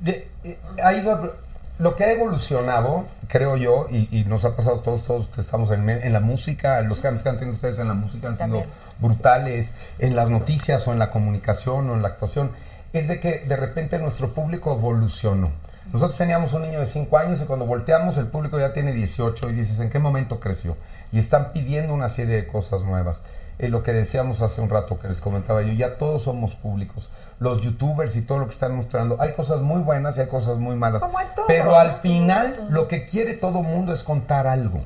De- 0.01 0.29
eh, 0.45 0.59
ha 0.83 0.93
ido 0.93 1.35
lo 1.79 1.97
que 1.97 2.05
ha 2.05 2.13
evolucionado, 2.13 3.07
creo 3.27 3.57
yo, 3.57 3.87
y, 3.91 4.09
y 4.17 4.25
nos 4.25 4.45
ha 4.45 4.55
pasado 4.55 4.77
a 4.79 4.83
todos, 4.83 5.03
todos 5.03 5.27
que 5.29 5.41
estamos 5.41 5.71
en, 5.73 5.89
en 5.91 6.13
la 6.13 6.21
música, 6.21 6.81
los 6.83 7.01
cambios 7.01 7.23
que 7.25 7.29
han 7.31 7.37
tenido 7.39 7.55
ustedes 7.55 7.79
en 7.81 7.89
la 7.89 7.95
música 7.95 8.29
han 8.29 8.37
sido 8.37 8.65
brutales, 9.01 9.75
en 9.99 10.15
las 10.15 10.29
noticias 10.31 10.87
o 10.87 10.93
en 10.93 10.99
la 11.01 11.11
comunicación 11.11 11.91
o 11.91 11.95
en 11.95 12.03
la 12.03 12.09
actuación, 12.09 12.53
es 12.95 13.09
de 13.09 13.21
que 13.21 13.41
de 13.41 13.57
repente 13.57 13.99
nuestro 13.99 14.33
público 14.33 14.73
evolucionó. 14.73 15.51
Nosotros 15.93 16.16
teníamos 16.16 16.53
un 16.55 16.62
niño 16.62 16.81
de 16.81 16.87
5 16.87 17.19
años 17.19 17.41
y 17.43 17.45
cuando 17.45 17.66
volteamos 17.66 18.16
el 18.16 18.27
público 18.27 18.59
ya 18.59 18.73
tiene 18.73 18.93
18 18.93 19.51
y 19.51 19.53
dices, 19.53 19.81
¿en 19.81 19.91
qué 19.91 19.99
momento 19.99 20.41
creció? 20.41 20.77
Y 21.12 21.19
están 21.19 21.53
pidiendo 21.53 21.93
una 21.93 22.09
serie 22.09 22.37
de 22.37 22.47
cosas 22.47 22.83
nuevas. 22.83 23.23
Eh, 23.59 23.69
lo 23.69 23.83
que 23.83 23.93
decíamos 23.93 24.43
hace 24.43 24.61
un 24.61 24.71
rato 24.71 24.99
que 24.99 25.09
les 25.09 25.21
comentaba 25.21 25.62
yo, 25.62 25.73
ya 25.73 25.97
todos 25.97 26.23
somos 26.23 26.55
públicos. 26.55 27.11
Los 27.39 27.61
youtubers 27.61 28.16
y 28.16 28.23
todo 28.23 28.39
lo 28.39 28.47
que 28.47 28.53
están 28.53 28.75
mostrando, 28.75 29.16
hay 29.21 29.33
cosas 29.33 29.61
muy 29.61 29.83
buenas 29.83 30.16
y 30.16 30.21
hay 30.21 30.27
cosas 30.27 30.59
muy 30.59 30.75
malas. 30.77 31.03
Como 31.03 31.19
todo, 31.35 31.47
Pero 31.47 31.77
al 31.77 31.97
final 31.97 32.66
lo 32.71 32.89
que 32.89 33.05
quiere 33.05 33.35
todo 33.35 33.62
mundo 33.62 33.93
es 33.93 34.03
contar 34.03 34.47
algo. 34.47 34.81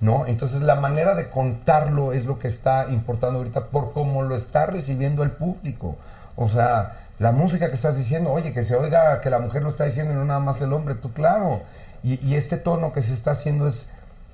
¿No? 0.00 0.26
Entonces 0.26 0.60
la 0.62 0.76
manera 0.76 1.14
de 1.14 1.28
contarlo 1.28 2.12
es 2.12 2.24
lo 2.24 2.38
que 2.38 2.46
está 2.46 2.86
importando 2.88 3.38
ahorita 3.38 3.66
por 3.66 3.92
cómo 3.92 4.22
lo 4.22 4.36
está 4.36 4.66
recibiendo 4.66 5.24
el 5.24 5.32
público. 5.32 5.96
O 6.36 6.48
sea, 6.48 7.07
la 7.18 7.32
música 7.32 7.68
que 7.68 7.74
estás 7.74 7.96
diciendo, 7.96 8.30
oye, 8.30 8.52
que 8.52 8.64
se 8.64 8.76
oiga 8.76 9.20
que 9.20 9.30
la 9.30 9.38
mujer 9.38 9.62
lo 9.62 9.70
está 9.70 9.84
diciendo 9.84 10.12
y 10.12 10.16
no 10.16 10.24
nada 10.24 10.40
más 10.40 10.60
el 10.62 10.72
hombre, 10.72 10.94
tú 10.94 11.12
claro. 11.12 11.62
Y, 12.02 12.24
y 12.24 12.36
este 12.36 12.56
tono 12.56 12.92
que 12.92 13.02
se 13.02 13.12
está 13.12 13.32
haciendo 13.32 13.66
es 13.66 13.88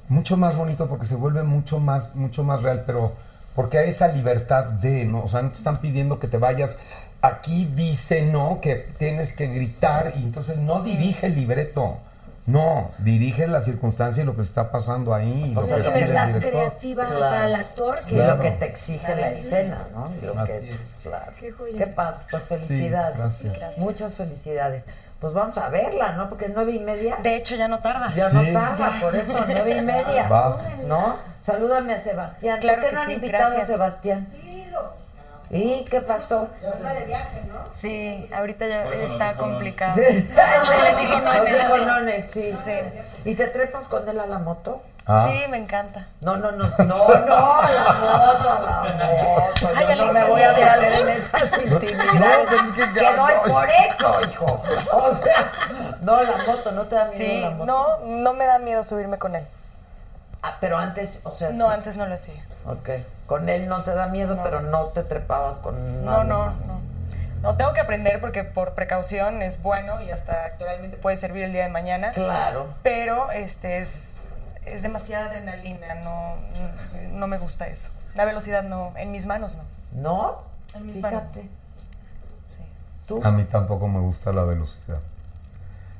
mucho 0.09 0.37
más 0.37 0.57
bonito 0.57 0.89
porque 0.89 1.07
se 1.07 1.17
vuelve 1.17 1.43
mucho 1.43 1.79
más, 1.79 2.15
mucho 2.15 2.45
más 2.45 2.63
real, 2.63 2.85
pero 2.87 3.13
porque 3.55 3.79
hay 3.79 3.91
esa 3.91 4.09
libertad 4.09 4.65
de, 4.65 5.05
¿no? 5.05 5.23
O 5.25 5.29
sea, 5.29 5.43
no 5.43 5.51
te 5.51 5.59
están 5.59 5.79
pidiendo 5.79 6.19
que 6.19 6.29
te 6.29 6.39
vayas. 6.39 6.77
Aquí 7.23 7.71
dice 7.75 8.23
no, 8.23 8.61
que 8.61 8.75
tienes 8.75 9.33
que 9.33 9.47
gritar 9.47 10.13
y 10.17 10.25
entonces 10.25 10.59
no 10.59 10.83
dirige 10.83 11.27
el 11.27 11.37
libreto. 11.37 11.99
No, 12.47 12.91
dirige 12.99 13.47
la 13.47 13.63
circunstancia 13.63 14.23
y 14.23 14.27
lo 14.27 14.33
que 14.37 14.43
se 14.43 14.49
está 14.49 14.71
pasando 14.71 15.15
ahí. 15.15 15.45
y 15.51 15.55
lo 15.55 15.63
Una 15.63 15.77
que 15.77 15.83
pide 15.83 15.89
el 15.89 15.95
libertad 16.09 16.27
director. 16.27 16.51
creativa 16.51 17.05
Claro. 17.07 17.21
para 17.21 17.47
el 17.47 17.55
actor 17.55 17.99
que 18.01 18.11
Y 18.13 18.15
Claro. 18.17 18.35
lo 18.37 18.41
que 18.43 18.51
te 18.51 18.65
exige 18.67 19.15
la 19.15 19.31
escena, 19.31 19.89
¿no? 19.95 20.11
Y 20.15 20.27
lo 20.27 20.39
Así 20.39 20.61
que, 20.61 20.69
es. 20.69 21.01
claro. 21.03 21.33
Qué 21.41 21.53
joya. 21.53 21.79
Qué 21.79 21.87
padre. 21.87 22.19
Pues 22.31 22.43
felicidades. 22.45 23.17
gracias. 23.17 23.79
Muchas 23.79 24.15
felicidades. 24.15 24.87
Pues 25.21 25.33
vamos 25.33 25.57
a 25.57 25.71
verla, 25.71 26.13
¿no? 26.13 26.29
Porque 26.29 26.51
nueve 26.55 26.73
y 26.73 26.81
media. 26.81 27.17
De 27.23 27.35
hecho, 27.37 27.55
ya 27.55 27.67
no 27.67 27.79
tardas. 27.79 28.15
Ya 28.15 28.29
Sí. 28.29 28.37
no 28.37 28.61
tarda, 28.61 28.93
por 29.01 29.17
eso, 29.17 29.43
nueve 29.49 29.79
y 29.79 29.81
media. 29.81 30.29
Va. 30.29 30.61
¿No? 30.87 31.17
Salúdame 31.41 31.95
a 31.95 31.99
Sebastián. 31.99 32.61
Claro 32.61 32.77
¿Por 32.77 32.85
qué 32.85 32.89
que 32.91 32.95
no 32.95 33.01
han 33.01 33.07
sí, 33.07 33.13
invitado 33.15 33.45
gracias. 33.55 33.71
a 33.71 33.73
Sebastián? 33.73 34.29
¿Y 35.55 35.85
qué 35.85 36.01
pasó? 36.01 36.49
Sí, 37.81 38.29
ahorita 38.35 38.67
ya 38.67 38.85
está 38.85 39.29
nos 39.29 39.35
dijo 39.37 39.47
no. 39.47 39.53
complicado. 39.53 39.95
Sí. 39.95 40.31
no 40.35 40.43
en 41.33 41.39
Los 41.39 41.49
el- 41.49 41.57
dijo 41.57 41.79
nones, 41.79 42.31
sí. 42.33 42.53
¿Y 43.25 43.35
te 43.35 43.47
trepas 43.47 43.87
con 43.89 44.09
él 44.09 44.19
a 44.19 44.27
la 44.27 44.39
moto? 44.39 44.83
Ah. 45.07 45.29
Sí, 45.31 45.39
me 45.51 45.59
encanta. 45.59 46.07
No, 46.23 46.37
no, 46.37 46.51
no, 46.53 46.67
no, 46.79 46.85
no, 46.87 47.09
la 47.09 47.93
moto, 48.01 48.59
la 48.65 49.11
moto. 49.13 49.69
Ay, 49.77 49.87
Yo 49.97 50.07
no 50.07 50.13
me 50.13 50.25
voy 50.25 50.43
a 50.43 50.53
meter 50.53 50.93
en 50.95 51.09
esas 51.11 51.63
intimidades. 51.63 52.15
No, 52.15 52.27
pero 52.49 52.63
es 52.65 52.73
que 52.73 52.81
ya 52.81 53.11
que 53.11 53.17
doy 53.17 53.33
no. 53.47 53.53
por 53.53 53.69
hecho, 53.69 54.21
hijo. 54.25 54.63
O 54.93 55.15
sea, 55.15 55.53
no, 56.01 56.23
la 56.23 56.37
moto, 56.47 56.73
no 56.73 56.83
te 56.87 56.95
da 56.97 57.05
miedo 57.07 57.19
Sí, 57.19 57.41
la 57.41 57.51
moto. 57.51 57.67
no, 57.67 57.99
no 58.07 58.33
me 58.33 58.47
da 58.47 58.59
miedo 58.59 58.83
subirme 58.83 59.19
con 59.19 59.37
él. 59.37 59.47
Ah, 60.47 60.59
pero 60.61 60.77
antes, 60.77 61.21
o 61.25 61.31
sea, 61.31 61.51
No, 61.53 61.69
sí. 61.69 61.73
antes 61.73 61.97
no 61.97 62.05
lo 62.07 62.15
hacía. 62.15 62.43
Ok. 62.67 62.91
Con 63.27 63.49
él 63.49 63.67
no 63.67 63.83
te 63.83 63.95
da 63.95 64.09
miedo, 64.09 64.39
pero 64.43 64.61
no 64.61 64.89
te 64.89 65.03
trepabas 65.03 65.57
con 65.57 66.05
No, 66.05 66.23
no, 66.25 66.47
más. 66.47 66.67
no. 66.67 66.81
No, 67.41 67.57
tengo 67.57 67.73
que 67.73 67.81
aprender 67.81 68.21
porque 68.21 68.45
por 68.45 68.73
precaución 68.73 69.41
es 69.43 69.63
bueno 69.63 70.01
y 70.03 70.11
hasta 70.11 70.45
actualmente 70.45 70.97
puede 70.99 71.17
servir 71.17 71.45
el 71.45 71.53
día 71.53 71.63
de 71.65 71.69
mañana. 71.71 72.11
Claro. 72.13 72.67
Pero 72.83 73.31
este 73.31 73.79
es, 73.79 74.19
es 74.67 74.83
demasiada 74.83 75.27
adrenalina, 75.27 75.95
no, 75.97 76.37
no 77.15 77.27
me 77.27 77.39
gusta 77.39 77.67
eso. 77.67 77.89
La 78.15 78.25
velocidad 78.27 78.63
no, 78.63 78.93
en 78.97 79.13
mis 79.13 79.25
manos 79.27 79.55
no. 79.57 79.63
¿No? 80.03 80.43
En 80.75 80.87
mis 80.87 80.97
manos. 80.97 81.23
Fíjate. 81.23 81.43
Sí. 81.43 82.63
¿Tú? 83.07 83.21
A 83.25 83.31
mí 83.31 83.45
tampoco 83.45 83.89
me 83.89 84.01
gusta 84.01 84.33
la 84.33 84.45
velocidad. 84.45 84.99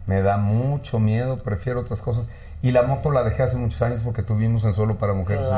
Me 0.07 0.21
da 0.23 0.37
mucho 0.37 0.99
miedo, 0.99 1.39
prefiero 1.43 1.81
otras 1.81 2.01
cosas. 2.03 2.29
Y 2.65 2.71
la 2.71 2.83
moto 2.83 3.11
la 3.11 3.23
dejé 3.23 3.43
hace 3.43 3.59
muchos 3.59 3.83
años 3.83 4.01
porque 4.03 4.23
tuvimos 4.23 4.65
en 4.65 4.73
Solo 4.73 4.97
para 4.97 5.13
Mujeres 5.13 5.49
un 5.49 5.53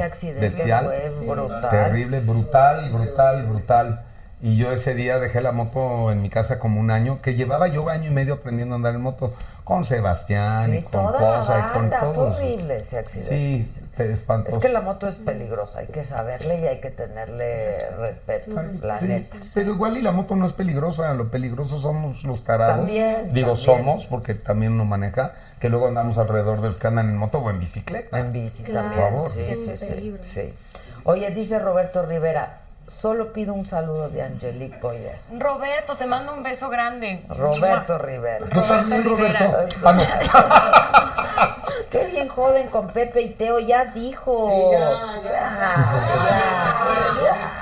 accidente, 0.00 0.40
bestial, 0.40 0.90
brutal. 1.26 1.68
terrible, 1.68 2.20
brutal, 2.20 2.90
brutal, 2.90 3.46
brutal. 3.46 4.00
Y 4.40 4.56
yo 4.56 4.72
ese 4.72 4.94
día 4.94 5.18
dejé 5.18 5.42
la 5.42 5.52
moto 5.52 6.10
en 6.10 6.22
mi 6.22 6.30
casa 6.30 6.58
como 6.58 6.80
un 6.80 6.90
año, 6.90 7.20
que 7.20 7.34
llevaba 7.34 7.68
yo 7.68 7.90
año 7.90 8.10
y 8.10 8.14
medio 8.14 8.32
aprendiendo 8.32 8.74
a 8.74 8.76
andar 8.76 8.94
en 8.94 9.02
moto 9.02 9.34
con 9.64 9.84
Sebastián 9.84 10.64
Sí, 10.70 10.76
y 10.78 10.82
con 10.82 11.12
Cosa 11.12 11.58
y 11.58 11.72
con 11.72 11.88
fue 11.90 11.98
todos. 12.00 12.36
horrible 12.38 12.78
ese 12.80 12.98
accidente. 12.98 13.64
Sí, 13.64 13.80
te 13.96 14.10
espantoso. 14.12 14.56
Es 14.56 14.62
que 14.62 14.68
la 14.70 14.80
moto 14.80 15.06
es 15.06 15.16
peligrosa, 15.16 15.80
hay 15.80 15.86
que 15.86 16.04
saberle 16.04 16.58
y 16.60 16.66
hay 16.66 16.80
que 16.80 16.90
tenerle 16.90 17.70
respeto, 17.98 18.62
la 18.82 18.98
Sí, 18.98 19.06
neta. 19.06 19.36
pero 19.54 19.72
igual 19.72 19.96
y 19.96 20.02
la 20.02 20.12
moto 20.12 20.36
no 20.36 20.46
es 20.46 20.52
peligrosa, 20.52 21.12
lo 21.14 21.30
peligroso 21.30 21.78
somos 21.78 22.24
los 22.24 22.42
tarados. 22.44 22.76
También, 22.78 23.32
Digo, 23.32 23.54
también. 23.54 23.56
somos, 23.78 24.06
porque 24.06 24.34
también 24.34 24.72
uno 24.72 24.84
maneja, 24.84 25.32
que 25.58 25.68
luego 25.68 25.88
andamos 25.88 26.18
alrededor 26.18 26.60
de 26.60 26.68
los 26.68 26.80
que 26.80 26.86
andan 26.86 27.08
en 27.08 27.16
moto 27.16 27.38
o 27.38 27.50
en 27.50 27.58
bicicleta. 27.60 28.18
En 28.18 28.32
bici 28.32 28.62
Claro, 28.62 28.88
también. 28.88 29.02
por 29.14 29.30
favor. 29.30 29.30
Sí, 29.30 29.54
sí, 29.76 30.16
sí. 30.22 30.54
Oye, 31.04 31.30
dice 31.30 31.58
Roberto 31.58 32.04
Rivera, 32.04 32.60
solo 32.90 33.32
pido 33.32 33.54
un 33.54 33.64
saludo 33.64 34.08
de 34.08 34.22
Angelique 34.22 34.78
Boyer. 34.80 35.18
Roberto, 35.38 35.96
te 35.96 36.06
mando 36.06 36.34
un 36.34 36.42
beso 36.42 36.68
grande. 36.68 37.22
Roberto 37.28 37.96
Rivera. 37.98 38.46
Yo 38.52 38.62
también, 38.62 39.04
Rivera. 39.04 39.46
Roberto. 39.46 39.76
Ah. 40.32 41.56
Qué 41.90 42.06
bien 42.06 42.28
joden 42.28 42.68
con 42.68 42.88
Pepe 42.88 43.22
y 43.22 43.30
Teo, 43.30 43.58
ya 43.58 43.86
dijo. 43.86 44.50
Sí, 44.50 44.72
ya, 44.72 45.20
ya. 45.22 45.30
ya, 45.30 46.30
ya. 47.24 47.59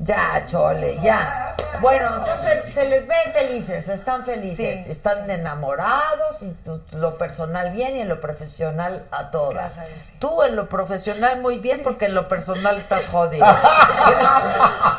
Ya, 0.00 0.44
chole, 0.46 0.98
ya. 1.02 1.54
Bueno, 1.80 2.08
entonces 2.18 2.72
se 2.74 2.88
les 2.88 3.06
ve 3.06 3.14
felices, 3.32 3.88
están 3.88 4.24
felices, 4.24 4.84
Sí, 4.84 4.90
están 4.90 5.30
enamorados 5.30 6.40
y 6.42 6.50
tu- 6.64 6.80
lo 6.92 7.18
personal 7.18 7.70
bien 7.72 7.96
y 7.96 8.00
en 8.00 8.08
lo 8.08 8.20
profesional 8.20 9.04
a 9.10 9.30
todas. 9.30 9.74
Gracias. 9.76 10.12
Tú 10.18 10.42
en 10.42 10.56
lo 10.56 10.68
profesional 10.68 11.40
muy 11.40 11.58
bien 11.58 11.82
porque 11.84 12.06
en 12.06 12.14
lo 12.14 12.26
personal 12.28 12.76
estás 12.78 13.06
jodida. 13.08 13.46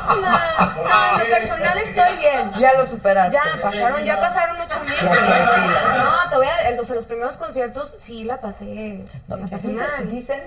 No, 0.08 0.20
no, 0.88 1.12
en 1.12 1.18
lo 1.30 1.36
personal 1.36 1.78
estoy 1.78 2.16
bien. 2.18 2.52
ya 2.58 2.72
lo 2.74 2.86
superaste. 2.86 3.32
Ya 3.36 3.60
pasaron, 3.62 4.04
ya 4.04 4.20
pasaron 4.20 4.56
ocho 4.60 4.80
meses. 4.84 5.10
No, 5.10 6.30
te 6.30 6.36
voy 6.36 6.46
a, 6.46 6.68
en 6.68 6.76
los, 6.76 6.88
en 6.88 6.96
los 6.96 7.06
primeros 7.06 7.36
conciertos 7.36 7.94
sí 7.98 8.24
la 8.24 8.40
pasé, 8.40 9.04
No, 9.28 9.36
la 9.36 9.46
pasé 9.48 9.68
dicen, 9.68 9.86
mal. 9.96 10.10
dicen, 10.10 10.42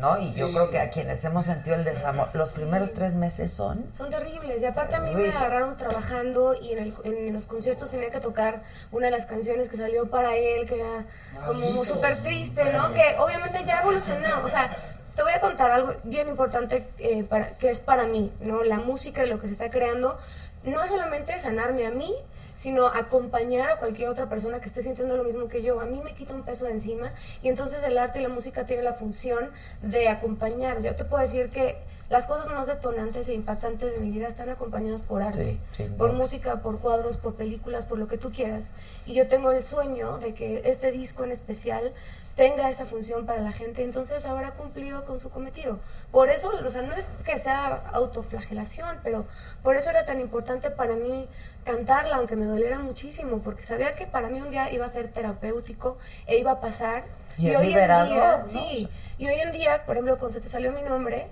no, 0.00 0.18
y 0.18 0.32
yo 0.34 0.50
creo 0.50 0.70
que 0.70 0.78
a 0.80 0.90
quienes 0.90 1.22
hemos 1.24 1.44
sentido 1.44 1.76
el 1.76 1.84
desamor, 1.84 2.28
los 2.34 2.50
primeros 2.52 2.92
tres 2.92 3.14
meses 3.14 3.50
son. 3.52 3.86
Son 3.92 4.10
terribles. 4.10 4.60
Y 4.62 4.66
aparte 4.66 4.96
a 4.96 5.00
mí 5.00 5.14
me 5.14 5.28
agarraron 5.30 5.76
trabajando 5.76 6.54
y 6.54 6.72
en, 6.72 6.78
el- 6.78 6.94
en 7.04 7.32
los 7.32 7.46
conciertos 7.46 7.90
tenía 7.90 8.10
que 8.10 8.20
tocar 8.20 8.62
una 8.90 9.06
de 9.06 9.12
las 9.12 9.26
canciones 9.26 9.68
que 9.68 9.76
salió 9.76 10.08
para 10.10 10.34
él, 10.36 10.66
que 10.66 10.80
era 10.80 11.04
como 11.46 11.84
súper 11.84 12.16
triste, 12.22 12.64
¿no? 12.72 12.92
Que 12.92 13.16
obviamente 13.18 13.62
ya 13.64 13.80
evolucionó. 13.82 14.44
O 14.44 14.48
sea, 14.48 14.76
te 15.14 15.22
voy 15.22 15.32
a 15.32 15.40
contar 15.40 15.70
algo 15.70 15.92
bien 16.04 16.26
importante 16.28 16.88
eh, 16.98 17.22
para, 17.24 17.58
que 17.58 17.70
es 17.70 17.80
para 17.80 18.04
mí, 18.04 18.32
¿no? 18.40 18.64
La 18.64 18.76
música 18.78 19.24
y 19.24 19.28
lo 19.28 19.40
que 19.40 19.46
se 19.46 19.52
está 19.52 19.70
creando 19.70 20.18
no 20.64 20.82
es 20.82 20.90
solamente 20.90 21.38
sanarme 21.38 21.86
a 21.86 21.90
mí, 21.90 22.14
sino 22.62 22.86
acompañar 22.86 23.70
a 23.70 23.76
cualquier 23.78 24.08
otra 24.08 24.28
persona 24.28 24.60
que 24.60 24.66
esté 24.66 24.82
sintiendo 24.82 25.16
lo 25.16 25.24
mismo 25.24 25.48
que 25.48 25.64
yo. 25.64 25.80
A 25.80 25.84
mí 25.84 26.00
me 26.04 26.14
quita 26.14 26.32
un 26.32 26.44
peso 26.44 26.64
de 26.64 26.70
encima 26.70 27.12
y 27.42 27.48
entonces 27.48 27.82
el 27.82 27.98
arte 27.98 28.20
y 28.20 28.22
la 28.22 28.28
música 28.28 28.66
tienen 28.66 28.84
la 28.84 28.92
función 28.92 29.50
de 29.82 30.08
acompañar. 30.08 30.80
Yo 30.80 30.94
te 30.94 31.04
puedo 31.04 31.20
decir 31.20 31.50
que 31.50 31.78
las 32.08 32.28
cosas 32.28 32.46
más 32.50 32.68
detonantes 32.68 33.28
e 33.28 33.34
impactantes 33.34 33.94
de 33.94 33.98
mi 33.98 34.12
vida 34.12 34.28
están 34.28 34.48
acompañadas 34.48 35.02
por 35.02 35.22
arte, 35.22 35.58
Sí, 35.72 35.88
por 35.98 36.12
música, 36.12 36.62
por 36.62 36.78
cuadros, 36.78 37.16
por 37.16 37.34
películas, 37.34 37.86
por 37.86 37.98
lo 37.98 38.06
que 38.06 38.16
tú 38.16 38.30
quieras. 38.30 38.70
Y 39.06 39.14
yo 39.14 39.26
tengo 39.26 39.50
el 39.50 39.64
sueño 39.64 40.18
de 40.18 40.32
que 40.32 40.62
este 40.66 40.92
disco 40.92 41.24
en 41.24 41.32
especial 41.32 41.92
tenga 42.36 42.70
esa 42.70 42.86
función 42.86 43.26
para 43.26 43.40
la 43.40 43.52
gente, 43.52 43.82
entonces 43.82 44.24
habrá 44.24 44.52
cumplido 44.52 45.04
con 45.04 45.20
su 45.20 45.30
cometido. 45.30 45.80
Por 46.10 46.30
eso, 46.30 46.50
o 46.64 46.70
sea, 46.70 46.82
no 46.82 46.94
es 46.94 47.10
que 47.24 47.38
sea 47.38 47.82
autoflagelación, 47.92 48.98
pero 49.02 49.26
por 49.62 49.76
eso 49.76 49.90
era 49.90 50.06
tan 50.06 50.20
importante 50.20 50.70
para 50.70 50.94
mí 50.94 51.28
cantarla, 51.64 52.16
aunque 52.16 52.36
me 52.36 52.46
doliera 52.46 52.78
muchísimo, 52.78 53.40
porque 53.40 53.64
sabía 53.64 53.94
que 53.94 54.06
para 54.06 54.28
mí 54.28 54.40
un 54.40 54.50
día 54.50 54.72
iba 54.72 54.86
a 54.86 54.88
ser 54.88 55.08
terapéutico 55.08 55.98
e 56.26 56.38
iba 56.38 56.52
a 56.52 56.60
pasar. 56.60 57.04
Y 57.38 57.50
es 57.50 57.56
hoy 57.56 57.68
liberador, 57.68 58.08
en 58.08 58.14
día, 58.14 58.38
¿no? 58.42 58.48
sí, 58.48 58.88
y 59.18 59.26
hoy 59.26 59.34
en 59.34 59.52
día, 59.52 59.84
por 59.84 59.96
ejemplo, 59.96 60.18
cuando 60.18 60.34
se 60.34 60.40
te 60.40 60.48
salió 60.48 60.72
mi 60.72 60.82
nombre, 60.82 61.28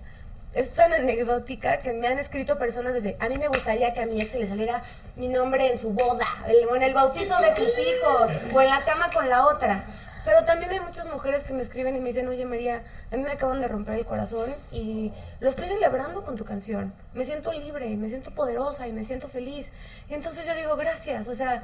es 0.53 0.71
tan 0.71 0.93
anecdótica 0.93 1.79
que 1.79 1.93
me 1.93 2.09
han 2.09 2.19
escrito 2.19 2.59
personas 2.59 2.95
desde, 2.95 3.17
a 3.21 3.29
mí 3.29 3.37
me 3.37 3.49
gustaría 3.49 3.95
que 3.95 4.01
a 4.01 4.07
mi 4.07 4.21
ex 4.21 4.33
se 4.33 4.41
le 4.41 4.47
saliera 4.47 4.83
mi 5.17 5.29
nombre 5.29 5.71
en 5.71 5.79
su 5.79 5.91
boda, 5.91 6.27
o 6.69 6.77
en 6.77 6.83
el 6.83 6.93
bautizo 6.93 7.37
de 7.41 7.53
sus 7.53 7.69
hijos, 7.79 8.31
o 8.53 8.61
en 8.61 8.69
la 8.69 8.85
cama 8.85 9.11
con 9.13 9.29
la 9.29 9.47
otra. 9.47 9.85
Pero 10.25 10.45
también 10.45 10.71
hay 10.71 10.81
muchas 10.81 11.07
mujeres 11.07 11.45
que 11.45 11.53
me 11.55 11.63
escriben 11.63 11.97
y 11.97 12.01
me 12.01 12.09
dicen, 12.09 12.29
oye 12.29 12.45
María, 12.45 12.83
a 13.11 13.17
mí 13.17 13.23
me 13.23 13.33
acaban 13.33 13.61
de 13.61 13.69
romper 13.69 13.95
el 13.95 14.05
corazón 14.05 14.51
y 14.71 15.13
lo 15.41 15.49
estoy 15.49 15.69
celebrando 15.69 16.23
con 16.23 16.37
tu 16.37 16.45
canción. 16.45 16.93
Me 17.15 17.25
siento 17.25 17.53
libre, 17.53 17.97
me 17.97 18.09
siento 18.09 18.31
poderosa 18.31 18.87
y 18.87 18.93
me 18.93 19.05
siento 19.05 19.29
feliz. 19.29 19.73
Y 20.09 20.15
entonces 20.15 20.47
yo 20.47 20.55
digo, 20.55 20.77
gracias, 20.77 21.29
o 21.29 21.35
sea, 21.35 21.63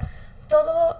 todo 0.49 0.97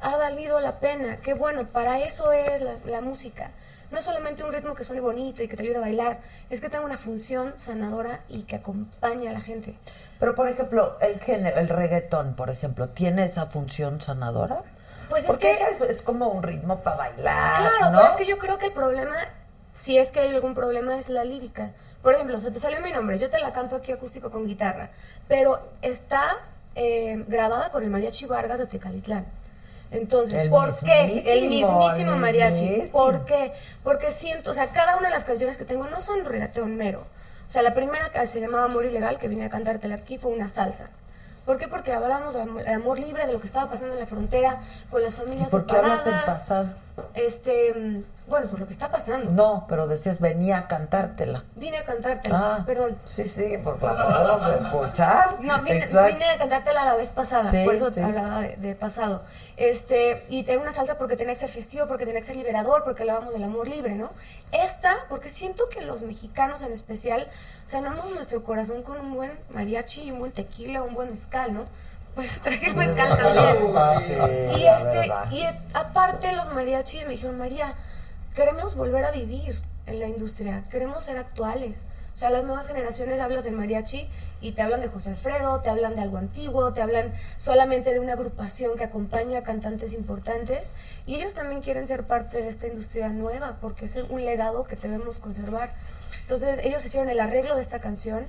ha 0.00 0.16
valido 0.16 0.60
la 0.60 0.80
pena. 0.80 1.18
Qué 1.18 1.34
bueno, 1.34 1.66
para 1.66 2.00
eso 2.00 2.32
es 2.32 2.62
la, 2.84 3.00
música. 3.00 3.50
No 3.90 3.98
es 3.98 4.04
solamente 4.04 4.42
un 4.42 4.52
ritmo 4.52 4.74
que 4.74 4.84
suene 4.84 5.00
bonito 5.00 5.42
y 5.42 5.48
que 5.48 5.56
te 5.56 5.62
ayude 5.62 5.76
a 5.76 5.80
bailar, 5.80 6.18
es 6.50 6.60
que 6.60 6.68
tenga 6.68 6.84
una 6.84 6.96
función 6.96 7.54
sanadora 7.56 8.20
y 8.28 8.42
que 8.42 8.56
acompañe 8.56 9.28
a 9.28 9.32
la 9.32 9.40
gente. 9.40 9.76
Pero, 10.18 10.34
por 10.34 10.48
ejemplo, 10.48 10.96
el 11.00 11.20
género, 11.20 11.58
el 11.58 11.68
reggaetón, 11.68 12.34
por 12.34 12.50
ejemplo, 12.50 12.88
¿tiene 12.88 13.24
esa 13.24 13.46
función 13.46 14.00
sanadora? 14.00 14.64
Pues 15.08 15.22
es 15.24 15.28
Porque 15.28 15.48
que 15.56 15.70
es, 15.70 15.80
es 15.80 16.02
como 16.02 16.28
un 16.28 16.42
ritmo 16.42 16.78
para 16.80 16.96
bailar, 16.96 17.56
Claro, 17.78 17.90
¿no? 17.92 17.98
pero 17.98 18.10
es 18.10 18.16
que 18.16 18.24
yo 18.26 18.38
creo 18.38 18.58
que 18.58 18.66
el 18.66 18.72
problema, 18.72 19.16
si 19.72 19.98
es 19.98 20.10
que 20.12 20.20
hay 20.20 20.34
algún 20.34 20.54
problema, 20.54 20.98
es 20.98 21.08
la 21.08 21.24
lírica. 21.24 21.72
Por 22.02 22.14
ejemplo, 22.14 22.40
se 22.40 22.50
te 22.50 22.58
salió 22.58 22.80
mi 22.80 22.90
nombre, 22.92 23.18
yo 23.18 23.30
te 23.30 23.38
la 23.38 23.52
canto 23.52 23.76
aquí 23.76 23.92
acústico 23.92 24.30
con 24.30 24.46
guitarra, 24.46 24.90
pero 25.28 25.60
está 25.82 26.36
eh, 26.74 27.24
grabada 27.28 27.70
con 27.70 27.82
el 27.82 27.90
mariachi 27.90 28.26
Vargas 28.26 28.58
de 28.58 28.66
Tecalitlán. 28.66 29.24
Entonces, 29.90 30.40
El 30.40 30.50
¿por 30.50 30.68
qué? 30.80 31.22
El 31.26 31.48
mismísimo, 31.48 32.16
mariachi. 32.16 32.64
mismísimo. 32.68 32.98
¿Por 33.04 33.24
qué? 33.26 33.52
Porque 33.84 34.10
siento, 34.10 34.50
o 34.50 34.54
sea, 34.54 34.70
cada 34.70 34.96
una 34.96 35.08
de 35.08 35.14
las 35.14 35.24
canciones 35.24 35.56
que 35.56 35.64
tengo 35.64 35.86
no 35.86 36.00
son 36.00 36.24
reggaetón 36.24 36.76
mero. 36.76 37.06
O 37.48 37.50
sea, 37.50 37.62
la 37.62 37.74
primera 37.74 38.10
que 38.10 38.26
se 38.26 38.40
llamaba 38.40 38.64
Amor 38.64 38.84
Ilegal, 38.86 39.18
que 39.18 39.28
vine 39.28 39.44
a 39.44 39.50
cantártela 39.50 39.94
aquí, 39.96 40.18
fue 40.18 40.32
una 40.32 40.48
salsa. 40.48 40.88
¿Por 41.44 41.58
qué? 41.58 41.68
Porque 41.68 41.92
hablamos 41.92 42.34
de 42.34 42.42
amor, 42.72 42.98
libre, 42.98 43.26
de 43.26 43.32
lo 43.32 43.40
que 43.40 43.46
estaba 43.46 43.70
pasando 43.70 43.94
en 43.94 44.00
la 44.00 44.06
frontera, 44.06 44.60
con 44.90 45.02
las 45.02 45.14
¿Y 45.14 45.16
familias 45.18 45.50
por 45.50 45.66
qué 45.66 45.76
hablas 45.76 46.04
del 46.04 46.14
separadas. 46.14 46.40
pasado? 46.40 46.66
Este, 47.14 48.02
bueno, 48.26 48.48
por 48.48 48.58
lo 48.60 48.66
que 48.66 48.72
está 48.72 48.90
pasando. 48.90 49.30
No, 49.32 49.66
pero 49.68 49.86
decías, 49.86 50.18
venía 50.18 50.58
a 50.58 50.68
cantártela. 50.68 51.44
Vine 51.56 51.78
a 51.78 51.84
cantártela, 51.84 52.38
Ah, 52.38 52.62
perdón. 52.64 52.96
Sí, 53.04 53.24
sí, 53.26 53.58
porque 53.62 53.84
la 53.84 53.96
podemos 53.96 54.60
escuchar. 54.62 55.40
No, 55.40 55.60
vine, 55.62 55.86
vine 55.86 56.24
a 56.24 56.38
cantártela 56.38 56.84
la 56.86 56.96
vez 56.96 57.12
pasada, 57.12 57.46
Sí, 57.46 57.62
por 57.64 57.74
eso 57.74 57.90
sí. 57.90 58.00
hablaba 58.00 58.40
de, 58.40 58.56
de 58.56 58.74
pasado. 58.74 59.22
Este, 59.56 60.24
y 60.28 60.42
tengo 60.44 60.62
una 60.62 60.72
salsa 60.72 60.96
porque 60.96 61.16
tenía 61.16 61.34
que 61.34 61.40
ser 61.40 61.50
festivo, 61.50 61.86
porque 61.86 62.06
tenía 62.06 62.20
que 62.20 62.26
ser 62.26 62.36
liberador, 62.36 62.82
porque 62.84 63.02
hablábamos 63.02 63.32
del 63.34 63.44
amor 63.44 63.68
libre, 63.68 63.94
¿no? 63.94 64.10
Esta, 64.52 64.96
porque 65.08 65.28
siento 65.28 65.68
que 65.68 65.82
los 65.82 66.02
mexicanos 66.02 66.62
en 66.62 66.72
especial 66.72 67.28
sanamos 67.66 68.10
nuestro 68.10 68.42
corazón 68.42 68.82
con 68.82 68.98
un 68.98 69.14
buen 69.14 69.32
mariachi 69.50 70.02
y 70.04 70.10
un 70.12 70.18
buen 70.20 70.32
tequila, 70.32 70.82
un 70.82 70.94
buen 70.94 71.10
mezcal, 71.10 71.52
¿no? 71.52 71.64
Pues 72.14 72.38
traje 72.42 72.68
el 72.68 72.76
mezcal 72.76 73.18
también. 73.18 73.72
Ah, 73.76 74.00
sí, 74.06 74.14
Y 74.60 74.66
este, 74.66 75.12
y 75.32 75.44
aparte 75.74 76.32
los 76.32 76.52
mariachis 76.54 77.04
me 77.04 77.10
dijeron, 77.10 77.36
María, 77.38 77.74
queremos 78.34 78.74
volver 78.74 79.04
a 79.04 79.12
vivir 79.12 79.56
en 79.86 80.00
la 80.00 80.08
industria, 80.08 80.64
queremos 80.70 81.04
ser 81.04 81.18
actuales. 81.18 81.86
O 82.14 82.16
sea, 82.16 82.30
las 82.30 82.44
nuevas 82.44 82.68
generaciones 82.68 83.18
hablas 83.18 83.44
del 83.44 83.54
mariachi 83.54 84.08
y 84.40 84.52
te 84.52 84.62
hablan 84.62 84.80
de 84.80 84.88
José 84.88 85.10
Alfredo, 85.10 85.60
te 85.60 85.70
hablan 85.70 85.96
de 85.96 86.02
algo 86.02 86.18
antiguo, 86.18 86.72
te 86.72 86.80
hablan 86.80 87.12
solamente 87.38 87.92
de 87.92 87.98
una 87.98 88.12
agrupación 88.12 88.76
que 88.76 88.84
acompaña 88.84 89.40
a 89.40 89.42
cantantes 89.42 89.92
importantes 89.92 90.74
y 91.06 91.16
ellos 91.16 91.34
también 91.34 91.60
quieren 91.60 91.88
ser 91.88 92.04
parte 92.04 92.40
de 92.40 92.48
esta 92.48 92.68
industria 92.68 93.08
nueva 93.08 93.56
porque 93.60 93.86
es 93.86 93.96
un 93.96 94.24
legado 94.24 94.64
que 94.64 94.76
debemos 94.76 95.18
conservar. 95.18 95.74
Entonces 96.22 96.60
ellos 96.62 96.84
hicieron 96.84 97.08
el 97.10 97.18
arreglo 97.18 97.56
de 97.56 97.62
esta 97.62 97.80
canción 97.80 98.26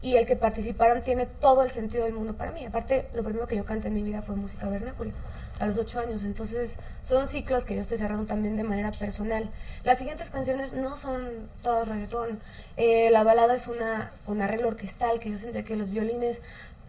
y 0.00 0.16
el 0.16 0.26
que 0.26 0.36
participaron 0.36 1.02
tiene 1.02 1.26
todo 1.26 1.62
el 1.62 1.70
sentido 1.70 2.04
del 2.04 2.12
mundo 2.12 2.34
para 2.34 2.52
mí. 2.52 2.64
Aparte, 2.64 3.08
lo 3.14 3.24
primero 3.24 3.48
que 3.48 3.56
yo 3.56 3.64
canté 3.64 3.88
en 3.88 3.94
mi 3.94 4.02
vida 4.02 4.22
fue 4.22 4.36
música 4.36 4.68
vernácula, 4.68 5.12
a 5.60 5.66
los 5.66 5.78
ocho 5.78 6.00
años. 6.00 6.24
Entonces, 6.24 6.78
son 7.02 7.28
ciclos 7.28 7.64
que 7.64 7.74
yo 7.74 7.80
estoy 7.80 7.98
cerrando 7.98 8.26
también 8.26 8.56
de 8.56 8.64
manera 8.64 8.90
personal. 8.92 9.50
Las 9.84 9.98
siguientes 9.98 10.30
canciones 10.30 10.72
no 10.72 10.96
son 10.96 11.48
todas 11.62 11.88
reggaetón. 11.88 12.40
Eh, 12.76 13.10
la 13.10 13.22
balada 13.24 13.54
es 13.54 13.66
una 13.66 14.12
un 14.26 14.42
arreglo 14.42 14.68
orquestal 14.68 15.20
que 15.20 15.30
yo 15.30 15.38
sentía 15.38 15.64
que 15.64 15.76
los 15.76 15.90
violines 15.90 16.40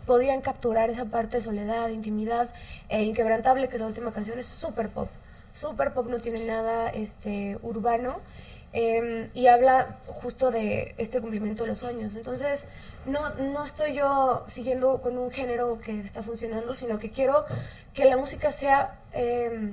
podían 0.05 0.41
capturar 0.41 0.89
esa 0.89 1.05
parte 1.05 1.37
de 1.37 1.41
soledad, 1.41 1.89
intimidad 1.89 2.49
e 2.89 3.03
inquebrantable, 3.03 3.69
que 3.69 3.79
la 3.79 3.87
última 3.87 4.13
canción 4.13 4.37
es 4.39 4.45
super 4.45 4.89
pop. 4.89 5.09
Super 5.53 5.93
pop 5.93 6.07
no 6.09 6.17
tiene 6.17 6.43
nada 6.45 6.89
este, 6.89 7.57
urbano. 7.61 8.17
Eh, 8.77 9.29
y 9.33 9.47
habla 9.47 9.99
justo 10.07 10.51
de 10.51 10.95
este 10.97 11.21
cumplimiento 11.21 11.63
de 11.63 11.69
los 11.69 11.77
sueños. 11.77 12.13
Entonces, 12.17 12.67
no, 13.05 13.29
no 13.35 13.63
estoy 13.63 13.93
yo 13.93 14.43
siguiendo 14.49 15.01
con 15.01 15.17
un 15.17 15.31
género 15.31 15.79
que 15.79 16.01
está 16.01 16.23
funcionando, 16.23 16.75
sino 16.75 16.99
que 16.99 17.09
quiero 17.09 17.45
que 17.95 18.05
la 18.05 18.17
música 18.17 18.51
sea 18.51 18.95
eh, 19.13 19.71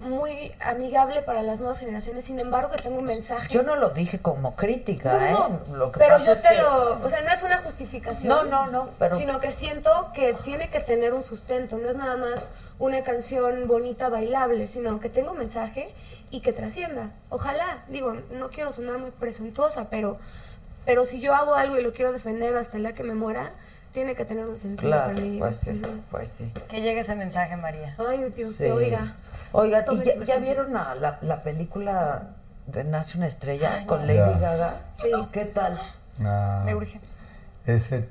muy 0.00 0.52
amigable 0.60 1.22
para 1.22 1.42
las 1.42 1.60
nuevas 1.60 1.78
generaciones. 1.78 2.24
Sin 2.24 2.40
embargo, 2.40 2.70
que 2.72 2.82
tenga 2.82 2.98
un 2.98 3.04
mensaje. 3.04 3.46
Yo 3.50 3.62
no 3.62 3.76
lo 3.76 3.90
dije 3.90 4.18
como 4.18 4.56
crítica, 4.56 5.12
No, 5.30 5.46
¿eh? 5.46 5.58
Lo 5.74 5.92
que 5.92 6.00
pero 6.00 6.18
yo 6.18 6.34
te 6.34 6.48
que- 6.48 6.54
lo, 6.56 6.98
o 7.04 7.08
sea, 7.08 7.20
no 7.20 7.32
es 7.32 7.42
una 7.42 7.58
justificación. 7.58 8.28
No, 8.28 8.42
no, 8.44 8.66
no, 8.66 8.88
pero- 8.98 9.14
Sino 9.14 9.38
que 9.38 9.52
siento 9.52 10.10
que 10.12 10.34
tiene 10.42 10.70
que 10.70 10.80
tener 10.80 11.12
un 11.12 11.22
sustento, 11.22 11.78
no 11.78 11.88
es 11.88 11.94
nada 11.96 12.16
más 12.16 12.48
una 12.80 13.04
canción 13.04 13.68
bonita, 13.68 14.08
bailable, 14.08 14.66
sino 14.66 14.98
que 14.98 15.08
tenga 15.08 15.30
un 15.30 15.38
mensaje 15.38 15.94
y 16.32 16.40
que 16.40 16.52
trascienda. 16.52 17.10
Ojalá, 17.30 17.84
digo, 17.88 18.14
no 18.32 18.48
quiero 18.48 18.72
sonar 18.72 18.98
muy 18.98 19.12
presuntuosa, 19.12 19.88
pero, 19.88 20.18
pero 20.84 21.04
si 21.04 21.20
yo 21.20 21.32
hago 21.32 21.54
algo 21.54 21.78
y 21.78 21.82
lo 21.82 21.92
quiero 21.92 22.10
defender 22.10 22.56
hasta 22.56 22.76
el 22.76 22.82
día 22.82 22.94
que 22.94 23.04
me 23.04 23.14
muera, 23.14 23.52
tiene 23.92 24.14
que 24.14 24.24
tener 24.24 24.46
un 24.46 24.58
sentido 24.58 24.88
Claro, 24.90 25.10
para 25.12 25.20
mi 25.20 25.30
vida. 25.30 25.40
pues 25.40 25.56
sí, 25.56 25.82
pues 26.10 26.28
sí. 26.30 26.52
Que 26.68 26.80
llegue 26.80 27.00
ese 27.00 27.14
mensaje, 27.14 27.56
María. 27.56 27.94
Ay, 27.98 28.32
Dios, 28.34 28.54
Sí. 28.56 28.64
oiga. 28.64 29.14
Oigan, 29.52 29.82
¿y 29.82 29.84
Tomen 29.84 30.24
ya, 30.24 30.36
vieron 30.38 30.76
a 30.76 30.94
la, 30.94 31.18
la 31.20 31.42
película 31.42 32.30
de 32.66 32.84
Nace 32.84 33.18
una 33.18 33.26
estrella 33.26 33.74
Ay, 33.80 33.86
con 33.86 34.00
no. 34.00 34.06
Lady. 34.06 34.40
Gaga? 34.40 34.74
Sí. 35.00 35.10
¿Qué 35.30 35.44
tal? 35.44 35.78
Ah, 36.24 36.62
Me 36.64 36.74
urge. 36.74 37.00
ese 37.66 38.08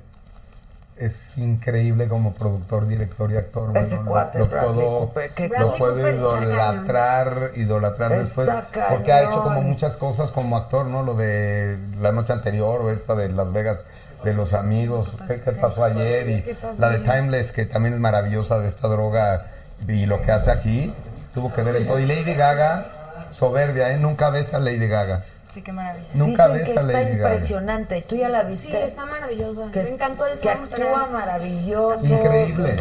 es 0.96 1.36
increíble 1.36 2.06
como 2.06 2.32
productor, 2.34 2.86
director 2.86 3.32
y 3.32 3.36
actor. 3.36 3.76
Ese 3.76 3.96
bueno, 3.96 4.10
cuate, 4.10 4.38
lo, 4.38 4.46
Bradley 4.46 4.74
puedo, 4.74 5.00
Cooper, 5.08 5.50
lo 5.58 5.74
puedo 5.74 6.08
idolatrar, 6.12 7.50
idolatrar 7.56 8.18
después, 8.18 8.48
porque 8.88 9.12
ha 9.12 9.22
hecho 9.24 9.42
como 9.42 9.62
muchas 9.62 9.96
cosas 9.96 10.30
como 10.30 10.56
actor, 10.56 10.86
¿no? 10.86 11.02
Lo 11.02 11.14
de 11.14 11.76
la 11.98 12.12
noche 12.12 12.32
anterior 12.32 12.82
o 12.82 12.90
esta 12.90 13.14
de 13.16 13.30
Las 13.30 13.52
Vegas 13.52 13.84
de 14.24 14.34
los 14.34 14.54
amigos, 14.54 15.10
¿qué, 15.26 15.40
qué 15.40 15.52
pasó 15.52 15.84
ayer? 15.84 16.28
Y 16.30 16.42
¿Qué 16.42 16.54
pasó 16.54 16.80
la 16.80 16.90
de? 16.90 16.98
Timeless, 17.00 17.52
que 17.52 17.66
también 17.66 17.94
es 17.94 18.00
maravillosa 18.00 18.58
de 18.58 18.68
esta 18.68 18.88
droga 18.88 19.46
y 19.86 20.06
lo 20.06 20.20
que 20.22 20.32
hace 20.32 20.50
aquí, 20.50 20.92
tuvo 21.34 21.52
que 21.52 21.62
ver 21.62 21.76
en 21.76 21.86
todo. 21.86 21.98
Y 21.98 22.06
Lady 22.06 22.34
Gaga, 22.34 22.86
soberbia, 23.30 23.90
¿eh? 23.92 23.98
Nunca 23.98 24.30
ves 24.30 24.54
a 24.54 24.58
Lady 24.58 24.86
Gaga. 24.88 25.24
Sí, 25.52 25.60
qué 25.60 25.70
maravilla. 25.70 26.06
Nunca 26.14 26.48
Dicen 26.48 26.52
ves 26.58 26.72
que 26.72 26.78
a 26.78 26.82
está 26.82 26.92
Lady 27.04 27.16
Gaga. 27.18 27.32
impresionante. 27.34 28.02
¿Tú 28.08 28.16
ya 28.16 28.28
la 28.30 28.42
viste? 28.44 28.68
Sí, 28.68 28.74
está 28.76 29.04
maravillosa. 29.04 29.62
Que 29.70 29.80
Me 29.80 29.84
es- 29.84 29.90
encantó 29.92 30.26
el 30.26 30.38
Que 30.40 30.48
actúa 30.48 31.06
maravilloso. 31.12 32.06
Increíble. 32.06 32.76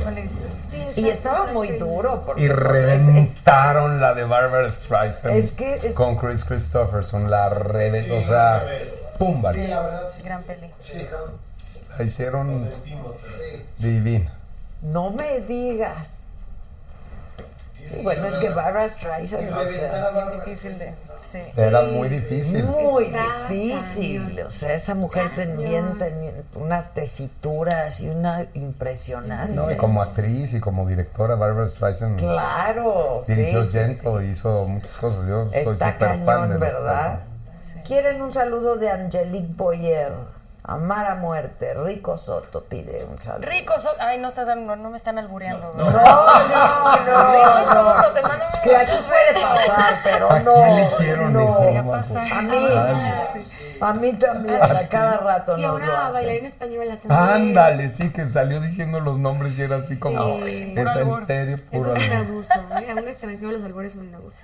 Sí, 0.96 1.02
Y 1.02 1.10
estaba 1.10 1.48
muy 1.48 1.68
increíble. 1.68 1.94
duro. 1.96 2.24
Porque 2.26 2.46
Y 2.46 2.48
pues, 2.48 2.60
es- 2.62 3.02
es- 3.02 3.06
reventaron 3.08 4.00
la 4.00 4.14
de 4.14 4.24
Barbara 4.24 4.72
Streisand 4.72 5.36
Es 5.36 5.52
que 5.52 5.76
es- 5.84 5.94
con 5.94 6.16
Chris 6.16 6.46
Christopherson, 6.46 7.30
la 7.30 7.50
reve, 7.50 8.10
o 8.18 8.22
sea, 8.22 8.64
pum, 9.22 9.42
vale. 9.42 9.62
Sí, 9.62 9.68
la 9.68 9.82
verdad. 9.82 10.10
Gran 10.24 10.44
peli. 10.44 10.68
La 11.98 12.04
hicieron 12.04 12.70
divina. 13.78 14.34
No 14.82 15.12
me 15.12 15.42
digas. 15.42 16.10
Sí, 17.88 17.98
bueno, 18.04 18.26
es 18.28 18.36
que 18.36 18.50
Barbara 18.50 18.88
Streisand, 18.88 19.52
o 19.52 19.66
sea, 19.66 20.32
difícil 20.46 20.78
de. 20.78 20.94
Sí. 21.32 21.40
Era 21.56 21.82
muy 21.84 22.10
difícil. 22.10 22.64
muy 22.64 23.06
Está 23.06 23.48
difícil. 23.50 24.26
cañón. 24.28 24.48
O 24.48 24.50
sea, 24.50 24.74
esa 24.74 24.96
mujer 24.96 25.34
también 25.36 25.98
tenía 25.98 26.32
unas 26.56 26.94
tesituras 26.94 28.02
y 28.02 28.10
una 28.10 28.48
impresionante. 28.54 29.56
No, 29.56 29.72
y 29.72 29.78
como 29.78 30.02
actriz 30.02 30.54
y 30.54 30.60
como 30.60 30.88
directora, 30.88 31.36
Barbara 31.36 31.68
Streisand 31.68 32.20
Claro, 32.20 33.22
sí, 33.26 33.34
dirigió 33.34 33.66
sí, 33.66 33.72
Gentle, 33.72 34.28
hizo 34.28 34.66
muchas 34.66 34.96
cosas. 34.96 35.28
Yo 35.28 35.50
soy 35.50 35.74
Está 35.74 35.94
súper 35.94 36.26
fan 36.26 36.50
de 36.50 36.60
las 36.60 36.74
¿verdad? 36.74 37.20
Quieren 37.92 38.22
un 38.22 38.32
saludo 38.32 38.78
de 38.78 38.90
Angelique 38.90 39.54
Boyer. 39.58 40.14
Amar 40.64 41.08
a 41.08 41.16
muerte. 41.16 41.74
Rico 41.74 42.18
Soto 42.18 42.64
pide 42.66 43.04
un 43.04 43.18
saludo. 43.20 43.50
Rico 43.50 43.80
Soto. 43.80 43.96
Ay, 44.00 44.20
no, 44.20 44.28
está 44.28 44.46
tan- 44.46 44.66
no, 44.68 44.76
no 44.76 44.90
me 44.92 44.98
están 44.98 45.18
albureando. 45.18 45.74
No, 45.76 45.86
no, 45.86 45.92
no. 45.92 46.96
Rico 46.98 47.60
no. 47.60 47.66
Soto, 47.66 48.12
te 48.14 48.22
mando 48.22 48.46
Que 48.64 48.76
aquí 48.76 48.92
muchos 48.92 49.08
puede 49.08 49.34
besos. 49.34 49.44
pasar, 49.50 49.94
pero 50.04 50.32
¿A 50.32 50.40
no. 50.40 50.52
quién 50.52 50.76
le 50.76 50.84
hicieron 50.84 51.34
no. 51.34 51.50
eso. 52.00 52.18
A 52.20 52.42
mí, 52.44 52.68
a 53.84 53.94
mí 53.96 54.14
también, 54.14 54.62
a 54.62 54.88
cada 54.88 55.18
rato 55.18 55.58
Y 55.58 55.64
a 55.64 55.68
nos 55.70 55.82
lo 55.82 55.98
hacen. 55.98 56.14
bailarina 56.14 56.48
española 56.48 56.98
también. 57.02 57.20
Ándale, 57.20 57.90
sí, 57.90 58.12
que 58.14 58.28
salió 58.28 58.62
diciendo 58.62 59.00
los 59.00 59.18
nombres 59.18 59.58
y 59.58 59.64
era 59.64 59.78
así 59.78 59.98
como, 59.98 60.38
Sí. 60.46 60.76
¿es 60.78 60.96
en 60.96 61.26
serio? 61.26 61.56
Eso 61.56 61.66
Puro 61.86 61.96
es 61.96 62.08
un 62.08 62.14
abuso. 62.14 62.54
¿eh? 62.80 62.92
A 62.92 62.94
un 62.94 63.08
extranjero 63.08 63.52
los 63.52 63.64
albores 63.64 63.94
son 63.94 64.08
un 64.10 64.14
abuso. 64.16 64.38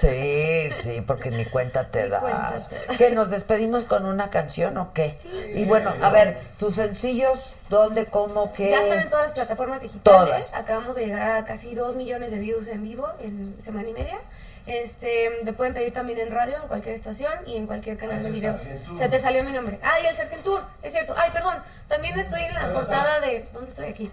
Sí, 0.00 0.70
sí, 0.82 1.00
porque 1.04 1.30
ni 1.32 1.44
cuenta 1.46 1.88
te 1.88 2.04
Ni 2.04 2.10
das. 2.10 2.20
cuenta 2.20 2.54
te. 2.88 2.96
¿Que 2.96 3.10
nos 3.10 3.30
despedimos 3.30 3.84
con 3.84 4.06
una 4.06 4.30
canción 4.30 4.76
o 4.78 4.92
qué? 4.92 5.16
Y 5.54 5.64
bueno, 5.64 5.94
a 6.00 6.10
ver, 6.10 6.40
tus 6.58 6.74
sencillos, 6.74 7.54
¿dónde, 7.68 8.06
cómo, 8.06 8.52
qué? 8.52 8.70
Ya 8.70 8.80
están 8.80 9.00
en 9.00 9.08
todas 9.08 9.26
las 9.26 9.32
plataformas 9.32 9.82
digitales. 9.82 10.48
Todas. 10.50 10.54
Acabamos 10.54 10.96
de 10.96 11.06
llegar 11.06 11.22
a 11.22 11.44
casi 11.44 11.74
2 11.74 11.96
millones 11.96 12.32
de 12.32 12.38
views 12.38 12.68
en 12.68 12.82
vivo 12.82 13.08
en 13.20 13.56
semana 13.60 13.88
y 13.88 13.92
media. 13.92 14.18
Este, 14.66 15.30
te 15.44 15.52
pueden 15.52 15.74
pedir 15.74 15.92
también 15.92 16.20
en 16.20 16.30
radio, 16.30 16.56
en 16.62 16.68
cualquier 16.68 16.94
estación 16.94 17.32
y 17.46 17.56
en 17.56 17.66
cualquier 17.66 17.96
canal 17.96 18.22
de 18.22 18.30
videos. 18.30 18.68
Se 18.96 19.08
te 19.08 19.18
salió 19.18 19.42
mi 19.42 19.50
nombre. 19.52 19.80
Ay, 19.82 20.06
el 20.06 20.14
Sarkentur, 20.14 20.62
es 20.82 20.92
cierto. 20.92 21.14
Ay, 21.16 21.30
perdón. 21.32 21.56
También 21.88 22.18
estoy 22.18 22.42
en 22.42 22.54
la 22.54 22.72
portada 22.72 23.20
de. 23.20 23.48
¿Dónde 23.52 23.70
estoy 23.70 23.86
aquí? 23.86 24.10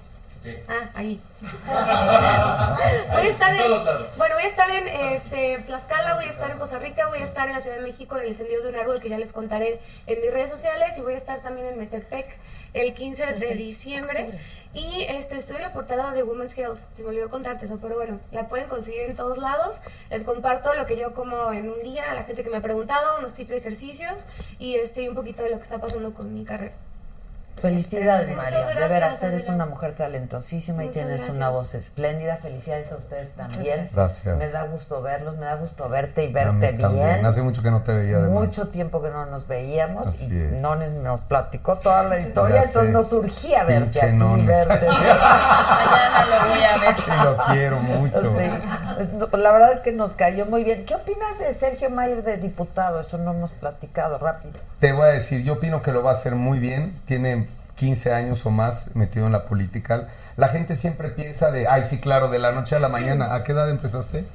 Ah, 0.68 0.90
ahí. 0.96 1.20
Voy 1.42 3.28
a 3.28 3.30
estar 3.30 3.54
en, 3.54 3.62
todos 3.62 3.86
lados. 3.86 4.08
bueno, 4.18 4.36
voy 4.36 4.44
a 4.44 4.48
estar 4.48 4.70
en 4.70 4.88
este, 4.88 5.60
Tlaxcala, 5.68 6.16
voy 6.16 6.26
a 6.26 6.30
estar 6.30 6.50
en 6.50 6.58
Costa 6.58 6.80
Rica, 6.80 7.08
voy 7.08 7.20
a 7.20 7.26
estar 7.26 7.48
en 7.48 7.56
la 7.56 7.62
Ciudad 7.62 7.78
de 7.78 7.84
México 7.84 8.16
en 8.16 8.24
el 8.24 8.28
encendido 8.30 8.64
de 8.64 8.70
un 8.70 8.76
árbol 8.76 9.02
que 9.02 9.10
ya 9.10 9.18
les 9.18 9.34
contaré 9.34 9.80
en 10.08 10.22
mis 10.22 10.32
redes 10.32 10.50
sociales 10.50 10.98
y 10.98 11.02
voy 11.02 11.14
a 11.14 11.18
estar 11.18 11.42
también 11.42 11.68
en 11.68 11.78
Metepec 11.78 12.38
el 12.74 12.94
15 12.94 13.34
de 13.34 13.56
diciembre. 13.56 14.40
Y 14.74 15.06
este, 15.10 15.38
estoy 15.38 15.58
en 15.58 15.64
la 15.64 15.74
portada 15.74 16.14
de 16.14 16.24
Women's 16.24 16.58
Health, 16.58 16.80
se 16.94 17.04
me 17.04 17.10
olvidó 17.10 17.30
contarte 17.30 17.66
eso, 17.66 17.80
pero 17.82 17.96
bueno, 17.96 18.20
la 18.32 18.48
pueden 18.48 18.68
conseguir 18.70 19.02
en 19.04 19.16
todos 19.16 19.40
lados. 19.40 19.82
Les 20.10 20.24
comparto 20.24 20.74
lo 20.74 20.86
que 20.86 20.98
yo 20.98 21.14
como 21.14 21.52
en 21.52 21.70
un 21.70 21.80
día, 21.82 22.12
a 22.12 22.14
la 22.14 22.24
gente 22.24 22.44
que 22.44 22.50
me 22.50 22.58
ha 22.58 22.62
preguntado, 22.62 23.18
unos 23.20 23.34
tips 23.34 23.50
de 23.50 23.58
ejercicios 23.58 24.26
y 24.60 24.76
este, 24.76 25.02
y 25.02 25.08
un 25.08 25.16
poquito 25.16 25.44
de 25.44 25.50
lo 25.50 25.58
que 25.58 25.64
está 25.64 25.80
pasando 25.80 26.14
con 26.14 26.34
mi 26.34 26.46
carrera. 26.46 26.74
Felicidades, 27.60 28.36
María. 28.36 28.66
de 28.66 28.88
veras, 28.88 29.22
eres 29.24 29.48
una 29.48 29.66
mujer 29.66 29.96
talentosísima 29.96 30.86
y 30.86 30.90
tienes 30.90 31.18
gracias. 31.20 31.36
una 31.38 31.50
voz 31.50 31.74
espléndida. 31.76 32.38
Felicidades 32.38 32.92
a 32.92 32.98
ustedes 32.98 33.32
también. 33.34 33.88
Gracias. 33.94 34.38
Me 34.38 34.50
da 34.50 34.64
gusto 34.64 35.02
verlos, 35.02 35.38
me 35.38 35.46
da 35.46 35.56
gusto 35.56 35.88
verte 35.90 36.26
y 36.26 36.30
A 36.30 36.32
verte 36.32 36.74
también. 36.74 37.06
bien. 37.16 37.26
Hace 37.26 37.42
mucho 37.42 37.62
que 37.62 37.72
no 37.72 37.82
te 37.82 37.94
veía 37.94 38.18
además. 38.18 38.46
Mucho 38.46 38.68
tiempo 38.70 39.02
que 39.02 39.10
no 39.10 39.26
nos 39.26 39.48
veíamos 39.48 40.08
Así 40.08 40.28
y 40.32 40.42
es. 40.42 40.52
Nones 40.54 40.92
nos 40.92 41.22
platicó 41.22 41.78
toda 41.78 42.04
la 42.04 42.20
historia, 42.20 42.56
Ya 42.56 42.62
entonces 42.64 42.88
sé. 42.88 42.94
nos 42.94 43.10
surgía 43.10 43.64
verte 43.64 43.82
Pinche 43.84 44.02
aquí, 44.02 44.16
Nones. 44.16 44.68
verte. 44.68 44.88
Mañana 44.90 46.26
lo 46.26 46.50
voy 46.50 46.64
a 46.64 46.78
ver. 46.78 46.96
Y 47.00 47.24
lo 47.26 47.38
quiero 47.54 47.80
mucho. 47.80 48.18
Sí. 48.38 49.38
La 49.38 49.52
verdad 49.52 49.72
es 49.74 49.82
que 49.82 49.92
nos 49.92 50.14
cayó 50.14 50.46
muy 50.46 50.64
bien. 50.64 50.86
¿Qué 50.86 50.96
opinas 50.96 51.40
de 51.40 51.54
Sergio 51.54 51.90
Mayer 51.90 52.24
de 52.24 52.38
diputado? 52.38 53.00
Eso 53.02 53.18
no 53.18 53.32
hemos 53.32 53.52
platicado 53.52 54.18
rápido. 54.18 54.60
Te 54.80 54.92
voy 54.94 55.04
a 55.04 55.12
decir, 55.12 55.44
yo 55.44 55.54
opino 55.54 55.82
que 55.82 55.92
lo 55.92 56.04
va 56.04 56.12
a 56.12 56.14
hacer 56.14 56.36
muy 56.36 56.60
bien. 56.60 57.00
Tiene 57.06 57.49
15 57.80 58.14
años 58.14 58.46
o 58.46 58.52
más 58.52 58.94
metido 58.94 59.26
en 59.26 59.32
la 59.32 59.46
política. 59.46 60.10
La 60.36 60.50
gente 60.50 60.76
siempre 60.76 61.08
piensa 61.08 61.50
de, 61.50 61.66
ay, 61.66 61.86
sí, 61.86 62.00
claro, 62.00 62.28
de 62.28 62.38
la 62.38 62.52
noche 62.52 62.76
a 62.76 62.80
la 62.80 62.90
mañana. 62.90 63.34
¿A 63.34 63.46
qué 63.46 63.54
edad 63.54 63.70
empezaste? 63.70 64.26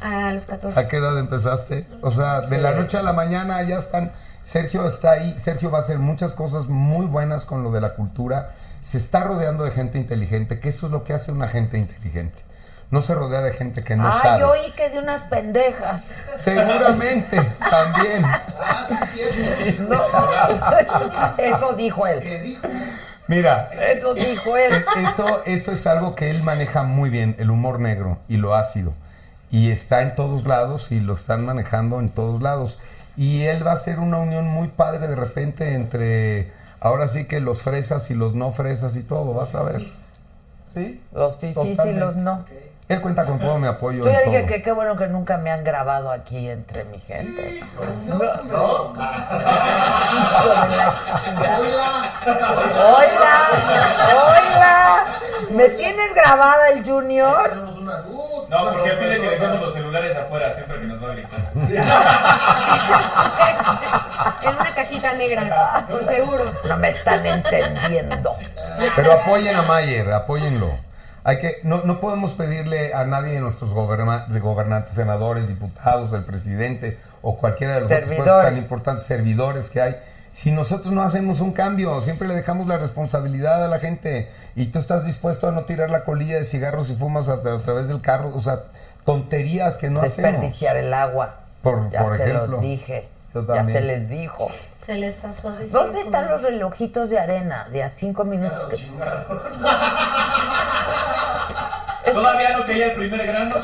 A 0.00 0.32
los 0.32 0.44
14. 0.44 0.78
¿A 0.78 0.88
qué 0.88 0.96
edad 0.96 1.16
empezaste? 1.16 1.86
O 2.00 2.10
sea, 2.10 2.40
de 2.40 2.58
la 2.58 2.72
noche 2.72 2.98
a 2.98 3.02
la 3.02 3.12
mañana 3.12 3.62
ya 3.62 3.78
están. 3.78 4.10
Sergio 4.42 4.88
está 4.88 5.12
ahí. 5.12 5.38
Sergio 5.38 5.70
va 5.70 5.78
a 5.78 5.80
hacer 5.82 6.00
muchas 6.00 6.34
cosas 6.34 6.66
muy 6.66 7.06
buenas 7.06 7.44
con 7.44 7.62
lo 7.62 7.70
de 7.70 7.80
la 7.80 7.94
cultura. 7.94 8.54
Se 8.80 8.98
está 8.98 9.22
rodeando 9.22 9.62
de 9.62 9.70
gente 9.70 9.96
inteligente, 9.96 10.58
que 10.58 10.70
eso 10.70 10.86
es 10.86 10.92
lo 10.92 11.04
que 11.04 11.12
hace 11.12 11.30
una 11.30 11.46
gente 11.46 11.78
inteligente. 11.78 12.42
No 12.90 13.02
se 13.02 13.14
rodea 13.14 13.40
de 13.40 13.52
gente 13.52 13.82
que 13.82 13.96
no 13.96 14.08
ah, 14.08 14.20
sabe. 14.22 14.40
yo 14.40 14.50
oí 14.50 14.70
que 14.76 14.88
de 14.90 14.98
unas 14.98 15.22
pendejas. 15.22 16.04
Seguramente, 16.38 17.36
también. 17.70 18.22
No. 19.88 20.04
Eso 21.38 21.72
dijo 21.74 22.06
él. 22.06 22.58
Mira, 23.26 23.68
Eso 23.72 24.14
dijo 24.14 24.56
él. 24.56 24.72
E- 24.74 25.08
Eso, 25.08 25.42
eso 25.44 25.72
es 25.72 25.86
algo 25.86 26.14
que 26.14 26.30
él 26.30 26.42
maneja 26.42 26.82
muy 26.82 27.10
bien, 27.10 27.36
el 27.38 27.50
humor 27.50 27.80
negro 27.80 28.18
y 28.28 28.36
lo 28.36 28.54
ácido. 28.54 28.92
Y 29.50 29.70
está 29.70 30.02
en 30.02 30.14
todos 30.14 30.46
lados 30.46 30.92
y 30.92 31.00
lo 31.00 31.14
están 31.14 31.44
manejando 31.44 32.00
en 32.00 32.10
todos 32.10 32.42
lados. 32.42 32.78
Y 33.16 33.42
él 33.42 33.66
va 33.66 33.72
a 33.72 33.74
hacer 33.74 33.98
una 34.00 34.18
unión 34.18 34.46
muy 34.46 34.68
padre 34.68 35.06
de 35.06 35.14
repente 35.16 35.74
entre, 35.74 36.50
ahora 36.80 37.08
sí 37.08 37.24
que 37.24 37.40
los 37.40 37.62
fresas 37.62 38.10
y 38.10 38.14
los 38.14 38.34
no 38.34 38.50
fresas 38.50 38.96
y 38.96 39.04
todo, 39.04 39.32
vas 39.32 39.54
a 39.54 39.62
ver. 39.62 39.86
¿Sí? 40.72 41.00
Los 41.12 41.36
fifís 41.38 41.78
y 41.86 41.92
los 41.92 42.16
no. 42.16 42.44
Él 42.86 43.00
cuenta 43.00 43.24
con 43.24 43.38
todo 43.38 43.58
mi 43.58 43.66
apoyo 43.66 44.04
Yo 44.04 44.10
ya 44.10 44.18
dije 44.20 44.40
todo. 44.40 44.46
que 44.46 44.62
qué 44.62 44.72
bueno 44.72 44.94
que 44.96 45.06
nunca 45.06 45.38
me 45.38 45.50
han 45.50 45.64
grabado 45.64 46.10
aquí 46.10 46.50
entre 46.50 46.84
mi 46.84 46.98
gente. 47.00 47.62
No, 48.06 48.92
Hola, 52.76 53.48
hola. 54.14 55.04
¿Me 55.50 55.68
tienes 55.70 56.14
grabada 56.14 56.68
el 56.70 56.84
Junior? 56.84 57.54
No, 57.54 58.70
porque 58.72 58.90
pide 58.90 59.20
que 59.20 59.30
dejemos 59.30 59.60
los 59.60 59.74
celulares 59.74 60.16
afuera 60.16 60.52
siempre 60.52 60.80
que 60.80 60.86
nos 60.86 61.02
va 61.02 61.08
a 61.08 61.12
gritar. 61.14 61.40
En 64.44 64.56
una 64.56 64.74
cajita 64.74 65.12
negra, 65.14 65.86
con 65.90 66.06
seguro. 66.06 66.44
No 66.68 66.76
me 66.76 66.90
están 66.90 67.24
entendiendo. 67.26 68.36
Pero 68.94 69.12
apoyen 69.12 69.56
a 69.56 69.62
Mayer, 69.62 70.12
apóyenlo. 70.12 70.72
Hay 71.24 71.38
que, 71.38 71.56
no, 71.62 71.82
no 71.84 72.00
podemos 72.00 72.34
pedirle 72.34 72.92
a 72.94 73.04
nadie 73.04 73.32
de 73.32 73.40
nuestros 73.40 73.72
goberna- 73.72 74.26
de 74.28 74.40
gobernantes, 74.40 74.94
senadores, 74.94 75.48
diputados, 75.48 76.12
el 76.12 76.24
presidente 76.24 76.98
o 77.22 77.36
cualquiera 77.38 77.74
de 77.74 77.80
los 77.80 77.90
otros 77.90 78.08
tan 78.26 78.56
importantes 78.58 79.06
servidores 79.06 79.70
que 79.70 79.80
hay. 79.80 79.96
Si 80.30 80.50
nosotros 80.50 80.92
no 80.92 81.02
hacemos 81.02 81.40
un 81.40 81.52
cambio, 81.52 82.00
siempre 82.02 82.26
le 82.28 82.34
dejamos 82.34 82.66
la 82.66 82.76
responsabilidad 82.76 83.64
a 83.64 83.68
la 83.68 83.78
gente 83.78 84.28
y 84.56 84.66
tú 84.66 84.78
estás 84.80 85.04
dispuesto 85.06 85.48
a 85.48 85.52
no 85.52 85.64
tirar 85.64 85.90
la 85.90 86.04
colilla 86.04 86.36
de 86.36 86.44
cigarros 86.44 86.88
si 86.88 86.94
fumas 86.96 87.28
a, 87.28 87.34
a 87.34 87.62
través 87.62 87.88
del 87.88 88.00
carro, 88.00 88.32
o 88.34 88.40
sea, 88.40 88.64
tonterías 89.04 89.76
que 89.78 89.90
no 89.90 90.00
hacemos. 90.00 90.32
Desperdiciar 90.32 90.76
el 90.76 90.92
agua. 90.92 91.36
Por, 91.62 91.88
Ya 91.90 92.02
por 92.04 92.16
se 92.16 92.22
ejemplo. 92.24 92.46
los 92.48 92.60
dije. 92.60 93.08
Ya 93.34 93.64
se 93.64 93.80
les 93.80 94.08
dijo. 94.08 94.48
Se 94.84 94.94
les 94.94 95.16
pasó 95.16 95.48
a 95.48 95.52
decir. 95.52 95.72
¿Dónde 95.72 96.00
están 96.00 96.28
los 96.28 96.42
relojitos 96.42 97.10
de 97.10 97.18
arena 97.18 97.66
de 97.70 97.82
a 97.82 97.88
cinco 97.88 98.24
minutos? 98.24 98.64
que- 98.66 98.76
Todavía 102.12 102.50
no 102.56 102.64
caía 102.66 102.86
el 102.86 102.92
primer 102.94 103.26
grano. 103.26 103.56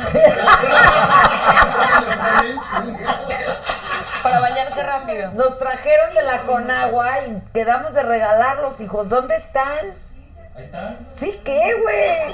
Para 4.22 4.40
bañarse 4.40 4.82
rápido. 4.82 5.30
Nos 5.32 5.59
trajeron 5.59 6.14
de 6.14 6.22
la 6.22 6.42
Conagua 6.42 7.20
y 7.26 7.40
quedamos 7.55 7.94
de 7.94 8.02
regalarlos, 8.02 8.80
hijos. 8.80 9.09
¿Dónde 9.09 9.36
están? 9.36 9.78
Ahí 10.56 10.64
está. 10.64 10.94
¿Sí 11.10 11.40
qué, 11.44 11.74
güey? 11.82 12.32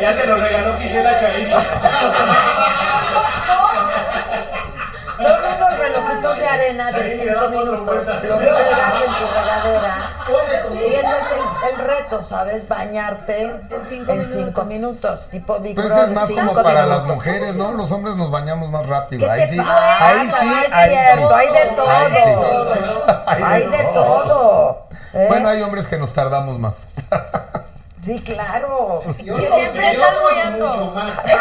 Ya 0.00 0.12
se 0.14 0.26
lo 0.26 0.36
regaló 0.36 0.76
Gisela 0.78 1.20
Chavito. 1.20 1.56
Relojitos 6.22 6.38
de 6.38 6.46
arena 6.46 6.92
de 6.92 7.18
5 7.18 7.48
minutos. 7.48 8.06
Los 8.24 8.38
pegas 8.38 8.94
en 9.00 9.12
tu 9.12 9.34
regadera. 9.34 9.96
Y 10.72 10.76
ese 10.86 10.98
es 11.00 11.06
el, 11.32 11.70
el 11.80 11.86
reto, 11.86 12.22
¿sabes? 12.22 12.68
Bañarte 12.68 13.42
en 13.42 13.86
5 13.86 14.12
cinco 14.32 14.64
minutos. 14.64 15.20
Tipo 15.30 15.58
Big 15.58 15.74
Pues 15.74 15.86
Brother, 15.88 16.04
es 16.04 16.10
más 16.14 16.30
como 16.30 16.54
para 16.54 16.86
las 16.86 17.02
minutos. 17.02 17.14
mujeres, 17.16 17.54
¿no? 17.54 17.72
Los 17.72 17.90
hombres 17.92 18.16
nos 18.16 18.30
bañamos 18.30 18.70
más 18.70 18.86
rápido. 18.86 19.24
¿Qué 19.26 19.30
Ahí 19.30 19.46
sí, 19.48 19.56
pasa? 19.56 20.06
ahí 20.08 20.28
sí, 20.28 20.34
ahí 20.72 20.90
sí. 20.90 20.96
hay 21.34 21.52
de 21.52 21.76
todo. 21.76 21.90
Ahí 21.90 22.12
sí. 22.14 22.30
Hay 23.26 23.66
de 23.68 23.84
todo. 23.92 24.86
¿eh? 25.14 25.26
Bueno, 25.28 25.48
hay 25.48 25.62
hombres 25.62 25.86
que 25.86 25.98
nos 25.98 26.12
tardamos 26.12 26.58
más. 26.58 26.88
Sí, 28.04 28.20
claro. 28.24 29.00
Y 29.18 29.24
Que 29.24 29.48
siempre 29.50 29.96
otros 29.96 30.22
bollando. 30.22 30.66
mucho 30.66 30.86
más. 30.92 31.18
Es 31.18 31.24
que, 31.24 31.32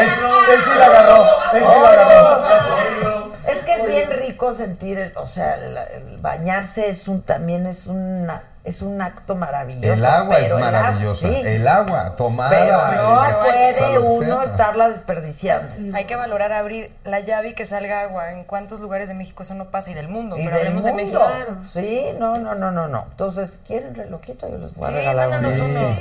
Él, 0.00 0.08
él 0.52 0.60
sí 0.64 0.70
la 0.78 0.86
agarró, 0.86 1.24
él 1.52 1.62
sí 1.62 1.80
la 1.82 1.88
agarró. 1.90 3.32
es 3.46 3.58
que 3.64 3.72
es 3.74 3.86
bien 3.86 4.10
rico 4.10 4.52
sentir, 4.54 4.98
el- 4.98 5.12
o 5.16 5.26
sea, 5.26 5.54
el, 5.56 5.76
el 5.76 6.16
bañarse 6.18 6.88
es 6.88 7.06
un 7.08 7.20
también 7.22 7.66
es 7.66 7.86
una 7.86 8.42
es 8.66 8.82
un 8.82 9.00
acto 9.00 9.34
maravilloso. 9.36 9.92
El 9.92 10.04
agua 10.04 10.36
es 10.38 10.42
pero 10.44 10.58
el 10.58 10.64
agua, 10.64 10.80
maravillosa. 10.82 11.28
sí. 11.28 11.34
El 11.44 11.68
agua, 11.68 12.16
tomada. 12.16 12.50
pero 12.50 12.76
no 12.76 13.20
Pero 13.22 13.40
puede 13.40 13.98
uno 14.26 14.42
estarla 14.42 14.88
desperdiciando. 14.88 15.96
Hay 15.96 16.04
que 16.06 16.16
valorar 16.16 16.52
abrir 16.52 16.90
la 17.04 17.20
llave 17.20 17.50
y 17.50 17.54
que 17.54 17.64
salga 17.64 18.00
agua. 18.02 18.32
En 18.32 18.44
cuántos 18.44 18.80
lugares 18.80 19.08
de 19.08 19.14
México 19.14 19.44
eso 19.44 19.54
no 19.54 19.66
pasa 19.66 19.92
y 19.92 19.94
del 19.94 20.08
mundo. 20.08 20.36
Y 20.36 20.44
pero 20.44 20.56
del 20.56 20.66
hablemos 20.66 20.84
de 20.84 20.92
mundo. 20.92 21.04
México. 21.04 21.24
Claro. 21.26 21.56
Sí, 21.72 22.06
no, 22.18 22.36
no, 22.38 22.54
no, 22.54 22.70
no, 22.72 22.88
no. 22.88 23.06
Entonces, 23.10 23.58
¿quieren 23.66 23.94
relojito? 23.94 24.48
Yo 24.50 24.58
les 24.58 24.74
voy 24.74 24.84
a 24.84 24.88
Sí, 24.88 24.94
regalar. 24.94 25.28
Sí, 25.28 25.34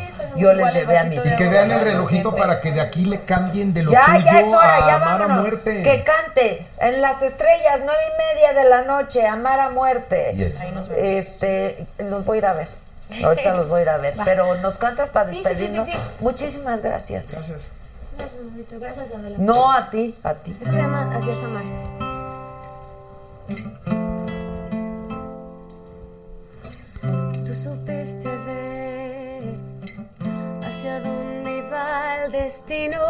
estaría 0.08 0.36
Yo 0.36 0.54
les 0.54 0.74
llevé 0.74 0.98
a 0.98 1.04
mis 1.04 1.26
Y 1.26 1.36
que 1.36 1.48
vean 1.48 1.72
el 1.72 1.82
relojito 1.82 2.36
para 2.36 2.60
que 2.60 2.72
de 2.72 2.82
aquí 2.82 3.06
le 3.06 3.22
cambien 3.26 3.74
de 3.74 3.84
lo 3.84 3.92
Ya, 3.92 4.06
tuyo 4.06 4.26
ya 4.26 4.40
es 4.40 4.48
hora, 4.48 4.76
a 4.76 4.80
ya 4.88 4.96
amar 4.96 5.22
a 5.22 5.28
muerte. 5.28 5.84
Que 5.84 6.04
cante 6.04 6.68
en 6.80 7.02
las 7.02 7.22
estrellas, 7.22 7.82
nueve 7.86 8.02
y 8.14 8.36
media 8.36 8.54
de 8.64 8.70
la 8.70 8.82
noche, 8.82 9.26
amar 9.28 9.60
a 9.60 9.70
muerte. 9.70 10.34
Yes. 10.36 10.60
Ahí 10.62 10.72
nos 10.74 10.90
vemos. 10.90 11.04
Este, 11.06 11.86
los 12.00 12.26
voy 12.26 12.38
a 12.38 12.40
ir 12.40 12.46
a 12.48 12.54
ver. 12.56 12.68
Ahorita 13.24 13.54
los 13.54 13.70
voy 13.70 13.80
a 13.80 13.84
ir 13.84 13.90
a 13.90 13.98
ver. 13.98 14.14
Pero 14.26 14.56
nos 14.58 14.78
cantas 14.78 15.10
para 15.12 15.30
Sí, 15.32 15.38
sí, 15.38 15.42
sí, 15.44 15.50
despedirnos. 15.50 15.86
sí, 15.86 15.92
sí. 15.92 16.00
Muchísimas 16.22 16.82
gracias. 16.82 17.32
Gracias. 17.32 17.64
Gracias, 18.18 18.42
Maurito. 18.44 18.80
Gracias, 18.80 19.14
Adela. 19.14 19.38
No 19.40 19.72
a 19.72 19.90
ti, 19.90 20.16
a 20.24 20.34
ti. 20.36 20.56
Eso 20.62 20.72
se 20.72 20.78
llama 20.78 21.12
Así 21.16 21.30
es 21.30 21.44
amar. 21.44 21.64
Tú 27.46 27.54
supiste 27.54 28.30
ver 28.46 29.44
hacia 30.64 31.00
dónde 31.02 31.58
iba 31.60 32.24
el 32.26 32.32
destino 32.32 33.02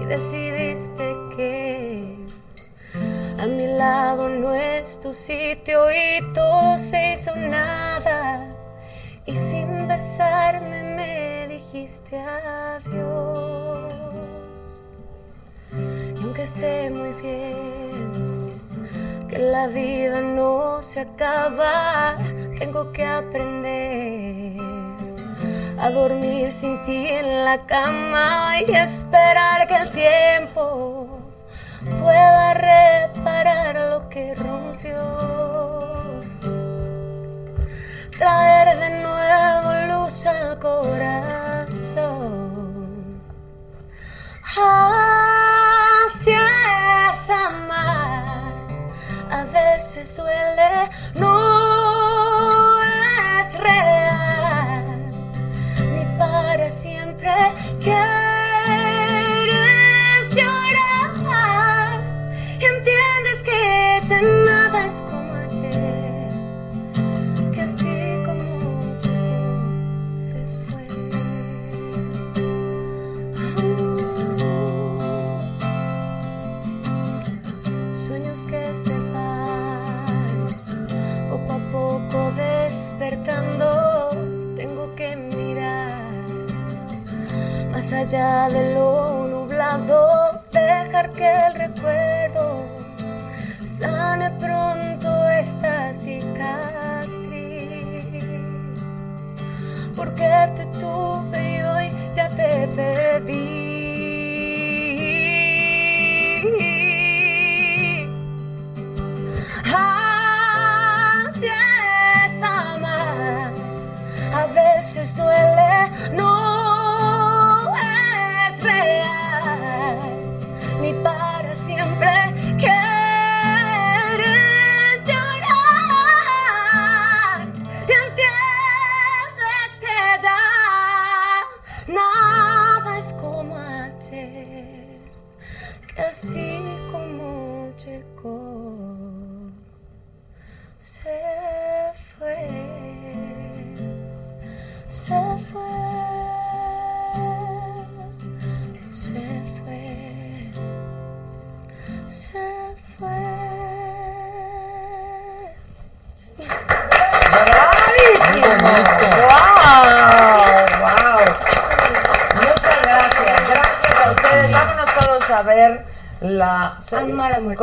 y 0.00 0.04
decidiste 0.06 1.14
que 1.36 2.16
a 3.40 3.46
mi 3.46 3.66
lado 3.78 4.28
no 4.28 4.54
es 4.54 5.00
tu 5.00 5.12
sitio 5.14 5.90
y 5.90 6.32
todo 6.34 6.76
se 6.78 7.12
hizo 7.14 7.34
nada 7.36 8.46
y 9.26 9.36
sin 9.36 9.86
besarme 9.86 10.82
me 10.96 11.48
dijiste 11.48 12.18
adiós. 12.18 13.92
Y 15.72 16.22
aunque 16.22 16.46
sé 16.46 16.90
muy 16.90 17.12
bien 17.22 18.60
que 19.28 19.38
la 19.38 19.66
vida 19.68 20.20
no 20.20 20.82
se 20.82 21.00
acaba, 21.00 22.16
tengo 22.58 22.92
que 22.92 23.06
aprender 23.06 24.56
a 25.78 25.90
dormir 25.90 26.52
sin 26.52 26.80
ti 26.82 27.06
en 27.08 27.44
la 27.44 27.58
cama 27.66 28.60
y 28.60 28.72
esperar 28.72 29.66
que 29.66 29.76
el 29.76 29.90
tiempo 29.90 31.06
pueda 32.00 32.54
reparar 32.54 33.74
lo 33.90 34.08
que 34.08 34.34
rompió. 34.34 36.01
Traer 38.22 38.78
de 38.78 38.90
nuevo 39.02 39.70
luz 39.90 40.26
al 40.26 40.56
corazón. 40.60 42.00
Así 44.56 46.30
es 46.30 47.30
amar, 47.30 48.52
a 49.28 49.42
veces 49.52 50.16
duele, 50.16 50.88
no 51.16 52.80
es 53.40 53.58
real, 53.58 54.84
ni 55.92 56.04
para 56.16 56.70
siempre 56.70 57.34
quieres 57.82 58.21
allá 88.02 88.48
de 88.48 88.74
lo 88.74 89.28
nublado, 89.28 90.42
dejar 90.50 91.10
que 91.12 91.30
el 91.46 91.54
recuerdo 91.54 92.64
sane 93.62 94.30
pronto 94.40 95.28
esta 95.30 95.92
cicatriz. 95.92 97.12
Porque 99.94 100.28
te 100.56 100.64
tuve 100.80 101.58
y 101.58 101.62
hoy 101.62 101.92
ya 102.16 102.28
te 102.28 102.68
perdí. 102.74 103.61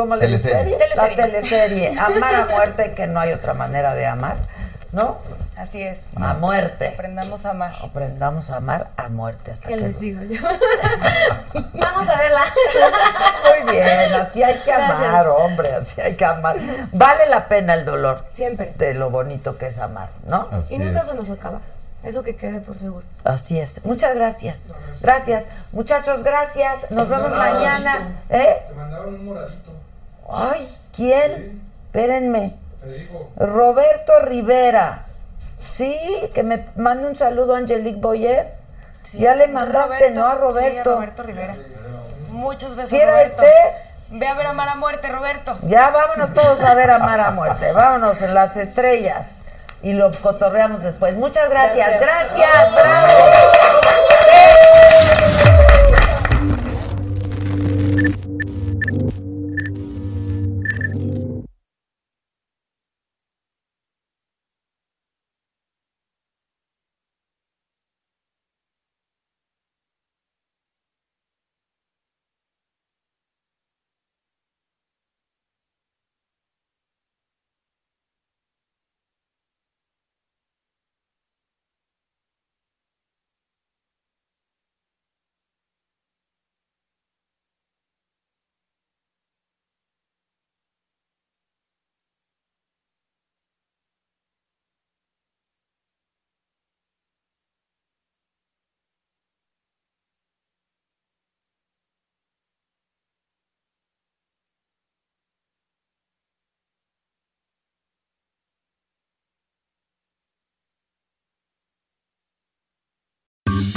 ¿Cómo 0.00 0.16
le 0.16 0.22
Teleserie. 0.22 0.78
La 0.96 1.08
Teleserie. 1.14 1.98
Amar 1.98 2.34
a 2.34 2.46
muerte, 2.46 2.92
que 2.92 3.06
no 3.06 3.20
hay 3.20 3.32
otra 3.32 3.52
manera 3.52 3.94
de 3.94 4.06
amar, 4.06 4.36
¿no? 4.92 5.18
Así 5.56 5.82
es. 5.82 6.06
A 6.16 6.32
muerte. 6.32 6.88
Aprendamos 6.88 7.44
a 7.44 7.50
amar. 7.50 7.74
Aprendamos 7.82 8.50
a 8.50 8.56
amar 8.56 8.88
a 8.96 9.10
muerte 9.10 9.50
hasta 9.50 9.68
¿Qué 9.68 9.74
que... 9.74 9.80
les 9.82 10.00
digo 10.00 10.22
yo? 10.22 10.40
Vamos 11.74 12.08
a 12.08 12.16
verla. 12.16 12.44
Muy 13.44 13.72
bien, 13.74 14.14
así 14.14 14.42
hay 14.42 14.54
que 14.60 14.70
Gracias. 14.70 15.00
amar, 15.00 15.28
hombre, 15.28 15.74
así 15.74 16.00
hay 16.00 16.14
que 16.16 16.24
amar. 16.24 16.56
Vale 16.92 17.28
la 17.28 17.46
pena 17.46 17.74
el 17.74 17.84
dolor 17.84 18.24
Siempre. 18.32 18.72
de 18.78 18.94
lo 18.94 19.10
bonito 19.10 19.58
que 19.58 19.66
es 19.66 19.78
amar, 19.78 20.08
¿no? 20.26 20.48
Así 20.50 20.76
Y 20.76 20.78
nunca 20.78 21.00
es. 21.00 21.08
se 21.08 21.14
nos 21.14 21.28
acaba. 21.28 21.60
Eso 22.02 22.22
que 22.22 22.34
quede 22.34 22.60
por 22.62 22.78
seguro. 22.78 23.04
Así 23.24 23.60
es. 23.60 23.84
Muchas 23.84 24.14
gracias. 24.14 24.70
Gracias. 25.02 25.44
Muchachos, 25.72 26.22
gracias. 26.24 26.90
Nos 26.90 27.06
vemos 27.06 27.30
mañana. 27.32 28.22
¿Eh? 28.30 28.62
Te 28.66 28.74
mandaron 28.74 29.14
un 29.14 29.24
moradito. 29.26 29.72
Ay, 30.30 30.68
¿quién? 30.94 31.62
Espérenme. 31.86 32.54
Roberto 33.36 34.20
Rivera. 34.20 35.04
Sí, 35.74 35.96
que 36.34 36.42
me 36.42 36.66
mande 36.76 37.06
un 37.06 37.16
saludo 37.16 37.54
a 37.54 37.58
Angelique 37.58 38.00
Boyer. 38.00 38.54
ya 39.12 39.34
le 39.34 39.48
mandaste, 39.48 40.10
¿no? 40.10 40.26
A 40.26 40.34
Roberto. 40.34 40.70
Sí, 40.70 40.78
a 40.78 40.94
Roberto 40.94 41.22
Rivera. 41.22 41.56
Muchas 42.30 42.74
veces. 42.76 42.90
¿Sí 42.90 42.96
era 42.96 43.12
Roberto. 43.12 43.42
este? 43.42 43.54
Ve 44.12 44.26
a 44.26 44.34
ver 44.34 44.46
a 44.46 44.52
Mara 44.52 44.74
Muerte, 44.74 45.08
Roberto. 45.08 45.56
Ya 45.62 45.90
vámonos 45.90 46.32
todos 46.34 46.62
a 46.62 46.74
ver 46.74 46.90
a 46.90 46.98
Mara 46.98 47.30
Muerte. 47.30 47.72
Vámonos 47.72 48.22
en 48.22 48.34
las 48.34 48.56
estrellas. 48.56 49.44
Y 49.82 49.92
lo 49.92 50.10
cotorreamos 50.12 50.82
después. 50.82 51.14
Muchas 51.14 51.48
gracias. 51.48 52.00
Gracias. 52.00 52.74
bravo. 52.74 53.89